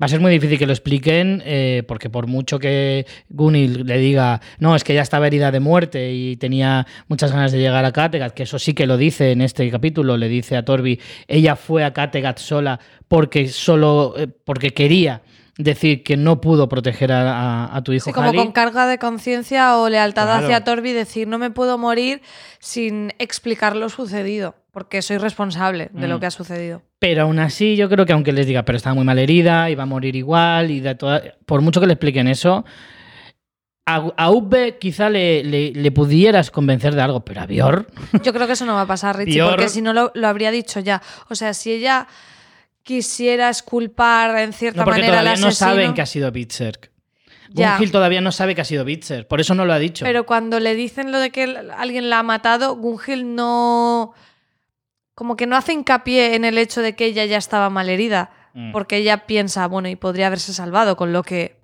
Va 0.00 0.06
a 0.06 0.08
ser 0.08 0.20
muy 0.20 0.30
difícil 0.30 0.58
que 0.58 0.66
lo 0.66 0.72
expliquen, 0.72 1.42
eh, 1.44 1.82
porque 1.88 2.08
por 2.08 2.28
mucho 2.28 2.58
que 2.60 3.04
Gunil 3.30 3.84
le 3.84 3.98
diga, 3.98 4.40
no, 4.60 4.76
es 4.76 4.84
que 4.84 4.94
ya 4.94 5.02
estaba 5.02 5.26
herida 5.26 5.50
de 5.50 5.58
muerte 5.58 6.12
y 6.12 6.36
tenía 6.36 6.86
muchas 7.08 7.32
ganas 7.32 7.50
de 7.50 7.58
llegar 7.58 7.84
a 7.84 7.90
Kattegat, 7.90 8.32
que 8.32 8.44
eso 8.44 8.60
sí 8.60 8.74
que 8.74 8.86
lo 8.86 8.96
dice 8.96 9.32
en 9.32 9.40
este 9.42 9.68
capítulo, 9.70 10.16
le 10.16 10.28
dice 10.28 10.56
a 10.56 10.64
Torbi, 10.64 11.00
ella 11.26 11.56
fue 11.56 11.82
a 11.84 11.92
Kattegat 11.92 12.38
sola 12.38 12.78
porque 13.08 13.48
solo, 13.48 14.14
eh, 14.16 14.28
porque 14.28 14.70
quería 14.70 15.22
decir 15.56 16.04
que 16.04 16.16
no 16.16 16.40
pudo 16.40 16.68
proteger 16.68 17.10
a, 17.10 17.64
a- 17.64 17.76
a 17.76 17.82
tu 17.82 17.92
hijo 17.92 18.04
Sí, 18.04 18.12
como 18.12 18.32
con 18.32 18.52
carga 18.52 18.86
de 18.86 18.98
conciencia 18.98 19.76
o 19.78 19.88
lealtad 19.88 20.26
Claro. 20.26 20.44
hacia 20.46 20.62
Torbi, 20.62 20.92
decir 20.92 21.26
no 21.26 21.38
me 21.38 21.50
puedo 21.50 21.76
morir 21.78 22.22
sin 22.60 23.12
explicar 23.18 23.74
lo 23.74 23.88
sucedido, 23.88 24.54
porque 24.78 25.02
soy 25.02 25.18
responsable 25.18 25.90
de 25.92 26.06
lo 26.06 26.16
Mm. 26.16 26.20
que 26.20 26.26
ha 26.26 26.30
sucedido. 26.30 26.82
Pero 27.00 27.22
aún 27.22 27.40
así, 27.40 27.74
yo 27.74 27.88
creo 27.88 28.06
que 28.06 28.12
aunque 28.12 28.30
les 28.32 28.46
diga, 28.46 28.62
pero 28.64 28.76
estaba 28.76 28.94
muy 28.94 29.04
mal 29.04 29.18
herida, 29.18 29.68
iba 29.70 29.82
a 29.82 29.86
morir 29.86 30.14
igual, 30.14 30.70
y 30.70 30.78
de 30.78 30.94
toda- 30.94 31.20
por 31.46 31.60
mucho 31.62 31.80
que 31.80 31.88
le 31.88 31.94
expliquen 31.94 32.28
eso, 32.28 32.64
a, 33.86 34.30
Ubbe 34.30 34.78
quizá 34.78 35.10
le, 35.10 35.42
le- 35.42 35.72
le 35.72 35.90
pudieras 35.90 36.50
convencer 36.52 36.94
de 36.94 37.02
algo, 37.02 37.24
pero 37.24 37.40
a 37.40 37.46
Bior, 37.46 37.86
Yo 38.22 38.32
creo 38.32 38.46
que 38.46 38.52
eso 38.52 38.64
no 38.66 38.74
va 38.74 38.82
a 38.82 38.86
pasar, 38.86 39.16
Richie, 39.16 39.42
porque 39.42 39.68
si 39.68 39.82
no 39.82 39.92
lo, 39.92 40.12
lo 40.14 40.28
habría 40.28 40.52
dicho 40.52 40.78
ya. 40.78 41.02
O 41.28 41.34
sea, 41.34 41.54
si 41.54 41.72
ella 41.72 42.06
quisiera 42.84 43.48
esculpar 43.48 44.38
en 44.38 44.52
cierta 44.52 44.80
no, 44.80 44.84
porque 44.84 45.00
manera 45.00 45.18
al 45.18 45.24
todavía 45.24 45.40
no 45.42 45.48
asesino, 45.48 45.70
saben 45.70 45.94
que 45.94 46.02
ha 46.02 46.06
sido 46.06 46.30
Bitzer. 46.30 46.78
Ya. 47.50 47.72
Gunhild 47.76 47.92
todavía 47.92 48.20
no 48.20 48.30
sabe 48.30 48.54
que 48.54 48.60
ha 48.60 48.64
sido 48.64 48.84
Bitzer, 48.84 49.26
por 49.26 49.40
eso 49.40 49.54
no 49.54 49.64
lo 49.64 49.72
ha 49.72 49.78
dicho. 49.78 50.04
Pero 50.04 50.26
cuando 50.26 50.60
le 50.60 50.74
dicen 50.74 51.10
lo 51.10 51.18
de 51.18 51.30
que 51.30 51.44
alguien 51.78 52.10
la 52.10 52.18
ha 52.18 52.22
matado, 52.22 52.76
Gunhild 52.76 53.24
no. 53.24 54.12
Como 55.18 55.34
que 55.34 55.46
no 55.48 55.56
hace 55.56 55.72
hincapié 55.72 56.36
en 56.36 56.44
el 56.44 56.58
hecho 56.58 56.80
de 56.80 56.94
que 56.94 57.04
ella 57.04 57.24
ya 57.24 57.38
estaba 57.38 57.70
malherida. 57.70 58.30
Mm. 58.54 58.70
Porque 58.70 58.98
ella 58.98 59.26
piensa, 59.26 59.66
bueno, 59.66 59.88
y 59.88 59.96
podría 59.96 60.28
haberse 60.28 60.54
salvado, 60.54 60.96
con 60.96 61.12
lo 61.12 61.24
que 61.24 61.57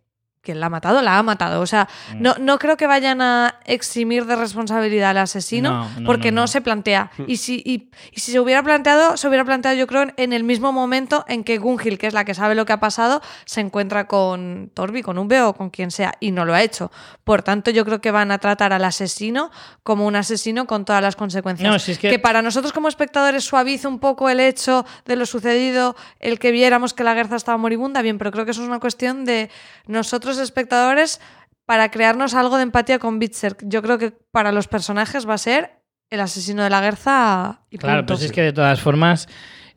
quien 0.45 0.61
la 0.61 0.67
ha 0.67 0.69
matado, 0.71 1.03
la 1.03 1.19
ha 1.19 1.23
matado. 1.23 1.61
O 1.61 1.67
sea, 1.67 1.89
Mm. 2.13 2.23
no, 2.23 2.35
no 2.39 2.59
creo 2.59 2.77
que 2.77 2.87
vayan 2.87 3.21
a 3.23 3.57
eximir 3.65 4.27
de 4.27 4.37
responsabilidad 4.37 5.11
al 5.11 5.19
asesino 5.19 5.71
No, 5.71 6.01
no, 6.01 6.07
porque 6.07 6.31
no, 6.31 6.47
se 6.47 6.61
plantea. 6.61 7.11
Y 7.27 7.39
si, 7.39 7.63
y, 7.65 7.89
y 8.13 8.21
si 8.21 8.31
se 8.33 8.39
hubiera 8.41 8.63
planteado, 8.63 9.17
se 9.17 9.27
hubiera 9.27 9.45
planteado, 9.45 9.77
yo 9.77 9.87
creo, 9.87 10.07
en, 10.17 10.33
el 10.33 10.45
mismo 10.45 10.71
momento 10.73 11.25
en 11.29 11.43
que 11.43 11.59
Gunhild, 11.59 11.99
que 11.99 12.07
es 12.07 12.15
la 12.15 12.25
que 12.25 12.35
sabe 12.35 12.55
lo 12.55 12.67
que 12.67 12.73
ha 12.75 12.81
pasado, 12.81 13.23
se 13.47 13.61
encuentra 13.61 14.07
con 14.07 14.71
Torbi, 14.75 15.03
con 15.03 15.19
Umbe 15.19 15.41
o 15.43 15.55
con 15.55 15.71
quien 15.71 15.91
sea, 15.91 16.13
y 16.21 16.31
no 16.31 16.45
lo 16.45 16.55
ha 16.55 16.63
hecho. 16.63 16.93
Por 17.25 17.43
tanto, 17.43 17.71
yo 17.71 17.85
creo 17.85 18.01
que 18.01 18.11
van 18.11 18.31
a 18.31 18.39
tratar 18.39 18.73
al 18.73 18.85
asesino 18.85 19.51
como 19.83 20.07
un 20.07 20.15
asesino 20.17 20.67
con 20.67 20.85
todas 20.85 21.03
las 21.03 21.17
consecuencias. 21.17 21.71
No, 21.73 21.79
si 21.79 21.93
es 21.93 21.99
que- 21.99 22.19
para 22.19 22.43
nosotros 22.43 22.73
como 22.73 22.89
espectadores 22.89 23.45
suaviza 23.45 23.89
un 23.89 23.99
poco 23.99 24.29
el 24.29 24.41
hecho 24.41 24.85
de 25.07 25.17
lo 25.17 25.25
sucedido, 25.27 25.97
el 26.21 26.39
que 26.39 26.51
viéramos 26.53 26.93
que 26.95 27.03
la 27.05 27.15
Guerza 27.15 27.37
estaba 27.37 27.57
moribunda, 27.59 28.03
bien, 28.03 28.19
pero 28.19 28.31
creo 28.31 28.45
que 28.45 28.51
eso 28.51 28.63
es 28.63 28.69
una 28.69 28.81
cuestión 28.81 29.25
de 29.25 29.51
nosotros 29.87 30.34
espectadores 30.39 31.21
para 31.67 31.91
crearnos 31.91 32.35
algo 32.35 32.57
de 32.57 32.63
empatía 32.65 32.99
con 32.99 33.19
Bitzer. 33.19 33.57
Yo 33.63 33.83
creo 33.83 33.99
que 33.99 34.11
para 34.11 34.53
los 34.53 34.69
personajes 34.69 35.29
va 35.29 35.35
a 35.35 35.39
ser 35.39 35.81
el 36.11 36.21
asesino 36.21 36.63
de 36.63 36.71
la 36.71 36.81
Guerza 36.81 37.63
y 37.71 37.79
Claro, 37.79 38.01
punto. 38.01 38.15
pues 38.15 38.25
es 38.25 38.33
que 38.33 38.43
de 38.43 38.53
todas 38.53 38.81
formas, 38.81 39.29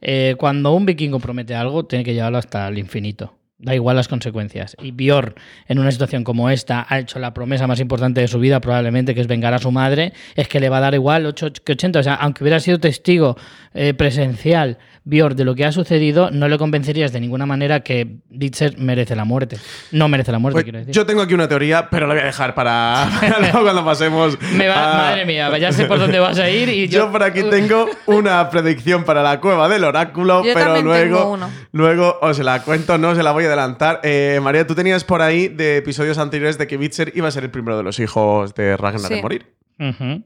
eh, 0.01 0.35
cuando 0.37 0.73
un 0.73 0.85
vikingo 0.85 1.19
promete 1.19 1.55
algo, 1.55 1.85
tiene 1.85 2.03
que 2.03 2.13
llevarlo 2.13 2.37
hasta 2.37 2.67
el 2.67 2.77
infinito. 2.77 3.33
Da 3.59 3.73
igual 3.73 3.95
las 3.95 4.07
consecuencias. 4.07 4.75
Y 4.83 4.91
Bjorn, 4.91 5.33
en 5.67 5.79
una 5.79 5.91
situación 5.91 6.23
como 6.23 6.47
esta, 6.51 6.85
ha 6.87 6.99
hecho 6.99 7.17
la 7.17 7.33
promesa 7.33 7.65
más 7.65 7.79
importante 7.79 8.21
de 8.21 8.27
su 8.27 8.37
vida, 8.37 8.61
probablemente, 8.61 9.15
que 9.15 9.21
es 9.21 9.25
vengar 9.25 9.55
a 9.55 9.57
su 9.57 9.71
madre. 9.71 10.13
Es 10.35 10.47
que 10.47 10.59
le 10.59 10.69
va 10.69 10.77
a 10.77 10.81
dar 10.81 10.93
igual 10.93 11.25
8 11.25 11.53
que 11.65 11.71
80. 11.71 11.99
O 11.99 12.03
sea, 12.03 12.13
aunque 12.15 12.43
hubiera 12.43 12.59
sido 12.59 12.79
testigo 12.79 13.35
eh, 13.73 13.95
presencial 13.95 14.77
Bjorn 15.09 15.35
de 15.37 15.45
lo 15.45 15.55
que 15.55 15.63
ha 15.65 15.71
sucedido, 15.71 16.29
no 16.31 16.47
le 16.49 16.57
convencerías 16.57 17.13
de 17.13 17.19
ninguna 17.21 17.45
manera 17.45 17.79
que 17.79 18.17
Bitzer 18.29 18.77
merece 18.77 19.15
la 19.15 19.23
muerte. 19.23 19.57
No 19.91 20.09
merece 20.09 20.31
la 20.33 20.39
muerte, 20.39 20.55
Pues 20.55 20.63
quiero 20.65 20.79
decir. 20.79 20.93
yo 20.93 21.05
tengo 21.05 21.21
aquí 21.21 21.33
una 21.33 21.47
teoría, 21.47 21.89
pero 21.89 22.07
la 22.07 22.13
voy 22.13 22.23
a 22.23 22.25
dejar 22.25 22.53
para, 22.53 23.09
para 23.21 23.39
luego 23.39 23.61
cuando 23.61 23.85
pasemos. 23.85 24.37
Me 24.53 24.67
va- 24.67 24.93
a- 24.93 24.97
Madre 25.11 25.25
mía, 25.25 25.57
ya 25.57 25.71
sé 25.71 25.85
por 25.85 25.97
dónde 25.99 26.19
vas 26.19 26.37
a 26.39 26.49
ir 26.49 26.67
y 26.69 26.87
Yo, 26.89 27.05
yo... 27.05 27.11
por 27.11 27.23
aquí 27.23 27.41
tengo 27.43 27.87
una 28.05 28.49
predicción 28.49 29.03
para 29.05 29.23
la 29.23 29.39
cueva 29.39 29.69
del 29.69 29.83
oráculo, 29.85 30.43
Yo 30.43 30.53
pero 30.53 30.81
luego, 30.81 31.17
tengo 31.17 31.31
uno. 31.31 31.49
luego 31.71 32.17
os 32.21 32.39
la 32.39 32.61
cuento, 32.63 32.97
no 32.97 33.09
os 33.09 33.17
la 33.17 33.31
voy 33.31 33.45
a 33.45 33.47
adelantar. 33.47 34.01
Eh, 34.03 34.39
María, 34.43 34.67
tú 34.67 34.75
tenías 34.75 35.03
por 35.05 35.21
ahí 35.21 35.47
de 35.47 35.77
episodios 35.77 36.17
anteriores 36.17 36.57
de 36.57 36.67
que 36.67 36.75
Bitzer 36.77 37.13
iba 37.15 37.27
a 37.27 37.31
ser 37.31 37.43
el 37.45 37.49
primero 37.51 37.77
de 37.77 37.83
los 37.83 37.99
hijos 37.99 38.53
de 38.55 38.75
Ragnar 38.75 39.07
Sí. 39.07 39.13
de 39.15 39.21
morir. 39.21 39.53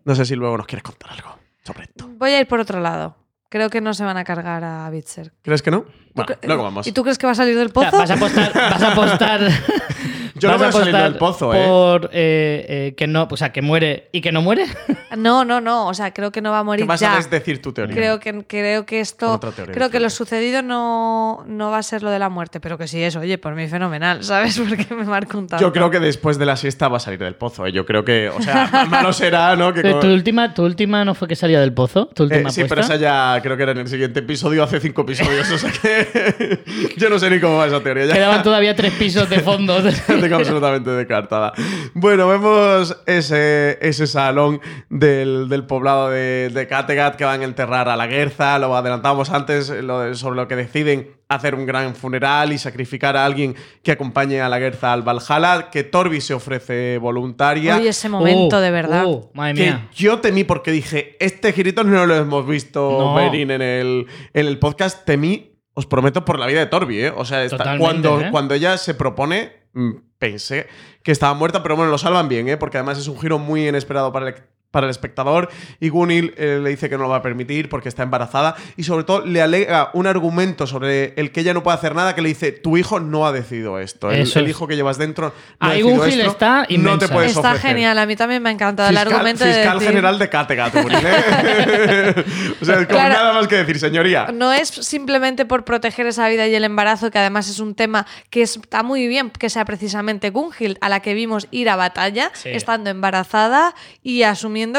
No 0.05 0.15
sé 0.15 0.25
si 0.25 0.35
luego 0.35 0.57
nos 0.57 0.65
quieres 0.65 0.81
contar 0.83 1.11
algo 1.11 1.37
sobre 1.63 1.83
esto. 1.83 2.09
Voy 2.17 2.31
a 2.31 2.39
ir 2.39 2.47
por 2.47 2.59
otro 2.59 2.79
lado. 2.79 3.15
Creo 3.51 3.69
que 3.69 3.81
no 3.81 3.93
se 3.93 4.05
van 4.05 4.15
a 4.15 4.23
cargar 4.23 4.63
a 4.63 4.89
Bitzer. 4.89 5.33
¿Crees 5.41 5.61
que 5.61 5.71
no? 5.71 5.83
Bueno, 6.15 6.25
¿Tú 6.27 6.33
cre- 6.33 6.47
luego 6.47 6.63
vamos. 6.63 6.87
¿Y 6.87 6.93
tú 6.93 7.03
crees 7.03 7.17
que 7.17 7.25
va 7.27 7.33
a 7.33 7.35
salir 7.35 7.57
del 7.57 7.69
O 7.75 7.81
sea, 7.81 7.91
pozo? 7.91 7.97
vas 7.99 8.09
a 8.09 8.13
apostar, 8.13 8.53
vas 8.55 8.81
a 8.81 8.91
apostar. 8.93 9.41
Yo 10.41 10.51
no 10.51 10.57
voy 10.57 10.67
a 10.67 10.71
salir 10.71 10.87
apostar 10.89 11.03
del 11.11 11.17
pozo, 11.19 11.53
¿eh? 11.53 11.65
Por 11.65 12.05
eh, 12.13 12.65
eh, 12.67 12.93
que 12.97 13.07
no, 13.07 13.27
o 13.29 13.37
sea, 13.37 13.51
que 13.51 13.61
muere 13.61 14.09
y 14.11 14.21
que 14.21 14.31
no 14.31 14.41
muere. 14.41 14.65
No, 15.17 15.43
no, 15.43 15.59
no. 15.59 15.87
O 15.87 15.93
sea, 15.93 16.13
creo 16.13 16.31
que 16.31 16.41
no 16.41 16.51
va 16.51 16.59
a 16.59 16.61
¿Qué 16.61 16.65
morir 16.65 16.85
vas 16.85 17.01
ya. 17.01 17.17
a 17.17 17.21
decir 17.21 17.61
tu 17.61 17.73
teoría? 17.73 17.93
Creo 17.93 18.19
que, 18.21 18.45
creo 18.47 18.85
que 18.85 19.01
esto. 19.01 19.33
otra 19.33 19.51
teoría 19.51 19.73
Creo 19.73 19.89
que 19.89 19.99
lo 19.99 20.09
sucedido 20.09 20.61
no, 20.61 21.43
no 21.47 21.69
va 21.69 21.79
a 21.79 21.83
ser 21.83 22.01
lo 22.01 22.09
de 22.11 22.17
la 22.17 22.29
muerte, 22.29 22.61
pero 22.61 22.77
que 22.77 22.87
sí 22.87 23.03
es, 23.03 23.17
oye, 23.17 23.37
por 23.37 23.53
mí 23.53 23.67
fenomenal, 23.67 24.23
¿sabes? 24.23 24.57
Porque 24.57 24.87
me 24.95 25.03
marca 25.03 25.37
un 25.37 25.47
tanto. 25.47 25.65
Yo 25.65 25.73
creo 25.73 25.89
que 25.91 25.99
después 25.99 26.37
de 26.39 26.45
la 26.45 26.55
siesta 26.55 26.87
va 26.87 26.95
a 26.95 26.99
salir 27.01 27.19
del 27.19 27.35
pozo. 27.35 27.65
¿eh? 27.67 27.73
Yo 27.73 27.85
creo 27.85 28.05
que, 28.05 28.29
o 28.29 28.41
sea, 28.41 28.85
malo 28.89 29.11
será, 29.11 29.53
¿no? 29.57 29.73
Que 29.73 29.81
Pero 29.81 29.99
con- 29.99 30.07
¿Tu, 30.07 30.13
última, 30.13 30.53
¿Tu 30.53 30.63
última 30.63 31.03
no 31.03 31.13
fue 31.13 31.27
que 31.27 31.35
salía 31.35 31.59
del 31.59 31.73
pozo? 31.73 32.05
¿Tu 32.15 32.23
Eh, 32.23 32.27
última 32.27 32.49
sí, 32.49 32.61
pero 32.63 32.75
apuesta? 32.81 32.93
esa 32.95 33.01
ya 33.35 33.41
creo 33.41 33.57
que 33.57 33.63
era 33.63 33.73
en 33.73 33.79
el 33.79 33.87
siguiente 33.89 34.21
episodio, 34.21 34.63
hace 34.63 34.79
cinco 34.79 35.01
episodios. 35.01 35.51
o 35.51 35.57
sea 35.57 35.71
que 35.71 36.59
yo 36.95 37.09
no 37.09 37.19
sé 37.19 37.29
ni 37.29 37.41
cómo 37.41 37.57
va 37.57 37.67
esa 37.67 37.81
teoría. 37.83 38.05
Ya 38.05 38.13
Quedaban 38.13 38.43
todavía 38.43 38.73
tres 38.77 38.93
pisos 38.93 39.29
de 39.29 39.41
fondo. 39.41 39.77
absolutamente 40.39 40.89
descartada. 40.91 41.53
Bueno, 41.93 42.27
vemos 42.27 42.97
ese, 43.05 43.77
ese 43.81 44.07
salón 44.07 44.59
del, 44.89 45.47
del 45.49 45.65
poblado 45.65 46.09
de, 46.09 46.49
de 46.53 46.67
Kattegat 46.67 47.15
que 47.15 47.25
van 47.25 47.41
a 47.41 47.45
enterrar 47.45 47.89
a 47.89 47.95
la 47.95 48.07
Guerza. 48.07 48.57
Lo 48.59 48.75
adelantábamos 48.75 49.29
antes 49.29 49.69
lo 49.69 49.99
de- 50.01 50.15
sobre 50.15 50.35
lo 50.37 50.47
que 50.47 50.55
deciden 50.55 51.11
hacer 51.29 51.55
un 51.55 51.65
gran 51.65 51.95
funeral 51.95 52.51
y 52.51 52.57
sacrificar 52.57 53.15
a 53.15 53.23
alguien 53.25 53.55
que 53.83 53.91
acompañe 53.93 54.41
a 54.41 54.49
la 54.49 54.59
Guerza 54.59 54.91
al 54.91 55.01
Valhalla. 55.03 55.69
Que 55.71 55.83
Torbi 55.83 56.19
se 56.21 56.33
ofrece 56.33 56.97
voluntaria. 56.97 57.77
Oye, 57.77 57.89
ese 57.89 58.09
momento, 58.09 58.57
Uh, 58.57 58.59
de 58.59 58.71
verdad. 58.71 59.05
uh, 59.05 59.29
madre 59.33 59.53
Que 59.55 59.61
mía. 59.63 59.87
yo 59.95 60.19
temí 60.19 60.43
porque 60.43 60.71
dije, 60.71 61.15
este 61.19 61.53
girito 61.53 61.83
no 61.83 62.05
lo 62.05 62.15
hemos 62.15 62.45
visto 62.47 62.81
No. 62.99 63.15
venir 63.15 63.49
en 63.51 63.61
el, 63.61 64.07
en 64.33 64.45
el 64.47 64.59
podcast. 64.59 65.05
Temí, 65.05 65.57
os 65.73 65.85
prometo, 65.85 66.25
por 66.25 66.37
la 66.37 66.47
vida 66.47 66.59
de 66.59 66.65
Torbi, 66.65 66.99
¿eh? 66.99 67.13
O 67.15 67.23
sea, 67.23 67.43
está- 67.45 67.77
cuando, 67.77 68.19
¿eh? 68.19 68.27
cuando 68.29 68.53
ella 68.53 68.77
se 68.77 68.93
propone, 68.93 69.60
pensé 70.17 70.67
que 71.03 71.11
estaba 71.11 71.33
muerta, 71.33 71.63
pero 71.63 71.75
bueno, 71.75 71.91
lo 71.91 71.97
salvan 71.97 72.27
bien, 72.29 72.47
¿eh? 72.47 72.57
Porque 72.57 72.77
además 72.77 72.97
es 72.97 73.07
un 73.07 73.19
giro 73.19 73.39
muy 73.39 73.67
inesperado 73.67 74.11
para 74.11 74.29
el, 74.29 74.35
para 74.71 74.87
el 74.87 74.91
espectador. 74.91 75.49
Y 75.79 75.89
Gunil 75.89 76.33
eh, 76.37 76.59
le 76.63 76.69
dice 76.69 76.89
que 76.89 76.97
no 76.97 77.03
lo 77.03 77.09
va 77.09 77.17
a 77.17 77.21
permitir 77.21 77.69
porque 77.69 77.89
está 77.89 78.03
embarazada. 78.03 78.55
Y 78.77 78.83
sobre 78.83 79.03
todo 79.03 79.25
le 79.25 79.41
alega 79.41 79.89
un 79.93 80.07
argumento 80.07 80.65
sobre 80.65 81.13
el 81.17 81.31
que 81.31 81.41
ella 81.41 81.53
no 81.53 81.61
puede 81.61 81.77
hacer 81.77 81.93
nada, 81.93 82.15
que 82.15 82.21
le 82.21 82.29
dice, 82.29 82.51
tu 82.51 82.77
hijo 82.77 82.99
no 82.99 83.27
ha 83.27 83.31
decidido 83.31 83.79
esto. 83.79 84.09
El, 84.11 84.21
Eso 84.21 84.39
el 84.39 84.47
hijo 84.49 84.67
que 84.67 84.75
llevas 84.75 84.97
dentro 84.97 85.27
no 85.59 85.67
ha 85.67 85.71
Ahí 85.71 85.77
decidido 85.79 85.99
Gunhild 86.01 86.19
esto. 86.21 86.31
está 86.31 86.61
no 86.61 86.65
te 86.67 86.73
inmensa. 86.73 87.07
puedes 87.13 87.31
Está 87.35 87.49
ofrecer". 87.51 87.69
genial, 87.71 87.97
a 87.99 88.05
mí 88.05 88.15
también 88.15 88.41
me 88.41 88.49
ha 88.49 88.51
encantado 88.53 88.89
el 88.89 88.95
Fiscal, 88.95 89.13
argumento 89.13 89.45
de 89.45 89.53
fiscal 89.53 89.79
decir- 89.79 89.87
general 89.89 90.19
de 90.19 90.29
Kattegat, 90.29 90.73
Gunil, 90.73 90.97
¿eh? 91.05 92.25
o 92.61 92.65
sea, 92.65 92.75
como 92.77 92.87
Claro. 92.87 93.13
nada 93.13 93.33
más 93.33 93.47
que 93.47 93.55
decir, 93.57 93.79
señoría. 93.79 94.27
No 94.33 94.51
es 94.53 94.69
simplemente 94.69 95.45
por 95.45 95.63
proteger 95.65 96.05
esa 96.07 96.27
vida 96.29 96.47
y 96.47 96.55
el 96.55 96.63
embarazo, 96.63 97.11
que 97.11 97.19
además 97.19 97.49
es 97.49 97.59
un 97.59 97.75
tema 97.75 98.05
que 98.29 98.41
está 98.41 98.83
muy 98.83 99.07
bien 99.07 99.29
que 99.31 99.49
sea 99.49 99.65
precisamente 99.65 100.29
Gunhild 100.29 100.77
a 100.81 100.89
la 100.89 100.99
que 101.01 101.13
vimos 101.13 101.47
ir 101.51 101.69
a 101.69 101.75
batalla, 101.75 102.31
Sí. 102.33 102.49
estando 102.49 102.89
embarazada 102.89 103.73
y 104.03 104.23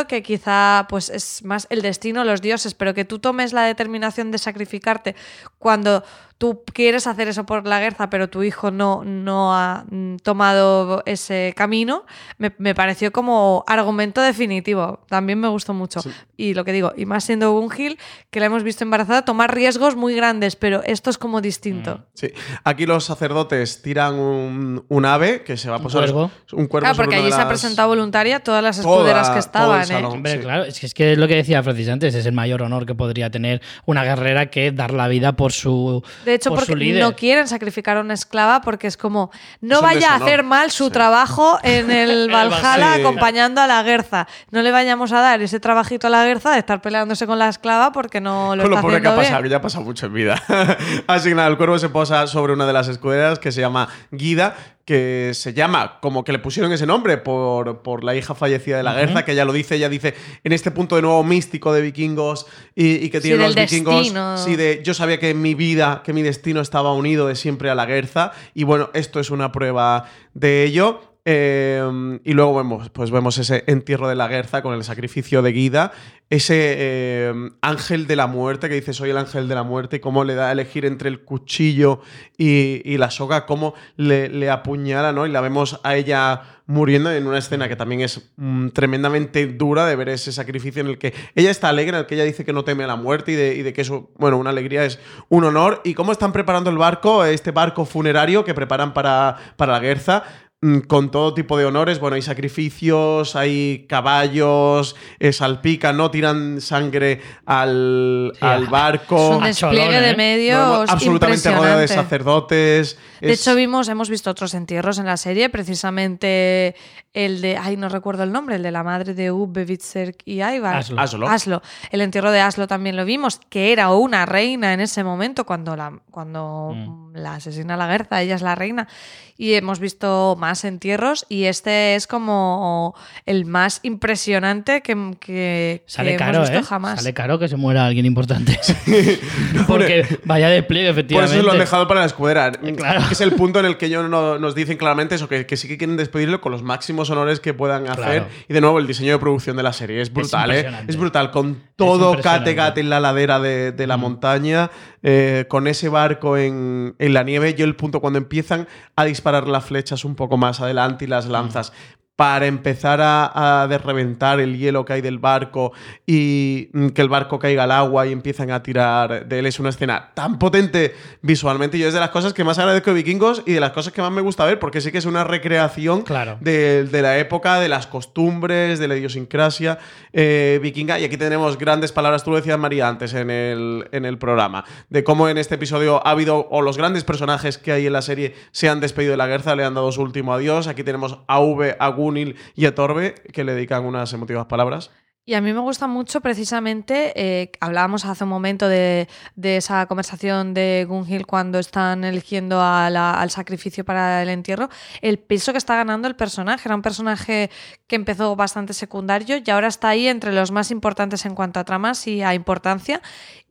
que 0.07 0.23
quizá 0.23 0.87
pues 0.89 1.11
es 1.11 1.43
más 1.45 1.67
el 1.71 1.83
destino, 1.83 2.25
los 2.25 2.41
dioses, 2.41 2.75
pero 2.75 2.95
que 2.95 3.05
tú 3.05 3.19
tomes 3.19 3.53
la 3.53 3.63
determinación 3.63 4.31
de 4.31 4.39
sacrificarte 4.39 5.15
cuando 5.63 6.03
tú 6.39 6.65
quieres 6.75 7.07
hacer 7.07 7.29
eso 7.29 7.47
por 7.47 7.69
la 7.69 7.79
guerra, 7.79 8.11
pero 8.11 8.29
tu 8.29 8.43
hijo 8.43 8.73
no, 8.73 9.05
no 9.05 9.55
ha 9.55 9.85
mm, 9.89 10.17
tomado 10.25 11.01
ese 11.07 11.55
camino, 11.57 12.05
me, 12.37 12.53
me 12.59 12.75
pareció 12.75 13.13
como 13.13 13.63
argumento 13.69 14.21
definitivo. 14.21 15.05
También 15.09 15.39
me 15.39 15.47
gustó 15.47 15.73
mucho. 15.73 16.01
Y 16.37 16.55
lo 16.55 16.65
que 16.65 16.73
digo, 16.73 16.93
y 16.97 17.07
más 17.07 17.23
siendo 17.23 17.53
Gunhild, 17.53 17.97
que 18.31 18.41
la 18.41 18.47
hemos 18.47 18.65
visto 18.65 18.83
embarazada, 18.83 19.25
tomar 19.25 19.55
riesgos 19.55 19.95
muy 19.95 20.17
grandes, 20.17 20.57
pero 20.57 20.83
esto 20.83 21.11
es 21.11 21.17
como 21.19 21.41
distinto. 21.41 22.07
Sí. 22.15 22.33
Aquí 22.65 22.87
los 22.87 23.05
sacerdotes 23.05 23.81
tiran 23.81 24.15
un, 24.17 24.85
un 24.89 25.05
ave 25.05 25.45
que 25.45 25.57
se 25.57 25.69
va 25.71 25.77
a 25.77 25.79
Un 25.79 25.85
posar. 25.85 26.01
cuervo. 26.03 26.31
Un 26.55 26.67
cuervo 26.67 26.87
Claro, 26.87 26.95
sobre 26.97 27.07
porque 27.07 27.17
allí 27.19 27.27
de 27.27 27.31
se 27.31 27.37
ha 27.37 27.45
las- 27.45 27.47
presentado 27.49 27.89
voluntaria 27.89 28.41
todas 28.41 28.65
las 28.65 28.81
Toda- 28.83 28.97
escuderas 28.97 29.29
que 29.31 29.49
todo 29.49 29.77
el 29.77 29.83
estaban. 29.83 30.05
¿eh? 30.05 30.07
Hombre, 30.09 30.33
Sí. 30.33 30.39
claro, 30.41 30.65
es 30.65 30.81
que, 30.81 30.87
es 30.87 30.95
que 30.95 31.13
es 31.13 31.19
lo 31.19 31.29
que 31.29 31.37
decía 31.37 31.63
Francis 31.63 31.89
antes, 31.89 32.17
es 32.17 32.27
el 32.27 32.33
mayor 32.33 32.63
honor 32.63 32.85
que 32.85 32.97
podría 32.97 33.31
tener 33.31 33.63
una 33.87 34.03
guerrera 34.03 34.47
que 34.51 34.73
dar 34.73 34.93
la 34.93 35.07
vida 35.07 35.35
por 35.37 35.52
su 35.53 36.03
De 36.25 36.35
hecho, 36.35 36.51
por 36.51 36.61
su 36.61 36.67
porque 36.73 36.85
líder. 36.85 37.03
no 37.03 37.15
quieren 37.15 37.47
sacrificar 37.49 37.97
a 37.97 38.01
una 38.01 38.15
esclava 38.15 38.61
porque 38.63 38.87
es 38.87 38.97
como, 38.97 39.31
no 39.61 39.77
Es 39.77 39.83
vaya 39.83 40.13
a 40.13 40.17
hacer 40.17 40.43
mal 40.43 40.71
su 40.71 40.87
Sí. 40.87 40.91
trabajo 40.93 41.59
en 41.63 41.91
el 41.91 42.31
Valhalla 42.31 42.95
Sí. 42.97 43.01
acompañando 43.01 43.61
a 43.61 43.67
la 43.67 43.83
Guerza. 43.83 44.27
No 44.51 44.63
le 44.63 44.71
vayamos 44.73 45.13
a 45.13 45.21
dar 45.21 45.41
ese 45.43 45.61
trabajito 45.61 46.07
a 46.09 46.11
la 46.11 46.25
Guerza 46.25 46.51
de 46.53 46.59
estar 46.59 46.81
peleándose 46.83 47.27
con 47.27 47.39
la 47.39 47.49
esclava 47.49 47.93
porque 47.93 48.21
no 48.21 48.57
lo 48.57 48.63
Con 48.63 48.71
lo 48.73 48.77
está 48.79 49.01
que 49.01 49.09
ha 49.09 49.17
pasado, 49.17 49.43
que 49.43 49.49
ya 49.49 49.57
ha 49.59 49.63
pasado 49.63 49.85
mucho 49.85 50.07
en 50.07 50.15
vida. 50.15 50.43
Así 51.07 51.29
que 51.29 51.35
nada, 51.35 51.49
el 51.49 51.57
cuervo 51.57 51.79
se 51.79 51.89
posa 51.89 52.27
sobre 52.27 52.53
una 52.53 52.67
de 52.67 52.73
las 52.73 52.89
escuderas 52.89 53.39
que 53.39 53.53
se 53.53 53.61
llama 53.61 53.89
Guida, 54.11 54.55
que 54.85 55.31
se 55.35 55.55
llama 55.55 55.99
como 56.01 56.25
que 56.25 56.33
le 56.33 56.39
pusieron 56.41 56.73
ese 56.73 56.87
nombre 56.87 57.17
por, 57.19 57.83
por 57.83 58.03
la 58.03 58.17
hija 58.17 58.35
fallecida 58.35 58.77
de 58.77 58.83
la 58.83 58.95
Guerza, 58.95 59.25
que 59.25 59.33
ella 59.33 59.45
lo 59.45 59.53
dice, 59.53 59.77
ella 59.77 59.89
dice, 59.89 60.15
en 60.43 60.53
este 60.53 60.71
punto 60.71 60.97
de 60.97 61.03
nuevo 61.03 61.23
místico 61.23 61.73
de 61.73 61.83
vikingos 61.83 62.47
y, 62.75 62.97
y 63.05 63.11
que 63.11 63.21
Sí, 63.21 63.31
del 63.31 63.39
los 63.41 63.55
vikingos. 63.55 63.95
destino. 63.97 64.39
Sí, 64.39 64.57
de 64.57 64.83
yo 64.85 64.95
sabía 64.95 65.19
que 65.21 65.35
mi 65.35 65.55
vida, 65.55 66.03
que 66.05 66.13
mi 66.13 66.23
destino 66.23 66.61
estaba 66.61 66.93
unido 66.95 67.29
de 67.29 67.37
siempre 67.37 67.71
a 67.71 67.75
la 67.75 67.87
Guerza. 67.87 68.33
Y 68.55 68.65
bueno, 68.65 68.91
esto 68.95 69.21
es 69.21 69.31
una 69.31 69.53
prueba 69.53 70.07
de 70.35 70.65
ello. 70.65 71.12
Eh, 71.25 72.21
y 72.25 72.33
luego 72.33 72.57
vemos, 72.57 72.91
pues 72.91 73.13
vemos 73.13 73.39
ese 73.39 73.63
entierro 73.69 74.09
de 74.09 74.17
la 74.17 74.27
Guerza 74.27 74.61
con 74.61 74.75
el 74.75 74.83
sacrificio 74.83 75.41
de 75.41 75.53
Guida, 75.53 75.93
ese 76.31 76.75
eh, 76.79 77.35
ángel 77.61 78.09
de 78.09 78.17
la 78.17 78.27
muerte 78.27 78.69
que 78.69 78.75
dice 78.75 78.93
soy 78.93 79.11
el 79.11 79.19
ángel 79.19 79.47
de 79.49 79.55
la 79.55 79.63
muerte 79.63 79.97
y 79.97 80.01
cómo 80.01 80.25
le 80.25 80.35
da 80.35 80.49
a 80.49 80.53
elegir 80.53 80.85
entre 80.85 81.09
el 81.09 81.21
cuchillo 81.21 82.01
y, 82.37 82.83
y 82.85 82.97
la 82.97 83.11
soga, 83.11 83.47
cómo 83.47 83.75
le, 83.97 84.31
le 84.31 84.51
apuñala, 84.51 85.13
¿no? 85.13 85.27
Y 85.27 85.31
la 85.31 85.41
vemos 85.41 85.79
a 85.85 85.95
ella 85.95 86.43
muriendo 86.67 87.13
en 87.13 87.27
una 87.27 87.39
escena 87.39 87.69
que 87.69 87.77
también 87.77 88.01
es 88.01 88.33
mm, 88.37 88.69
tremendamente 88.69 89.47
dura 89.47 89.87
de 89.87 89.97
ver 89.97 90.09
ese 90.09 90.33
sacrificio 90.33 90.81
en 90.81 90.89
el 90.89 90.99
que 90.99 91.13
ella 91.35 91.51
está 91.51 91.69
alegre, 91.69 91.97
en 91.97 92.01
el 92.01 92.07
que 92.07 92.15
ella 92.15 92.25
dice 92.25 92.45
que 92.45 92.53
no 92.53 92.65
teme 92.65 92.85
a 92.85 92.87
la 92.87 92.97
muerte 92.97 93.33
y 93.33 93.35
de, 93.35 93.55
y 93.55 93.63
de 93.63 93.73
que 93.73 93.83
eso, 93.83 94.11
bueno, 94.17 94.39
una 94.39 94.51
alegría 94.51 94.85
es 94.85 94.99
un 95.29 95.45
honor. 95.45 95.81
Y 95.85 95.95
cómo 95.95 96.13
están 96.13 96.33
preparando 96.33 96.71
el 96.71 96.79
barco, 96.79 97.25
este 97.25 97.51
barco 97.51 97.85
funerario 97.85 98.45
que 98.45 98.55
preparan 98.55 98.95
para, 98.95 99.37
para 99.57 99.73
la 99.73 99.81
Guerza. 99.81 100.25
Mm, 100.63 100.79
con 100.89 101.11
todo 101.11 101.35
tipo 101.35 101.59
de 101.59 101.67
honores. 101.67 101.99
Bueno, 102.01 102.15
hay 102.17 102.23
sacrificios, 102.23 103.37
hay 103.37 103.85
caballos, 103.89 104.97
eh, 105.19 105.33
salpican, 105.35 105.97
¿no? 105.99 106.11
Tiran 106.11 106.61
sangre 106.63 107.21
al, 107.45 108.33
Sí, 108.35 108.39
al 108.41 108.63
Es 108.65 108.71
barco. 108.71 109.37
un 109.37 109.45
despliegue 109.45 109.77
cholón, 109.77 109.95
¿eh? 109.95 110.01
de 110.01 110.09
Nos 110.09 110.17
medios 110.17 110.91
absolutamente 110.91 111.51
rodeado 111.55 111.81
de 111.81 111.89
sacerdotes. 111.89 112.99
De 113.21 113.33
Es- 113.33 113.41
hecho, 113.41 113.55
vimos, 113.55 113.89
hemos 113.89 114.09
visto 114.09 114.31
otros 114.31 114.55
entierros 114.55 114.99
en 114.99 115.07
la 115.07 115.17
serie, 115.17 115.49
precisamente 115.51 116.75
el 117.15 117.41
de, 117.43 117.57
ay, 117.59 117.77
no 117.77 117.89
recuerdo 117.89 118.23
el 118.23 118.33
nombre, 118.33 118.57
el 118.57 118.63
de 118.63 118.71
la 118.71 118.83
madre 118.83 119.13
de 119.15 119.31
Ube, 119.31 119.65
Witzerk 119.69 120.23
y 120.25 120.43
Ivar. 120.43 120.77
Aslo. 120.77 120.99
Aslo. 121.01 121.29
Aslo. 121.29 121.63
El 121.91 122.01
entierro 122.01 122.31
de 122.31 122.41
Aslo 122.41 122.67
también 122.67 122.97
lo 122.97 123.05
vimos, 123.05 123.39
que 123.51 123.73
era 123.73 123.91
una 123.91 124.25
reina 124.27 124.73
en 124.73 124.81
ese 124.81 125.05
momento 125.05 125.45
cuando 125.45 125.77
la, 125.77 125.93
cuando 126.11 126.73
Mm. 126.75 127.17
la 127.17 127.35
asesina 127.35 127.77
la 127.77 127.87
Gerza, 127.89 128.23
ella 128.23 128.35
es 128.37 128.43
la 128.43 128.55
reina. 128.55 128.89
Y 129.37 129.55
hemos 129.55 129.81
visto 129.81 130.37
más 130.39 130.65
entierros 130.65 131.27
y 131.29 131.45
este 131.45 131.97
es 131.97 132.07
como 132.07 132.95
el 133.27 133.45
más 133.45 133.81
impresionante 133.83 134.83
que, 134.83 135.17
que, 135.19 135.83
Sale 135.87 136.13
que 136.13 136.17
caro, 136.17 136.37
hemos 136.39 136.51
visto 136.51 136.65
¿eh? 136.65 136.69
jamás. 136.69 137.01
Sale 137.01 137.13
caro 137.15 137.39
que 137.39 137.49
se 137.49 137.57
muera 137.57 137.87
alguien 137.87 138.07
importante. 138.07 138.59
Porque 139.67 140.07
vaya 140.25 140.49
despliegue, 140.49 140.89
Por 140.91 140.99
efectivamente. 140.99 141.37
eso 141.37 141.45
lo 141.47 141.53
han 141.53 141.59
dejado 141.59 141.89
para 141.89 142.01
la 142.01 142.07
claro. 142.77 143.03
Es 143.11 143.21
el 143.21 143.33
punto 143.33 143.59
en 143.61 143.67
el 143.67 143.77
que 143.79 143.87
ellos 143.87 144.09
no- 144.09 144.39
nos 144.39 144.55
dicen 144.55 144.77
claramente 144.77 145.15
eso, 145.17 145.29
que, 145.29 145.47
que 145.47 145.57
sí 145.57 145.67
que 145.69 145.77
quieren 145.79 145.97
despedirlo 145.97 146.41
con 146.41 146.53
los 146.53 146.63
máximos 146.63 147.02
honores 147.11 147.41
que 147.41 147.55
puedan 147.55 147.89
hacer. 147.89 148.05
Claro. 148.05 148.27
Y 148.49 148.53
de 148.55 148.61
nuevo, 148.61 148.79
el 148.79 148.87
diseño 148.87 149.13
de 149.13 149.19
producción 149.19 149.57
de 149.57 149.63
la 149.63 149.73
serie 149.73 150.01
es 150.01 150.13
brutal, 150.13 150.51
¿eh? 150.51 150.57
impresionante. 150.57 150.93
Es 150.93 150.97
brutal, 150.99 151.31
con 151.31 151.63
todo. 151.77 152.21
Kattegat 152.21 152.79
en 152.79 152.91
la 152.91 153.01
ladera 153.01 153.41
de, 153.41 153.73
de 153.73 153.87
la 153.87 153.97
Mm. 153.97 154.01
montaña, 154.01 154.71
eh, 155.03 155.47
con 155.49 155.67
ese 155.67 155.89
barco 155.89 156.37
en, 156.37 156.95
en 156.99 157.15
la 157.15 157.23
nieve. 157.23 157.55
Yo 157.55 157.65
el 157.65 157.77
punto 157.77 158.01
cuando 158.01 158.19
empiezan 158.19 158.69
a 158.97 159.05
disparar 159.05 159.47
las 159.49 159.65
flechas 159.65 160.05
un 160.05 160.15
poco 160.15 160.37
más 160.37 160.61
adelante 160.61 161.05
y 161.05 161.09
las 161.09 161.27
lanzas. 161.27 161.73
Para 162.15 162.47
empezar 162.47 163.01
a, 163.01 163.63
a 163.63 163.67
de 163.69 163.79
reventar 163.79 164.39
el 164.39 164.59
hielo 164.59 164.85
que 164.85 164.93
hay 164.93 165.01
del 165.01 165.19
barco 165.19 165.73
y 166.07 166.69
mm, 166.73 166.89
que 166.89 167.01
el 167.03 167.09
barco 167.09 167.39
caiga 167.39 167.65
al 167.65 167.71
agua 167.73 168.07
y 168.07 168.13
empiezan 168.13 168.51
a 168.51 168.63
tirar 168.63 169.27
de 169.27 169.39
él. 169.39 169.47
Es 169.47 169.59
una 169.59 169.71
escena 169.71 170.11
tan 170.15 170.39
potente 170.39 170.95
visualmente. 171.23 171.79
Yo 171.79 171.89
es 171.89 171.95
de 171.95 172.01
las 172.01 172.11
cosas 172.11 172.33
que 172.35 172.45
más 172.45 172.59
agradezco 172.59 172.91
de 172.91 172.97
Vikingos 172.97 173.43
y 173.47 173.53
de 173.53 173.61
las 173.61 173.71
cosas 173.73 173.93
que 173.93 174.03
más 174.03 174.13
me 174.13 174.21
gusta 174.21 174.45
ver, 174.45 174.59
porque 174.59 174.81
sí 174.81 174.93
que 174.93 174.99
es 174.99 175.07
una 175.07 175.25
recreación 175.25 176.03
Claro. 176.03 176.37
de, 176.41 176.85
de 176.85 177.03
la 177.03 177.19
época, 177.19 177.59
de 177.61 177.69
las 177.69 177.87
costumbres, 177.87 178.79
de 178.79 178.89
la 178.89 178.97
idiosincrasia 178.97 179.79
eh, 180.13 180.61
vikinga. 180.63 181.01
Y 181.01 181.05
aquí 181.05 181.17
tenemos 181.17 181.57
grandes 181.59 181.93
palabras, 181.93 182.23
tú 182.25 182.31
lo 182.31 182.37
decías 182.37 182.59
María 182.59 182.89
antes 182.89 183.15
en 183.15 183.31
el, 183.31 183.89
en 183.91 184.05
el 184.05 184.19
programa, 184.19 184.65
de 184.91 185.03
cómo 185.03 185.29
en 185.29 185.39
este 185.39 185.55
episodio 185.55 186.07
ha 186.07 186.11
habido, 186.11 186.47
o 186.51 186.61
los 186.63 186.77
grandes 186.77 187.05
personajes 187.05 187.57
que 187.59 187.73
hay 187.73 187.87
en 187.87 187.95
la 187.95 188.03
serie 188.03 188.35
se 188.53 188.69
han 188.69 188.81
despedido 188.81 189.13
de 189.13 189.17
la 189.17 189.27
guerra, 189.27 189.57
le 189.57 189.65
han 189.65 189.75
dado 189.75 189.91
su 189.93 190.03
último 190.03 190.35
adiós. 190.35 190.67
Aquí 190.69 190.85
tenemos 190.85 191.19
a 191.27 191.41
V, 191.41 191.77
a 191.81 191.89
Gunil 192.03 192.37
y 192.55 192.67
a 192.67 192.75
Torbe, 192.75 193.15
que 193.33 193.45
le 193.45 193.55
dedican 193.55 193.85
unas 193.85 194.13
emotivas 194.13 194.47
palabras. 194.47 194.91
Y 195.25 195.35
a 195.35 195.41
mí 195.41 195.53
me 195.53 195.61
gusta 195.61 195.87
mucho 195.87 196.21
precisamente, 196.21 197.13
eh, 197.15 197.53
hablábamos 197.61 198.05
hace 198.05 198.25
un 198.25 198.31
momento 198.31 198.67
de, 198.67 199.07
esa 199.41 199.87
conversación 199.87 200.53
de 200.53 200.85
Gunhild 200.89 201.27
cuando 201.27 201.61
están 201.61 202.03
eligiendo 202.03 202.61
al 202.61 203.31
sacrificio 203.31 203.85
para 203.85 204.21
el 204.21 204.31
entierro, 204.31 204.69
el 205.01 205.21
peso 205.21 205.53
que 205.53 205.59
está 205.59 205.77
ganando 205.77 206.09
el 206.09 206.17
personaje. 206.17 206.67
Era 206.67 206.75
un 206.75 206.83
personaje 206.83 207.51
que 207.87 207.95
empezó 207.95 208.35
bastante 208.35 208.75
secundario 208.75 209.37
y 209.45 209.49
ahora 209.53 209.69
está 209.69 209.91
ahí 209.91 210.09
entre 210.09 210.33
los 210.33 210.51
más 210.51 210.73
importantes 210.73 211.25
en 211.25 211.37
cuanto 211.37 211.61
a 211.61 211.65
tramas 211.65 212.05
y 212.09 212.23
a 212.23 212.35
importancia. 212.35 213.01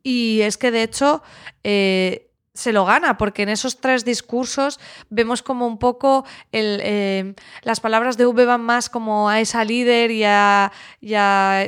Y 0.02 0.42
es 0.42 0.58
que 0.58 0.70
de 0.70 0.82
hecho... 0.82 1.22
eh, 1.64 2.28
se 2.54 2.72
lo 2.72 2.84
gana, 2.84 3.16
porque 3.16 3.42
en 3.42 3.48
esos 3.48 3.80
tres 3.80 4.04
discursos 4.04 4.78
vemos 5.08 5.42
como 5.42 5.66
un 5.66 5.78
poco 5.78 6.24
el, 6.50 6.80
eh, 6.82 7.34
las 7.62 7.80
palabras 7.80 8.16
de 8.16 8.26
V 8.26 8.44
van 8.44 8.60
más 8.60 8.90
como 8.90 9.28
a 9.28 9.40
esa 9.40 9.64
líder 9.64 10.10
y 10.10 10.24
a, 10.24 10.72
y 11.00 11.14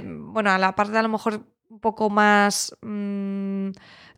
bueno, 0.04 0.50
a 0.50 0.58
la 0.58 0.74
parte 0.74 0.96
a 0.98 1.02
lo 1.02 1.08
mejor 1.08 1.46
un 1.68 1.80
poco 1.80 2.10
más 2.10 2.76
mm, 2.82 3.43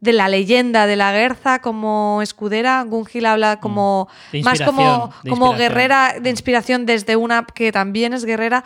de 0.01 0.13
la 0.13 0.29
leyenda 0.29 0.87
de 0.87 0.97
la 0.97 1.13
Guerza 1.13 1.61
como 1.61 2.21
escudera. 2.23 2.83
Gunhild 2.83 3.27
habla 3.27 3.61
como 3.61 4.09
De 4.33 4.43
más 4.43 4.61
como, 4.61 5.11
de 5.23 5.31
como 5.31 5.47
guerrera 5.59 6.15
de 6.21 6.31
inspiración 6.31 6.87
desde 6.87 7.17
una 7.17 7.45
que 7.47 7.73
también 7.73 8.13
es 8.13 8.25
guerrera 8.25 8.63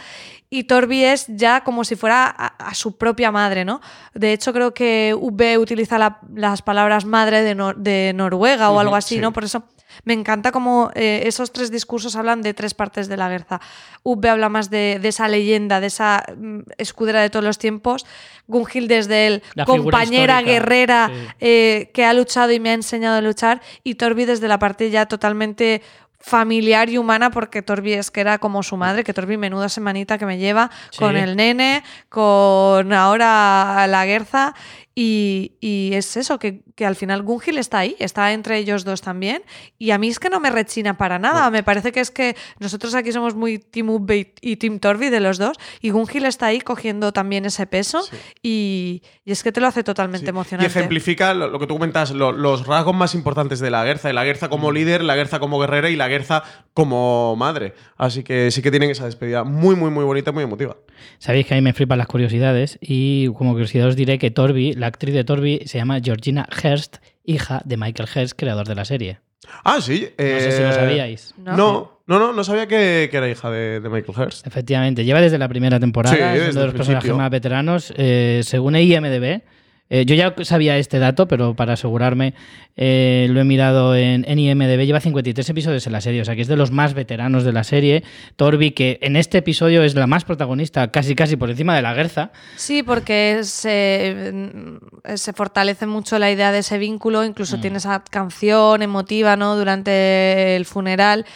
y 0.51 0.65
Torbi 0.65 1.05
es 1.05 1.27
ya 1.29 1.63
como 1.63 1.85
si 1.85 1.95
fuera 1.95 2.25
a, 2.27 2.47
a 2.47 2.75
su 2.75 2.97
propia 2.99 3.31
madre, 3.31 3.65
¿no? 3.65 3.81
De 4.15 4.33
hecho 4.33 4.53
creo 4.53 4.75
que 4.75 5.15
V 5.17 5.59
utiliza 5.59 5.97
la- 5.99 6.19
las 6.35 6.63
palabras 6.63 7.05
madre 7.05 7.43
de, 7.43 7.55
Nor- 7.57 7.77
de 7.77 8.13
Noruega 8.15 8.71
o 8.71 8.81
algo 8.81 8.97
así, 8.97 9.15
sí. 9.15 9.21
¿no? 9.21 9.33
Por 9.33 9.45
eso 9.45 9.63
me 10.05 10.13
encanta 10.15 10.53
como 10.53 10.91
eh, 10.95 11.23
esos 11.27 11.53
tres 11.53 11.71
discursos 11.71 12.17
hablan 12.17 12.43
de 12.43 12.55
tres 12.55 12.75
partes 12.75 13.09
de 13.09 13.17
la 13.17 13.29
guerra. 13.29 13.61
V 14.03 14.29
habla 14.29 14.49
más 14.49 14.71
de, 14.71 14.99
de 15.01 15.09
esa 15.09 15.29
leyenda, 15.29 15.81
de 15.81 15.87
esa 15.89 16.23
mm, 16.37 16.61
escudera 16.79 17.21
de 17.23 17.31
todos 17.31 17.45
los 17.45 17.59
tiempos. 17.59 18.07
Gunhild 18.47 18.89
desde 18.89 19.27
el 19.27 19.43
La 19.55 19.65
compañera 19.65 20.43
guerrera 20.43 21.11
sí. 21.13 21.27
eh, 21.41 21.91
que 21.95 22.05
ha 22.05 22.13
luchado 22.13 22.51
y 22.53 22.61
me 22.61 22.71
ha 22.71 22.75
enseñado 22.75 23.17
a 23.17 23.21
luchar. 23.21 23.61
Y 23.85 23.95
Torbi 23.97 24.25
desde 24.25 24.49
la 24.49 24.59
parte 24.59 24.91
ya 24.91 25.07
totalmente 25.07 25.83
familiar 26.23 26.91
y 26.91 26.99
humana 26.99 27.31
porque 27.31 27.63
Torbi 27.63 27.95
es 27.95 28.11
que 28.11 28.21
era 28.21 28.37
como 28.39 28.63
su 28.63 28.77
madre, 28.77 29.05
que 29.05 29.15
Torbi 29.15 29.39
menuda 29.39 29.71
semanita 29.71 30.19
que 30.19 30.27
me 30.27 30.37
lleva 30.37 30.71
Sí. 30.91 30.99
con 30.99 31.17
el 31.17 31.35
nene, 31.35 31.83
con 32.11 32.93
ahora 32.93 33.87
la 33.89 34.05
Guerza 34.05 34.55
y, 35.03 35.53
y 35.61 35.95
es 35.95 36.17
eso, 36.19 36.39
que, 36.39 36.61
que 36.75 36.85
al 36.85 36.95
final 36.95 37.23
Gunhild 37.23 37.59
está 37.59 37.79
ahí, 37.79 37.97
está 37.99 38.33
entre 38.35 38.59
ellos 38.59 38.85
dos 38.85 39.01
también 39.01 39.43
y 39.79 39.93
a 39.93 39.99
mí 39.99 40.09
es 40.09 40.19
que 40.19 40.29
no 40.29 40.41
me 40.41 40.51
rechina 40.51 40.99
para 40.99 41.19
nada, 41.19 41.51
me 41.51 41.63
parece 41.63 41.91
que 41.91 42.01
es 42.01 42.11
que 42.11 42.37
nosotros 42.59 42.95
aquí 42.95 43.11
somos 43.11 43.35
muy 43.35 43.59
Team 43.59 43.89
Ubbe 43.89 44.35
y 44.43 44.57
Team 44.57 44.79
Torbi 44.79 45.09
de 45.09 45.21
los 45.21 45.39
dos 45.39 45.57
y 45.81 45.89
Gunhild 45.91 46.27
está 46.27 46.47
ahí 46.47 46.61
cogiendo 46.61 47.13
también 47.13 47.47
ese 47.47 47.67
peso 47.67 48.03
Sí. 48.03 48.17
y, 48.43 49.03
y 49.25 49.33
es 49.33 49.43
que 49.43 49.53
te 49.53 49.61
lo 49.61 49.67
hace 49.69 49.83
totalmente 49.85 50.27
Sí. 50.27 50.27
Y 50.27 50.31
emocionante. 50.31 50.67
ejemplifica 50.67 51.33
lo, 51.33 51.49
lo 51.49 51.59
que 51.59 51.67
tú 51.67 51.75
comentas, 51.75 52.11
lo- 52.11 52.33
los 52.33 52.67
rasgos 52.67 52.95
más 52.95 53.15
importantes 53.15 53.61
de 53.61 53.71
la 53.71 53.85
Guerza. 53.85 54.13
La 54.13 54.25
Guerza 54.25 54.49
como 54.51 54.71
líder, 54.73 55.03
la 55.03 55.17
Guerza 55.17 55.39
como 55.41 55.59
guerrera 55.61 55.89
y 55.89 55.97
la 55.97 56.09
Guerza 56.09 56.43
como 56.75 57.37
madre. 57.37 57.75
Así 57.97 58.23
que 58.23 58.51
sí 58.51 58.63
que 58.63 58.71
tienen 58.71 58.91
esa 58.91 59.05
despedida 59.07 59.45
muy, 59.45 59.77
muy, 59.77 59.91
muy 59.91 60.05
bonita, 60.05 60.33
muy 60.33 60.45
emotiva. 60.45 60.77
Sabéis 61.19 61.47
que 61.47 61.55
a 61.55 61.57
mí 61.57 61.63
me 61.63 61.73
flipan 61.73 61.99
las 61.99 62.07
curiosidades 62.07 62.79
y 62.83 63.29
como 63.35 63.53
curiosidad 63.53 63.87
os 63.89 63.97
diré 63.97 64.19
que 64.19 64.31
Torby, 64.31 64.75
la 64.75 64.90
actriz 64.91 65.15
de 65.15 65.25
Torby, 65.25 65.63
se 65.67 65.79
llama 65.79 66.01
Georgina 66.03 66.47
Hearst, 66.63 66.99
hija 67.25 67.63
de 67.65 67.77
Michael 67.77 68.09
Hearst, 68.15 68.35
creador 68.37 68.69
de 68.69 68.75
la 68.75 68.85
serie. 68.85 69.21
Ah, 69.65 69.81
sí. 69.81 70.09
No 70.19 70.25
sé 70.25 70.53
si 70.53 70.63
lo 70.63 70.73
sabíais. 70.73 71.35
¿No? 71.39 71.57
No, 71.57 72.01
no, 72.07 72.19
no, 72.19 72.33
no 72.33 72.45
sabía 72.45 72.67
que, 72.67 73.09
que 73.11 73.17
era 73.17 73.29
hija 73.29 73.51
de, 73.51 73.81
de 73.81 73.89
Michael 73.89 74.17
Hearst. 74.19 74.47
Efectivamente, 74.47 75.05
lleva 75.05 75.21
desde 75.21 75.39
la 75.39 75.49
primera 75.49 75.81
temporada, 75.81 76.15
Sí, 76.17 76.23
es 76.23 76.51
uno 76.53 76.61
de 76.61 76.67
los 76.67 76.75
personajes 76.75 77.15
más 77.15 77.31
veteranos. 77.31 77.93
Eh, 77.97 78.43
según 78.45 78.77
IMDB, 78.77 79.43
eh, 79.91 80.07
yo 80.07 80.15
ya 80.15 80.35
sabía 80.45 80.79
este 80.79 80.99
dato, 80.99 81.27
pero 81.29 81.55
para 81.55 81.73
asegurarme 81.75 82.35
eh, 82.77 83.27
lo 83.31 83.41
he 83.41 83.45
mirado 83.45 83.95
en, 83.97 84.25
en 84.27 84.39
IMDB. 84.39 84.87
Lleva 84.87 85.01
53 85.01 85.51
episodios 85.51 85.87
en 85.87 85.93
la 85.93 86.01
serie, 86.01 86.23
o 86.23 86.25
sea 86.25 86.37
que 86.37 86.43
es 86.43 86.49
de 86.49 86.57
los 86.57 86.71
más 86.71 86.95
veteranos 86.95 87.45
de 87.45 87.53
la 87.53 87.65
serie. 87.65 88.05
Torby, 88.37 88.71
que 88.71 88.99
en 89.03 89.17
este 89.17 89.39
episodio 89.39 89.83
es 89.83 89.95
la 89.97 90.07
más 90.07 90.25
protagonista, 90.25 90.91
casi 90.93 91.15
casi 91.15 91.37
por 91.37 91.51
encima 91.51 91.75
de 91.75 91.83
la 91.83 91.93
Guerza. 91.93 92.31
Sí, 92.57 92.83
porque 92.83 93.41
se, 93.43 94.33
mm, 94.33 95.17
se 95.17 95.33
fortalece 95.33 95.87
mucho 95.87 96.19
la 96.19 96.31
idea 96.31 96.53
de 96.53 96.61
ese 96.61 96.79
vínculo, 96.79 97.25
incluso 97.25 97.59
Mm. 97.59 97.61
tiene 97.61 97.77
esa 97.79 98.03
canción 98.09 98.83
emotiva 98.83 99.37
¿no? 99.37 99.57
durante 99.57 100.55
el 100.57 100.65
funeral. 100.67 101.27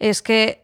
Es 0.00 0.20
que 0.20 0.62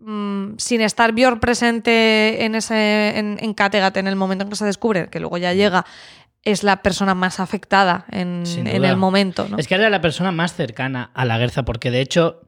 mm, 0.00 0.54
sin 0.58 0.80
estar 0.80 1.12
Björn 1.12 1.40
presente 1.40 2.44
en, 2.44 2.54
ese, 2.54 3.18
en, 3.18 3.36
en 3.40 3.54
Kattegat 3.54 3.96
en 3.96 4.06
el 4.06 4.16
momento 4.16 4.44
en 4.44 4.50
que 4.50 4.56
se 4.56 4.64
descubre, 4.64 5.08
que 5.10 5.20
luego 5.20 5.38
ya 5.38 5.52
llega, 5.54 5.84
es 6.50 6.62
la 6.64 6.82
persona 6.82 7.14
más 7.14 7.40
afectada 7.40 8.04
en, 8.10 8.44
el 8.66 8.96
momento. 8.96 9.46
¿no? 9.48 9.58
Es 9.58 9.68
que 9.68 9.74
era 9.74 9.90
la 9.90 10.00
persona 10.00 10.32
más 10.32 10.54
cercana 10.54 11.10
a 11.14 11.24
la 11.24 11.38
Guerza, 11.38 11.64
porque 11.64 11.90
de 11.90 12.00
hecho, 12.00 12.42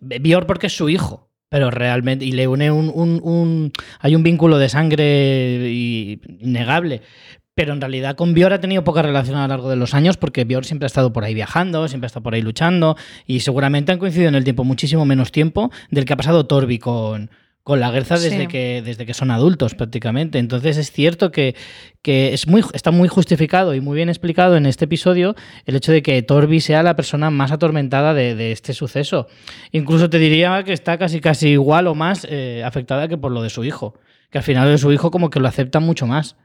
Björn 0.00 0.46
porque 0.46 0.66
es 0.68 0.76
su 0.76 0.88
hijo. 0.88 1.28
Pero 1.48 1.72
realmente, 1.72 2.24
y 2.24 2.30
le 2.30 2.46
une 2.46 2.70
un, 2.70 2.92
un- 2.94 3.20
un- 3.24 3.72
Hay 3.98 4.14
un 4.14 4.22
vínculo 4.22 4.58
de 4.58 4.68
sangre 4.68 5.68
innegable. 6.40 7.02
Pero 7.54 7.72
en 7.72 7.80
realidad 7.80 8.14
con 8.14 8.32
Björn 8.32 8.52
ha 8.54 8.60
tenido 8.60 8.84
poca 8.84 9.02
relación 9.02 9.36
a 9.36 9.42
lo 9.42 9.48
largo 9.48 9.68
de 9.68 9.76
los 9.76 9.92
años 9.92 10.16
porque 10.16 10.44
Björn 10.44 10.64
siempre 10.64 10.86
ha 10.86 10.86
estado 10.86 11.12
por 11.12 11.24
ahí 11.24 11.34
viajando, 11.34 11.88
siempre 11.88 12.06
ha 12.06 12.08
estado 12.08 12.22
por 12.22 12.34
ahí 12.34 12.42
luchando 12.42 12.96
y 13.26 13.40
seguramente 13.40 13.90
han 13.92 13.98
coincidido 13.98 14.28
en 14.28 14.36
el 14.36 14.44
tiempo 14.44 14.62
muchísimo 14.64 15.04
menos 15.04 15.32
tiempo 15.32 15.70
del 15.90 16.04
que 16.04 16.12
ha 16.12 16.16
pasado 16.16 16.46
Torbi 16.46 16.78
con, 16.78 17.30
con 17.62 17.78
la 17.78 17.90
Guerza 17.90 18.14
desde, 18.18 18.40
Sí. 18.42 18.46
que, 18.46 18.82
desde 18.84 19.04
que 19.06 19.14
son 19.14 19.30
adultos 19.30 19.74
prácticamente. 19.74 20.38
Entonces 20.38 20.76
es 20.78 20.90
cierto 20.90 21.30
que, 21.30 21.54
que 22.02 22.32
es 22.32 22.46
muy, 22.48 22.64
está 22.72 22.90
muy 22.90 23.06
justificado 23.08 23.74
y 23.74 23.80
muy 23.80 23.96
bien 23.96 24.08
explicado 24.08 24.56
en 24.56 24.66
este 24.66 24.86
episodio 24.86 25.36
el 25.66 25.76
hecho 25.76 25.92
de 25.92 26.02
que 26.02 26.20
Torbi 26.22 26.60
sea 26.60 26.82
la 26.82 26.96
persona 26.96 27.30
más 27.30 27.52
atormentada 27.52 28.14
de, 28.14 28.34
de 28.34 28.52
este 28.52 28.72
suceso. 28.72 29.26
Incluso 29.72 30.08
te 30.08 30.18
diría 30.18 30.62
que 30.64 30.72
está 30.72 30.96
casi, 30.98 31.20
casi 31.20 31.50
igual 31.50 31.86
o 31.86 31.94
más 31.94 32.26
eh, 32.28 32.62
afectada 32.64 33.08
que 33.08 33.18
por 33.18 33.30
lo 33.30 33.42
de 33.42 33.50
su 33.50 33.62
hijo. 33.64 33.94
Que 34.30 34.38
al 34.38 34.44
final 34.44 34.68
de 34.68 34.78
su 34.78 34.90
hijo 34.92 35.10
como 35.10 35.28
que 35.28 35.40
lo 35.40 35.48
acepta 35.48 35.80
mucho 35.80 36.06
más. 36.06 36.36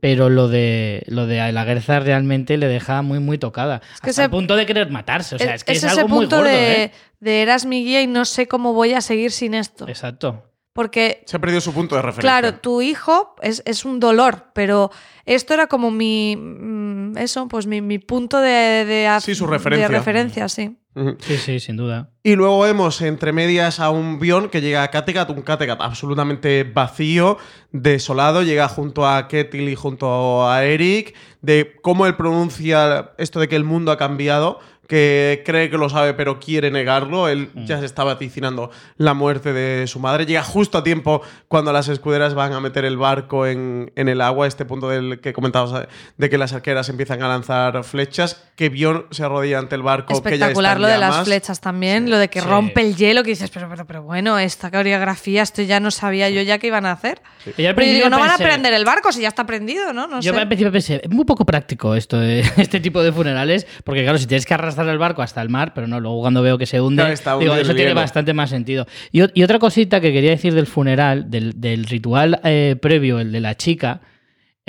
Pero 0.00 0.30
lo 0.30 0.48
de 0.48 1.02
lo 1.06 1.26
de 1.26 1.52
la 1.52 1.64
Guerza 1.66 2.00
realmente 2.00 2.56
le 2.56 2.66
deja 2.66 3.02
muy 3.02 3.18
muy 3.18 3.36
tocada. 3.36 3.82
Es 3.94 4.00
que 4.00 4.08
hasta 4.08 4.22
ese- 4.22 4.24
el 4.24 4.30
punto 4.30 4.56
de 4.56 4.64
querer 4.64 4.88
matarse. 4.90 5.34
O 5.36 5.38
sea, 5.38 5.54
es, 5.54 5.64
que 5.64 5.72
es, 5.72 5.84
ese 5.84 5.88
algo 6.00 6.08
muy 6.08 6.20
punto 6.20 6.36
gordo, 6.38 6.48
de, 6.50 6.84
¿eh? 6.84 6.92
de 7.20 7.42
eras 7.42 7.66
mi 7.66 7.84
guía 7.84 8.00
y 8.00 8.06
no 8.06 8.24
sé 8.24 8.48
cómo 8.48 8.72
voy 8.72 8.94
a 8.94 9.02
seguir 9.02 9.30
sin 9.32 9.52
esto. 9.52 9.86
Exacto. 9.86 10.49
Porque 10.80 11.22
Se 11.26 11.36
ha 11.36 11.40
perdido 11.40 11.60
su 11.60 11.74
punto 11.74 11.94
de 11.94 12.00
referencia. 12.00 12.40
Claro, 12.40 12.54
tu 12.58 12.80
hijo 12.80 13.34
es, 13.42 13.62
es 13.66 13.84
un 13.84 14.00
dolor, 14.00 14.46
pero 14.54 14.90
esto 15.26 15.52
era 15.52 15.66
como 15.66 15.90
mi. 15.90 16.36
mm, 16.38 17.18
Eso, 17.18 17.48
pues 17.48 17.66
mi, 17.66 17.82
mi 17.82 17.98
punto 17.98 18.40
de, 18.40 18.86
de, 18.86 19.18
Sí, 19.20 19.34
su 19.34 19.46
referencia. 19.46 19.88
de 19.88 19.94
referencia, 19.94 20.48
sí. 20.48 20.78
Sí, 21.18 21.36
sí, 21.36 21.60
sin 21.60 21.76
duda. 21.76 22.08
Y 22.22 22.34
luego 22.34 22.60
vemos 22.60 23.02
entre 23.02 23.32
medias 23.32 23.78
a 23.78 23.90
un 23.90 24.18
Bion 24.18 24.48
que 24.48 24.62
llega 24.62 24.82
a 24.82 24.88
Kattegat, 24.90 25.28
un 25.28 25.42
Kattegat 25.42 25.82
absolutamente 25.82 26.64
vacío, 26.64 27.36
desolado, 27.72 28.42
llega 28.42 28.66
junto 28.68 29.06
a 29.06 29.28
Ketil 29.28 29.68
y 29.68 29.74
junto 29.76 30.48
a 30.48 30.64
Eric, 30.64 31.14
de 31.42 31.76
cómo 31.82 32.06
él 32.06 32.16
pronuncia 32.16 33.12
esto 33.18 33.38
de 33.38 33.48
que 33.48 33.56
el 33.56 33.64
mundo 33.64 33.92
ha 33.92 33.98
cambiado, 33.98 34.58
que 34.90 35.42
cree 35.46 35.70
que 35.70 35.78
lo 35.78 35.88
sabe 35.88 36.14
pero 36.14 36.40
quiere 36.40 36.68
negarlo, 36.72 37.28
él 37.28 37.48
ya 37.64 37.78
se 37.78 37.86
está 37.86 38.02
vaticinando 38.02 38.72
la 38.96 39.14
muerte 39.14 39.52
de 39.52 39.86
su 39.86 40.00
madre, 40.00 40.26
llega 40.26 40.42
justo 40.42 40.78
a 40.78 40.82
tiempo 40.82 41.22
cuando 41.46 41.72
las 41.72 41.86
escuderas 41.86 42.34
van 42.34 42.52
a 42.54 42.58
meter 42.60 42.84
el 42.84 42.96
barco 42.96 43.46
en, 43.46 43.92
en 43.94 44.08
el 44.08 44.20
agua, 44.20 44.48
este 44.48 44.64
punto 44.64 44.88
del 44.88 45.20
que 45.20 45.32
comentabas 45.32 45.86
de 46.18 46.28
que 46.28 46.36
las 46.38 46.52
arqueras 46.52 46.88
empiezan 46.88 47.22
a 47.22 47.28
lanzar 47.28 47.84
flechas, 47.84 48.42
que 48.56 48.68
Bion 48.68 49.06
se 49.12 49.22
arrodilla 49.22 49.60
ante 49.60 49.76
el 49.76 49.82
barco, 49.82 50.08
que 50.08 50.14
ya 50.14 50.18
está 50.18 50.28
Espectacular 50.30 50.76
en 50.76 50.82
lo 50.82 50.88
de 50.88 50.98
las 50.98 51.24
flechas 51.24 51.60
también, 51.60 52.10
lo 52.10 52.18
de 52.18 52.28
que 52.28 52.40
Sí. 52.40 52.46
rompe 52.48 52.80
el 52.80 52.96
hielo, 52.96 53.22
que 53.22 53.30
dices, 53.30 53.48
pero, 53.50 53.68
pero, 53.68 53.86
pero 53.86 54.02
bueno, 54.02 54.40
esta 54.40 54.72
coreografía, 54.72 55.42
esto 55.42 55.62
ya 55.62 55.78
no 55.78 55.92
sabía 55.92 56.30
yo 56.30 56.42
ya 56.42 56.58
que 56.58 56.66
iban 56.66 56.84
a 56.84 56.90
hacer. 56.92 57.22
Pero 57.56 57.72
yo 57.80 57.84
digo, 57.92 58.08
no 58.10 58.18
van 58.18 58.30
a 58.30 58.38
prender 58.38 58.72
el 58.74 58.84
barco 58.84 59.12
si 59.12 59.20
ya 59.20 59.28
está 59.28 59.46
prendido, 59.46 59.92
¿no? 59.92 60.08
No 60.08 60.20
Yo 60.20 60.32
sé. 60.34 60.40
al 60.40 60.48
principio 60.48 60.72
pensé, 60.72 61.00
es 61.04 61.10
muy 61.10 61.24
poco 61.24 61.44
práctico 61.46 61.94
esto 61.94 62.18
de 62.18 62.40
este 62.56 62.80
tipo 62.80 63.02
de 63.04 63.12
funerales, 63.12 63.66
porque 63.84 64.02
claro, 64.02 64.18
si 64.18 64.26
tienes 64.26 64.46
que 64.46 64.54
arrastrar 64.54 64.79
el 64.88 64.98
barco 64.98 65.22
hasta 65.22 65.42
el 65.42 65.48
mar, 65.48 65.72
pero 65.74 65.86
no, 65.86 66.00
luego 66.00 66.20
cuando 66.20 66.42
veo 66.42 66.58
que 66.58 66.66
se 66.66 66.80
hunde, 66.80 67.02
digo, 67.38 67.54
eso 67.54 67.74
tiene 67.74 67.94
bastante 67.94 68.32
más 68.32 68.50
sentido. 68.50 68.86
Y, 69.12 69.22
y 69.38 69.42
otra 69.42 69.58
cosita 69.58 70.00
que 70.00 70.12
quería 70.12 70.30
decir 70.30 70.54
del 70.54 70.66
funeral, 70.66 71.30
del, 71.30 71.60
del 71.60 71.84
ritual 71.84 72.40
eh, 72.44 72.76
previo, 72.80 73.20
el 73.20 73.32
de 73.32 73.40
la 73.40 73.56
chica. 73.56 74.00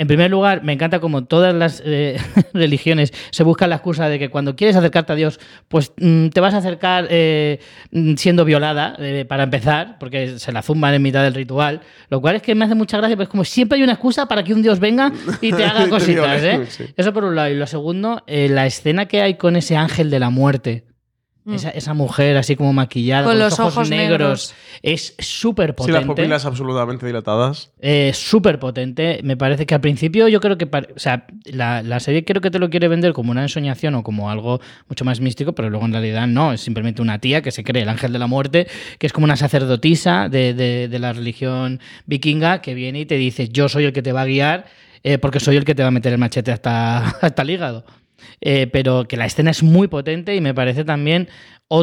En 0.02 0.08
primer 0.08 0.32
lugar, 0.32 0.64
me 0.64 0.72
encanta 0.72 0.98
como 0.98 1.26
todas 1.26 1.54
las 1.54 1.80
eh, 1.86 2.16
religiones 2.54 3.12
se 3.30 3.44
buscan 3.44 3.70
la 3.70 3.76
excusa 3.76 4.08
de 4.08 4.18
que 4.18 4.30
cuando 4.30 4.56
quieres 4.56 4.74
acercarte 4.74 5.12
a 5.12 5.14
Dios, 5.14 5.38
pues 5.68 5.92
mm, 5.96 6.30
te 6.30 6.40
vas 6.40 6.54
a 6.54 6.56
acercar 6.56 7.06
eh, 7.08 7.60
mm, 7.92 8.16
siendo 8.16 8.44
violada, 8.44 8.96
eh, 8.98 9.24
para 9.28 9.44
empezar, 9.44 9.98
porque 10.00 10.40
se 10.40 10.50
la 10.50 10.62
zumban 10.62 10.92
en 10.92 11.02
mitad 11.02 11.22
del 11.22 11.34
ritual. 11.34 11.82
Lo 12.08 12.20
cual 12.20 12.34
es 12.34 12.42
que 12.42 12.52
me 12.56 12.64
hace 12.64 12.74
mucha 12.74 12.96
gracia, 12.96 13.14
pues 13.14 13.28
como 13.28 13.44
siempre 13.44 13.76
hay 13.76 13.84
una 13.84 13.92
excusa 13.92 14.26
para 14.26 14.42
que 14.42 14.52
un 14.52 14.62
Dios 14.62 14.80
venga 14.80 15.12
y 15.40 15.52
te 15.52 15.64
haga 15.66 15.88
cositas. 15.88 16.42
¿eh? 16.42 16.66
Eso 16.96 17.12
por 17.12 17.22
un 17.22 17.36
lado. 17.36 17.50
Y 17.50 17.54
lo 17.54 17.68
segundo, 17.68 18.24
la 18.26 18.66
escena 18.66 19.06
que 19.06 19.22
hay 19.22 19.34
con 19.34 19.54
ese 19.54 19.76
ángel 19.76 20.10
de 20.10 20.18
la 20.18 20.30
muerte. 20.30 20.82
Mm. 21.44 21.54
Esa, 21.54 21.70
esa 21.70 21.92
mujer 21.92 22.36
así 22.36 22.54
como 22.54 22.72
maquillada, 22.72 23.24
Con 23.24 23.32
con, 23.32 23.38
los 23.40 23.58
ojos 23.58 23.90
negros. 23.90 24.54
es 24.80 25.14
súper 25.18 25.70
Sí, 25.70 25.74
potente. 25.76 25.92
las 25.98 26.04
pupilas 26.06 26.44
absolutamente 26.46 27.04
dilatadas. 27.04 27.72
Eh, 27.80 28.12
súper 28.14 28.60
potente. 28.60 29.18
Me 29.24 29.36
parece 29.36 29.66
que 29.66 29.74
al 29.74 29.80
principio 29.80 30.28
yo 30.28 30.40
creo 30.40 30.56
que... 30.56 30.66
O 30.66 30.98
sea, 31.00 31.26
la, 31.46 31.82
la 31.82 31.98
serie 31.98 32.24
creo 32.24 32.40
que 32.40 32.50
te 32.52 32.60
lo 32.60 32.70
quiere 32.70 32.86
vender 32.86 33.12
como 33.12 33.32
una 33.32 33.42
ensoñación 33.42 33.96
o 33.96 34.04
como 34.04 34.30
algo 34.30 34.60
mucho 34.88 35.04
más 35.04 35.20
místico, 35.20 35.52
pero 35.52 35.68
luego 35.68 35.84
en 35.86 35.92
realidad 35.92 36.28
no. 36.28 36.52
Es 36.52 36.60
simplemente 36.60 37.02
una 37.02 37.18
tía 37.18 37.42
que 37.42 37.50
se 37.50 37.64
cree 37.64 37.82
el 37.82 37.88
ángel 37.88 38.12
de 38.12 38.20
la 38.20 38.28
muerte, 38.28 38.68
que 38.98 39.08
es 39.08 39.12
como 39.12 39.24
una 39.24 39.36
sacerdotisa 39.36 40.28
de, 40.28 40.54
de- 40.54 40.86
de 40.88 40.98
la 41.00 41.12
religión 41.12 41.80
vikinga 42.06 42.60
que 42.62 42.74
viene 42.74 43.00
y 43.00 43.06
te 43.06 43.16
dice, 43.16 43.48
yo 43.48 43.68
soy 43.68 43.84
el 43.84 43.92
que 43.92 44.02
te 44.02 44.12
va 44.12 44.22
a 44.22 44.26
guiar 44.26 44.66
eh, 45.02 45.18
porque 45.18 45.40
soy 45.40 45.56
el 45.56 45.64
que 45.64 45.74
te 45.74 45.82
va 45.82 45.88
a 45.88 45.90
meter 45.90 46.12
el 46.12 46.18
machete 46.20 46.52
hasta, 46.52 46.98
hasta 47.20 47.42
el 47.42 47.50
hígado. 47.50 47.84
Eh, 48.40 48.66
pero 48.72 49.04
que 49.06 49.16
la 49.16 49.26
escena 49.26 49.50
es 49.50 49.62
muy 49.62 49.88
potente 49.88 50.34
y 50.36 50.40
me 50.40 50.54
parece 50.54 50.84
también 50.84 51.28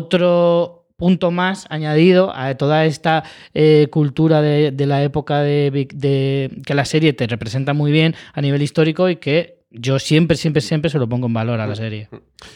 otro 0.04 0.86
punto 0.98 1.32
más 1.32 1.66
añadido 1.70 2.36
a 2.36 2.56
toda 2.56 2.86
esta 2.86 3.24
eh, 3.54 3.88
cultura 3.90 4.42
de, 4.42 4.72
de 4.72 4.86
la 4.86 5.02
época 5.04 5.42
de, 5.42 5.88
de- 5.94 6.52
que 6.66 6.74
la 6.74 6.84
serie 6.86 7.14
te 7.14 7.26
representa 7.26 7.74
muy 7.74 7.92
bien 7.92 8.16
a 8.34 8.42
nivel 8.42 8.62
histórico 8.62 9.10
y 9.10 9.16
que 9.16 9.60
yo 9.72 9.98
siempre, 10.00 10.36
siempre, 10.36 10.62
siempre 10.62 10.90
se 10.90 11.00
lo 11.00 11.08
pongo 11.08 11.28
en 11.28 11.34
valor 11.34 11.60
a 11.62 11.68
la 11.68 11.76
serie. 11.76 12.10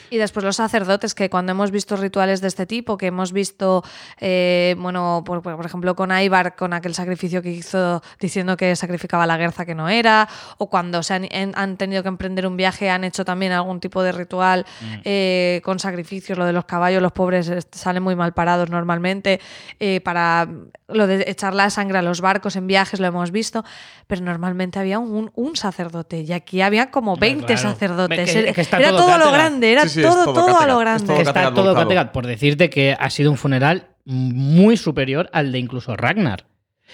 Y 0.09 0.17
después 0.17 0.45
los 0.45 0.55
sacerdotes, 0.55 1.13
que 1.13 1.29
cuando 1.29 1.51
hemos 1.51 1.69
visto 1.71 1.95
rituales 1.97 2.39
de 2.39 2.47
este 2.47 2.65
tipo, 2.65 2.97
que 2.97 3.07
hemos 3.07 3.34
visto, 3.34 3.84
eh, 4.19 4.75
bueno, 4.77 5.23
por, 5.25 5.41
por 5.41 5.65
ejemplo, 5.65 5.95
con 5.95 6.11
Ivar, 6.17 6.55
con 6.55 6.71
aquel 6.73 6.93
sacrificio 6.95 7.41
que 7.41 7.49
hizo 7.51 8.01
diciendo 8.19 8.55
que 8.55 8.75
sacrificaba 8.75 9.25
la 9.27 9.36
guerza 9.38 9.65
que 9.65 9.75
no 9.75 9.89
era, 9.89 10.29
o 10.57 10.69
cuando 10.69 11.03
se 11.03 11.13
han, 11.15 11.27
en- 11.31 11.53
han 11.55 11.75
tenido 11.77 12.01
que 12.03 12.09
emprender 12.09 12.47
un 12.47 12.55
viaje, 12.55 12.89
han 12.89 13.03
hecho 13.03 13.25
también 13.25 13.51
algún 13.51 13.79
tipo 13.81 14.01
de 14.03 14.11
ritual 14.13 14.65
eh, 15.03 15.61
con 15.65 15.79
sacrificios, 15.79 16.38
lo 16.38 16.45
de 16.45 16.53
los 16.53 16.65
caballos, 16.65 17.01
los 17.01 17.11
pobres 17.11 17.49
eh, 17.49 17.59
salen 17.71 18.03
muy 18.03 18.15
mal 18.15 18.34
parados 18.34 18.69
normalmente, 18.69 19.41
eh, 19.79 19.99
para 20.01 20.47
lo 20.88 21.07
de 21.07 21.25
echar 21.27 21.53
la 21.55 21.69
sangre 21.69 21.97
a 21.97 22.01
los 22.01 22.21
barcos 22.21 22.55
en 22.55 22.67
viajes, 22.67 22.99
lo 22.99 23.07
hemos 23.07 23.31
visto, 23.31 23.65
pero 24.07 24.21
normalmente 24.21 24.79
había 24.79 24.99
un, 24.99 25.31
un 25.34 25.55
sacerdote 25.55 26.21
y 26.21 26.31
aquí 26.34 26.61
había 26.61 26.91
como 26.91 27.17
20 27.17 27.45
claro. 27.47 27.61
sacerdotes. 27.61 28.19
Es 28.29 28.34
que- 28.34 28.49
es 28.49 28.55
que 28.55 28.61
está 28.61 28.77
era 28.77 28.91
todo 28.91 29.17
lo 29.17 29.31
grande, 29.31 29.72
era 29.74 29.84
Sí, 29.84 29.89
sí, 29.89 30.01
es 30.01 30.07
todo, 30.07 30.26
todo 30.34 30.45
todo, 30.45 30.59
a 30.59 30.67
lo 30.67 30.74
es 30.74 30.80
grande. 30.80 31.07
todo 31.07 31.17
Está 31.17 31.34
Kattegat 31.34 31.53
todo. 31.53 31.76
Kattegat, 31.76 32.11
por 32.11 32.26
decirte 32.26 32.69
que 32.69 32.95
ha 32.97 33.09
sido 33.09 33.30
un 33.32 33.38
funeral 33.38 33.89
muy 34.05 34.78
superior 34.78 35.30
al 35.34 35.51
de 35.51 35.59
incluso 35.59 35.95
Ragnar. 35.95 36.45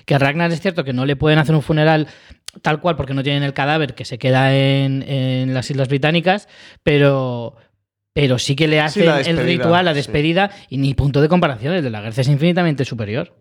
Que 0.05 0.15
a 0.15 0.19
Ragnar 0.19 0.51
es 0.51 0.61
cierto 0.61 0.83
que 0.83 0.93
no 0.93 1.05
le 1.05 1.15
pueden 1.15 1.39
hacer 1.39 1.55
un 1.55 1.61
funeral 1.61 2.07
tal 2.61 2.79
cual 2.79 2.95
porque 2.95 3.13
no 3.13 3.23
tienen 3.23 3.43
el 3.43 3.53
cadáver 3.53 3.95
que 3.95 4.05
se 4.05 4.17
queda 4.17 4.55
en, 4.55 5.03
en 5.03 5.53
las 5.53 5.69
Islas 5.69 5.87
Británicas, 5.87 6.47
pero, 6.83 7.55
pero 8.13 8.39
sí 8.39 8.55
que 8.55 8.67
le 8.67 8.79
hacen 8.79 9.09
el 9.25 9.37
ritual, 9.37 9.85
la 9.85 9.91
sí. 9.91 9.97
despedida, 9.97 10.51
y 10.69 10.77
ni 10.77 10.93
punto 10.93 11.21
de 11.21 11.29
comparación, 11.29 11.73
el 11.73 11.83
de 11.83 11.89
la 11.89 12.01
Guerza 12.01 12.21
es 12.21 12.27
infinitamente 12.27 12.85
superior. 12.85 13.35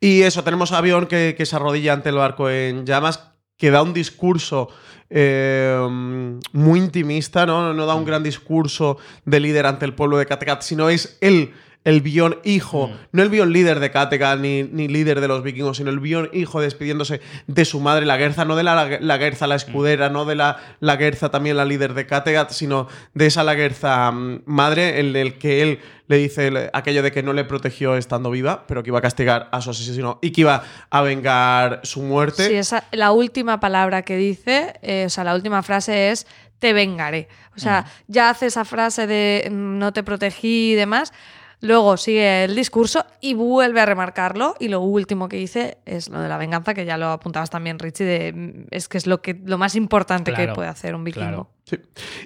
Y 0.00 0.22
eso, 0.22 0.44
tenemos 0.44 0.72
a 0.72 0.78
Avión 0.78 1.06
que, 1.06 1.34
que 1.36 1.46
se 1.46 1.56
arrodilla 1.56 1.92
ante 1.92 2.08
el 2.08 2.16
barco 2.16 2.48
en 2.48 2.86
llamas, 2.86 3.32
que 3.56 3.70
da 3.70 3.82
un 3.82 3.92
discurso 3.92 4.68
eh, 5.10 6.38
muy 6.52 6.78
intimista, 6.78 7.46
¿no? 7.46 7.72
No 7.72 7.86
da 7.86 7.94
un 7.94 8.04
gran 8.04 8.22
discurso 8.22 8.98
de 9.24 9.40
líder 9.40 9.66
ante 9.66 9.84
el 9.84 9.94
pueblo 9.94 10.18
de 10.18 10.26
Kattegat, 10.26 10.62
sino 10.62 10.88
es 10.88 11.18
él. 11.20 11.52
El 11.88 12.02
Bion 12.02 12.38
hijo, 12.44 12.90
no 13.12 13.22
el 13.22 13.30
Bion 13.30 13.50
líder 13.50 13.80
de 13.80 13.90
Kattegat 13.90 14.38
ni, 14.40 14.62
ni 14.62 14.88
líder 14.88 15.22
de 15.22 15.28
los 15.28 15.42
vikingos, 15.42 15.78
sino 15.78 15.88
el 15.88 16.00
Bion 16.00 16.28
hijo 16.34 16.60
despidiéndose 16.60 17.22
de 17.46 17.64
su 17.64 17.80
madre, 17.80 18.04
la 18.04 18.18
Gerza, 18.18 18.44
no 18.44 18.56
de 18.56 18.62
la, 18.62 18.98
la 19.00 19.16
Gerza, 19.18 19.46
la 19.46 19.54
escudera, 19.54 20.10
no 20.10 20.26
de 20.26 20.34
la, 20.34 20.58
la 20.80 20.98
Gerza 20.98 21.30
también 21.30 21.56
la 21.56 21.64
líder 21.64 21.94
de 21.94 22.04
Kattegat, 22.06 22.50
sino 22.50 22.88
de 23.14 23.24
esa 23.26 23.42
la 23.42 23.54
Gerza 23.54 24.10
mm, 24.10 24.42
madre, 24.44 25.00
en 25.00 25.16
el 25.16 25.38
que 25.38 25.62
él 25.62 25.78
le 26.08 26.16
dice 26.18 26.48
el- 26.48 26.68
aquello 26.74 27.02
de 27.02 27.10
que 27.10 27.22
no 27.22 27.32
le 27.32 27.44
protegió 27.44 27.96
estando 27.96 28.30
viva, 28.30 28.66
pero 28.66 28.82
que 28.82 28.90
iba 28.90 28.98
a 28.98 29.02
castigar 29.02 29.48
a 29.50 29.62
su 29.62 29.70
asesino 29.70 30.18
y 30.20 30.30
que 30.32 30.42
iba 30.42 30.62
a 30.90 31.00
vengar 31.02 31.80
su 31.84 32.02
muerte. 32.02 32.48
Sí, 32.48 32.54
esa, 32.54 32.84
la 32.92 33.12
última 33.12 33.60
palabra 33.60 34.02
que 34.02 34.16
dice, 34.18 34.74
eh, 34.82 35.04
o 35.06 35.10
sea, 35.10 35.24
la 35.24 35.34
última 35.34 35.62
frase 35.62 36.10
es 36.10 36.26
te 36.58 36.72
vengaré. 36.72 37.28
O 37.56 37.60
sea, 37.60 37.86
ya 38.08 38.30
hace 38.30 38.46
esa 38.46 38.64
frase 38.64 39.06
de 39.06 39.48
mm, 39.50 39.78
no 39.78 39.92
te 39.92 40.02
protegí 40.02 40.72
y 40.72 40.74
demás. 40.74 41.12
Luego 41.60 41.96
sigue 41.96 42.44
el 42.44 42.54
discurso 42.54 43.04
y 43.20 43.34
vuelve 43.34 43.80
a 43.80 43.86
remarcarlo. 43.86 44.54
Y 44.60 44.68
lo 44.68 44.80
último 44.80 45.28
que 45.28 45.36
dice 45.38 45.78
es 45.86 46.08
lo 46.08 46.20
de 46.20 46.28
la 46.28 46.38
venganza, 46.38 46.72
que 46.72 46.84
ya 46.84 46.96
lo 46.98 47.08
apuntabas 47.08 47.50
también, 47.50 47.78
Richie, 47.80 48.04
de, 48.04 48.32
mm, 48.32 48.66
es 48.70 48.88
que 48.88 48.96
es 48.98 49.06
lo, 49.08 49.20
que, 49.22 49.34
lo 49.44 49.58
más 49.58 49.74
importante 49.74 50.32
que 50.32 50.48
puede 50.48 50.68
hacer 50.68 50.94
un 50.94 51.02
vikingo. 51.04 51.26
claro. 51.26 51.50
Sí. 51.64 51.76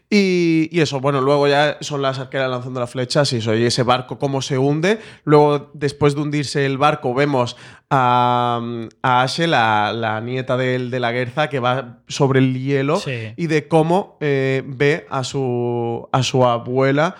Y, 0.09 0.69
y 0.71 0.81
eso, 0.83 1.01
bueno, 1.01 1.21
luego 1.21 1.49
ya 1.49 1.77
son 1.81 2.01
las 2.01 2.19
arqueras 2.21 2.49
lanzando 2.49 2.79
las 2.79 2.91
flechas 2.91 3.33
y 3.33 3.39
eso, 3.39 3.55
y 3.57 3.65
ese 3.65 3.83
barco 3.83 4.17
cómo 4.19 4.41
se 4.41 4.57
hunde. 4.57 5.01
Luego, 5.25 5.71
después 5.75 6.15
de 6.15 6.21
hundirse 6.21 6.65
el 6.65 6.79
barco, 6.79 7.13
vemos 7.13 7.57
a, 7.91 8.61
a 9.03 9.23
Ashe, 9.23 9.47
la, 9.47 9.93
la 9.95 10.21
nieta 10.21 10.57
del- 10.57 10.91
de, 10.91 11.01
la 11.01 11.11
Guerza, 11.13 11.49
que 11.49 11.59
va 11.59 11.99
sobre 12.07 12.39
el 12.39 12.63
hielo 12.63 12.97
Sí. 12.99 13.33
y 13.37 13.47
de 13.49 13.67
cómo 13.67 14.17
eh, 14.21 14.63
ve 14.67 15.07
a 15.11 15.25
su, 15.25 16.09
a 16.13 16.23
su 16.23 16.45
abuela. 16.45 17.17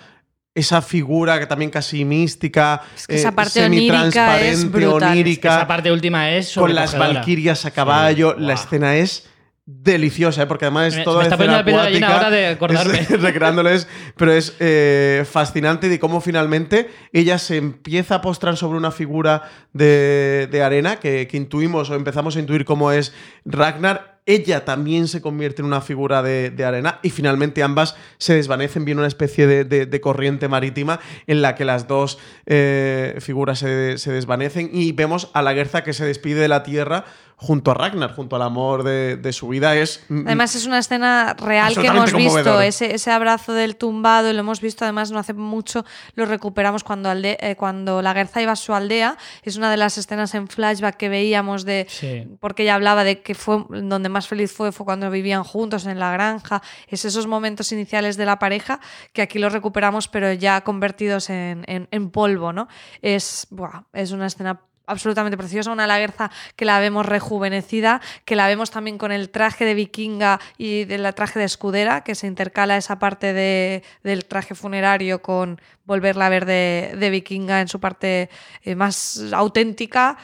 Esa 0.55 0.81
figura 0.83 1.39
que 1.39 1.47
también 1.47 1.71
casi 1.71 2.05
mística, 2.05 2.81
Es 2.95 3.07
que 3.07 3.15
esa 3.15 3.29
eh, 3.29 3.31
parte 3.31 3.65
onírica 3.65 3.95
es 3.97 4.59
semitransparente, 4.59 4.77
brutal. 4.87 5.11
onírica, 5.11 5.55
Esa 5.57 5.67
parte 5.67 5.91
última 5.91 6.29
es 6.31 6.53
con 6.53 6.75
las 6.75 6.97
valquirias 6.97 7.65
a 7.65 7.71
caballo. 7.71 8.35
Sí, 8.37 8.43
La 8.43 8.53
escena 8.53 8.95
es 8.95 9.27
deliciosa, 9.65 10.43
¿eh? 10.43 10.45
porque 10.45 10.65
además 10.65 10.93
es 10.93 11.03
todo 11.05 11.19
me 11.19 11.23
está 11.23 11.37
poniendo 11.37 11.57
la 11.57 11.63
piel 11.65 11.99
de 12.01 12.05
ahora 12.05 12.29
de 12.29 12.47
acordarme. 12.47 12.99
es- 12.99 13.09
recreándoles, 13.21 13.87
pero 14.17 14.33
es 14.33 14.55
eh, 14.59 15.25
fascinante 15.29 15.89
de 15.89 15.97
cómo 15.99 16.21
finalmente 16.21 16.89
ella 17.13 17.39
se 17.39 17.57
empieza 17.57 18.15
a 18.15 18.21
postrar 18.21 18.55
sobre 18.57 18.77
una 18.77 18.91
figura 18.91 19.43
de, 19.71 20.47
de 20.51 20.61
arena 20.61 20.97
que, 20.97 21.27
que 21.27 21.37
intuimos 21.37 21.89
o 21.89 21.95
empezamos 21.95 22.35
a 22.35 22.39
intuir 22.39 22.63
cómo 22.65 22.91
es 22.91 23.13
Ragnar. 23.45 24.12
Ella 24.25 24.63
también 24.63 25.07
se 25.07 25.21
convierte 25.21 25.61
en 25.61 25.65
una 25.65 25.81
figura 25.81 26.23
de, 26.23 26.53
arena 26.65 26.99
y 27.03 27.09
finalmente 27.09 27.61
ambas 27.61 27.95
se 28.17 28.35
desvanecen. 28.35 28.85
Viene 28.85 29.01
una 29.01 29.07
especie 29.07 29.47
de 29.47 30.01
corriente 30.01 30.47
marítima 30.47 30.99
en 31.27 31.41
la 31.41 31.55
que 31.55 31.65
las 31.65 31.87
dos 31.87 32.19
eh, 32.45 33.17
figuras 33.19 33.59
se, 33.59 33.97
se 33.97 34.11
desvanecen 34.11 34.69
y 34.71 34.91
vemos 34.93 35.29
a 35.33 35.41
la 35.41 35.53
Guerza 35.53 35.83
que 35.83 35.93
se 35.93 36.05
despide 36.05 36.39
de 36.39 36.47
la 36.47 36.63
tierra 36.63 37.05
junto 37.43 37.71
a 37.71 37.73
Ragnar, 37.73 38.15
junto 38.15 38.35
al 38.37 38.41
amor 38.41 38.83
de, 38.83 39.17
de 39.17 39.33
su 39.33 39.49
vida. 39.49 39.75
Es, 39.75 40.03
Además 40.09 40.55
es 40.55 40.65
una 40.65 40.79
escena 40.79 41.33
real 41.37 41.75
que 41.75 41.87
hemos 41.87 42.13
visto, 42.13 42.61
ese, 42.61 42.95
ese 42.95 43.11
abrazo 43.11 43.53
del 43.53 43.75
tumbado, 43.75 44.29
y 44.29 44.33
lo 44.33 44.39
hemos 44.39 44.61
visto 44.61 44.85
además 44.85 45.11
no 45.11 45.19
hace 45.19 45.33
mucho, 45.33 45.83
lo 46.15 46.25
recuperamos 46.25 46.83
cuando, 46.85 47.09
alde- 47.09 47.37
eh, 47.41 47.55
cuando 47.57 48.01
la 48.01 48.13
Gerza 48.13 48.41
iba 48.41 48.53
a 48.53 48.55
su 48.55 48.73
aldea, 48.73 49.17
es 49.43 49.57
una 49.57 49.69
de 49.69 49.77
las 49.77 49.97
escenas 49.97 50.33
en 50.35 50.47
flashback 50.47 50.95
que 50.95 51.09
veíamos 51.09 51.65
de, 51.65 51.85
Sí. 51.89 52.27
porque 52.39 52.63
ella 52.63 52.75
hablaba 52.75 53.03
de 53.03 53.21
que 53.21 53.35
fue 53.35 53.65
donde 53.69 54.07
más 54.09 54.27
feliz 54.27 54.51
fue 54.53 54.71
fue 54.71 54.85
cuando 54.85 55.11
vivían 55.11 55.43
juntos 55.43 55.85
en 55.85 55.99
la 55.99 56.11
granja, 56.11 56.61
es 56.87 57.03
esos 57.03 57.27
momentos 57.27 57.71
iniciales 57.73 58.15
de 58.15 58.25
la 58.25 58.39
pareja 58.39 58.79
que 59.11 59.21
aquí 59.21 59.37
los 59.39 59.51
recuperamos 59.51 60.07
pero 60.07 60.31
ya 60.31 60.61
convertidos 60.61 61.29
en, 61.29 61.65
en- 61.67 61.87
en 61.91 62.09
polvo, 62.09 62.53
¿no? 62.53 62.67
Es, 63.01 63.47
buah, 63.49 63.81
es 63.93 64.11
una 64.11 64.27
escena 64.27 64.61
absolutamente 64.85 65.37
preciosa, 65.37 65.71
una 65.71 65.87
laguerza 65.87 66.29
que 66.55 66.65
la 66.65 66.79
vemos 66.79 67.05
rejuvenecida, 67.05 68.01
que 68.25 68.35
la 68.35 68.47
vemos 68.47 68.71
también 68.71 68.97
con 68.97 69.11
el 69.11 69.29
traje 69.29 69.65
de 69.65 69.73
vikinga 69.73 70.39
y 70.57 70.85
del 70.85 71.13
traje 71.13 71.39
de 71.39 71.45
escudera, 71.45 72.01
que 72.03 72.15
se 72.15 72.27
intercala 72.27 72.77
esa 72.77 72.99
parte 72.99 73.33
de- 73.33 73.83
del 74.03 74.25
traje 74.25 74.55
funerario 74.55 75.21
con 75.21 75.61
volverla 75.85 76.25
a 76.25 76.29
ver 76.29 76.45
de, 76.45 76.95
de 76.97 77.09
vikinga 77.09 77.61
en 77.61 77.67
su 77.67 77.79
parte 77.79 78.29
eh, 78.63 78.75
más 78.75 79.21
auténtica. 79.33 80.17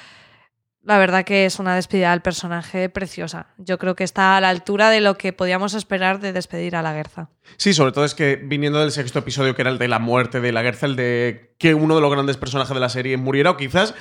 La 0.82 0.98
verdad 0.98 1.26
que 1.26 1.46
es 1.46 1.60
una 1.60 1.76
despedida 1.76 2.12
del 2.12 2.22
personaje 2.22 2.88
preciosa. 2.90 3.48
Yo 3.58 3.78
creo 3.78 3.96
que 3.96 4.06
está 4.06 4.38
a 4.38 4.42
la 4.42 4.50
altura 4.50 4.90
de 4.90 5.02
lo 5.02 5.18
que 5.18 5.34
podíamos 5.34 5.74
esperar 5.74 6.20
de 6.22 6.32
despedir 6.32 6.76
a 6.76 6.82
la 6.82 6.94
Guerza. 6.94 7.30
Sí, 7.58 7.74
sobre 7.74 7.92
todo 7.92 8.06
es 8.06 8.16
que 8.16 8.38
viniendo 8.38 8.80
del 8.80 8.92
sexto 8.92 9.20
episodio, 9.20 9.56
que 9.56 9.62
era 9.62 9.72
el 9.72 9.78
de 9.78 9.90
la 9.90 10.00
muerte 10.00 10.40
de 10.40 10.52
la 10.54 10.62
Gerza, 10.64 10.86
el 10.86 10.96
de 10.96 11.54
que 11.60 11.74
uno 11.76 11.96
de 11.96 12.02
los 12.02 12.10
grandes 12.12 12.38
personajes 12.38 12.74
de 12.74 12.80
la 12.80 12.90
serie 12.90 13.18
muriera, 13.18 13.52
o 13.52 13.58
quizás 13.58 13.94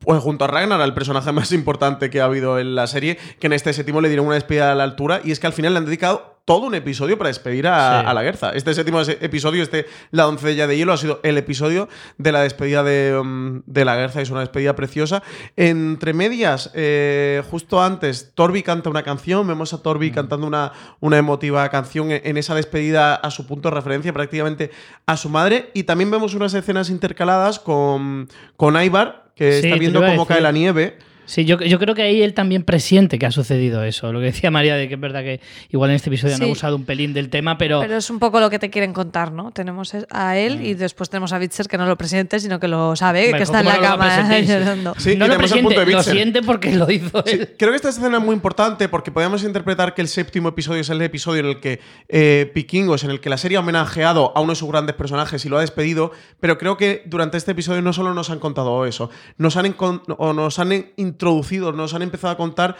pues 0.00 0.22
junto 0.22 0.44
a 0.44 0.48
Ragnar, 0.48 0.80
el 0.82 0.94
personaje 0.94 1.32
más 1.32 1.52
importante 1.52 2.10
que 2.10 2.20
ha 2.20 2.24
habido 2.24 2.58
en 2.58 2.74
la 2.74 2.86
serie, 2.86 3.18
que 3.40 3.46
en 3.46 3.54
este 3.54 3.72
séptimo 3.72 4.00
le 4.00 4.08
dieron 4.08 4.26
una 4.26 4.34
despedida 4.34 4.72
a 4.72 4.74
la 4.74 4.84
altura, 4.84 5.20
y 5.24 5.30
es 5.30 5.40
que 5.40 5.46
al 5.46 5.52
final 5.54 5.72
le 5.72 5.78
han 5.78 5.86
dedicado 5.86 6.36
todo 6.44 6.66
un 6.66 6.74
episodio 6.74 7.18
para 7.18 7.28
despedir 7.28 7.66
a, 7.66 8.00
Sí. 8.00 8.06
a 8.06 8.14
la 8.14 8.22
Gerza. 8.22 8.50
Este 8.52 8.72
séptimo 8.72 9.02
episodio, 9.02 9.62
este 9.62 9.84
La 10.12 10.22
doncella 10.22 10.66
de 10.66 10.78
hielo, 10.78 10.94
ha 10.94 10.96
sido 10.96 11.20
el 11.22 11.36
episodio 11.36 11.90
de 12.16 12.32
la 12.32 12.40
despedida 12.40 12.82
de, 12.82 13.20
mm, 13.22 13.64
de 13.66 13.84
la 13.84 13.96
Gerza, 13.96 14.22
es 14.22 14.30
una 14.30 14.40
despedida 14.40 14.74
preciosa. 14.74 15.22
Entre 15.56 16.14
medias, 16.14 16.70
eh, 16.72 17.42
justo 17.50 17.82
antes, 17.82 18.32
Torbi 18.34 18.62
canta 18.62 18.88
una 18.88 19.02
canción, 19.02 19.46
vemos 19.46 19.74
a 19.74 19.82
Torbi 19.82 20.10
cantando 20.10 20.46
una, 20.46 20.72
una 21.00 21.18
emotiva 21.18 21.68
canción 21.68 22.10
en, 22.12 22.22
en 22.24 22.38
esa 22.38 22.54
despedida 22.54 23.14
a 23.14 23.30
su 23.30 23.46
punto 23.46 23.68
de 23.68 23.74
referencia, 23.74 24.12
prácticamente 24.14 24.70
a 25.04 25.18
su 25.18 25.28
madre, 25.28 25.70
y 25.74 25.82
también 25.82 26.10
vemos 26.10 26.32
unas 26.34 26.54
escenas 26.54 26.88
intercaladas 26.88 27.58
con, 27.58 28.26
con 28.56 28.82
Ivar, 28.82 29.27
que 29.38 29.60
Sí, 29.60 29.68
está 29.68 29.78
viendo 29.78 30.00
cómo 30.00 30.26
cae 30.26 30.40
la 30.40 30.52
nieve. 30.52 30.96
Sí, 31.28 31.44
yo, 31.44 31.58
yo 31.60 31.78
creo 31.78 31.94
que 31.94 32.00
ahí 32.02 32.22
él 32.22 32.32
también 32.32 32.62
presiente 32.64 33.18
que 33.18 33.26
ha 33.26 33.30
sucedido 33.30 33.84
eso. 33.84 34.12
Lo 34.12 34.18
que 34.18 34.24
decía 34.26 34.50
María 34.50 34.76
de 34.76 34.88
que 34.88 34.94
es 34.94 35.00
verdad 35.00 35.20
que 35.22 35.40
igual 35.68 35.90
en 35.90 35.96
este 35.96 36.08
episodio 36.08 36.34
han 36.34 36.38
Sí. 36.40 36.44
abusado 36.46 36.74
un 36.74 36.84
pelín 36.84 37.12
del 37.12 37.28
tema, 37.28 37.58
pero, 37.58 37.80
Pero 37.80 37.98
es 37.98 38.08
un 38.08 38.18
poco 38.18 38.40
lo 38.40 38.48
que 38.48 38.58
te 38.58 38.70
quieren 38.70 38.94
contar, 38.94 39.30
¿no? 39.30 39.50
Tenemos 39.50 39.92
a 40.10 40.36
él 40.38 40.64
y 40.64 40.72
después 40.72 41.10
tenemos 41.10 41.34
a 41.34 41.38
Bitzer 41.38 41.68
que 41.68 41.76
no 41.76 41.84
lo 41.86 41.96
presiente, 41.98 42.40
sino 42.40 42.58
que 42.58 42.66
lo 42.66 42.96
sabe, 42.96 43.30
que 43.32 43.42
está 43.42 43.60
en 43.60 43.66
¿cómo 43.66 43.76
la 43.80 43.88
cama 43.88 44.04
presentir? 44.06 44.48
llorando. 44.58 44.94
Sí, 44.96 45.16
no 45.16 45.26
y 45.26 45.28
lo 45.28 45.34
tenemos 45.34 45.52
el 45.52 45.62
punto 45.62 45.74
presiente, 45.74 45.90
de 45.90 45.96
lo 45.96 46.02
siente 46.02 46.42
porque 46.42 46.72
lo 46.74 46.90
hizo 46.90 47.22
Sí, 47.26 47.34
él. 47.34 47.54
creo 47.58 47.70
que 47.72 47.76
esta 47.76 47.90
escena 47.90 48.16
es 48.18 48.24
muy 48.24 48.34
importante 48.34 48.88
porque 48.88 49.10
podemos 49.12 49.44
interpretar 49.44 49.92
que 49.94 50.00
el 50.00 50.08
séptimo 50.08 50.48
episodio 50.48 50.80
es 50.80 50.88
el 50.88 51.02
episodio 51.02 51.40
en 51.40 51.46
el 51.46 51.60
que 51.60 51.80
eh, 52.08 52.50
Vikingos, 52.54 53.04
en 53.04 53.10
el 53.10 53.20
que 53.20 53.28
la 53.28 53.36
serie 53.36 53.58
ha 53.58 53.60
homenajeado 53.60 54.32
a 54.34 54.40
uno 54.40 54.52
de 54.52 54.56
sus 54.56 54.68
grandes 54.70 54.96
personajes 54.96 55.44
y 55.44 55.50
lo 55.50 55.58
ha 55.58 55.60
despedido, 55.60 56.10
pero 56.40 56.56
creo 56.56 56.78
que 56.78 57.02
durante 57.04 57.36
este 57.36 57.52
episodio 57.52 57.82
no 57.82 57.92
solo 57.92 58.14
nos 58.14 58.30
han 58.30 58.38
contado 58.38 58.86
eso, 58.86 59.10
nos 59.36 59.56
han, 59.58 59.74
o 60.16 60.32
nos 60.32 60.58
han 60.58 60.86
introducido, 61.18 61.72
nos 61.72 61.94
han 61.94 62.02
empezado 62.02 62.32
a 62.32 62.36
contar 62.36 62.76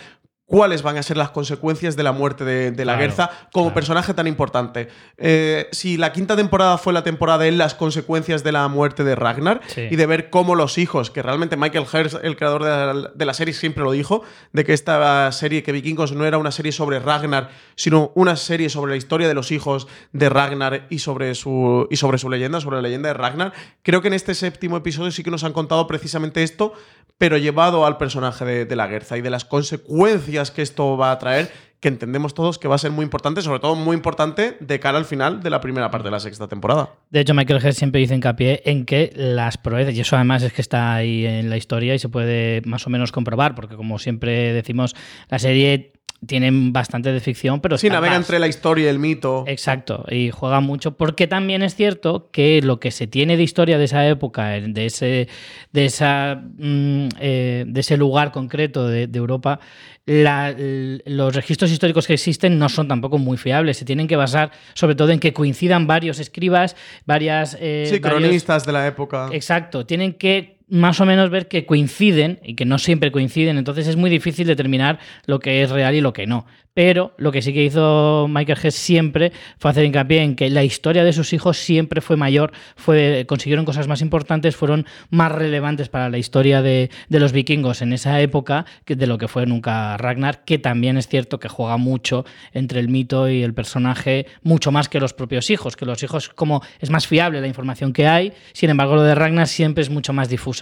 cuáles 0.49 0.81
van 0.83 0.97
a 0.97 1.03
ser 1.03 1.19
las 1.19 1.29
consecuencias 1.29 1.95
de 1.95 2.03
la 2.03 2.13
muerte 2.13 2.43
de, 2.43 2.71
de 2.71 2.85
la 2.87 2.95
Claro, 2.95 3.01
Gerza 3.11 3.31
como 3.53 3.67
claro. 3.67 3.75
personaje 3.75 4.15
tan 4.15 4.27
importante. 4.27 4.89
Eh, 5.19 5.69
si 5.73 5.99
la 5.99 6.11
quinta 6.11 6.37
temporada 6.37 6.79
fue 6.79 6.95
la 6.95 7.03
temporada 7.05 7.47
en 7.47 7.59
las 7.59 7.75
consecuencias 7.75 8.43
de 8.45 8.53
la 8.53 8.67
muerte 8.69 9.05
de 9.05 9.15
Ragnar 9.15 9.61
Sí. 9.67 9.89
y 9.91 9.97
de 9.97 10.07
ver 10.07 10.31
cómo 10.31 10.55
los 10.55 10.79
hijos, 10.79 11.11
que 11.11 11.21
realmente 11.23 11.59
Michael 11.59 11.85
Herz, 11.93 12.17
el 12.23 12.37
creador 12.37 12.65
de 12.65 12.71
la, 12.71 13.11
de 13.15 13.25
la 13.27 13.35
serie, 13.35 13.53
siempre 13.53 13.85
lo 13.85 13.93
dijo, 13.93 14.23
de 14.55 14.65
que 14.65 14.73
esta 14.73 15.31
serie, 15.33 15.63
que 15.63 15.71
Vikingos 15.73 16.13
no 16.13 16.25
era 16.25 16.39
una 16.39 16.51
serie 16.51 16.73
sobre 16.73 16.99
Ragnar, 16.99 17.51
sino 17.75 18.11
una 18.15 18.35
serie 18.37 18.71
sobre 18.71 18.93
la 18.93 18.97
historia 18.97 19.29
de 19.29 19.35
los 19.35 19.51
hijos 19.53 19.87
de 20.13 20.31
Ragnar 20.31 20.87
y 20.89 21.01
sobre 21.01 21.35
su, 21.35 21.87
y 21.91 21.97
sobre 21.97 22.17
su 22.17 22.31
leyenda, 22.31 22.63
sobre 22.63 22.77
la 22.77 22.83
leyenda 22.83 23.09
de 23.09 23.15
Ragnar. 23.15 23.53
Creo 23.83 24.01
que 24.01 24.09
en 24.09 24.15
este 24.15 24.35
séptimo 24.35 24.79
episodio 24.79 25.11
sí 25.11 25.23
que 25.23 25.31
nos 25.31 25.45
han 25.45 25.53
contado 25.53 25.87
precisamente 25.87 26.43
esto, 26.43 26.73
pero 27.19 27.37
llevado 27.37 27.85
al 27.85 27.99
personaje 27.99 28.45
de, 28.45 28.65
de 28.65 28.77
la 28.77 28.87
Gerza 28.89 29.19
y 29.19 29.21
de 29.21 29.31
las 29.31 29.45
consecuencias 29.45 30.38
que 30.51 30.63
esto 30.63 30.97
va 30.97 31.13
a 31.13 31.19
traer, 31.19 31.51
que 31.81 31.89
entendemos 31.89 32.35
todos 32.35 32.59
que 32.59 32.67
va 32.67 32.75
a 32.75 32.79
ser 32.79 32.91
muy 32.91 33.05
importante, 33.05 33.43
sobre 33.43 33.61
todo 33.61 33.77
muy 33.77 33.95
importante 33.95 34.57
de 34.61 34.81
cara 34.81 34.99
al 34.99 35.05
final 35.05 35.43
de 35.43 35.51
la 35.51 35.61
primera 35.61 35.91
parte 35.91 36.07
de 36.07 36.11
la 36.11 36.21
sexta 36.21 36.49
temporada. 36.49 36.91
De 37.11 37.21
hecho, 37.21 37.35
Michael 37.35 37.65
Hess 37.65 37.77
siempre 37.77 38.01
dice 38.01 38.15
hincapié 38.15 38.63
en 38.65 38.85
que 38.85 39.13
las 39.15 39.59
proezas, 39.59 39.95
y 39.95 40.01
eso 40.01 40.17
además 40.17 40.43
es 40.43 40.53
que 40.53 40.63
está 40.63 40.95
ahí 40.95 41.25
en 41.25 41.51
la 41.51 41.57
historia 41.57 41.95
y 41.95 41.99
se 41.99 42.09
puede 42.09 42.63
más 42.65 42.87
o 42.87 42.91
menos 42.91 43.13
comprobar, 43.13 43.55
porque 43.55 43.77
como 43.77 43.99
siempre 43.99 44.53
decimos, 44.53 44.97
la 45.29 45.39
serie 45.39 45.93
tiene 46.27 46.51
bastante 46.73 47.13
de 47.13 47.21
ficción, 47.21 47.61
pero 47.61 47.79
Sí, 47.79 47.89
navega 47.89 48.15
más- 48.15 48.23
entre 48.27 48.39
la 48.41 48.49
historia 48.49 48.87
y 48.87 48.89
el 48.89 48.99
mito. 48.99 49.45
Exacto, 49.47 50.05
y 50.11 50.31
juega 50.31 50.61
mucho, 50.61 50.97
porque 50.97 51.27
también 51.29 51.63
es 51.63 51.77
cierto 51.77 52.29
que 52.33 52.61
lo 52.61 52.81
que 52.81 52.91
se 52.91 53.07
tiene 53.07 53.37
de 53.37 53.45
historia 53.45 53.79
de 53.79 53.85
esa 53.85 54.07
época, 54.07 54.49
de 54.49 54.87
ese, 54.87 55.29
de 55.73 55.85
esa, 55.85 56.43
mm, 56.59 57.09
eh, 57.21 57.65
de 57.69 57.81
ese 57.81 57.97
lugar 57.97 58.33
concreto 58.33 58.89
de, 58.89 59.07
de 59.07 59.19
Europa, 59.19 59.61
la- 60.07 60.55
los 60.59 61.35
registros 61.37 61.71
históricos 61.71 62.07
que 62.07 62.15
existen 62.15 62.59
no 62.59 62.69
son 62.69 62.89
tampoco 62.89 63.19
muy 63.19 63.37
fiables. 63.37 63.77
Se 63.77 63.85
tienen 63.85 64.09
que 64.09 64.17
basar 64.17 64.51
sobre 64.75 64.95
todo 64.97 65.11
en 65.11 65.21
que 65.21 65.33
coincidan 65.33 65.87
varios 65.87 66.19
escribas, 66.19 66.75
varias... 67.07 67.57
eh, 67.61 67.87
sí, 67.93 67.99
varios- 68.01 68.21
cronistas 68.23 68.67
de 68.67 68.73
la 68.73 68.87
época. 68.87 69.29
Exacto, 69.33 69.87
tienen 69.87 70.15
que 70.15 70.58
más 70.69 71.01
o 71.01 71.07
menos 71.07 71.31
ver 71.31 71.49
que 71.49 71.67
coinciden 71.67 72.41
y 72.43 72.55
que 72.55 72.65
no 72.65 72.79
siempre 72.79 73.13
coinciden, 73.13 73.59
entonces 73.59 73.87
es 73.87 73.97
muy 73.97 74.11
difícil 74.11 74.47
determinar 74.47 74.99
lo 75.27 75.39
que 75.41 75.63
es 75.63 75.71
real 75.71 75.95
y 75.95 76.01
lo 76.01 76.13
que 76.13 76.27
no. 76.27 76.47
Pero 76.75 77.13
lo 77.19 77.33
que 77.33 77.43
sí 77.43 77.53
que 77.53 77.65
hizo 77.65 78.29
Michael 78.29 78.59
Hess 78.63 78.77
siempre 78.77 79.33
fue 79.59 79.73
hacer 79.73 79.85
hincapié 79.85 80.23
en 80.23 80.37
que 80.37 80.49
la 80.49 80.63
historia 80.63 81.03
de 81.03 81.13
sus 81.13 81.33
hijos 81.33 81.57
siempre 81.57 82.01
fue 82.01 82.17
mayor, 82.17 82.53
fue, 82.77 83.25
consiguieron 83.27 83.65
cosas 83.65 83.89
más 83.89 84.01
importantes, 84.01 84.55
fueron 84.55 84.87
más 85.11 85.33
relevantes 85.33 85.89
para 85.89 86.09
la 86.09 86.19
historia 86.19 86.63
de, 86.63 86.89
de 87.09 87.19
los 87.19 87.33
vikingos 87.33 87.83
en 87.83 87.93
esa 87.93 88.21
época 88.21 88.65
que 88.85 88.95
de 88.95 89.09
lo 89.09 89.19
que 89.19 89.27
fue 89.27 89.45
nunca 89.45 89.97
Ragnar, 89.97 90.45
que 90.45 90.59
también 90.59 90.97
es 90.99 91.09
cierto 91.09 91.41
que 91.41 91.49
juega 91.49 91.79
mucho 91.79 92.25
entre 92.53 92.79
el 92.79 92.89
mito 92.89 93.29
y 93.29 93.43
el 93.43 93.55
personaje, 93.55 94.27
mucho 94.45 94.71
más 94.71 94.89
que 94.89 95.01
los 95.01 95.15
propios 95.15 95.51
hijos, 95.51 95.75
que 95.75 95.85
los 95.85 96.01
hijos 96.05 96.29
como 96.29 96.63
es 96.79 96.91
más 96.91 97.09
fiable 97.09 97.41
la 97.41 97.49
información 97.49 97.93
que 97.93 98.07
hay, 98.07 98.35
sin 98.53 98.71
embargo 98.71 98.95
lo 98.95 99.03
de 99.03 99.17
Ragnar 99.17 99.49
siempre 99.49 99.83
es 99.83 99.91
mucho 99.91 100.13
más 100.13 100.29
difusa. 100.29 100.58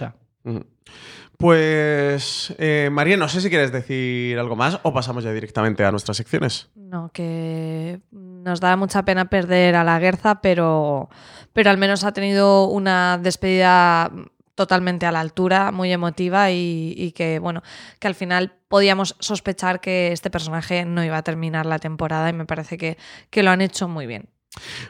Pues, 1.37 2.55
eh, 2.57 2.89
María, 2.91 3.15
no 3.15 3.29
sé 3.29 3.41
si 3.41 3.49
quieres 3.49 3.71
decir 3.71 4.39
algo 4.39 4.55
más 4.55 4.79
o 4.81 4.91
pasamos 4.91 5.23
ya 5.23 5.31
directamente 5.31 5.85
a 5.85 5.91
nuestras 5.91 6.17
secciones. 6.17 6.69
No, 6.75 7.11
que 7.13 7.99
nos 8.11 8.59
da 8.59 8.75
mucha 8.75 9.05
pena 9.05 9.29
perder 9.29 9.75
a 9.75 9.83
la 9.83 9.99
Guerza, 9.99 10.41
pero, 10.41 11.09
pero 11.53 11.69
al 11.69 11.77
menos 11.77 12.03
ha 12.03 12.11
tenido 12.11 12.67
una 12.67 13.19
despedida 13.21 14.11
totalmente 14.55 15.05
a 15.05 15.11
la 15.11 15.19
altura, 15.19 15.71
muy 15.71 15.93
emotiva 15.93 16.49
y, 16.49 16.95
y 16.97 17.11
que, 17.11 17.37
bueno, 17.37 17.61
que 17.99 18.07
al 18.07 18.15
final 18.15 18.55
podíamos 18.67 19.15
sospechar 19.19 19.79
que 19.79 20.11
este 20.11 20.31
personaje 20.31 20.85
no 20.85 21.03
iba 21.03 21.17
a 21.17 21.23
terminar 21.23 21.67
la 21.67 21.77
temporada 21.77 22.29
y 22.29 22.33
me 22.33 22.45
parece 22.45 22.79
que, 22.79 22.97
que 23.29 23.43
lo 23.43 23.51
han 23.51 23.61
hecho 23.61 23.87
muy 23.87 24.07
bien. 24.07 24.29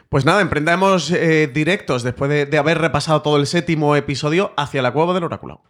Pues 0.08 0.24
nada, 0.24 0.40
emprendemos 0.40 1.10
eh, 1.10 1.46
directos 1.52 2.02
después 2.02 2.30
de, 2.30 2.46
de 2.46 2.58
haber 2.58 2.78
repasado 2.78 3.22
todo 3.22 3.36
el 3.36 3.46
séptimo 3.46 3.96
episodio 3.96 4.52
hacia 4.56 4.82
la 4.82 4.92
cueva 4.92 5.14
del 5.14 5.24
oráculo. 5.24 5.62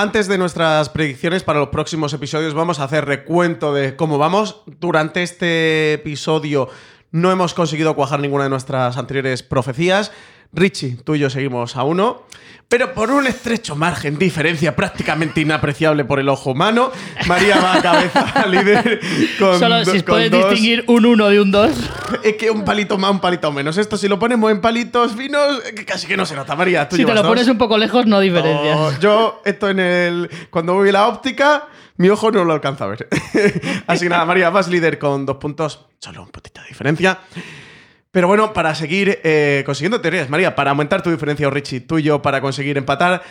Antes 0.00 0.28
de 0.28 0.38
nuestras 0.38 0.90
predicciones 0.90 1.42
para 1.42 1.58
los 1.58 1.70
próximos 1.70 2.12
episodios, 2.12 2.54
vamos 2.54 2.78
a 2.78 2.84
hacer 2.84 3.04
recuento 3.04 3.74
de 3.74 3.96
cómo 3.96 4.16
vamos. 4.16 4.62
Durante 4.78 5.24
este 5.24 5.94
episodio 5.94 6.68
no 7.10 7.32
hemos 7.32 7.52
conseguido 7.52 7.96
cuajar 7.96 8.20
ninguna 8.20 8.44
de 8.44 8.50
nuestras 8.50 8.96
anteriores 8.96 9.42
profecías. 9.42 10.12
Richie, 10.52 10.96
tú 11.04 11.14
y 11.14 11.18
yo 11.18 11.28
seguimos 11.30 11.76
a 11.76 11.82
uno, 11.84 12.22
pero 12.68 12.92
por 12.94 13.10
un 13.10 13.26
estrecho 13.26 13.76
margen, 13.76 14.18
diferencia 14.18 14.74
prácticamente 14.74 15.40
inapreciable 15.40 16.04
por 16.04 16.20
el 16.20 16.28
ojo 16.28 16.50
humano, 16.52 16.90
María 17.26 17.58
va 17.60 17.74
a 17.76 17.82
cabeza 17.82 18.46
líder 18.48 19.00
con 19.38 19.58
Solo 19.58 19.84
si 19.84 19.98
con 20.02 20.14
puedes 20.14 20.30
dos. 20.30 20.50
distinguir 20.50 20.84
un 20.86 21.04
1 21.06 21.28
de 21.28 21.40
un 21.40 21.50
2. 21.50 21.70
Es 22.24 22.36
que 22.36 22.50
un 22.50 22.64
palito 22.64 22.96
más, 22.98 23.10
un 23.10 23.20
palito 23.20 23.52
menos. 23.52 23.76
Esto 23.78 23.96
si 23.96 24.08
lo 24.08 24.18
ponemos 24.18 24.50
en 24.50 24.60
palitos 24.60 25.12
finos, 25.12 25.62
casi 25.86 26.06
que 26.06 26.16
no 26.16 26.24
se 26.26 26.34
nota, 26.34 26.56
María. 26.56 26.88
Tú 26.88 26.96
Si 26.96 27.04
te 27.04 27.12
lo 27.14 27.22
dos. 27.22 27.28
pones 27.28 27.48
un 27.48 27.58
poco 27.58 27.76
lejos, 27.78 28.06
no 28.06 28.20
diferencias. 28.20 28.76
No, 28.76 28.98
yo, 29.00 29.42
esto 29.44 29.68
en 29.70 29.80
el. 29.80 30.30
Cuando 30.50 30.74
voy 30.74 30.88
a 30.90 30.92
la 30.92 31.08
óptica, 31.08 31.68
mi 31.96 32.08
ojo 32.10 32.30
no 32.30 32.44
lo 32.44 32.52
alcanza 32.52 32.84
a 32.84 32.88
ver. 32.88 33.08
Así 33.86 34.04
que 34.04 34.08
nada, 34.10 34.24
María, 34.26 34.50
vas 34.50 34.68
líder 34.68 34.98
con 34.98 35.24
dos 35.26 35.36
puntos, 35.36 35.86
solo 35.98 36.22
un 36.22 36.28
puntito 36.30 36.60
de 36.62 36.68
diferencia. 36.68 37.18
Pero 38.10 38.26
bueno, 38.26 38.52
para 38.52 38.74
seguir 38.74 39.20
eh, 39.22 39.62
consiguiendo 39.66 40.00
teorías, 40.00 40.30
María, 40.30 40.54
para 40.54 40.70
aumentar 40.70 41.02
tu 41.02 41.10
diferencia, 41.10 41.46
o 41.46 41.50
Richie, 41.50 41.80
tú 41.80 41.98
y 41.98 42.04
yo, 42.04 42.22
para 42.22 42.40
conseguir 42.40 42.78
empatar. 42.78 43.22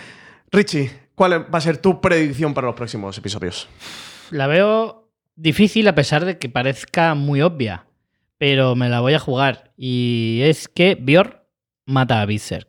Richie, 0.51 0.91
¿cuál 1.15 1.53
va 1.53 1.57
a 1.57 1.61
ser 1.61 1.77
tu 1.77 1.99
predicción 1.99 2.53
para 2.53 2.67
los 2.67 2.75
próximos 2.75 3.17
episodios? 3.17 3.67
La 4.29 4.47
veo 4.47 5.09
difícil 5.35 5.87
a 5.87 5.95
pesar 5.95 6.25
de 6.25 6.37
que 6.37 6.49
parezca 6.49 7.15
muy 7.15 7.41
obvia. 7.41 7.85
Pero 8.37 8.75
me 8.75 8.87
la 8.87 8.99
voy 8.99 9.15
a 9.15 9.19
jugar. 9.19 9.71
Y 9.77 10.41
es 10.43 10.67
que 10.67 10.95
Björn 10.95 11.37
mata 11.85 12.21
a 12.21 12.25
Berserk. 12.25 12.67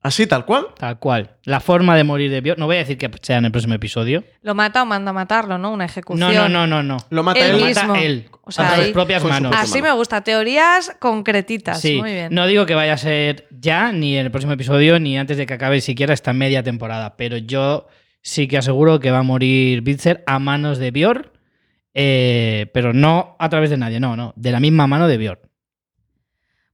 Así, 0.00 0.26
tal 0.28 0.44
cual. 0.44 0.68
Tal 0.78 0.98
cual. 1.00 1.36
La 1.44 1.58
forma 1.58 1.96
de 1.96 2.04
morir 2.04 2.30
de 2.30 2.40
Björn. 2.40 2.60
No 2.60 2.66
voy 2.66 2.76
a 2.76 2.80
decir 2.80 2.96
que 2.98 3.10
sea 3.20 3.38
en 3.38 3.46
el 3.46 3.50
próximo 3.50 3.74
episodio. 3.74 4.22
Lo 4.42 4.54
mata 4.54 4.82
o 4.82 4.86
manda 4.86 5.10
a 5.10 5.12
matarlo, 5.12 5.58
¿no? 5.58 5.72
Una 5.72 5.86
ejecución. 5.86 6.32
No, 6.32 6.48
no, 6.48 6.48
no, 6.48 6.66
no, 6.66 6.82
no. 6.82 6.96
Lo 7.10 7.22
mata 7.24 7.40
Él 7.40 7.56
él. 7.56 7.60
Lo 7.60 7.66
mismo. 7.66 7.88
mata 7.88 8.00
él. 8.00 8.28
O 8.42 8.50
sea, 8.52 8.72
a 8.72 8.76
sus 8.76 8.88
propias 8.88 9.24
manos. 9.24 9.52
Así 9.56 9.80
mano. 9.82 9.92
me 9.92 9.98
gusta. 9.98 10.22
Teorías 10.22 10.96
concretitas. 11.00 11.80
Sí, 11.80 11.98
Muy 11.98 12.12
bien. 12.12 12.32
no 12.32 12.46
digo 12.46 12.64
que 12.64 12.74
vaya 12.74 12.92
a 12.94 12.96
ser 12.96 13.48
ya, 13.50 13.92
ni 13.92 14.16
en 14.16 14.26
el 14.26 14.30
próximo 14.30 14.52
episodio, 14.52 15.00
ni 15.00 15.18
antes 15.18 15.36
de 15.36 15.46
que 15.46 15.54
acabe 15.54 15.80
siquiera 15.80 16.14
esta 16.14 16.32
media 16.32 16.62
temporada, 16.62 17.16
pero 17.16 17.36
yo 17.36 17.88
sí 18.22 18.46
que 18.46 18.58
aseguro 18.58 19.00
que 19.00 19.10
va 19.10 19.18
a 19.18 19.22
morir 19.22 19.82
Bitzer 19.82 20.22
a 20.26 20.38
manos 20.38 20.78
de 20.78 20.90
Björn, 20.92 21.30
eh, 21.94 22.70
pero 22.72 22.92
no 22.92 23.36
a 23.38 23.48
través 23.48 23.70
de 23.70 23.76
nadie, 23.76 23.98
no, 24.00 24.16
no, 24.16 24.32
de 24.36 24.52
la 24.52 24.60
misma 24.60 24.86
mano 24.86 25.08
de 25.08 25.18
Björn. 25.18 25.40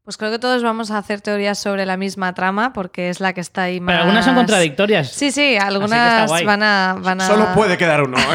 Pues 0.04 0.18
creo 0.18 0.30
que 0.30 0.38
todos 0.38 0.62
vamos 0.62 0.90
a 0.90 0.98
hacer 0.98 1.22
teorías 1.22 1.58
sobre 1.58 1.86
la 1.86 1.96
misma 1.96 2.34
trama 2.34 2.74
porque 2.74 3.08
es 3.08 3.20
la 3.20 3.32
que 3.32 3.40
está 3.40 3.62
ahí 3.62 3.80
más. 3.80 3.94
Pero 3.94 4.02
algunas 4.02 4.24
son 4.26 4.34
contradictorias. 4.34 5.10
Sí, 5.10 5.32
sí, 5.32 5.56
algunas 5.56 6.30
van 6.44 6.62
a, 6.62 6.96
van 7.00 7.22
a. 7.22 7.26
Solo 7.26 7.54
puede 7.54 7.78
quedar 7.78 8.02
uno 8.02 8.18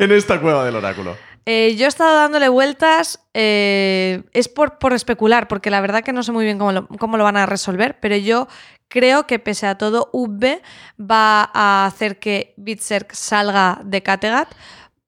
en 0.00 0.12
esta 0.12 0.38
cueva 0.38 0.66
del 0.66 0.76
oráculo. 0.76 1.16
Eh, 1.46 1.76
yo 1.76 1.86
he 1.86 1.88
estado 1.88 2.14
dándole 2.16 2.48
vueltas, 2.48 3.20
eh, 3.32 4.24
es 4.32 4.48
por, 4.48 4.78
por 4.78 4.92
especular, 4.92 5.48
porque 5.48 5.70
la 5.70 5.80
verdad 5.80 6.02
que 6.02 6.12
no 6.12 6.24
sé 6.24 6.32
muy 6.32 6.44
bien 6.44 6.58
cómo 6.58 6.72
lo, 6.72 6.88
cómo 6.88 7.16
lo 7.16 7.24
van 7.24 7.36
a 7.36 7.46
resolver, 7.46 7.98
pero 8.00 8.16
yo 8.16 8.48
creo 8.88 9.26
que 9.26 9.38
pese 9.38 9.66
a 9.68 9.76
todo, 9.76 10.10
UB 10.12 10.60
va 11.00 11.50
a 11.54 11.86
hacer 11.86 12.18
que 12.18 12.52
Bitserk 12.56 13.14
salga 13.14 13.80
de 13.84 14.02
Kattegat 14.02 14.48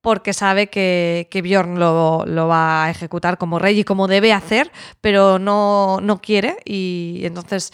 porque 0.01 0.33
sabe 0.33 0.69
que, 0.69 1.29
que 1.31 1.43
Bjorn 1.43 1.79
lo, 1.79 2.25
lo 2.27 2.49
va 2.49 2.85
a 2.85 2.91
ejecutar 2.91 3.37
como 3.39 3.59
rey 3.59 3.81
y 3.81 3.85
como 3.85 4.07
debe 4.09 4.33
hacer, 4.33 4.71
pero 5.01 5.39
no, 5.39 5.99
no 6.01 6.21
quiere 6.21 6.57
y 6.65 7.21
entonces 7.25 7.73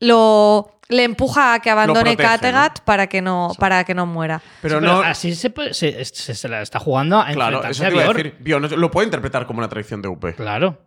lo, 0.00 0.80
le 0.88 1.04
empuja 1.04 1.54
a 1.54 1.60
que 1.60 1.70
abandone 1.70 2.16
protege, 2.16 2.28
Kattegat 2.28 2.80
para, 2.80 3.06
que 3.06 3.22
no, 3.22 3.52
para 3.58 3.84
que 3.84 3.94
no 3.94 4.04
muera. 4.06 4.42
Pero 4.60 4.80
Sí, 4.80 4.84
no. 4.84 5.00
así 5.00 5.34
se, 5.34 5.50
puede- 5.50 5.72
se, 5.74 6.04
se- 6.04 6.34
se 6.34 6.48
la 6.48 6.60
está 6.60 6.78
jugando 6.80 7.18
a 7.20 7.26
Claro, 7.32 7.58
enfrentarse 7.58 7.70
eso 7.70 7.82
te 7.82 7.86
a 7.86 7.90
iba 8.02 8.10
a 8.10 8.14
decir. 8.14 8.36
Bjorn 8.40 8.80
lo 8.80 8.90
puede 8.90 9.06
interpretar 9.06 9.46
como 9.46 9.60
una 9.60 9.68
traición 9.68 10.02
de 10.02 10.08
UP. 10.08 10.34
Claro. 10.36 10.78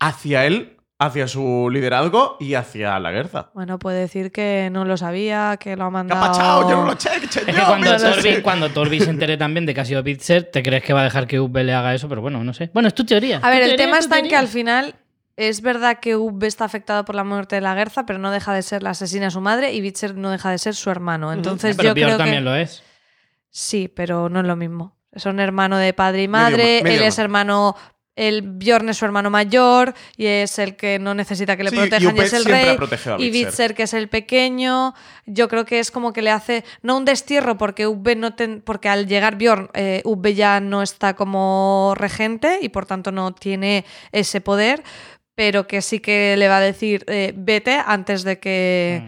Hacia 0.00 0.44
él, 0.44 0.73
hacia 0.98 1.26
su 1.28 1.68
liderazgo 1.72 2.36
y 2.40 2.54
hacia 2.54 2.98
la 3.00 3.10
guerra. 3.10 3.50
Bueno, 3.54 3.78
puede 3.78 4.00
decir 4.00 4.30
que 4.32 4.68
no 4.72 4.84
lo 4.84 4.96
sabía, 4.96 5.56
que 5.58 5.76
lo 5.76 5.84
ha 5.84 5.88
¿Qué 5.88 5.92
mandado. 5.92 6.24
ha 6.24 6.28
pasado? 6.28 6.70
Yo 6.70 6.76
no 6.76 6.84
lo 6.86 6.92
eché, 6.92 7.10
que 7.20 7.26
eché 7.26 7.40
Es 7.40 7.46
que 7.56 7.62
cuando 7.62 7.94
eché. 7.94 8.10
Torbi, 8.10 8.42
cuando 8.42 8.68
Torbi 8.70 9.00
se 9.00 9.10
entere 9.10 9.36
también 9.36 9.66
de 9.66 9.74
que 9.74 9.80
ha 9.80 9.84
sido 9.84 10.02
Bitzer, 10.02 10.44
te 10.44 10.62
crees 10.62 10.82
que 10.82 10.92
va 10.92 11.00
a 11.00 11.04
dejar 11.04 11.26
que 11.26 11.40
UB 11.40 11.56
le 11.58 11.74
haga 11.74 11.94
eso, 11.94 12.08
pero 12.08 12.20
bueno, 12.22 12.42
no 12.44 12.54
sé. 12.54 12.70
Bueno, 12.72 12.88
es 12.88 12.94
tu 12.94 13.04
teoría. 13.04 13.38
A 13.38 13.40
tu 13.40 13.46
ver, 13.48 13.62
el 13.62 13.68
teoría, 13.70 13.86
tema 13.86 13.98
está 13.98 14.18
en 14.18 14.28
que 14.28 14.36
al 14.36 14.48
final 14.48 14.94
es 15.36 15.62
verdad 15.62 15.98
que 15.98 16.16
Ub 16.16 16.42
está 16.44 16.64
afectado 16.64 17.04
por 17.04 17.16
la 17.16 17.24
muerte 17.24 17.56
de 17.56 17.60
la 17.60 17.74
Guerza, 17.74 18.06
pero 18.06 18.20
no 18.20 18.30
deja 18.30 18.54
de 18.54 18.62
ser 18.62 18.84
la 18.84 18.90
asesina 18.90 19.24
de 19.26 19.30
su 19.32 19.40
madre 19.40 19.72
y 19.72 19.80
Bitzer 19.80 20.14
no 20.14 20.30
deja 20.30 20.50
de 20.50 20.58
ser 20.58 20.74
su 20.76 20.90
hermano. 20.90 21.32
Entonces 21.32 21.76
Pero 21.76 21.88
yo 21.88 21.94
creo 21.94 22.16
también 22.16 22.38
que 22.38 22.44
lo 22.44 22.54
es. 22.54 22.84
sí, 23.50 23.88
pero 23.88 24.28
no 24.28 24.40
es 24.40 24.46
lo 24.46 24.54
mismo. 24.54 24.96
Son 25.16 25.38
hermano 25.40 25.76
de 25.78 25.92
padre 25.92 26.22
y 26.24 26.28
madre, 26.28 26.80
medio 26.82 26.98
él 26.98 27.02
es 27.04 27.18
hermano 27.18 27.76
el 28.16 28.42
Bjorn 28.42 28.88
es 28.88 28.96
su 28.98 29.04
hermano 29.04 29.28
mayor 29.30 29.92
y 30.16 30.26
es 30.26 30.58
el 30.60 30.76
que 30.76 30.98
no 30.98 31.14
necesita 31.14 31.56
que 31.56 31.64
le 31.64 31.70
Sí, 31.70 31.76
protejan 31.76 32.16
y 32.16 32.20
es 32.20 32.32
el 32.32 32.44
rey 32.44 32.76
y 33.18 33.30
Bitzer. 33.30 33.74
Que 33.74 33.82
es 33.84 33.94
el 33.94 34.08
pequeño 34.08 34.94
yo 35.26 35.48
creo 35.48 35.64
que 35.64 35.78
es 35.80 35.90
como 35.90 36.12
que 36.12 36.22
le 36.22 36.30
hace 36.30 36.64
no 36.82 36.96
un 36.96 37.04
destierro 37.04 37.56
porque 37.58 37.86
Ubbe 37.86 38.14
no 38.14 38.34
ten- 38.34 38.60
porque 38.64 38.88
al 38.88 39.06
llegar 39.08 39.36
Bjorn 39.36 39.68
eh, 39.74 40.00
Ubbe 40.04 40.34
ya 40.34 40.60
no 40.60 40.82
está 40.82 41.14
como 41.14 41.94
regente 41.96 42.58
y 42.62 42.68
por 42.68 42.86
tanto 42.86 43.10
no 43.10 43.32
tiene 43.34 43.84
ese 44.12 44.40
poder 44.40 44.82
pero 45.34 45.66
que 45.66 45.82
sí 45.82 45.98
que 45.98 46.36
le 46.36 46.46
va 46.46 46.58
a 46.58 46.60
decir 46.60 47.04
eh, 47.08 47.32
vete 47.36 47.80
antes 47.84 48.22
de 48.22 48.38
que 48.38 49.02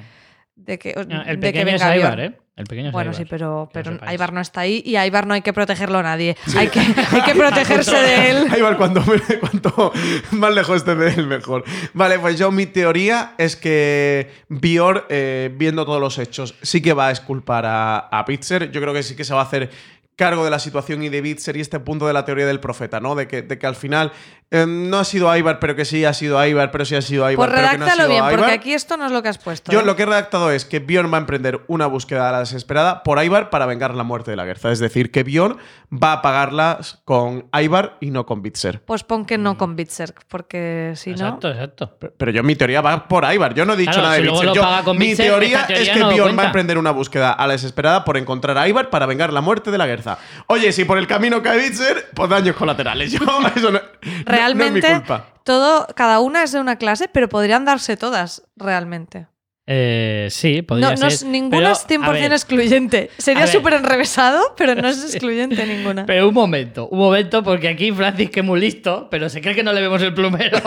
de 0.57 0.79
que, 0.81 0.95
No, 0.97 1.05
de 1.23 1.31
el 1.31 1.37
que 1.39 1.53
pequeño 1.53 1.69
es 1.77 1.81
venga 1.81 1.97
Ibar, 1.97 2.17
Bjorn. 2.17 2.33
¿eh? 2.33 2.39
El 2.57 2.65
pequeño 2.65 2.89
es 2.89 2.93
Bueno, 2.93 3.13
sí, 3.13 3.27
pero, 3.27 3.69
pero 3.71 3.93
sepáis. 3.93 4.15
Ibar 4.15 4.33
no 4.33 4.41
está 4.41 4.63
ahí 4.63 4.83
y 4.87 4.97
a 4.97 5.07
Ibar 5.07 5.27
no 5.27 5.35
hay 5.35 5.43
que 5.43 5.53
protegerlo 5.53 6.03
nadie. 6.03 6.39
Hay, 6.57 6.69
que, 6.69 6.81
hay 6.81 7.23
que 7.23 7.35
protegerse 7.37 7.95
de 7.95 8.31
él. 8.31 8.47
Va, 8.65 8.77
cuanto, 8.79 9.03
cuanto 9.41 9.93
más 10.31 10.55
lejos 10.55 10.79
esté 10.79 10.95
de 10.95 11.11
él, 11.11 11.27
mejor. 11.27 11.65
Vale, 11.93 12.19
pues 12.19 12.39
yo 12.39 12.51
mi 12.51 12.65
teoría 12.65 13.35
es 13.37 13.57
que 13.57 14.31
Bior, 14.49 15.07
eh, 15.11 15.53
viendo 15.55 15.85
todos 15.85 16.01
los 16.01 16.19
hechos, 16.19 16.55
sí 16.63 16.81
que 16.81 16.95
va 16.95 17.09
a 17.09 17.11
exculpar 17.11 17.67
a, 17.67 17.99
a 17.99 18.23
Bitzer. 18.23 18.71
Yo 18.71 18.81
creo 18.81 18.95
que 18.95 19.03
sí 19.03 19.15
que 19.15 19.25
se 19.25 19.35
va 19.35 19.41
a 19.41 19.45
hacer 19.45 19.71
cargo 20.17 20.45
de 20.45 20.51
la 20.51 20.59
situación 20.59 21.03
y 21.03 21.11
de 21.11 21.21
Bitzer 21.21 21.57
y 21.57 21.61
este 21.61 21.79
punto 21.79 22.07
de 22.07 22.15
la 22.15 22.25
teoría 22.25 22.47
del 22.47 22.59
profeta, 22.59 23.01
¿no? 23.01 23.15
De 23.15 23.29
que, 23.29 23.43
de 23.43 23.59
que 23.59 23.67
al 23.67 23.77
final 23.77 24.13
eh, 24.51 24.65
no 24.67 24.99
ha 24.99 25.05
sido 25.05 25.35
Ibar, 25.37 25.59
pero 25.59 25.77
que 25.77 25.85
sí 25.85 26.05
ha 26.05 26.15
sido 26.15 26.45
Ibar, 26.45 26.71
pero 26.71 26.85
sí 26.87 26.95
ha 26.95 27.03
sido 27.03 27.31
Ibar, 27.31 27.49
Pues 27.49 27.51
pero 27.51 27.71
que 27.71 27.79
no 27.79 27.85
ha 27.85 27.89
redáctalo 27.89 28.09
bien, 28.09 28.25
porque 28.31 28.53
aquí 28.53 28.73
esto 28.73 28.97
no 28.97 29.05
es 29.05 29.13
lo 29.13 29.23
que 29.23 29.29
has 29.29 29.39
puesto. 29.39 29.71
Yo 29.71 29.81
¿eh? 29.81 29.85
lo 29.85 29.95
que 29.95 30.05
he 30.05 30.07
redactado 30.07 30.51
es 30.51 30.65
que 30.65 30.79
Bjorn 30.79 31.13
va 31.13 31.19
a 31.19 31.21
emprender 31.21 31.61
una 31.67 31.87
búsqueda 31.87 32.31
a 32.31 32.33
la 32.33 32.39
desesperada 32.41 33.03
por 33.03 33.23
Ivar 33.23 33.51
para 33.51 33.67
vengar 33.67 33.95
la 33.95 34.05
muerte 34.05 34.31
de 34.31 34.37
la 34.39 34.47
Guerza. 34.47 34.73
Es 34.73 34.79
decir, 34.79 35.11
que 35.11 35.23
Bjorn 35.23 35.59
va 35.93 36.13
a 36.13 36.23
pagarlas 36.23 37.03
con 37.05 37.49
Ivar 37.53 37.99
y 38.01 38.11
no 38.11 38.25
con 38.25 38.41
Bitzer. 38.41 38.83
Pues 38.85 39.05
pon 39.05 39.27
que 39.27 39.37
no 39.37 39.59
con 39.59 39.77
Bitserk, 39.77 40.25
porque 40.29 40.93
si 40.97 41.11
no. 41.11 41.17
Exacto, 41.17 41.51
exacto. 41.51 41.99
Pero 42.17 42.31
yo 42.31 42.43
mi 42.43 42.57
teoría 42.57 42.81
va 42.81 43.07
por 43.07 43.25
Ivar. 43.31 43.53
Yo 43.53 43.67
no 43.67 43.75
he 43.75 43.77
dicho 43.77 43.91
Claro, 43.93 44.07
nada 44.09 44.17
de 44.17 44.23
si 44.23 44.29
Bitzer. 44.31 44.53
Yo- 44.55 44.85
con 44.85 44.97
mi 44.97 45.09
Bitzer, 45.09 45.27
teoría, 45.27 45.67
es 45.69 45.91
que 45.91 45.99
no 45.99 46.11
Bjorn 46.11 46.39
va 46.39 46.45
a 46.45 46.47
emprender 46.47 46.79
una 46.79 46.93
búsqueda 46.93 47.33
a 47.33 47.47
la 47.47 47.53
desesperada 47.53 48.05
por 48.05 48.17
encontrar 48.17 48.57
a 48.57 48.67
Ivar 48.69 48.89
para 48.91 49.07
vengar 49.07 49.33
la 49.33 49.41
muerte 49.41 49.71
de 49.71 49.79
la 49.79 49.87
Guerza. 49.87 50.06
Oye, 50.47 50.73
si 50.73 50.85
por 50.85 50.99
el 50.99 51.07
camino 51.07 51.43
cae 51.43 51.59
Bitzer, 51.59 52.11
pues 52.15 52.29
daños 52.31 52.57
colaterales. 52.57 53.11
Yo, 53.13 53.19
eso 53.55 53.71
no, 53.71 53.79
no- 53.79 53.81
Realmente, 54.25 54.81
no 54.81 54.87
es 54.87 54.93
mi 54.95 54.99
culpa. 55.01 55.27
todo, 55.45 55.87
cada 55.95 56.21
una 56.21 56.43
es 56.43 56.53
de 56.53 56.61
una 56.61 56.77
clase, 56.77 57.09
pero 57.09 57.29
podrían 57.29 57.65
darse 57.65 57.97
todas, 57.97 58.43
realmente. 58.57 59.27
Eh, 59.69 60.29
sí, 60.31 60.63
podría 60.63 60.91
No, 60.91 60.93
no 60.93 60.97
ser. 60.99 61.09
es, 61.13 61.25
ninguna 61.25 61.57
pero, 61.57 61.71
es 61.73 61.85
a 61.85 61.89
100% 61.89 62.13
ver, 62.13 62.33
excluyente. 62.33 63.11
Sería 63.19 63.49
súper 63.49 63.73
enrevesado, 63.75 64.55
pero 64.57 64.77
no 64.77 64.87
es 64.87 65.03
excluyente 65.13 65.67
ninguna. 65.67 66.07
Pero 66.07 66.29
un 66.29 66.35
momento, 66.35 66.87
un 66.89 67.01
momento, 67.01 67.43
porque 67.43 67.67
aquí 67.67 67.91
Francis, 67.91 68.31
que 68.31 68.41
es 68.41 68.47
muy 68.47 68.61
listo, 68.61 69.09
pero 69.11 69.29
se 69.29 69.41
cree 69.41 69.57
que 69.57 69.65
no 69.65 69.73
le 69.73 69.81
vemos 69.81 70.01
el 70.03 70.15
plumero. 70.15 70.59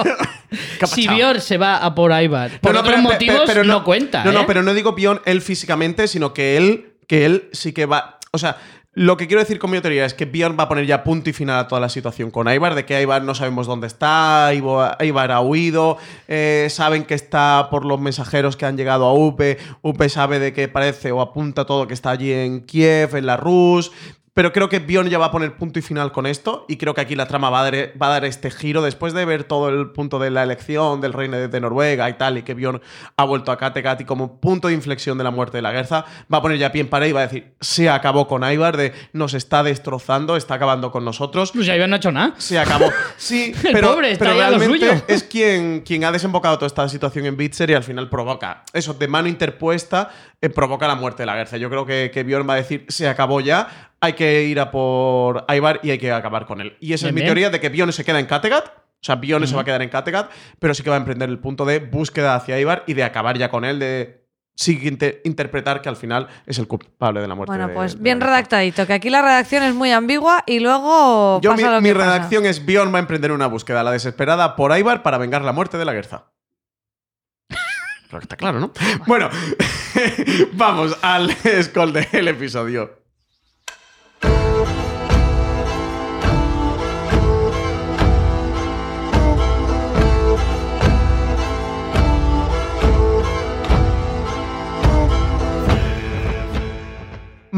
si? 0.86 1.08
Björn 1.08 1.40
se 1.40 1.58
va 1.58 1.78
a 1.78 1.96
por 1.96 2.12
Ivar 2.12 2.52
por 2.60 2.74
No, 2.74 2.82
no, 2.82 2.88
otros 2.90 2.96
pero- 2.96 3.10
motivos, 3.14 3.36
pero- 3.46 3.48
pero 3.48 3.64
no, 3.64 3.84
cuenta. 3.86 4.24
No, 4.26 4.34
no, 4.34 4.42
¿eh? 4.42 4.46
pero 4.48 4.64
no 4.64 4.74
digo 4.74 4.92
Bjorn 4.94 5.22
él 5.26 5.42
físicamente, 5.42 6.10
sino 6.10 6.34
que 6.34 6.58
él, 6.58 6.94
que 7.08 7.26
él 7.26 7.48
sí 7.54 7.72
que 7.72 7.86
va. 7.86 8.20
O 8.32 8.38
sea, 8.38 8.58
lo 9.00 9.16
que 9.16 9.28
quiero 9.28 9.40
decir 9.40 9.60
con 9.60 9.72
mi 9.72 9.80
teoría 9.80 10.04
es 10.04 10.14
que 10.14 10.26
Bjorn 10.26 10.58
va 10.60 10.64
a 10.64 10.68
poner 10.68 10.86
ya 10.86 11.06
punto 11.06 11.30
y 11.30 11.34
final 11.34 11.58
a 11.58 11.70
toda 11.70 11.80
la 11.80 11.88
situación 11.88 12.32
con 12.32 12.52
Ivar, 12.52 12.76
de 12.76 12.84
que 12.84 13.02
Ivar 13.02 13.24
no 13.24 13.34
sabemos 13.34 13.66
dónde 13.66 13.88
está, 13.88 14.52
Ivar 14.54 15.32
ha 15.32 15.40
huido, 15.40 15.96
eh, 16.28 16.68
saben 16.70 17.06
que 17.06 17.14
está 17.14 17.70
por 17.72 17.86
los 17.86 18.02
mensajeros 18.02 18.58
que 18.58 18.66
han 18.66 18.76
llegado 18.76 19.06
a 19.06 19.14
Upe, 19.14 19.58
Upe 19.84 20.10
sabe 20.10 20.40
de 20.40 20.52
que 20.52 20.68
parece 20.68 21.14
o 21.14 21.22
apunta 21.22 21.66
todo 21.66 21.88
que 21.88 21.94
está 21.94 22.10
allí 22.10 22.34
en 22.34 22.60
Kiev, 22.66 23.16
en 23.16 23.26
la 23.26 23.38
Rus. 23.38 23.94
Pero 24.34 24.54
creo 24.54 24.70
que 24.70 24.80
Bjorn 24.80 25.10
ya 25.10 25.18
va 25.18 25.28
a 25.28 25.32
poner 25.32 25.56
punto 25.56 25.80
y 25.80 25.82
final 25.82 26.12
con 26.12 26.26
esto. 26.26 26.66
Y 26.68 26.78
creo 26.78 26.94
que 26.94 27.02
aquí 27.02 27.16
la 27.16 27.28
trama 27.28 27.50
va 27.50 27.62
a, 27.62 27.64
dar, 27.72 27.94
va 28.02 28.08
a 28.08 28.10
dar 28.10 28.26
este 28.26 28.52
giro 28.52 28.82
después 28.82 29.14
de 29.14 29.26
ver 29.26 29.44
todo 29.44 29.70
el 29.70 29.92
punto 29.92 30.20
de 30.20 30.30
la 30.32 30.44
elección 30.44 31.02
del 31.02 31.14
reino 31.14 31.38
de, 31.38 31.60
Noruega 31.60 32.10
y 32.10 32.14
tal. 32.14 32.38
Y 32.38 32.44
que 32.44 32.54
Bjorn 32.54 32.82
ha 33.18 33.24
vuelto 33.26 33.52
a 33.52 33.58
Kattegat 33.58 34.02
y 34.02 34.06
como 34.06 34.40
punto 34.40 34.68
de 34.68 34.74
inflexión 34.74 35.18
de 35.18 35.24
la 35.24 35.32
muerte 35.32 35.58
de 35.58 35.62
la 35.62 35.72
guerra, 35.72 36.06
va 36.32 36.38
a 36.38 36.42
poner 36.42 36.58
ya 36.58 36.72
pie 36.72 36.82
en 36.82 36.88
pared 36.88 37.10
y 37.10 37.12
va 37.12 37.22
a 37.22 37.28
decir: 37.28 37.54
Se 37.60 37.90
acabó 37.90 38.28
con 38.28 38.44
Ivar, 38.50 38.78
de 38.78 38.94
nos 39.14 39.34
está 39.34 39.64
destrozando, 39.64 40.36
está 40.36 40.56
acabando 40.56 40.92
con 40.92 41.04
nosotros. 41.04 41.52
Pues 41.52 41.68
Ivar 41.68 41.90
no 41.90 41.96
ha 41.96 41.98
hecho 41.98 42.12
nada. 42.12 42.34
Se 42.38 42.58
acabó. 42.60 42.90
Sí, 43.18 43.54
El 43.64 43.74
pero, 43.74 43.94
pobre, 43.94 44.12
está 44.12 44.26
pero 44.26 44.38
ya 44.38 44.50
realmente 44.50 44.90
suyo. 44.90 45.04
es 45.08 45.24
quien, 45.24 45.82
quien 45.82 46.04
ha 46.06 46.12
desembocado 46.12 46.58
toda 46.58 46.68
esta 46.68 46.88
situación 46.90 47.26
en 47.26 47.38
Bitzer 47.38 47.70
y 47.70 47.74
al 47.74 47.84
final 47.84 48.10
provoca 48.10 48.64
eso, 48.74 48.94
de 48.94 49.08
mano 49.08 49.28
interpuesta, 49.28 50.12
eh, 50.42 50.50
provoca 50.50 50.88
la 50.88 50.96
muerte 50.96 51.24
de 51.24 51.28
la 51.28 51.36
Guerza. 51.36 51.58
Yo 51.58 51.70
creo 51.70 51.86
que, 51.86 52.12
que 52.14 52.24
Bjorn 52.24 52.48
va 52.50 52.54
a 52.54 52.58
decir, 52.58 52.86
se 52.90 53.08
acabó 53.08 53.42
ya, 53.42 53.92
hay 54.00 54.14
que 54.14 54.44
ir 54.44 54.60
a 54.60 54.72
por 54.72 55.46
Ivar 55.50 55.80
y 55.84 55.92
hay 55.92 55.98
que 55.98 56.12
acabar 56.12 56.46
con 56.46 56.62
él. 56.62 56.78
Y 56.80 56.94
esa 56.94 57.08
es 57.08 57.14
Bien, 57.14 57.16
mi 57.16 57.22
bien. 57.22 57.28
teoría 57.28 57.50
de 57.50 57.60
que 57.60 57.70
Bjorn 57.70 57.92
se 57.92 58.04
queda 58.06 58.20
en 58.20 58.26
Kattegat 58.26 58.68
O 58.68 59.02
sea, 59.02 59.16
Bion 59.16 59.46
se 59.48 59.56
va 59.56 59.62
a 59.62 59.66
quedar 59.66 59.82
en 59.82 59.90
Kattegat, 59.90 60.30
pero 60.60 60.74
sí 60.74 60.84
que 60.84 60.90
va 60.90 60.98
a 60.98 61.00
emprender 61.00 61.30
el 61.30 61.40
punto 61.40 61.64
de 61.66 61.80
búsqueda 61.80 62.36
hacia 62.36 62.60
Ibar 62.60 62.84
y 62.88 62.94
de 62.96 63.04
acabar 63.04 63.38
ya 63.38 63.50
con 63.50 63.64
él, 63.66 63.80
de 63.80 64.26
sí 64.56 64.78
inter- 64.84 65.22
interpretar 65.24 65.82
que 65.82 65.88
al 65.88 65.96
final 65.96 66.28
es 66.46 66.60
el 66.60 66.68
culpable 66.68 67.22
de 67.22 67.28
la 67.30 67.34
muerte. 67.36 67.50
Bueno, 67.52 67.70
de- 67.70 67.74
pues 67.76 67.96
de 67.96 68.04
bien 68.04 68.20
redactadito, 68.20 68.86
que 68.86 68.92
aquí 68.94 69.10
la 69.10 69.22
redacción 69.22 69.64
es 69.64 69.74
muy 69.74 69.92
ambigua 69.94 70.44
y 70.46 70.60
luego 70.60 71.40
Yo, 71.42 71.52
mi, 71.56 71.62
pasa 71.64 71.76
lo 71.76 71.82
mi 71.82 71.90
que 71.90 71.96
pasa. 71.96 72.06
redacción 72.14 72.46
es 72.46 72.66
Bion 72.66 72.94
va 72.94 72.98
a 72.98 73.02
emprender 73.02 73.32
una 73.32 73.48
búsqueda 73.48 73.80
a 73.80 73.84
la 73.84 73.92
desesperada 73.92 74.58
por 74.58 74.78
Ibar 74.78 75.02
para 75.02 75.18
vengar 75.18 75.44
la 75.44 75.54
muerte 75.54 75.78
de 75.78 75.86
la 75.86 75.94
Guerza. 75.94 76.26
Creo 78.10 78.22
que 78.22 78.26
está 78.26 78.38
claro, 78.38 78.60
¿no? 78.60 78.72
Bueno, 79.06 79.30
vamos 80.54 80.98
al 81.04 81.32
scroll 81.64 81.94
del 81.94 82.28
episodio. 82.28 82.99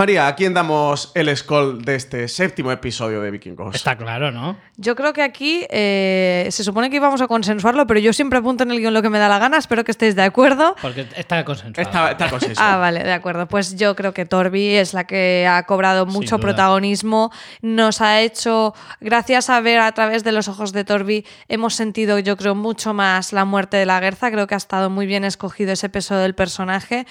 María, 0.02 0.26
¿a 0.26 0.34
quién 0.34 0.56
damos 0.56 1.12
el 1.14 1.38
scroll 1.38 1.86
de 1.86 1.94
este 1.94 2.28
séptimo 2.28 2.72
episodio 2.72 3.22
de 3.22 3.30
Vikingos? 3.30 3.76
Está 3.76 3.96
claro, 3.96 4.32
¿no? 4.32 4.58
Yo 4.76 4.96
creo 4.96 5.14
que 5.14 5.22
aquí 5.22 5.68
eh, 5.70 6.48
se 6.50 6.64
supone 6.64 6.90
que 6.90 6.96
íbamos 6.96 7.22
a 7.22 7.28
consensuarlo, 7.28 7.86
pero 7.86 8.00
yo 8.00 8.12
siempre 8.12 8.40
apunto 8.40 8.64
en 8.64 8.72
el 8.72 8.80
guion 8.80 8.96
lo 8.96 9.04
que 9.04 9.12
me 9.12 9.20
da 9.20 9.30
la 9.30 9.38
gana. 9.38 9.58
Espero 9.60 9.84
que 9.84 9.92
estéis 9.92 10.16
de 10.16 10.24
acuerdo. 10.24 10.76
Porque 10.82 11.06
está 11.16 11.46
consensuado. 11.46 11.88
Está, 11.88 12.12
está 12.14 12.30
consensuado. 12.32 12.72
Ah, 12.72 12.78
vale, 12.78 13.04
de 13.04 13.14
acuerdo. 13.14 13.48
Pues 13.48 13.76
yo 13.76 13.96
creo 13.96 14.12
que 14.12 14.26
Torbi 14.26 14.70
es 14.70 14.96
la 14.96 15.04
que 15.04 15.48
ha 15.48 15.62
cobrado 15.68 16.08
mucho 16.08 16.40
protagonismo. 16.40 17.32
Nos 17.62 18.02
ha 18.02 18.22
hecho, 18.22 18.74
gracias 19.02 19.52
a 19.52 19.62
ver 19.62 19.82
a 19.82 19.92
través 19.92 20.24
de 20.24 20.32
los 20.32 20.48
ojos 20.48 20.74
de 20.74 20.84
Torbi, 20.84 21.28
hemos 21.48 21.76
sentido, 21.76 22.18
yo 22.18 22.38
creo, 22.38 22.56
mucho 22.56 22.96
más 22.96 23.34
la 23.34 23.46
muerte 23.46 23.78
de 23.78 23.86
la 23.86 24.00
Guerza. 24.00 24.32
Creo 24.32 24.48
que 24.48 24.56
ha 24.56 24.58
estado 24.58 24.90
muy 24.90 25.06
bien 25.06 25.24
escogido 25.26 25.74
ese 25.74 25.90
peso 25.90 26.16
del 26.16 26.34
personaje. 26.34 27.06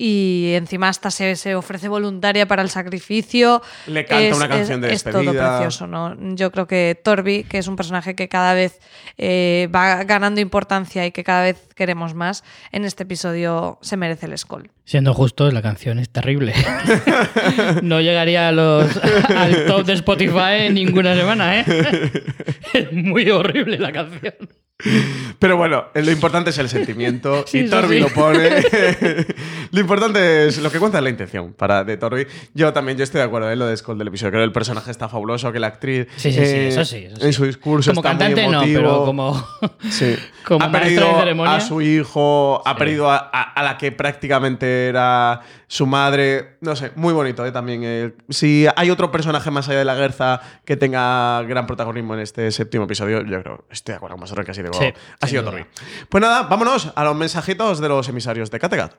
Y 0.00 0.52
encima 0.54 0.88
hasta 0.88 1.10
se, 1.10 1.34
se 1.34 1.56
ofrece 1.56 1.88
voluntaria 1.88 2.46
para 2.46 2.62
el 2.62 2.70
sacrificio. 2.70 3.60
Le 3.88 4.04
canta 4.04 4.36
una 4.36 4.48
canción 4.48 4.80
de 4.80 4.92
es 4.92 5.02
todo 5.02 5.18
despedida. 5.18 5.58
precioso, 5.58 5.88
¿no? 5.88 6.16
Yo 6.36 6.52
creo 6.52 6.68
que 6.68 7.00
Torbi, 7.02 7.42
que 7.42 7.58
es 7.58 7.66
un 7.66 7.74
personaje 7.74 8.14
que 8.14 8.28
cada 8.28 8.54
vez 8.54 8.78
eh, 9.16 9.68
va 9.74 10.04
ganando 10.04 10.40
importancia 10.40 11.04
y 11.04 11.10
que 11.10 11.24
cada 11.24 11.42
vez 11.42 11.68
queremos 11.74 12.14
más, 12.14 12.44
en 12.70 12.84
este 12.84 13.02
episodio 13.02 13.78
se 13.82 13.96
merece 13.96 14.26
el 14.26 14.38
Skoll. 14.38 14.70
Siendo 14.84 15.12
justos, 15.14 15.52
la 15.52 15.62
canción 15.62 15.98
es 15.98 16.08
terrible. 16.10 16.54
no 17.82 18.00
llegaría 18.00 18.48
a 18.48 18.52
los, 18.52 18.96
al 19.28 19.66
top 19.66 19.84
de 19.84 19.94
Spotify 19.94 20.66
en 20.66 20.74
ninguna 20.74 21.14
semana, 21.16 21.60
¿eh? 21.60 21.64
es 22.72 22.92
muy 22.92 23.28
horrible 23.30 23.78
la 23.78 23.92
canción. 23.92 24.34
Pero 25.40 25.56
bueno, 25.56 25.86
eh, 25.94 26.02
lo 26.02 26.12
importante 26.12 26.50
es 26.50 26.58
el 26.58 26.68
sentimiento 26.68 27.44
Sí, 27.46 27.60
y 27.60 27.68
Torbi 27.68 27.96
sí. 27.96 28.00
lo 28.00 28.08
pone. 28.10 28.48
lo 29.72 29.80
importante 29.80 30.46
es 30.46 30.58
lo 30.58 30.70
que 30.70 30.78
cuenta 30.78 30.98
es 30.98 31.04
la 31.04 31.10
intención 31.10 31.52
para 31.52 31.82
de 31.84 31.96
Torbi. 31.96 32.26
Yo 32.54 32.72
también 32.72 32.96
yo 32.96 33.04
estoy 33.04 33.18
de 33.18 33.24
acuerdo 33.24 33.50
en 33.50 33.58
lo 33.58 33.66
de 33.66 33.76
Skull 33.76 33.98
del 33.98 34.08
episodio. 34.08 34.30
Creo 34.32 34.42
que 34.42 34.46
el 34.46 34.52
personaje 34.52 34.90
está 34.90 35.08
fabuloso, 35.08 35.50
que 35.52 35.58
la 35.58 35.66
actriz 35.68 36.06
Sí, 36.16 36.30
sí, 36.32 36.38
sí, 36.38 36.40
eh, 36.44 36.68
eso 36.68 36.84
sí, 36.84 37.06
eso 37.10 37.24
en 37.26 37.32
su 37.32 37.44
discurso 37.44 37.90
Como 37.92 38.00
está 38.00 38.10
cantante 38.18 38.42
muy 38.44 38.52
no, 38.52 38.58
emotivo. 38.62 38.80
pero 38.80 39.04
como... 39.04 39.46
Sí. 39.90 40.16
como 40.46 40.64
ha 40.64 40.70
perdido 40.70 41.06
de 41.08 41.14
ceremonia. 41.20 41.56
a 41.56 41.60
su 41.60 41.80
hijo, 41.80 42.62
ha 42.64 42.76
perdido 42.76 43.10
a, 43.10 43.16
a- 43.32 43.52
a 43.52 43.62
la 43.62 43.78
que 43.78 43.90
prácticamente 43.92 44.86
era 44.88 45.40
su 45.66 45.86
madre. 45.86 46.56
No 46.60 46.76
sé, 46.76 46.92
muy 46.94 47.12
bonito 47.12 47.44
¿eh? 47.44 47.52
también. 47.52 47.82
eh. 47.84 48.12
Si 48.28 48.66
hay 48.76 48.90
otro 48.90 49.10
personaje 49.10 49.50
más 49.50 49.68
allá 49.68 49.80
de 49.80 49.84
la 49.84 49.94
Guerza 49.94 50.40
que 50.64 50.76
tenga 50.76 51.42
gran 51.42 51.66
protagonismo 51.66 52.14
en 52.14 52.20
este 52.20 52.50
séptimo 52.52 52.84
episodio, 52.84 53.22
yo 53.24 53.42
creo, 53.42 53.64
estoy 53.70 53.92
de 53.94 53.96
acuerdo 53.96 54.14
con 54.16 54.20
vosotros 54.22 54.44
que 54.44 54.52
ha 54.52 54.54
sido, 54.54 54.67
Sí, 54.72 54.92
ha 55.20 55.26
sido. 55.26 55.44
Torri. 55.44 55.66
Pues 56.08 56.20
nada, 56.20 56.42
vámonos 56.42 56.92
a 56.94 57.04
los 57.04 57.16
mensajitos 57.16 57.80
de 57.80 57.88
los 57.88 58.08
emisarios 58.08 58.50
de 58.50 58.58
Kattegat. 58.58 58.94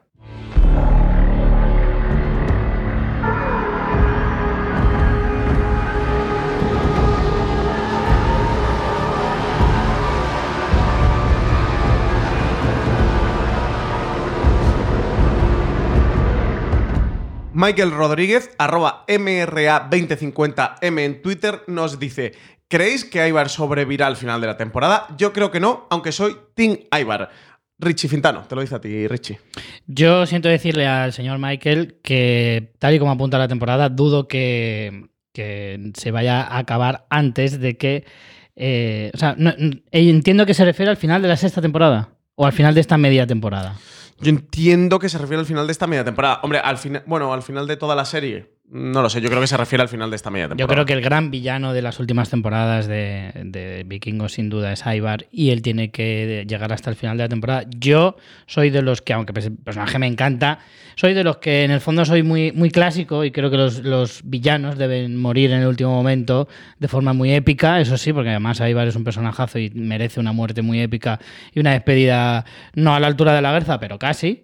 Michael 17.59 17.91
Rodríguez, 17.91 18.51
arroba 18.57 19.03
MRA2050M 19.07 20.99
en 21.01 21.21
Twitter, 21.21 21.63
nos 21.67 21.99
dice: 21.99 22.31
¿Creéis 22.69 23.03
que 23.03 23.27
Ibar 23.27 23.49
sobrevivirá 23.49 24.07
al 24.07 24.15
final 24.15 24.39
de 24.39 24.47
la 24.47 24.55
temporada? 24.55 25.07
Yo 25.17 25.33
creo 25.33 25.51
que 25.51 25.59
no, 25.59 25.87
aunque 25.89 26.11
soy 26.11 26.37
Team 26.53 26.77
Ibar. 26.97 27.29
Richie 27.79 28.09
Fintano, 28.09 28.43
te 28.43 28.55
lo 28.55 28.61
dice 28.61 28.75
a 28.75 28.81
ti, 28.81 29.07
Richie. 29.07 29.39
Yo 29.87 30.25
siento 30.25 30.49
decirle 30.49 30.85
al 30.85 31.13
señor 31.13 31.39
Michael 31.39 31.97
que, 32.03 32.73
tal 32.77 32.93
y 32.93 32.99
como 32.99 33.11
apunta 33.11 33.37
la 33.37 33.47
temporada, 33.47 33.89
dudo 33.89 34.27
que, 34.27 35.07
que 35.33 35.91
se 35.95 36.11
vaya 36.11 36.41
a 36.41 36.57
acabar 36.59 37.05
antes 37.09 37.59
de 37.59 37.77
que. 37.77 38.05
eh, 38.55 39.11
o 39.13 39.17
sea, 39.17 39.33
no- 39.37 39.51
n- 39.57 39.81
entiendo 39.91 40.45
que 40.45 40.53
se 40.53 40.65
refiere 40.65 40.91
al 40.91 40.97
final 40.97 41.21
de 41.21 41.29
la 41.29 41.37
sexta 41.37 41.61
temporada 41.61 42.09
o 42.35 42.45
al 42.45 42.51
final 42.53 42.75
de 42.75 42.81
esta 42.81 42.97
media 42.97 43.25
temporada. 43.25 43.77
Yo 44.19 44.29
entiendo 44.29 44.99
que 44.99 45.07
se 45.07 45.17
refiere 45.17 45.39
al 45.39 45.45
final 45.45 45.65
de 45.65 45.71
esta 45.71 45.87
media 45.87 46.03
temporada. 46.03 46.41
Hombre, 46.43 46.59
al 46.59 46.77
final, 46.77 47.03
bueno, 47.07 47.33
al 47.33 47.41
final 47.41 47.65
de 47.65 47.77
toda 47.77 47.95
la 47.95 48.03
serie. 48.03 48.58
No 48.71 49.01
lo 49.01 49.09
sé, 49.09 49.19
yo 49.19 49.29
creo 49.29 49.41
que 49.41 49.47
se 49.47 49.57
refiere 49.57 49.81
al 49.81 49.89
final 49.89 50.11
de 50.11 50.15
esta 50.15 50.29
media 50.29 50.45
Yo 50.45 50.49
temporada. 50.49 50.73
creo 50.75 50.85
que 50.85 50.93
el 50.93 51.01
gran 51.01 51.31
villano 51.31 51.73
de 51.73 51.81
las 51.81 51.99
últimas 51.99 52.29
temporadas 52.29 52.85
de, 52.87 53.31
de 53.45 53.83
Vikingos 53.87 54.33
sin 54.33 54.49
duda 54.49 54.71
es 54.71 54.83
Ivar 54.85 55.25
y 55.31 55.49
él 55.49 55.63
tiene 55.63 55.89
que 55.89 56.45
llegar 56.47 56.71
hasta 56.71 56.91
el 56.91 56.95
final 56.95 57.17
de 57.17 57.23
la 57.23 57.29
temporada. 57.29 57.63
Yo 57.79 58.15
soy 58.45 58.69
de 58.69 58.83
los 58.83 59.01
que, 59.01 59.13
aunque 59.13 59.33
el 59.39 59.57
personaje 59.57 59.97
me 59.97 60.05
encanta, 60.05 60.59
soy 60.95 61.15
de 61.15 61.23
los 61.23 61.37
que 61.37 61.63
en 61.63 61.71
el 61.71 61.81
fondo 61.81 62.05
soy 62.05 62.21
muy, 62.21 62.51
muy 62.51 62.69
clásico 62.69 63.23
y 63.25 63.31
creo 63.31 63.49
que 63.49 63.57
los, 63.57 63.79
los 63.83 64.21
villanos 64.23 64.77
deben 64.77 65.17
morir 65.17 65.51
en 65.51 65.61
el 65.61 65.67
último 65.67 65.91
momento 65.91 66.47
de 66.77 66.87
forma 66.87 67.13
muy 67.13 67.33
épica, 67.33 67.79
eso 67.81 67.97
sí, 67.97 68.13
porque 68.13 68.29
además 68.29 68.59
Ivar 68.59 68.87
es 68.87 68.95
un 68.95 69.03
personajazo 69.03 69.57
y 69.57 69.71
merece 69.71 70.19
una 70.19 70.31
muerte 70.31 70.61
muy 70.61 70.79
épica 70.79 71.19
y 71.55 71.59
una 71.59 71.71
despedida 71.71 72.45
no 72.75 72.93
a 72.93 72.99
la 72.99 73.07
altura 73.07 73.33
de 73.33 73.41
la 73.41 73.51
Guerza, 73.51 73.79
pero 73.79 73.97
casi. 73.97 74.43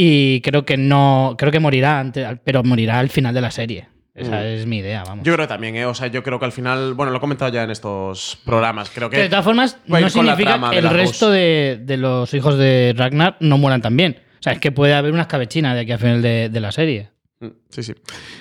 Y 0.00 0.40
creo 0.42 0.64
que 0.64 0.76
no, 0.76 1.34
creo 1.36 1.50
que 1.50 1.58
morirá 1.58 1.98
antes, 1.98 2.24
pero 2.44 2.62
morirá 2.62 3.00
al 3.00 3.08
final 3.08 3.34
de 3.34 3.40
la 3.40 3.50
serie. 3.62 3.88
Esa 4.14 4.36
Mm. 4.40 4.44
es 4.46 4.66
mi 4.66 4.78
idea, 4.78 5.04
vamos. 5.04 5.24
Yo 5.24 5.32
creo 5.34 5.44
que 5.46 5.52
también, 5.52 5.76
¿eh? 5.76 5.86
O 5.86 5.94
sea, 5.94 6.08
yo 6.08 6.22
creo 6.24 6.38
que 6.40 6.44
al 6.44 6.50
final. 6.52 6.94
Bueno, 6.94 7.12
lo 7.12 7.18
he 7.18 7.20
comentado 7.20 7.52
ya 7.52 7.62
en 7.62 7.70
estos 7.70 8.38
programas. 8.44 8.90
Creo 8.90 9.08
Que 9.10 9.16
de 9.18 9.22
que. 9.24 9.28
todas 9.28 9.44
formas, 9.44 9.76
no 9.86 9.92
con 9.94 10.02
la 10.02 10.10
significa 10.10 10.58
que 10.70 10.76
de 10.76 10.78
el 10.78 10.90
resto 10.90 11.30
de, 11.30 11.80
de 11.84 11.96
los 11.96 12.34
hijos 12.34 12.58
de 12.58 12.94
Ragnar 12.96 13.36
no 13.40 13.58
mueran 13.58 13.80
también. 13.80 14.18
O 14.40 14.42
sea, 14.42 14.52
es 14.54 14.58
que 14.60 14.72
puede 14.72 14.94
haber 14.94 15.12
una 15.12 15.22
escabechina 15.22 15.72
de 15.74 15.80
aquí 15.82 15.92
al 15.92 15.98
final 16.00 16.20
de, 16.22 16.48
de 16.48 16.60
la 16.60 16.72
serie. 16.72 17.10
Mm, 17.40 17.46
Sí, 17.70 17.82
sí. 17.84 17.94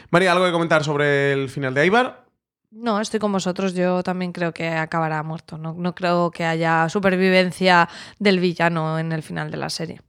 María, 0.09 0.31
¿algo 0.31 0.45
que 0.45 0.51
comentar 0.51 0.83
sobre 0.83 1.33
el 1.33 1.49
final 1.49 1.73
de 1.75 1.85
Ibar? 1.85 2.25
No, 2.71 2.99
estoy 2.99 3.19
con 3.19 3.31
vosotros. 3.31 3.73
Yo 3.75 4.01
también 4.03 4.31
creo 4.31 4.51
que 4.53 4.67
acabará 4.69 5.21
muerto. 5.23 5.57
No, 5.59 5.73
no 5.77 5.93
creo 5.93 6.31
que 6.31 6.43
haya 6.43 6.89
supervivencia 6.89 7.87
del 8.19 8.39
villano 8.39 8.97
en 8.97 9.11
el 9.11 9.21
final 9.21 9.51
de 9.51 9.57
la 9.57 9.69
serie. 9.69 10.01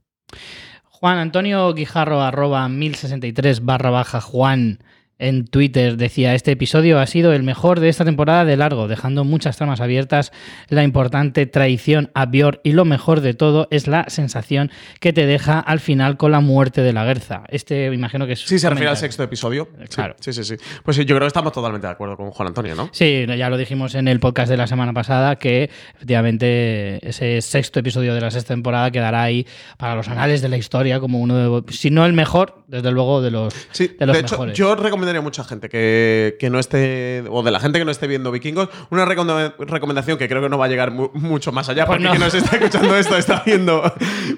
Juan 0.85 1.17
Antonio 1.19 1.71
Guijarro, 1.73 2.21
arroba 2.21 2.67
1063 2.67 3.63
barra 3.63 3.89
baja 3.89 4.19
Juan 4.19 4.79
en 5.19 5.45
Twitter 5.45 5.97
decía, 5.97 6.33
este 6.33 6.51
episodio 6.51 6.99
ha 6.99 7.05
sido 7.05 7.33
el 7.33 7.43
mejor 7.43 7.79
de 7.79 7.89
esta 7.89 8.05
temporada 8.05 8.45
de 8.45 8.57
largo, 8.57 8.87
dejando 8.87 9.23
muchas 9.25 9.57
tramas 9.57 9.81
abiertas, 9.81 10.31
la 10.69 10.83
importante 10.83 11.45
traición 11.45 12.09
a 12.13 12.25
Björn 12.25 12.59
y 12.63 12.71
lo 12.71 12.85
mejor 12.85 13.21
de 13.21 13.33
todo 13.33 13.67
es 13.69 13.87
la 13.87 14.05
sensación 14.07 14.71
que 14.99 15.13
te 15.13 15.25
deja 15.25 15.59
al 15.59 15.79
final 15.79 16.17
con 16.17 16.31
la 16.31 16.39
muerte 16.39 16.81
de 16.81 16.93
la 16.93 17.05
Guerza. 17.05 17.43
Este 17.49 17.93
imagino 17.93 18.25
que 18.25 18.33
es... 18.33 18.39
Sí, 18.39 18.57
se 18.59 18.69
refiere 18.69 18.89
al 18.89 18.97
sexto 18.97 19.21
episodio. 19.23 19.67
Sí, 19.79 19.85
Claro. 19.95 20.15
Sí, 20.19 20.31
sí, 20.33 20.43
sí. 20.43 20.55
Pues 20.83 20.95
sí, 20.95 21.01
yo 21.03 21.15
creo 21.15 21.21
que 21.25 21.27
estamos 21.27 21.51
totalmente 21.51 21.85
de 21.87 21.91
acuerdo 21.93 22.15
con 22.15 22.31
Juan 22.31 22.47
Antonio, 22.47 22.73
¿no? 22.75 22.89
Sí, 22.93 23.25
ya 23.37 23.49
lo 23.49 23.57
dijimos 23.57 23.95
en 23.95 24.07
el 24.07 24.19
podcast 24.21 24.49
de 24.49 24.55
la 24.57 24.67
semana 24.67 24.93
pasada 24.93 25.35
que 25.35 25.69
efectivamente 25.95 26.99
ese 27.07 27.41
sexto 27.41 27.79
episodio 27.79 28.13
de 28.15 28.21
la 28.21 28.31
sexta 28.31 28.53
temporada 28.53 28.91
quedará 28.91 29.23
ahí 29.23 29.45
para 29.77 29.95
los 29.95 30.07
anales 30.07 30.41
de 30.41 30.49
la 30.49 30.57
historia 30.57 30.99
como 30.99 31.19
uno 31.19 31.61
de, 31.61 31.73
si 31.73 31.89
no 31.89 32.05
el 32.05 32.13
mejor, 32.13 32.63
desde 32.67 32.91
luego 32.91 33.21
de 33.21 33.31
los, 33.31 33.53
Sí, 33.71 33.91
de 33.99 34.05
los 34.05 34.17
hecho, 34.17 34.35
mejores. 34.35 34.57
yo 34.57 34.75
recomendaría 35.09 35.19
a 35.19 35.21
mucha 35.23 35.43
gente 35.43 35.69
que, 35.69 36.37
que 36.39 36.49
no 36.49 36.59
esté, 36.59 37.23
o 37.29 37.41
de 37.43 37.51
la 37.51 37.59
gente 37.59 37.79
que 37.79 37.85
no 37.85 37.91
esté 37.91 38.07
viendo 38.07 38.31
Vikingos, 38.31 38.69
una 38.89 39.05
recomenda- 39.05 39.55
recomendación 39.57 40.17
que 40.17 40.27
creo 40.27 40.41
que 40.41 40.49
no 40.49 40.57
va 40.57 40.65
a 40.65 40.67
llegar 40.67 40.91
mu- 40.91 41.09
mucho 41.13 41.51
más 41.51 41.69
allá, 41.69 41.85
Pues 41.85 41.97
porque 41.97 42.03
no. 42.05 42.09
quien 42.11 42.21
nos 42.21 42.33
está 42.33 42.55
escuchando 42.57 42.95
esto 42.97 43.17
está 43.17 43.43
viendo 43.45 43.81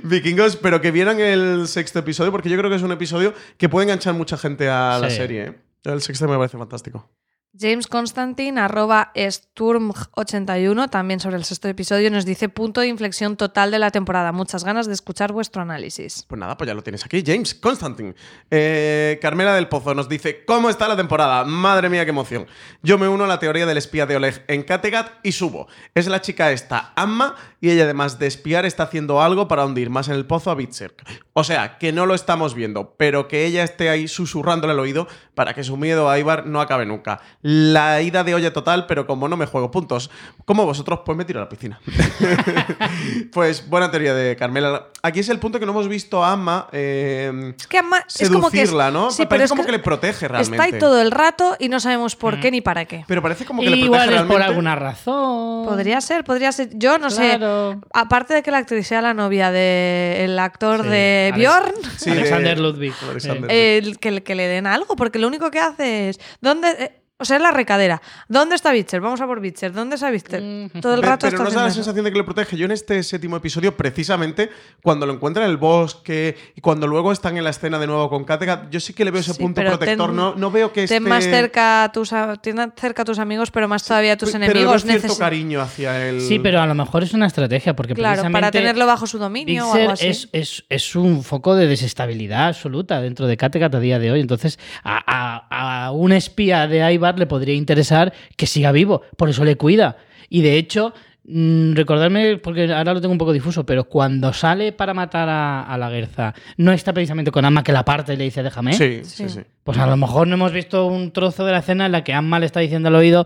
Vikingos, 0.03 0.55
pero 0.57 0.81
que 0.81 0.91
vieran 0.91 1.19
el 1.19 1.67
sexto 1.67 1.99
episodio, 1.99 2.31
porque 2.31 2.49
yo 2.49 2.57
creo 2.57 2.69
que 2.69 2.75
es 2.77 2.81
un 2.83 2.91
episodio 2.91 3.33
que 3.57 3.69
puede 3.69 3.85
enganchar 3.85 4.13
mucha 4.13 4.37
gente 4.37 4.69
a 4.69 4.97
la 4.99 5.09
serie. 5.09 5.43
¿eh? 5.43 5.53
El 5.83 6.01
sexto 6.01 6.27
me 6.27 6.37
parece 6.37 6.57
fantástico. 6.57 7.09
James 7.53 7.87
Constantine, 7.87 8.61
arroba 8.61 9.11
Sturm81, 9.13 10.89
también 10.89 11.19
sobre 11.19 11.35
el 11.35 11.43
sexto 11.43 11.67
episodio, 11.67 12.09
nos 12.09 12.23
dice 12.23 12.47
punto 12.47 12.79
de 12.79 12.87
inflexión 12.87 13.35
total 13.35 13.71
de 13.71 13.79
la 13.79 13.91
temporada. 13.91 14.31
Muchas 14.31 14.63
ganas 14.63 14.87
de 14.87 14.93
escuchar 14.93 15.33
vuestro 15.33 15.61
análisis. 15.61 16.25
Pues 16.29 16.39
nada, 16.39 16.55
pues 16.55 16.69
ya 16.69 16.73
lo 16.73 16.81
tienes 16.81 17.03
aquí, 17.05 17.21
James 17.25 17.53
Constantine. 17.53 18.15
Eh, 18.49 19.19
Carmela 19.21 19.53
del 19.53 19.67
Pozo 19.67 19.93
nos 19.93 20.07
dice, 20.07 20.45
¿cómo 20.45 20.69
está 20.69 20.87
la 20.87 20.95
temporada? 20.95 21.43
Madre 21.43 21.89
mía, 21.89 22.05
qué 22.05 22.11
emoción. 22.11 22.47
Yo 22.83 22.97
me 22.97 23.09
uno 23.09 23.25
a 23.25 23.27
la 23.27 23.39
teoría 23.39 23.65
del 23.65 23.77
espía 23.77 24.05
de 24.05 24.15
Oleg 24.15 24.45
en 24.47 24.63
Kattegat 24.63 25.11
y 25.21 25.33
subo. 25.33 25.67
Es 25.93 26.07
la 26.07 26.21
chica 26.21 26.53
esta, 26.53 26.93
Amma, 26.95 27.35
y 27.59 27.69
ella 27.69 27.83
además 27.83 28.17
de 28.17 28.27
espiar 28.27 28.65
está 28.65 28.83
haciendo 28.83 29.21
algo 29.21 29.49
para 29.49 29.65
hundir 29.65 29.89
más 29.89 30.07
en 30.07 30.15
el 30.15 30.25
pozo 30.25 30.51
a 30.51 30.55
Bitserk. 30.55 31.03
O 31.33 31.43
sea, 31.43 31.77
que 31.79 31.91
no 31.91 32.05
lo 32.05 32.15
estamos 32.15 32.55
viendo, 32.55 32.95
pero 32.95 33.27
que 33.27 33.45
ella 33.45 33.63
esté 33.63 33.89
ahí 33.89 34.07
susurrándole 34.07 34.71
al 34.71 34.79
oído 34.79 35.07
para 35.35 35.53
que 35.53 35.65
su 35.65 35.75
miedo 35.75 36.09
a 36.09 36.17
Ibar 36.17 36.45
no 36.45 36.61
acabe 36.61 36.85
nunca 36.85 37.19
la 37.41 38.01
ida 38.01 38.23
de 38.23 38.35
olla 38.35 38.53
total, 38.53 38.85
pero 38.87 39.07
como 39.07 39.27
no 39.27 39.37
me 39.37 39.45
juego 39.45 39.71
puntos, 39.71 40.09
como 40.45 40.65
vosotros, 40.65 40.99
pues 41.05 41.17
me 41.17 41.25
tiro 41.25 41.39
a 41.39 41.43
la 41.43 41.49
piscina. 41.49 41.79
pues 43.33 43.67
buena 43.69 43.89
teoría 43.91 44.13
de 44.13 44.35
Carmela. 44.35 44.87
Aquí 45.03 45.19
es 45.19 45.29
el 45.29 45.39
punto 45.39 45.59
que 45.59 45.65
no 45.65 45.71
hemos 45.71 45.87
visto 45.87 46.23
a 46.23 46.33
Amma. 46.33 46.67
Eh, 46.71 47.53
es 47.57 47.67
que 47.67 47.77
Amma 47.79 48.03
es 48.19 48.29
como 48.29 48.49
que. 48.49 48.65
¿no? 48.91 49.11
Sí, 49.11 49.25
parece 49.25 49.45
es 49.45 49.49
como 49.51 49.65
que, 49.65 49.71
le 49.71 49.79
protege 49.79 50.27
realmente. 50.27 50.55
Está 50.55 50.63
ahí 50.75 50.79
todo 50.79 51.01
el 51.01 51.11
rato 51.11 51.55
y 51.59 51.69
no 51.69 51.79
sabemos 51.79 52.15
por 52.15 52.39
qué 52.39 52.51
ni 52.51 52.61
para 52.61 52.85
qué. 52.85 53.03
Pero 53.07 53.21
parece 53.21 53.45
como 53.45 53.61
que 53.61 53.69
le 53.69 53.77
Igual 53.77 54.01
protege 54.01 54.03
es 54.05 54.11
realmente. 54.27 54.33
por 54.33 54.41
alguna 54.43 54.75
razón. 54.75 55.65
Podría 55.65 56.01
ser, 56.01 56.23
podría 56.23 56.51
ser. 56.51 56.69
Yo 56.73 56.97
no 56.97 57.07
Claro. 57.07 57.73
sé. 57.73 57.79
Aparte 57.93 58.33
de 58.33 58.43
que 58.43 58.51
la 58.51 58.59
actriz 58.59 58.87
sea 58.87 59.01
la 59.01 59.13
novia 59.13 59.51
del 59.51 60.37
actor 60.39 60.83
Sí, 60.83 60.89
de 60.89 61.31
Alex- 61.33 61.37
Bjorn, 61.39 61.73
Sí, 61.97 62.05
de- 62.09 62.17
Alexander 62.17 62.59
Ludwig. 62.59 62.93
Alexander. 63.09 63.51
Eh, 63.51 63.77
el 63.77 63.97
que, 63.99 64.21
que 64.23 64.35
le 64.35 64.47
den 64.47 64.67
algo, 64.67 64.95
porque 64.95 65.19
lo 65.19 65.27
único 65.27 65.49
que 65.51 65.59
hace 65.59 66.09
es. 66.09 66.19
¿Dónde.? 66.41 67.00
O 67.21 67.25
sea, 67.25 67.37
es 67.37 67.41
la 67.41 67.51
recadera. 67.51 68.01
¿Dónde 68.27 68.55
está 68.55 68.71
Bitcher? 68.71 68.99
Vamos 68.99 69.21
a 69.21 69.27
por 69.27 69.39
Bitcher. 69.39 69.71
¿Dónde 69.71 69.95
está 69.95 70.09
Bitcher? 70.09 70.71
Todo 70.81 70.95
el 70.95 71.03
rato 71.03 71.27
pero 71.27 71.37
está 71.37 71.43
no 71.43 71.55
da 71.55 71.65
la 71.67 71.71
sensación 71.73 72.03
de 72.03 72.11
que 72.11 72.17
le 72.17 72.23
protege. 72.23 72.57
Yo 72.57 72.65
en 72.65 72.71
este 72.71 73.01
séptimo 73.03 73.37
episodio, 73.37 73.77
precisamente, 73.77 74.49
cuando 74.83 75.05
lo 75.05 75.13
encuentran 75.13 75.45
en 75.45 75.51
el 75.51 75.57
bosque 75.57 76.35
y 76.55 76.61
cuando 76.61 76.87
luego 76.87 77.11
están 77.11 77.37
en 77.37 77.43
la 77.43 77.51
escena 77.51 77.79
de 77.79 77.87
nuevo 77.87 78.09
con 78.09 78.23
Kattegat, 78.25 78.69
yo 78.69 78.79
sí 78.79 78.93
que 78.93 79.05
le 79.05 79.11
veo 79.11 79.21
ese 79.21 79.33
Sí, 79.33 79.39
punto 79.41 79.55
pero 79.61 79.77
protector. 79.77 80.07
ten- 80.09 80.15
no, 80.15 80.35
no 80.35 80.51
veo 80.51 80.73
que 80.73 80.83
esté... 80.83 80.95
Ten 80.95 81.03
más 81.03 81.23
cerca 81.23 81.83
a 81.85 81.91
tus, 81.91 82.11
a- 82.13 82.35
ten 82.37 82.57
cerca 82.75 83.03
a 83.03 83.05
tus 83.05 83.19
amigos, 83.19 83.51
pero 83.51 83.67
más 83.67 83.83
todavía 83.85 84.13
a 84.13 84.17
tus 84.17 84.31
Pero 84.31 84.43
enemigos. 84.45 84.83
es 84.85 84.99
cierto 85.01 85.17
cariño 85.17 85.61
hacia 85.61 86.07
él. 86.09 86.21
Sí, 86.21 86.39
pero 86.39 86.59
a 86.61 86.65
lo 86.67 86.73
mejor 86.75 87.03
es 87.03 87.13
una 87.13 87.27
estrategia, 87.27 87.75
porque 87.75 87.93
Claro, 87.93 88.13
precisamente 88.23 88.37
para 88.39 88.51
tenerlo 88.51 88.85
bajo 88.85 89.05
su 89.07 89.17
dominio 89.19 89.67
o 89.69 89.73
algo 89.73 89.91
así. 89.91 90.07
es, 90.07 90.29
es- 90.31 90.65
es 90.69 90.95
un 90.95 91.23
foco 91.23 91.55
de 91.55 91.67
desestabilidad 91.67 92.47
absoluta 92.47 93.01
dentro 93.01 93.27
de 93.27 93.37
Kattegat 93.37 93.75
a 93.75 93.79
día 93.79 93.99
de 93.99 94.11
hoy. 94.11 94.19
Entonces, 94.21 94.57
a, 94.83 95.01
a- 95.05 95.85
a 95.85 95.91
un 95.91 96.11
espía 96.11 96.67
de 96.67 96.81
Aibar 96.83 97.10
le 97.17 97.27
podría 97.27 97.55
interesar 97.55 98.13
que 98.35 98.47
siga 98.47 98.71
vivo, 98.71 99.01
por 99.17 99.29
eso 99.29 99.43
le 99.43 99.55
cuida. 99.55 99.97
Y 100.29 100.41
de 100.41 100.57
hecho, 100.57 100.93
mm, 101.25 101.73
recordarme, 101.73 102.37
porque 102.37 102.71
ahora 102.73 102.93
lo 102.93 103.01
tengo 103.01 103.11
un 103.11 103.17
poco 103.17 103.33
difuso, 103.33 103.65
pero 103.65 103.85
cuando 103.85 104.33
sale 104.33 104.71
para 104.71 104.93
matar 104.93 105.29
a, 105.29 105.63
a 105.63 105.77
la 105.77 105.89
Guerza, 105.89 106.33
no 106.57 106.71
está 106.71 106.93
precisamente 106.93 107.31
con 107.31 107.45
Amma 107.45 107.63
que 107.63 107.71
la 107.73 107.85
parte 107.85 108.13
y 108.13 108.17
le 108.17 108.23
dice 108.25 108.43
déjame. 108.43 108.73
Sí, 108.73 109.01
sí, 109.03 109.29
Sí. 109.29 109.41
Pues 109.63 109.77
a 109.77 109.85
lo 109.85 109.95
mejor 109.95 110.27
no 110.27 110.33
hemos 110.33 110.51
visto 110.51 110.87
un 110.87 111.11
trozo 111.11 111.45
de 111.45 111.51
la 111.51 111.59
escena 111.59 111.85
en 111.85 111.91
la 111.91 112.03
que 112.03 112.13
Amma 112.13 112.39
le 112.39 112.47
está 112.47 112.59
diciendo 112.59 112.87
al 112.87 112.95
oído, 112.95 113.25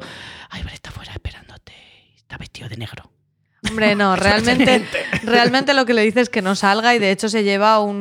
Aibar 0.49 0.73
está 0.73 0.91
fuera 0.91 1.13
esperándote, 1.13 1.73
está 2.15 2.37
vestido 2.37 2.67
de 2.67 2.77
negro. 2.77 3.09
Hombre, 3.69 3.95
no, 3.95 4.15
realmente, 4.15 4.85
realmente 5.23 5.73
lo 5.73 5.85
que 5.85 5.93
le 5.93 6.01
dice 6.03 6.21
es 6.21 6.29
que 6.29 6.41
no 6.41 6.55
salga 6.55 6.95
y 6.95 6.99
de 6.99 7.11
hecho 7.11 7.29
se 7.29 7.43
lleva 7.43 7.79
un, 7.79 7.95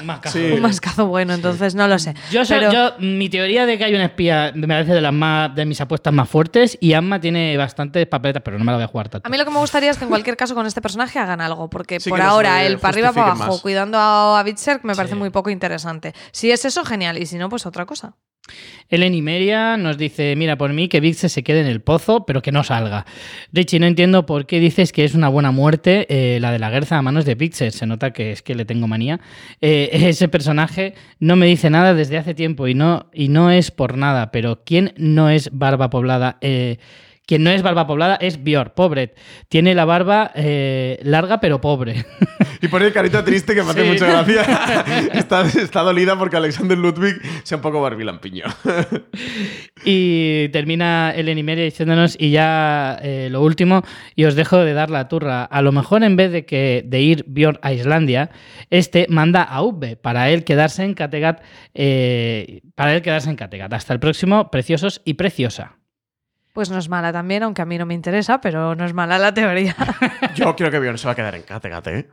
Un 0.00 0.06
mascazo. 0.06 0.38
Sí. 0.38 0.50
un 0.52 0.60
mascazo 0.60 1.06
bueno, 1.06 1.34
entonces 1.34 1.74
no 1.74 1.86
lo 1.88 1.98
sé. 1.98 2.14
Yo, 2.30 2.42
Pero- 2.48 2.72
yo- 2.72 2.92
mi 2.98 3.28
teoría 3.28 3.66
de 3.66 3.78
que 3.78 3.84
hay 3.84 3.94
una 3.94 4.06
espía 4.06 4.52
me 4.54 4.66
parece 4.68 4.92
de 4.94 5.00
las 5.00 5.12
más 5.12 5.54
de 5.54 5.64
mis 5.64 5.80
apuestas 5.80 6.12
más 6.12 6.28
fuertes 6.28 6.76
y 6.80 6.92
Amma 6.94 7.20
tiene 7.20 7.56
bastantes 7.56 8.06
papeletas, 8.06 8.42
pero 8.44 8.58
no 8.58 8.64
me 8.64 8.72
la 8.72 8.76
voy 8.78 8.84
a 8.84 8.88
jugar 8.88 9.08
tanto. 9.08 9.26
A 9.26 9.30
mí 9.30 9.36
lo 9.38 9.44
que 9.44 9.50
me 9.50 9.58
gustaría 9.58 9.90
es 9.90 9.96
que 9.98 10.04
en 10.04 10.10
cualquier 10.10 10.36
caso 10.36 10.54
con 10.54 10.66
este 10.66 10.80
personaje 10.82 11.18
hagan 11.18 11.40
algo, 11.40 11.70
porque 11.70 12.00
Sí, 12.00 12.10
por 12.10 12.20
ahora 12.20 12.62
el 12.64 12.78
para 12.78 12.92
arriba 12.94 13.12
para 13.12 13.32
abajo 13.32 13.52
más. 13.52 13.60
cuidando 13.60 13.98
a, 13.98 14.38
a 14.38 14.42
Bitserk 14.42 14.84
me 14.84 14.94
parece 14.94 15.14
Sí. 15.14 15.18
muy 15.18 15.30
poco 15.30 15.50
interesante. 15.50 16.14
Si 16.32 16.50
es 16.50 16.64
eso, 16.64 16.84
genial, 16.84 17.18
y 17.18 17.26
si 17.26 17.36
no, 17.38 17.48
pues 17.48 17.66
otra 17.66 17.86
cosa. 17.86 18.14
Ellen 18.88 19.14
Imeria 19.14 19.76
nos 19.76 19.98
dice, 19.98 20.34
mira, 20.36 20.58
por 20.58 20.72
mí 20.72 20.88
que 20.88 21.00
Vixen 21.00 21.30
se 21.30 21.44
quede 21.44 21.60
en 21.60 21.66
el 21.66 21.80
pozo, 21.80 22.26
pero 22.26 22.42
que 22.42 22.50
no 22.50 22.64
salga. 22.64 23.06
Richie, 23.52 23.78
no 23.78 23.86
entiendo 23.86 24.26
por 24.26 24.46
qué 24.46 24.58
dices 24.58 24.92
que 24.92 25.04
es 25.04 25.14
una 25.14 25.28
buena 25.28 25.52
muerte 25.52 26.06
eh, 26.08 26.40
la 26.40 26.50
de 26.50 26.58
la 26.58 26.70
Guerza 26.70 26.98
a 26.98 27.02
manos 27.02 27.24
de 27.24 27.36
Vixen. 27.36 27.70
Se 27.70 27.86
nota 27.86 28.12
que 28.12 28.32
es 28.32 28.42
que 28.42 28.56
le 28.56 28.64
tengo 28.64 28.88
manía. 28.88 29.20
Eh, 29.60 29.90
ese 30.08 30.28
personaje 30.28 30.94
no 31.20 31.36
me 31.36 31.46
dice 31.46 31.70
nada 31.70 31.94
desde 31.94 32.18
hace 32.18 32.34
tiempo 32.34 32.66
y 32.66 32.74
no, 32.74 33.08
y 33.12 33.28
no 33.28 33.50
es 33.50 33.70
por 33.70 33.96
nada, 33.96 34.32
pero 34.32 34.62
¿quién 34.64 34.92
no 34.96 35.30
es 35.30 35.50
barba 35.52 35.88
poblada? 35.88 36.38
Eh, 36.40 36.78
quien 37.30 37.44
no 37.44 37.50
es 37.50 37.62
barba 37.62 37.86
poblada 37.86 38.16
es 38.16 38.42
Björn, 38.42 38.72
pobre. 38.74 39.14
Tiene 39.48 39.72
la 39.76 39.84
barba 39.84 40.32
eh, 40.34 40.98
larga 41.04 41.38
pero 41.38 41.60
pobre. 41.60 42.04
Y 42.62 42.68
pone 42.68 42.92
carita 42.92 43.24
triste 43.24 43.54
que 43.54 43.62
me 43.62 43.70
hace 43.70 43.84
Sí. 43.84 43.88
mucha 43.88 44.06
gracia. 44.06 44.42
está, 45.14 45.46
está 45.46 45.80
dolida 45.80 46.18
porque 46.18 46.36
Alexander 46.36 46.76
Ludwig 46.76 47.14
sea 47.44 47.56
un 47.56 47.62
poco 47.62 47.80
barbilampiño. 47.80 48.44
Y 49.84 50.48
termina 50.50 51.12
Ellen 51.16 51.38
Imeria 51.38 51.64
diciéndonos, 51.64 52.16
y 52.20 52.32
ya 52.32 52.98
eh, 53.02 53.28
lo 53.30 53.40
último, 53.42 53.82
y 54.14 54.24
os 54.24 54.34
dejo 54.34 54.58
de 54.58 54.74
dar 54.74 54.90
la 54.90 55.08
turra. 55.08 55.44
A 55.44 55.62
lo 55.62 55.72
mejor 55.72 56.02
en 56.02 56.16
vez 56.16 56.32
de 56.32 56.44
que 56.44 56.82
de 56.84 57.00
ir 57.00 57.24
Bjorn 57.28 57.58
a 57.62 57.72
Islandia, 57.72 58.30
este 58.68 59.06
manda 59.08 59.42
a 59.42 59.62
Ubbe 59.62 59.96
para 59.96 60.28
él 60.28 60.44
quedarse 60.44 60.84
en 60.84 60.92
Kattegat, 60.94 61.42
eh, 61.74 62.60
para 62.74 62.94
él 62.94 63.00
quedarse 63.00 63.30
en 63.30 63.36
Kattegat. 63.36 63.72
Hasta 63.72 63.94
el 63.94 64.00
próximo, 64.00 64.50
preciosos 64.50 65.00
y 65.06 65.14
preciosa. 65.14 65.79
Pues 66.52 66.70
no 66.70 66.78
es 66.78 66.88
mala 66.88 67.12
también, 67.12 67.42
aunque 67.42 67.62
a 67.62 67.64
mí 67.64 67.78
no 67.78 67.86
me 67.86 67.94
interesa, 67.94 68.40
pero 68.40 68.74
no 68.74 68.84
es 68.84 68.92
mala 68.92 69.18
la 69.18 69.32
teoría. 69.32 69.76
Yo 70.34 70.56
creo 70.56 70.70
que 70.70 70.98
se 70.98 71.06
va 71.06 71.12
a 71.12 71.16
quedar 71.16 71.34
en 71.34 71.42
Kattegat, 71.42 71.86
¿eh? 71.88 72.08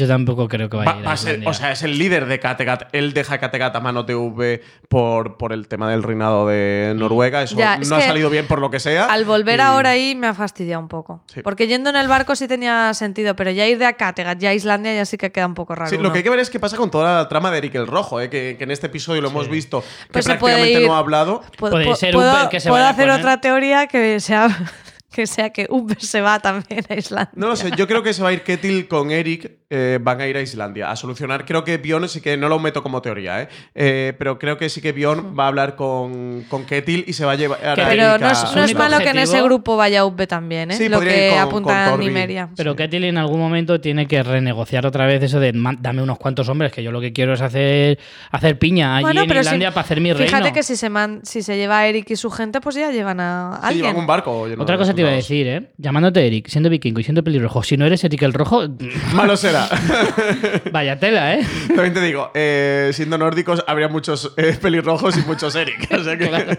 Yo 0.00 0.08
tampoco 0.08 0.48
creo 0.48 0.70
que 0.70 0.78
vaya 0.78 0.90
Va- 0.92 0.96
a 0.96 1.00
ir 1.00 1.06
va 1.06 1.10
a 1.10 1.14
a 1.14 1.16
ser- 1.18 1.42
o 1.46 1.52
sea, 1.52 1.72
es 1.72 1.82
el 1.82 1.98
líder 1.98 2.24
de 2.24 2.40
Kattegat. 2.40 2.88
Él 2.94 3.12
deja 3.12 3.38
Kattegat 3.38 3.76
a 3.76 3.80
mano 3.80 4.06
TV 4.06 4.62
por, 4.88 5.36
por 5.36 5.52
el 5.52 5.68
tema 5.68 5.90
del 5.90 6.02
reinado 6.02 6.46
de 6.48 6.94
Noruega. 6.96 7.42
Eso 7.42 7.56
Ya, 7.56 7.74
es 7.74 7.88
no 7.90 7.96
ha 7.96 7.98
que 7.98 8.06
salido 8.06 8.30
bien 8.30 8.46
por 8.46 8.60
lo 8.60 8.70
que 8.70 8.80
sea. 8.80 9.04
Al 9.06 9.26
volver 9.26 9.58
Y- 9.58 9.62
ahora 9.62 9.90
ahí 9.90 10.14
me 10.14 10.26
ha 10.26 10.32
fastidiado 10.34 10.80
un 10.80 10.88
poco. 10.88 11.22
Sí. 11.26 11.42
Porque 11.42 11.66
yendo 11.66 11.90
en 11.90 11.96
el 11.96 12.08
barco 12.08 12.34
sí 12.34 12.48
tenía 12.48 12.94
sentido, 12.94 13.36
pero 13.36 13.50
ya 13.50 13.66
ir 13.66 13.76
de 13.78 13.84
a 13.86 13.92
Kattegat, 13.92 14.38
ya 14.38 14.50
a 14.50 14.54
Islandia, 14.54 14.94
ya 14.94 15.04
sí 15.04 15.18
que 15.18 15.30
queda 15.30 15.46
un 15.46 15.54
poco 15.54 15.74
raro. 15.74 15.90
Sí, 15.90 15.96
lo 15.96 16.04
¿no? 16.04 16.12
que 16.12 16.18
hay 16.18 16.24
que 16.24 16.30
ver 16.30 16.38
es 16.38 16.48
qué 16.48 16.58
pasa 16.58 16.78
con 16.78 16.90
toda 16.90 17.16
la 17.18 17.28
trama 17.28 17.50
de 17.50 17.58
Eric 17.58 17.74
el 17.74 17.86
Rojo, 17.86 18.20
¿eh? 18.20 18.30
que, 18.30 18.56
que 18.56 18.64
en 18.64 18.70
este 18.70 18.86
episodio 18.86 19.20
lo 19.20 19.28
hemos 19.28 19.48
visto 19.50 19.82
que 19.82 20.12
Pues 20.12 20.24
se 20.24 20.34
puede 20.36 20.54
prácticamente 20.54 20.84
ir- 20.84 20.88
no 20.88 20.94
ha 20.96 20.98
hablado. 20.98 21.42
Puedo, 21.58 21.72
Puede 21.74 21.94
ser 21.96 22.14
puedo- 22.14 22.48
que 22.48 22.58
se 22.60 22.70
hacer 22.70 23.10
otra 23.10 23.40
teoría 23.40 23.86
que 23.86 24.18
sea 24.20 24.48
que 25.14 25.26
sea 25.26 25.50
que 25.50 25.66
Uber 25.70 26.00
se 26.00 26.20
va 26.20 26.38
también 26.40 26.84
a 26.88 26.94
Islandia. 26.94 27.32
No 27.34 27.48
lo 27.48 27.56
sé, 27.56 27.70
yo 27.76 27.86
creo 27.86 28.02
que 28.02 28.12
se 28.12 28.22
va 28.22 28.28
a 28.28 28.32
ir 28.32 28.42
Ketil 28.42 28.86
con 28.88 29.10
Eric, 29.10 29.52
eh, 29.72 29.98
van 30.00 30.20
a 30.20 30.26
ir 30.26 30.36
a 30.36 30.40
Islandia 30.40 30.90
a 30.90 30.96
solucionar. 30.96 31.44
Creo 31.44 31.62
que 31.64 31.78
Bjorn 31.78 32.08
sí 32.08 32.20
que 32.20 32.36
no 32.36 32.48
lo 32.48 32.58
meto 32.58 32.82
como 32.82 33.00
teoría, 33.02 33.42
¿eh? 33.42 33.48
Eh, 33.74 34.14
pero 34.18 34.38
creo 34.38 34.56
que 34.56 34.68
sí 34.68 34.80
que 34.80 34.92
Bjorn 34.92 35.36
va 35.38 35.44
a 35.44 35.48
hablar 35.48 35.76
con, 35.76 36.44
con 36.48 36.64
Ketil 36.64 37.04
y 37.06 37.12
se 37.12 37.24
va 37.24 37.32
a 37.32 37.34
llevar 37.36 37.64
a 37.64 37.74
Pero 37.74 38.18
no 38.18 38.30
es, 38.30 38.54
no 38.54 38.64
es 38.64 38.74
malo 38.74 38.98
que 38.98 39.10
en 39.10 39.18
ese 39.18 39.40
grupo 39.42 39.76
vaya 39.76 40.04
Uber 40.04 40.26
también, 40.26 40.70
¿eh? 40.72 40.76
Sí, 40.76 40.88
lo 40.88 40.96
podría 40.98 41.14
que 41.14 41.28
con- 41.30 41.38
apunta 41.38 41.90
con. 41.90 42.00
Nimeria. 42.00 42.48
Pero 42.56 42.74
Ketil 42.76 43.04
en 43.04 43.18
algún 43.18 43.38
momento 43.38 43.80
tiene 43.80 44.06
que 44.06 44.22
renegociar 44.22 44.86
otra 44.86 45.06
vez 45.06 45.22
eso 45.22 45.38
de 45.40 45.52
"Man, 45.52 45.78
dame 45.80 46.02
unos 46.02 46.18
cuantos 46.18 46.48
hombres, 46.48 46.72
que 46.72 46.82
yo 46.82 46.90
lo 46.92 47.00
que 47.00 47.12
quiero 47.12 47.34
es 47.34 47.40
hacer, 47.40 47.98
hacer 48.30 48.58
piña 48.58 48.96
allí 48.96 49.02
Bueno, 49.04 49.22
en 49.22 49.30
Islandia 49.36 49.68
si- 49.70 49.74
para 49.74 49.84
hacer 49.84 50.00
mi 50.00 50.12
Fíjate 50.14 50.30
reino. 50.40 50.52
que 50.54 50.62
si 50.62 50.76
se, 50.76 50.88
man- 50.90 51.20
si 51.24 51.42
se 51.42 51.56
lleva 51.56 51.78
a 51.78 51.86
Eric 51.86 52.10
y 52.10 52.16
su 52.16 52.30
gente, 52.30 52.60
pues 52.60 52.74
ya 52.76 52.90
llevan 52.90 53.20
a 53.20 53.58
Sí, 53.60 53.66
alguien. 53.68 53.86
llevan 53.86 54.00
un 54.00 54.06
barco. 54.06 54.46
Otra 54.58 54.76
cosa 54.76 54.94
te 55.00 55.06
iba 55.06 55.12
a 55.12 55.16
decir, 55.16 55.46
¿eh? 55.46 55.70
Llamándote 55.76 56.26
Eric, 56.26 56.48
siendo 56.48 56.70
vikingo 56.70 57.00
y 57.00 57.04
siendo 57.04 57.24
pelirrojo, 57.24 57.62
si 57.62 57.76
no 57.76 57.86
eres 57.86 58.04
Eric 58.04 58.22
el 58.22 58.32
Rojo, 58.32 58.62
Malo 59.14 59.36
será. 59.36 59.68
vaya 60.72 60.98
tela, 60.98 61.34
¿eh? 61.34 61.46
También 61.68 61.94
te 61.94 62.00
digo, 62.00 62.30
eh, 62.34 62.90
siendo 62.92 63.18
nórdicos 63.18 63.64
habría 63.66 63.88
muchos 63.88 64.34
eh, 64.36 64.56
pelirrojos 64.60 65.16
y 65.16 65.22
muchos 65.22 65.54
Eric. 65.54 65.88
O 65.92 66.04
sea 66.04 66.16
que... 66.16 66.30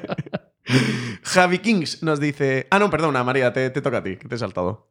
Javi 1.23 1.59
Kings 1.59 2.03
nos 2.03 2.19
dice... 2.19 2.67
Ah, 2.71 2.79
no, 2.79 2.89
perdona, 2.89 3.23
María, 3.23 3.53
te, 3.53 3.69
te 3.69 3.81
toca 3.81 3.97
a 3.97 4.03
ti, 4.03 4.17
que 4.17 4.27
te 4.27 4.35
he 4.35 4.37
saltado. 4.37 4.87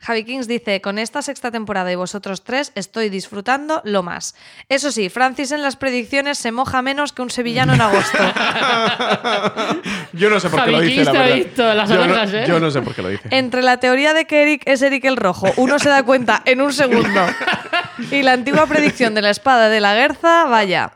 Javi 0.00 0.24
Kings 0.24 0.46
dice, 0.46 0.80
con 0.80 0.98
esta 0.98 1.22
sexta 1.22 1.50
temporada 1.50 1.90
y 1.90 1.96
vosotros 1.96 2.44
tres 2.44 2.72
estoy 2.74 3.08
disfrutando 3.08 3.80
lo 3.84 4.02
más. 4.02 4.34
Eso 4.68 4.92
sí, 4.92 5.08
Francis 5.08 5.50
en 5.52 5.60
las 5.60 5.76
predicciones 5.76 6.38
se 6.38 6.52
moja 6.52 6.82
menos 6.82 7.12
que 7.12 7.22
un 7.22 7.30
sevillano 7.30 7.74
en 7.74 7.80
agosto. 7.80 8.18
Yo 10.12 10.30
no 10.30 10.40
sé 10.40 10.48
por 10.48 10.64
qué 10.64 10.70
Javi 10.70 10.72
lo 10.72 10.80
dice, 10.80 10.94
Kings 10.94 11.06
la 11.06 11.12
te 11.12 11.18
ha 11.18 11.22
verdad. 11.22 11.36
visto 11.36 11.74
las 11.74 11.88
yo, 11.90 11.96
no, 11.96 12.02
orejas, 12.02 12.32
¿eh? 12.32 12.44
yo 12.46 12.60
no 12.60 12.70
sé 12.70 12.82
por 12.82 12.94
qué 12.94 13.02
lo 13.02 13.08
dice. 13.08 13.28
Entre 13.30 13.62
la 13.62 13.78
teoría 13.78 14.14
de 14.14 14.26
que 14.26 14.42
Eric 14.42 14.62
es 14.66 14.82
Eric 14.82 15.04
el 15.04 15.16
Rojo, 15.16 15.48
uno 15.56 15.78
se 15.78 15.88
da 15.88 16.02
cuenta 16.02 16.42
en 16.44 16.60
un 16.60 16.72
segundo. 16.72 17.20
Y 18.12 18.22
la 18.22 18.32
antigua 18.34 18.64
predicción 18.66 19.12
de 19.16 19.22
la 19.22 19.30
espada 19.30 19.68
de 19.68 19.80
la 19.80 19.92
Guerza, 19.96 20.44
vaya. 20.44 20.92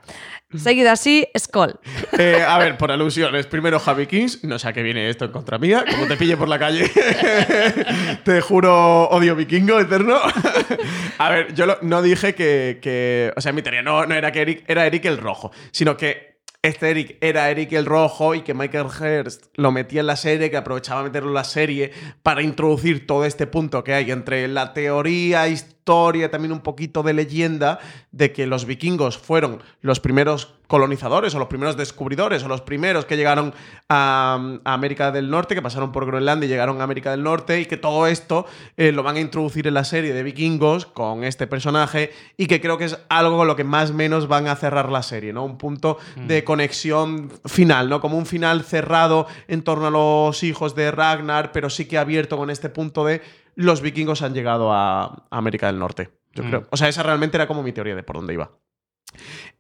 Seguida 0.58 0.92
así, 0.92 1.26
Skoll. 1.38 1.74
Eh, 2.18 2.42
a 2.46 2.58
ver, 2.58 2.76
por 2.76 2.90
alusiones. 2.90 3.46
Primero, 3.46 3.78
Javi 3.78 4.06
Kings. 4.06 4.44
No 4.44 4.58
sé 4.58 4.68
a 4.68 4.72
qué 4.72 4.82
viene 4.82 5.08
esto 5.08 5.24
en 5.24 5.32
contra 5.32 5.58
mía. 5.58 5.84
Como 5.90 6.06
te 6.06 6.16
pille 6.16 6.36
por 6.36 6.48
la 6.48 6.58
calle, 6.58 6.90
te 8.24 8.40
juro 8.40 9.04
odio 9.08 9.34
vikingo 9.36 9.78
eterno. 9.80 10.16
a 11.18 11.30
ver, 11.30 11.54
yo 11.54 11.66
lo- 11.66 11.78
no 11.82 12.02
dije 12.02 12.34
que, 12.34 12.78
que- 12.82 13.32
O 13.36 13.40
sea, 13.40 13.52
mi 13.52 13.62
teoría 13.62 13.82
no, 13.82 14.06
no 14.06 14.14
era 14.14 14.32
que 14.32 14.42
Eric 14.42 14.64
era 14.66 14.86
Eric 14.86 15.04
el 15.06 15.18
rojo, 15.18 15.52
sino 15.70 15.96
que 15.96 16.32
este 16.62 16.90
Eric 16.90 17.16
era 17.20 17.50
Eric 17.50 17.72
el 17.72 17.86
Rojo 17.86 18.36
y 18.36 18.42
que 18.42 18.54
Michael 18.54 18.86
Hurst 18.86 19.46
lo 19.56 19.72
metía 19.72 19.98
en 20.00 20.06
la 20.06 20.14
serie, 20.14 20.48
que 20.48 20.56
aprovechaba 20.56 21.02
meterlo 21.02 21.30
en 21.30 21.34
la 21.34 21.42
serie 21.42 21.90
para 22.22 22.40
introducir 22.40 23.04
todo 23.04 23.24
este 23.24 23.48
punto 23.48 23.82
que 23.82 23.94
hay 23.94 24.12
entre 24.12 24.46
la 24.46 24.72
teoría, 24.72 25.48
historia, 25.82 26.30
también 26.30 26.52
un 26.52 26.60
poquito 26.60 27.02
de 27.02 27.12
leyenda 27.12 27.80
de 28.12 28.32
que 28.32 28.46
los 28.46 28.66
vikingos 28.66 29.18
fueron 29.18 29.60
los 29.80 29.98
primeros 29.98 30.54
colonizadores 30.68 31.34
o 31.34 31.40
los 31.40 31.48
primeros 31.48 31.76
descubridores 31.76 32.44
o 32.44 32.48
los 32.48 32.62
primeros 32.62 33.04
que 33.04 33.16
llegaron 33.16 33.52
a, 33.88 34.58
América 34.64 35.10
del 35.10 35.28
Norte, 35.28 35.56
que 35.56 35.60
pasaron 35.60 35.90
por 35.90 36.06
Groenlandia 36.06 36.46
y 36.46 36.48
llegaron 36.48 36.80
a 36.80 36.84
América 36.84 37.10
del 37.10 37.24
Norte 37.24 37.60
y 37.60 37.66
que 37.66 37.76
todo 37.76 38.06
esto 38.06 38.46
eh, 38.76 38.92
lo 38.92 39.02
van 39.02 39.16
a 39.16 39.20
introducir 39.20 39.66
en 39.66 39.74
la 39.74 39.84
serie 39.84 40.14
de 40.14 40.22
vikingos 40.22 40.86
con 40.86 41.24
este 41.24 41.48
personaje 41.48 42.12
y 42.36 42.46
que 42.46 42.60
creo 42.60 42.78
que 42.78 42.84
es 42.84 42.98
algo 43.08 43.36
con 43.36 43.48
lo 43.48 43.56
que 43.56 43.64
más 43.64 43.90
o 43.90 43.94
menos 43.94 44.28
van 44.28 44.46
a 44.46 44.54
cerrar 44.54 44.88
la 44.88 45.02
serie, 45.02 45.32
¿no? 45.32 45.44
Un 45.44 45.58
punto 45.58 45.98
mm. 46.16 46.26
de 46.28 46.44
conexión 46.44 47.30
final, 47.44 47.90
¿no? 47.90 48.00
Como 48.00 48.16
un 48.16 48.24
final 48.24 48.62
cerrado 48.62 49.26
en 49.48 49.62
torno 49.62 49.88
a 49.88 49.90
los 49.90 50.42
hijos 50.44 50.76
de 50.76 50.92
Ragnar, 50.92 51.50
pero 51.50 51.68
sí 51.68 51.86
que 51.86 51.98
abierto 51.98 52.36
con 52.38 52.50
este 52.50 52.68
punto 52.68 53.04
de 53.04 53.20
los 53.54 53.82
vikingos 53.82 54.22
han 54.22 54.34
llegado 54.34 54.72
a 54.72 55.26
América 55.30 55.66
del 55.66 55.78
Norte. 55.78 56.10
Yo 56.32 56.44
mm. 56.44 56.48
creo. 56.48 56.66
O 56.70 56.76
sea, 56.76 56.88
esa 56.88 57.02
realmente 57.02 57.36
era 57.36 57.46
como 57.46 57.62
mi 57.62 57.72
teoría 57.72 57.94
de 57.94 58.02
por 58.02 58.16
dónde 58.16 58.34
iba. 58.34 58.52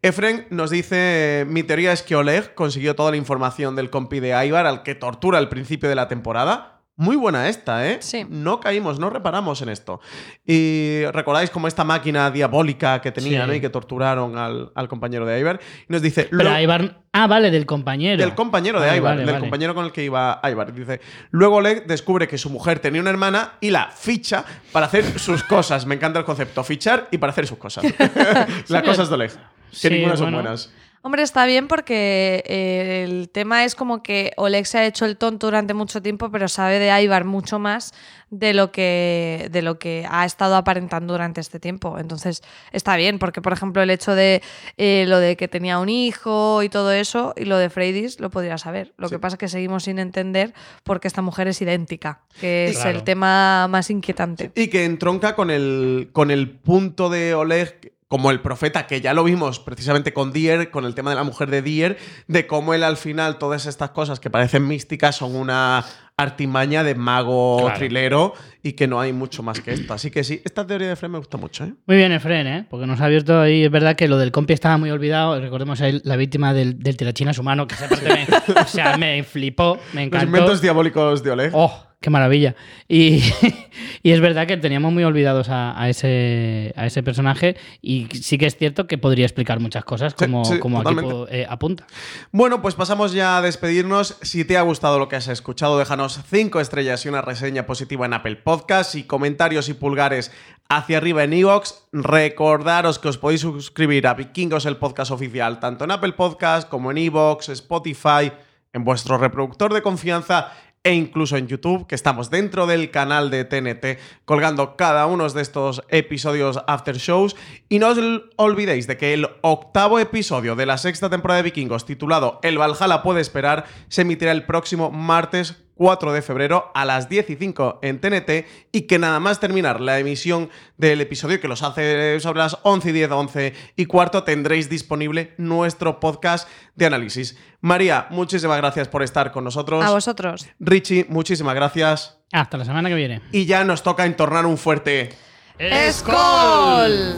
Efren 0.00 0.46
nos 0.50 0.70
dice: 0.70 1.44
Mi 1.48 1.62
teoría 1.62 1.92
es 1.92 2.02
que 2.02 2.16
Oleg 2.16 2.54
consiguió 2.54 2.96
toda 2.96 3.10
la 3.10 3.16
información 3.16 3.76
del 3.76 3.90
compi 3.90 4.20
de 4.20 4.46
Ivar 4.46 4.66
al 4.66 4.82
que 4.82 4.94
tortura 4.94 5.38
al 5.38 5.48
principio 5.48 5.88
de 5.88 5.94
la 5.94 6.08
temporada 6.08 6.71
muy 6.96 7.16
buena 7.16 7.48
esta, 7.48 7.88
¿eh? 7.88 7.98
Sí. 8.00 8.26
No 8.28 8.60
caímos, 8.60 8.98
no 8.98 9.08
reparamos 9.08 9.62
en 9.62 9.70
esto. 9.70 10.00
Y 10.46 11.04
recordáis 11.12 11.48
como 11.48 11.66
esta 11.66 11.84
máquina 11.84 12.30
diabólica 12.30 13.00
que 13.00 13.10
tenían 13.10 13.54
y 13.54 13.60
que 13.60 13.70
torturaron 13.70 14.36
al, 14.36 14.88
compañero 14.88 15.24
de 15.24 15.40
Ivar. 15.40 15.58
Y 15.88 15.92
nos 15.92 16.02
dice. 16.02 16.28
Pero 16.30 16.60
Ivar. 16.60 17.02
Ah, 17.12 17.26
vale, 17.26 17.50
del 17.50 17.64
compañero. 17.64 18.22
Del 18.22 18.34
compañero 18.34 18.80
de 18.80 18.96
Ivar, 18.96 19.24
del 19.24 19.38
compañero 19.38 19.74
con 19.74 19.86
el 19.86 19.92
que 19.92 20.04
iba 20.04 20.40
Ivar. 20.44 20.72
Dice. 20.74 21.00
Luego 21.30 21.56
Oleg 21.56 21.86
descubre 21.86 22.28
que 22.28 22.36
su 22.36 22.50
mujer 22.50 22.78
tenía 22.78 23.00
una 23.00 23.10
hermana 23.10 23.54
y 23.60 23.70
la 23.70 23.88
ficha 23.88 24.44
para 24.70 24.86
hacer 24.86 25.18
sus 25.18 25.42
cosas. 25.44 25.86
Me 25.86 25.94
encanta 25.94 26.18
el 26.18 26.26
concepto. 26.26 26.62
Fichar 26.62 27.08
y 27.10 27.18
para 27.18 27.32
hacer 27.32 27.46
sus 27.46 27.58
cosas. 27.58 27.84
Las 28.68 28.82
cosas 28.82 29.08
de 29.08 29.14
Oleg. 29.14 29.32
Que 29.80 29.88
ninguna 29.88 30.16
son 30.16 30.32
buenas. 30.32 30.70
Hombre, 31.04 31.24
está 31.24 31.46
bien 31.46 31.66
porque 31.66 32.44
eh, 32.46 33.02
el 33.04 33.28
tema 33.28 33.64
es 33.64 33.74
como 33.74 34.04
que 34.04 34.30
Oleg 34.36 34.66
se 34.66 34.78
ha 34.78 34.86
hecho 34.86 35.04
el 35.04 35.16
tonto 35.16 35.48
durante 35.48 35.74
mucho 35.74 36.00
tiempo, 36.00 36.30
pero 36.30 36.46
sabe 36.46 36.78
de 36.78 37.02
Ivar 37.02 37.24
mucho 37.24 37.58
más 37.58 37.92
de 38.30 38.54
lo 38.54 38.70
que, 38.70 39.48
de 39.50 39.62
lo 39.62 39.80
que 39.80 40.06
ha 40.08 40.24
estado 40.24 40.54
aparentando 40.54 41.12
durante 41.12 41.40
este 41.40 41.58
tiempo. 41.58 41.98
Entonces, 41.98 42.40
está 42.70 42.96
bien, 42.96 43.18
porque 43.18 43.42
por 43.42 43.52
ejemplo 43.52 43.82
el 43.82 43.90
hecho 43.90 44.14
de 44.14 44.42
eh, 44.76 45.04
lo 45.08 45.18
de 45.18 45.36
que 45.36 45.48
tenía 45.48 45.80
un 45.80 45.88
hijo 45.88 46.62
y 46.62 46.68
todo 46.68 46.92
eso, 46.92 47.34
y 47.36 47.46
lo 47.46 47.58
de 47.58 47.68
Freydis, 47.68 48.20
lo 48.20 48.30
podría 48.30 48.56
saber. 48.56 48.94
Lo 48.96 49.08
que 49.08 49.18
pasa 49.18 49.34
es 49.34 49.38
que 49.38 49.48
seguimos 49.48 49.84
sin 49.84 49.98
entender 49.98 50.54
por 50.84 51.00
qué 51.00 51.08
esta 51.08 51.20
mujer 51.20 51.48
es 51.48 51.60
idéntica, 51.60 52.22
que 52.40 52.68
es 52.68 52.84
el 52.84 53.02
tema 53.02 53.66
más 53.68 53.90
inquietante. 53.90 54.52
Y 54.54 54.68
que 54.68 54.84
entronca 54.84 55.34
con 55.34 55.50
el, 55.50 56.10
con 56.12 56.30
el 56.30 56.48
punto 56.48 57.10
de 57.10 57.34
Oleg 57.34 57.91
como 58.12 58.30
el 58.30 58.42
profeta, 58.42 58.86
que 58.86 59.00
ya 59.00 59.14
lo 59.14 59.24
vimos 59.24 59.58
precisamente 59.58 60.12
con 60.12 60.34
Dier, 60.34 60.70
con 60.70 60.84
el 60.84 60.94
tema 60.94 61.08
de 61.08 61.16
la 61.16 61.24
mujer 61.24 61.50
de 61.50 61.62
Dier, 61.62 61.96
de 62.26 62.46
cómo 62.46 62.74
él 62.74 62.84
al 62.84 62.98
final 62.98 63.38
todas 63.38 63.64
estas 63.64 63.92
cosas 63.92 64.20
que 64.20 64.28
parecen 64.28 64.68
místicas 64.68 65.16
son 65.16 65.34
una 65.34 65.82
artimaña 66.16 66.84
de 66.84 66.94
mago 66.94 67.70
trilero 67.74 68.34
y 68.62 68.72
que 68.72 68.86
no 68.86 69.00
hay 69.00 69.12
mucho 69.12 69.42
más 69.42 69.60
que 69.60 69.72
esto. 69.72 69.94
Así 69.94 70.10
que 70.10 70.24
sí, 70.24 70.40
esta 70.44 70.66
teoría 70.66 70.88
de 70.88 70.92
Efren 70.94 71.12
me 71.12 71.18
gusta 71.18 71.36
mucho. 71.36 71.64
¿eh? 71.64 71.74
Muy 71.86 71.96
bien, 71.96 72.12
Efren, 72.12 72.46
¿eh? 72.46 72.66
porque 72.68 72.86
nos 72.86 73.00
ha 73.00 73.06
abierto 73.06 73.40
ahí. 73.40 73.64
Es 73.64 73.70
verdad 73.70 73.96
que 73.96 74.08
lo 74.08 74.18
del 74.18 74.30
compi 74.30 74.52
estaba 74.52 74.78
muy 74.78 74.90
olvidado. 74.90 75.40
Recordemos 75.40 75.80
ahí 75.80 76.00
la 76.04 76.16
víctima 76.16 76.54
del, 76.54 76.78
del 76.78 76.96
tirachinas 76.96 77.38
humano, 77.38 77.66
que 77.66 77.74
esa 77.74 77.88
parte 77.88 78.08
me, 78.08 78.60
o 78.60 78.66
sea, 78.66 78.96
me 78.96 79.22
flipó, 79.24 79.78
me 79.92 80.04
encantó. 80.04 80.26
Los 80.26 80.34
inventos 80.34 80.62
diabólicos 80.62 81.22
de 81.22 81.30
Oleg. 81.30 81.50
¡Oh! 81.54 81.92
Qué 82.02 82.10
maravilla. 82.10 82.56
Y, 82.88 83.22
es 84.02 84.20
verdad 84.20 84.48
que 84.48 84.56
teníamos 84.56 84.92
muy 84.92 85.04
olvidados 85.04 85.46
a, 85.48 85.88
ese, 85.88 86.74
a 86.76 86.86
ese 86.86 87.02
personaje 87.04 87.56
y 87.80 88.08
sí 88.12 88.38
que 88.38 88.46
es 88.46 88.56
cierto 88.56 88.88
que 88.88 88.98
podría 88.98 89.24
explicar 89.24 89.60
muchas 89.60 89.84
cosas 89.84 90.12
como, 90.12 90.42
como 90.58 90.80
aquí 90.80 90.96
eh, 91.30 91.46
apunta. 91.48 91.86
Bueno, 92.32 92.60
pues 92.60 92.74
pasamos 92.74 93.12
ya 93.12 93.38
a 93.38 93.42
despedirnos. 93.42 94.18
Si 94.20 94.44
te 94.44 94.56
ha 94.56 94.62
gustado 94.62 94.98
lo 94.98 95.08
que 95.08 95.14
has 95.14 95.28
escuchado, 95.28 95.78
déjanos 95.78 96.01
cinco 96.08 96.60
estrellas 96.60 97.04
y 97.04 97.08
una 97.08 97.22
reseña 97.22 97.66
positiva 97.66 98.06
en 98.06 98.14
Apple 98.14 98.36
Podcast 98.36 98.94
y 98.94 99.04
comentarios 99.04 99.68
y 99.68 99.74
pulgares 99.74 100.32
hacia 100.68 100.98
arriba 100.98 101.24
en 101.24 101.32
iVoox. 101.32 101.88
Recordaros 101.92 102.98
que 102.98 103.08
os 103.08 103.18
podéis 103.18 103.42
suscribir 103.42 104.06
a 104.06 104.14
Vikingos, 104.14 104.66
el 104.66 104.76
podcast 104.76 105.10
oficial, 105.10 105.60
tanto 105.60 105.84
en 105.84 105.92
Apple 105.92 106.12
Podcast 106.12 106.68
como 106.68 106.90
en 106.90 106.98
iVoox, 106.98 107.50
Spotify, 107.50 108.32
en 108.72 108.84
vuestro 108.84 109.18
reproductor 109.18 109.72
de 109.72 109.82
confianza 109.82 110.52
e 110.84 110.94
incluso 110.94 111.36
en 111.36 111.46
YouTube, 111.46 111.86
que 111.86 111.94
estamos 111.94 112.30
dentro 112.30 112.66
del 112.66 112.90
canal 112.90 113.30
de 113.30 113.44
TNT 113.44 114.00
colgando 114.24 114.76
cada 114.76 115.06
uno 115.06 115.28
de 115.28 115.42
estos 115.42 115.82
episodios 115.88 116.58
after 116.66 116.96
shows. 116.96 117.36
Y 117.68 117.78
no 117.78 117.88
os 117.88 117.98
olvidéis 118.36 118.86
de 118.86 118.96
que 118.96 119.14
el 119.14 119.28
octavo 119.42 119.98
episodio 119.98 120.56
de 120.56 120.66
la 120.66 120.78
sexta 120.78 121.08
temporada 121.08 121.38
de 121.38 121.44
Vikingos, 121.44 121.86
titulado 121.86 122.40
El 122.42 122.58
Valhalla 122.58 123.02
puede 123.02 123.20
esperar, 123.20 123.64
se 123.88 124.02
emitirá 124.02 124.32
el 124.32 124.44
próximo 124.44 124.90
martes 124.90 125.62
4 125.74 126.12
de 126.12 126.22
febrero 126.22 126.70
a 126.74 126.84
las 126.84 127.08
10 127.08 127.30
y 127.30 127.36
5 127.36 127.80
en 127.82 128.00
TNT 128.00 128.46
y 128.72 128.82
que 128.82 128.98
nada 128.98 129.20
más 129.20 129.40
terminar 129.40 129.80
la 129.80 129.98
emisión 129.98 130.50
del 130.76 131.00
episodio 131.00 131.40
que 131.40 131.48
los 131.48 131.62
hace 131.62 132.18
sobre 132.20 132.38
las 132.40 132.58
11 132.62 132.90
y 132.90 132.92
10, 132.92 133.10
11 133.10 133.54
y 133.76 133.86
cuarto 133.86 134.24
tendréis 134.24 134.68
disponible 134.68 135.34
nuestro 135.38 136.00
podcast 136.00 136.48
de 136.74 136.86
análisis. 136.86 137.36
María, 137.60 138.06
muchísimas 138.10 138.58
gracias 138.58 138.88
por 138.88 139.02
estar 139.02 139.32
con 139.32 139.44
nosotros. 139.44 139.84
A 139.84 139.90
vosotros. 139.90 140.48
Richie, 140.58 141.06
muchísimas 141.08 141.54
gracias. 141.54 142.18
Hasta 142.32 142.56
la 142.56 142.64
semana 142.64 142.88
que 142.88 142.94
viene. 142.94 143.20
Y 143.30 143.46
ya 143.46 143.64
nos 143.64 143.82
toca 143.82 144.06
entornar 144.06 144.46
un 144.46 144.58
fuerte... 144.58 145.10
¡Escol! 145.58 147.16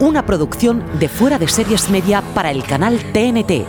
Una 0.00 0.24
producción 0.26 0.98
de 0.98 1.08
fuera 1.08 1.38
de 1.38 1.48
series 1.48 1.90
media 1.90 2.22
para 2.34 2.50
el 2.50 2.62
canal 2.64 2.98
TNT 3.12 3.66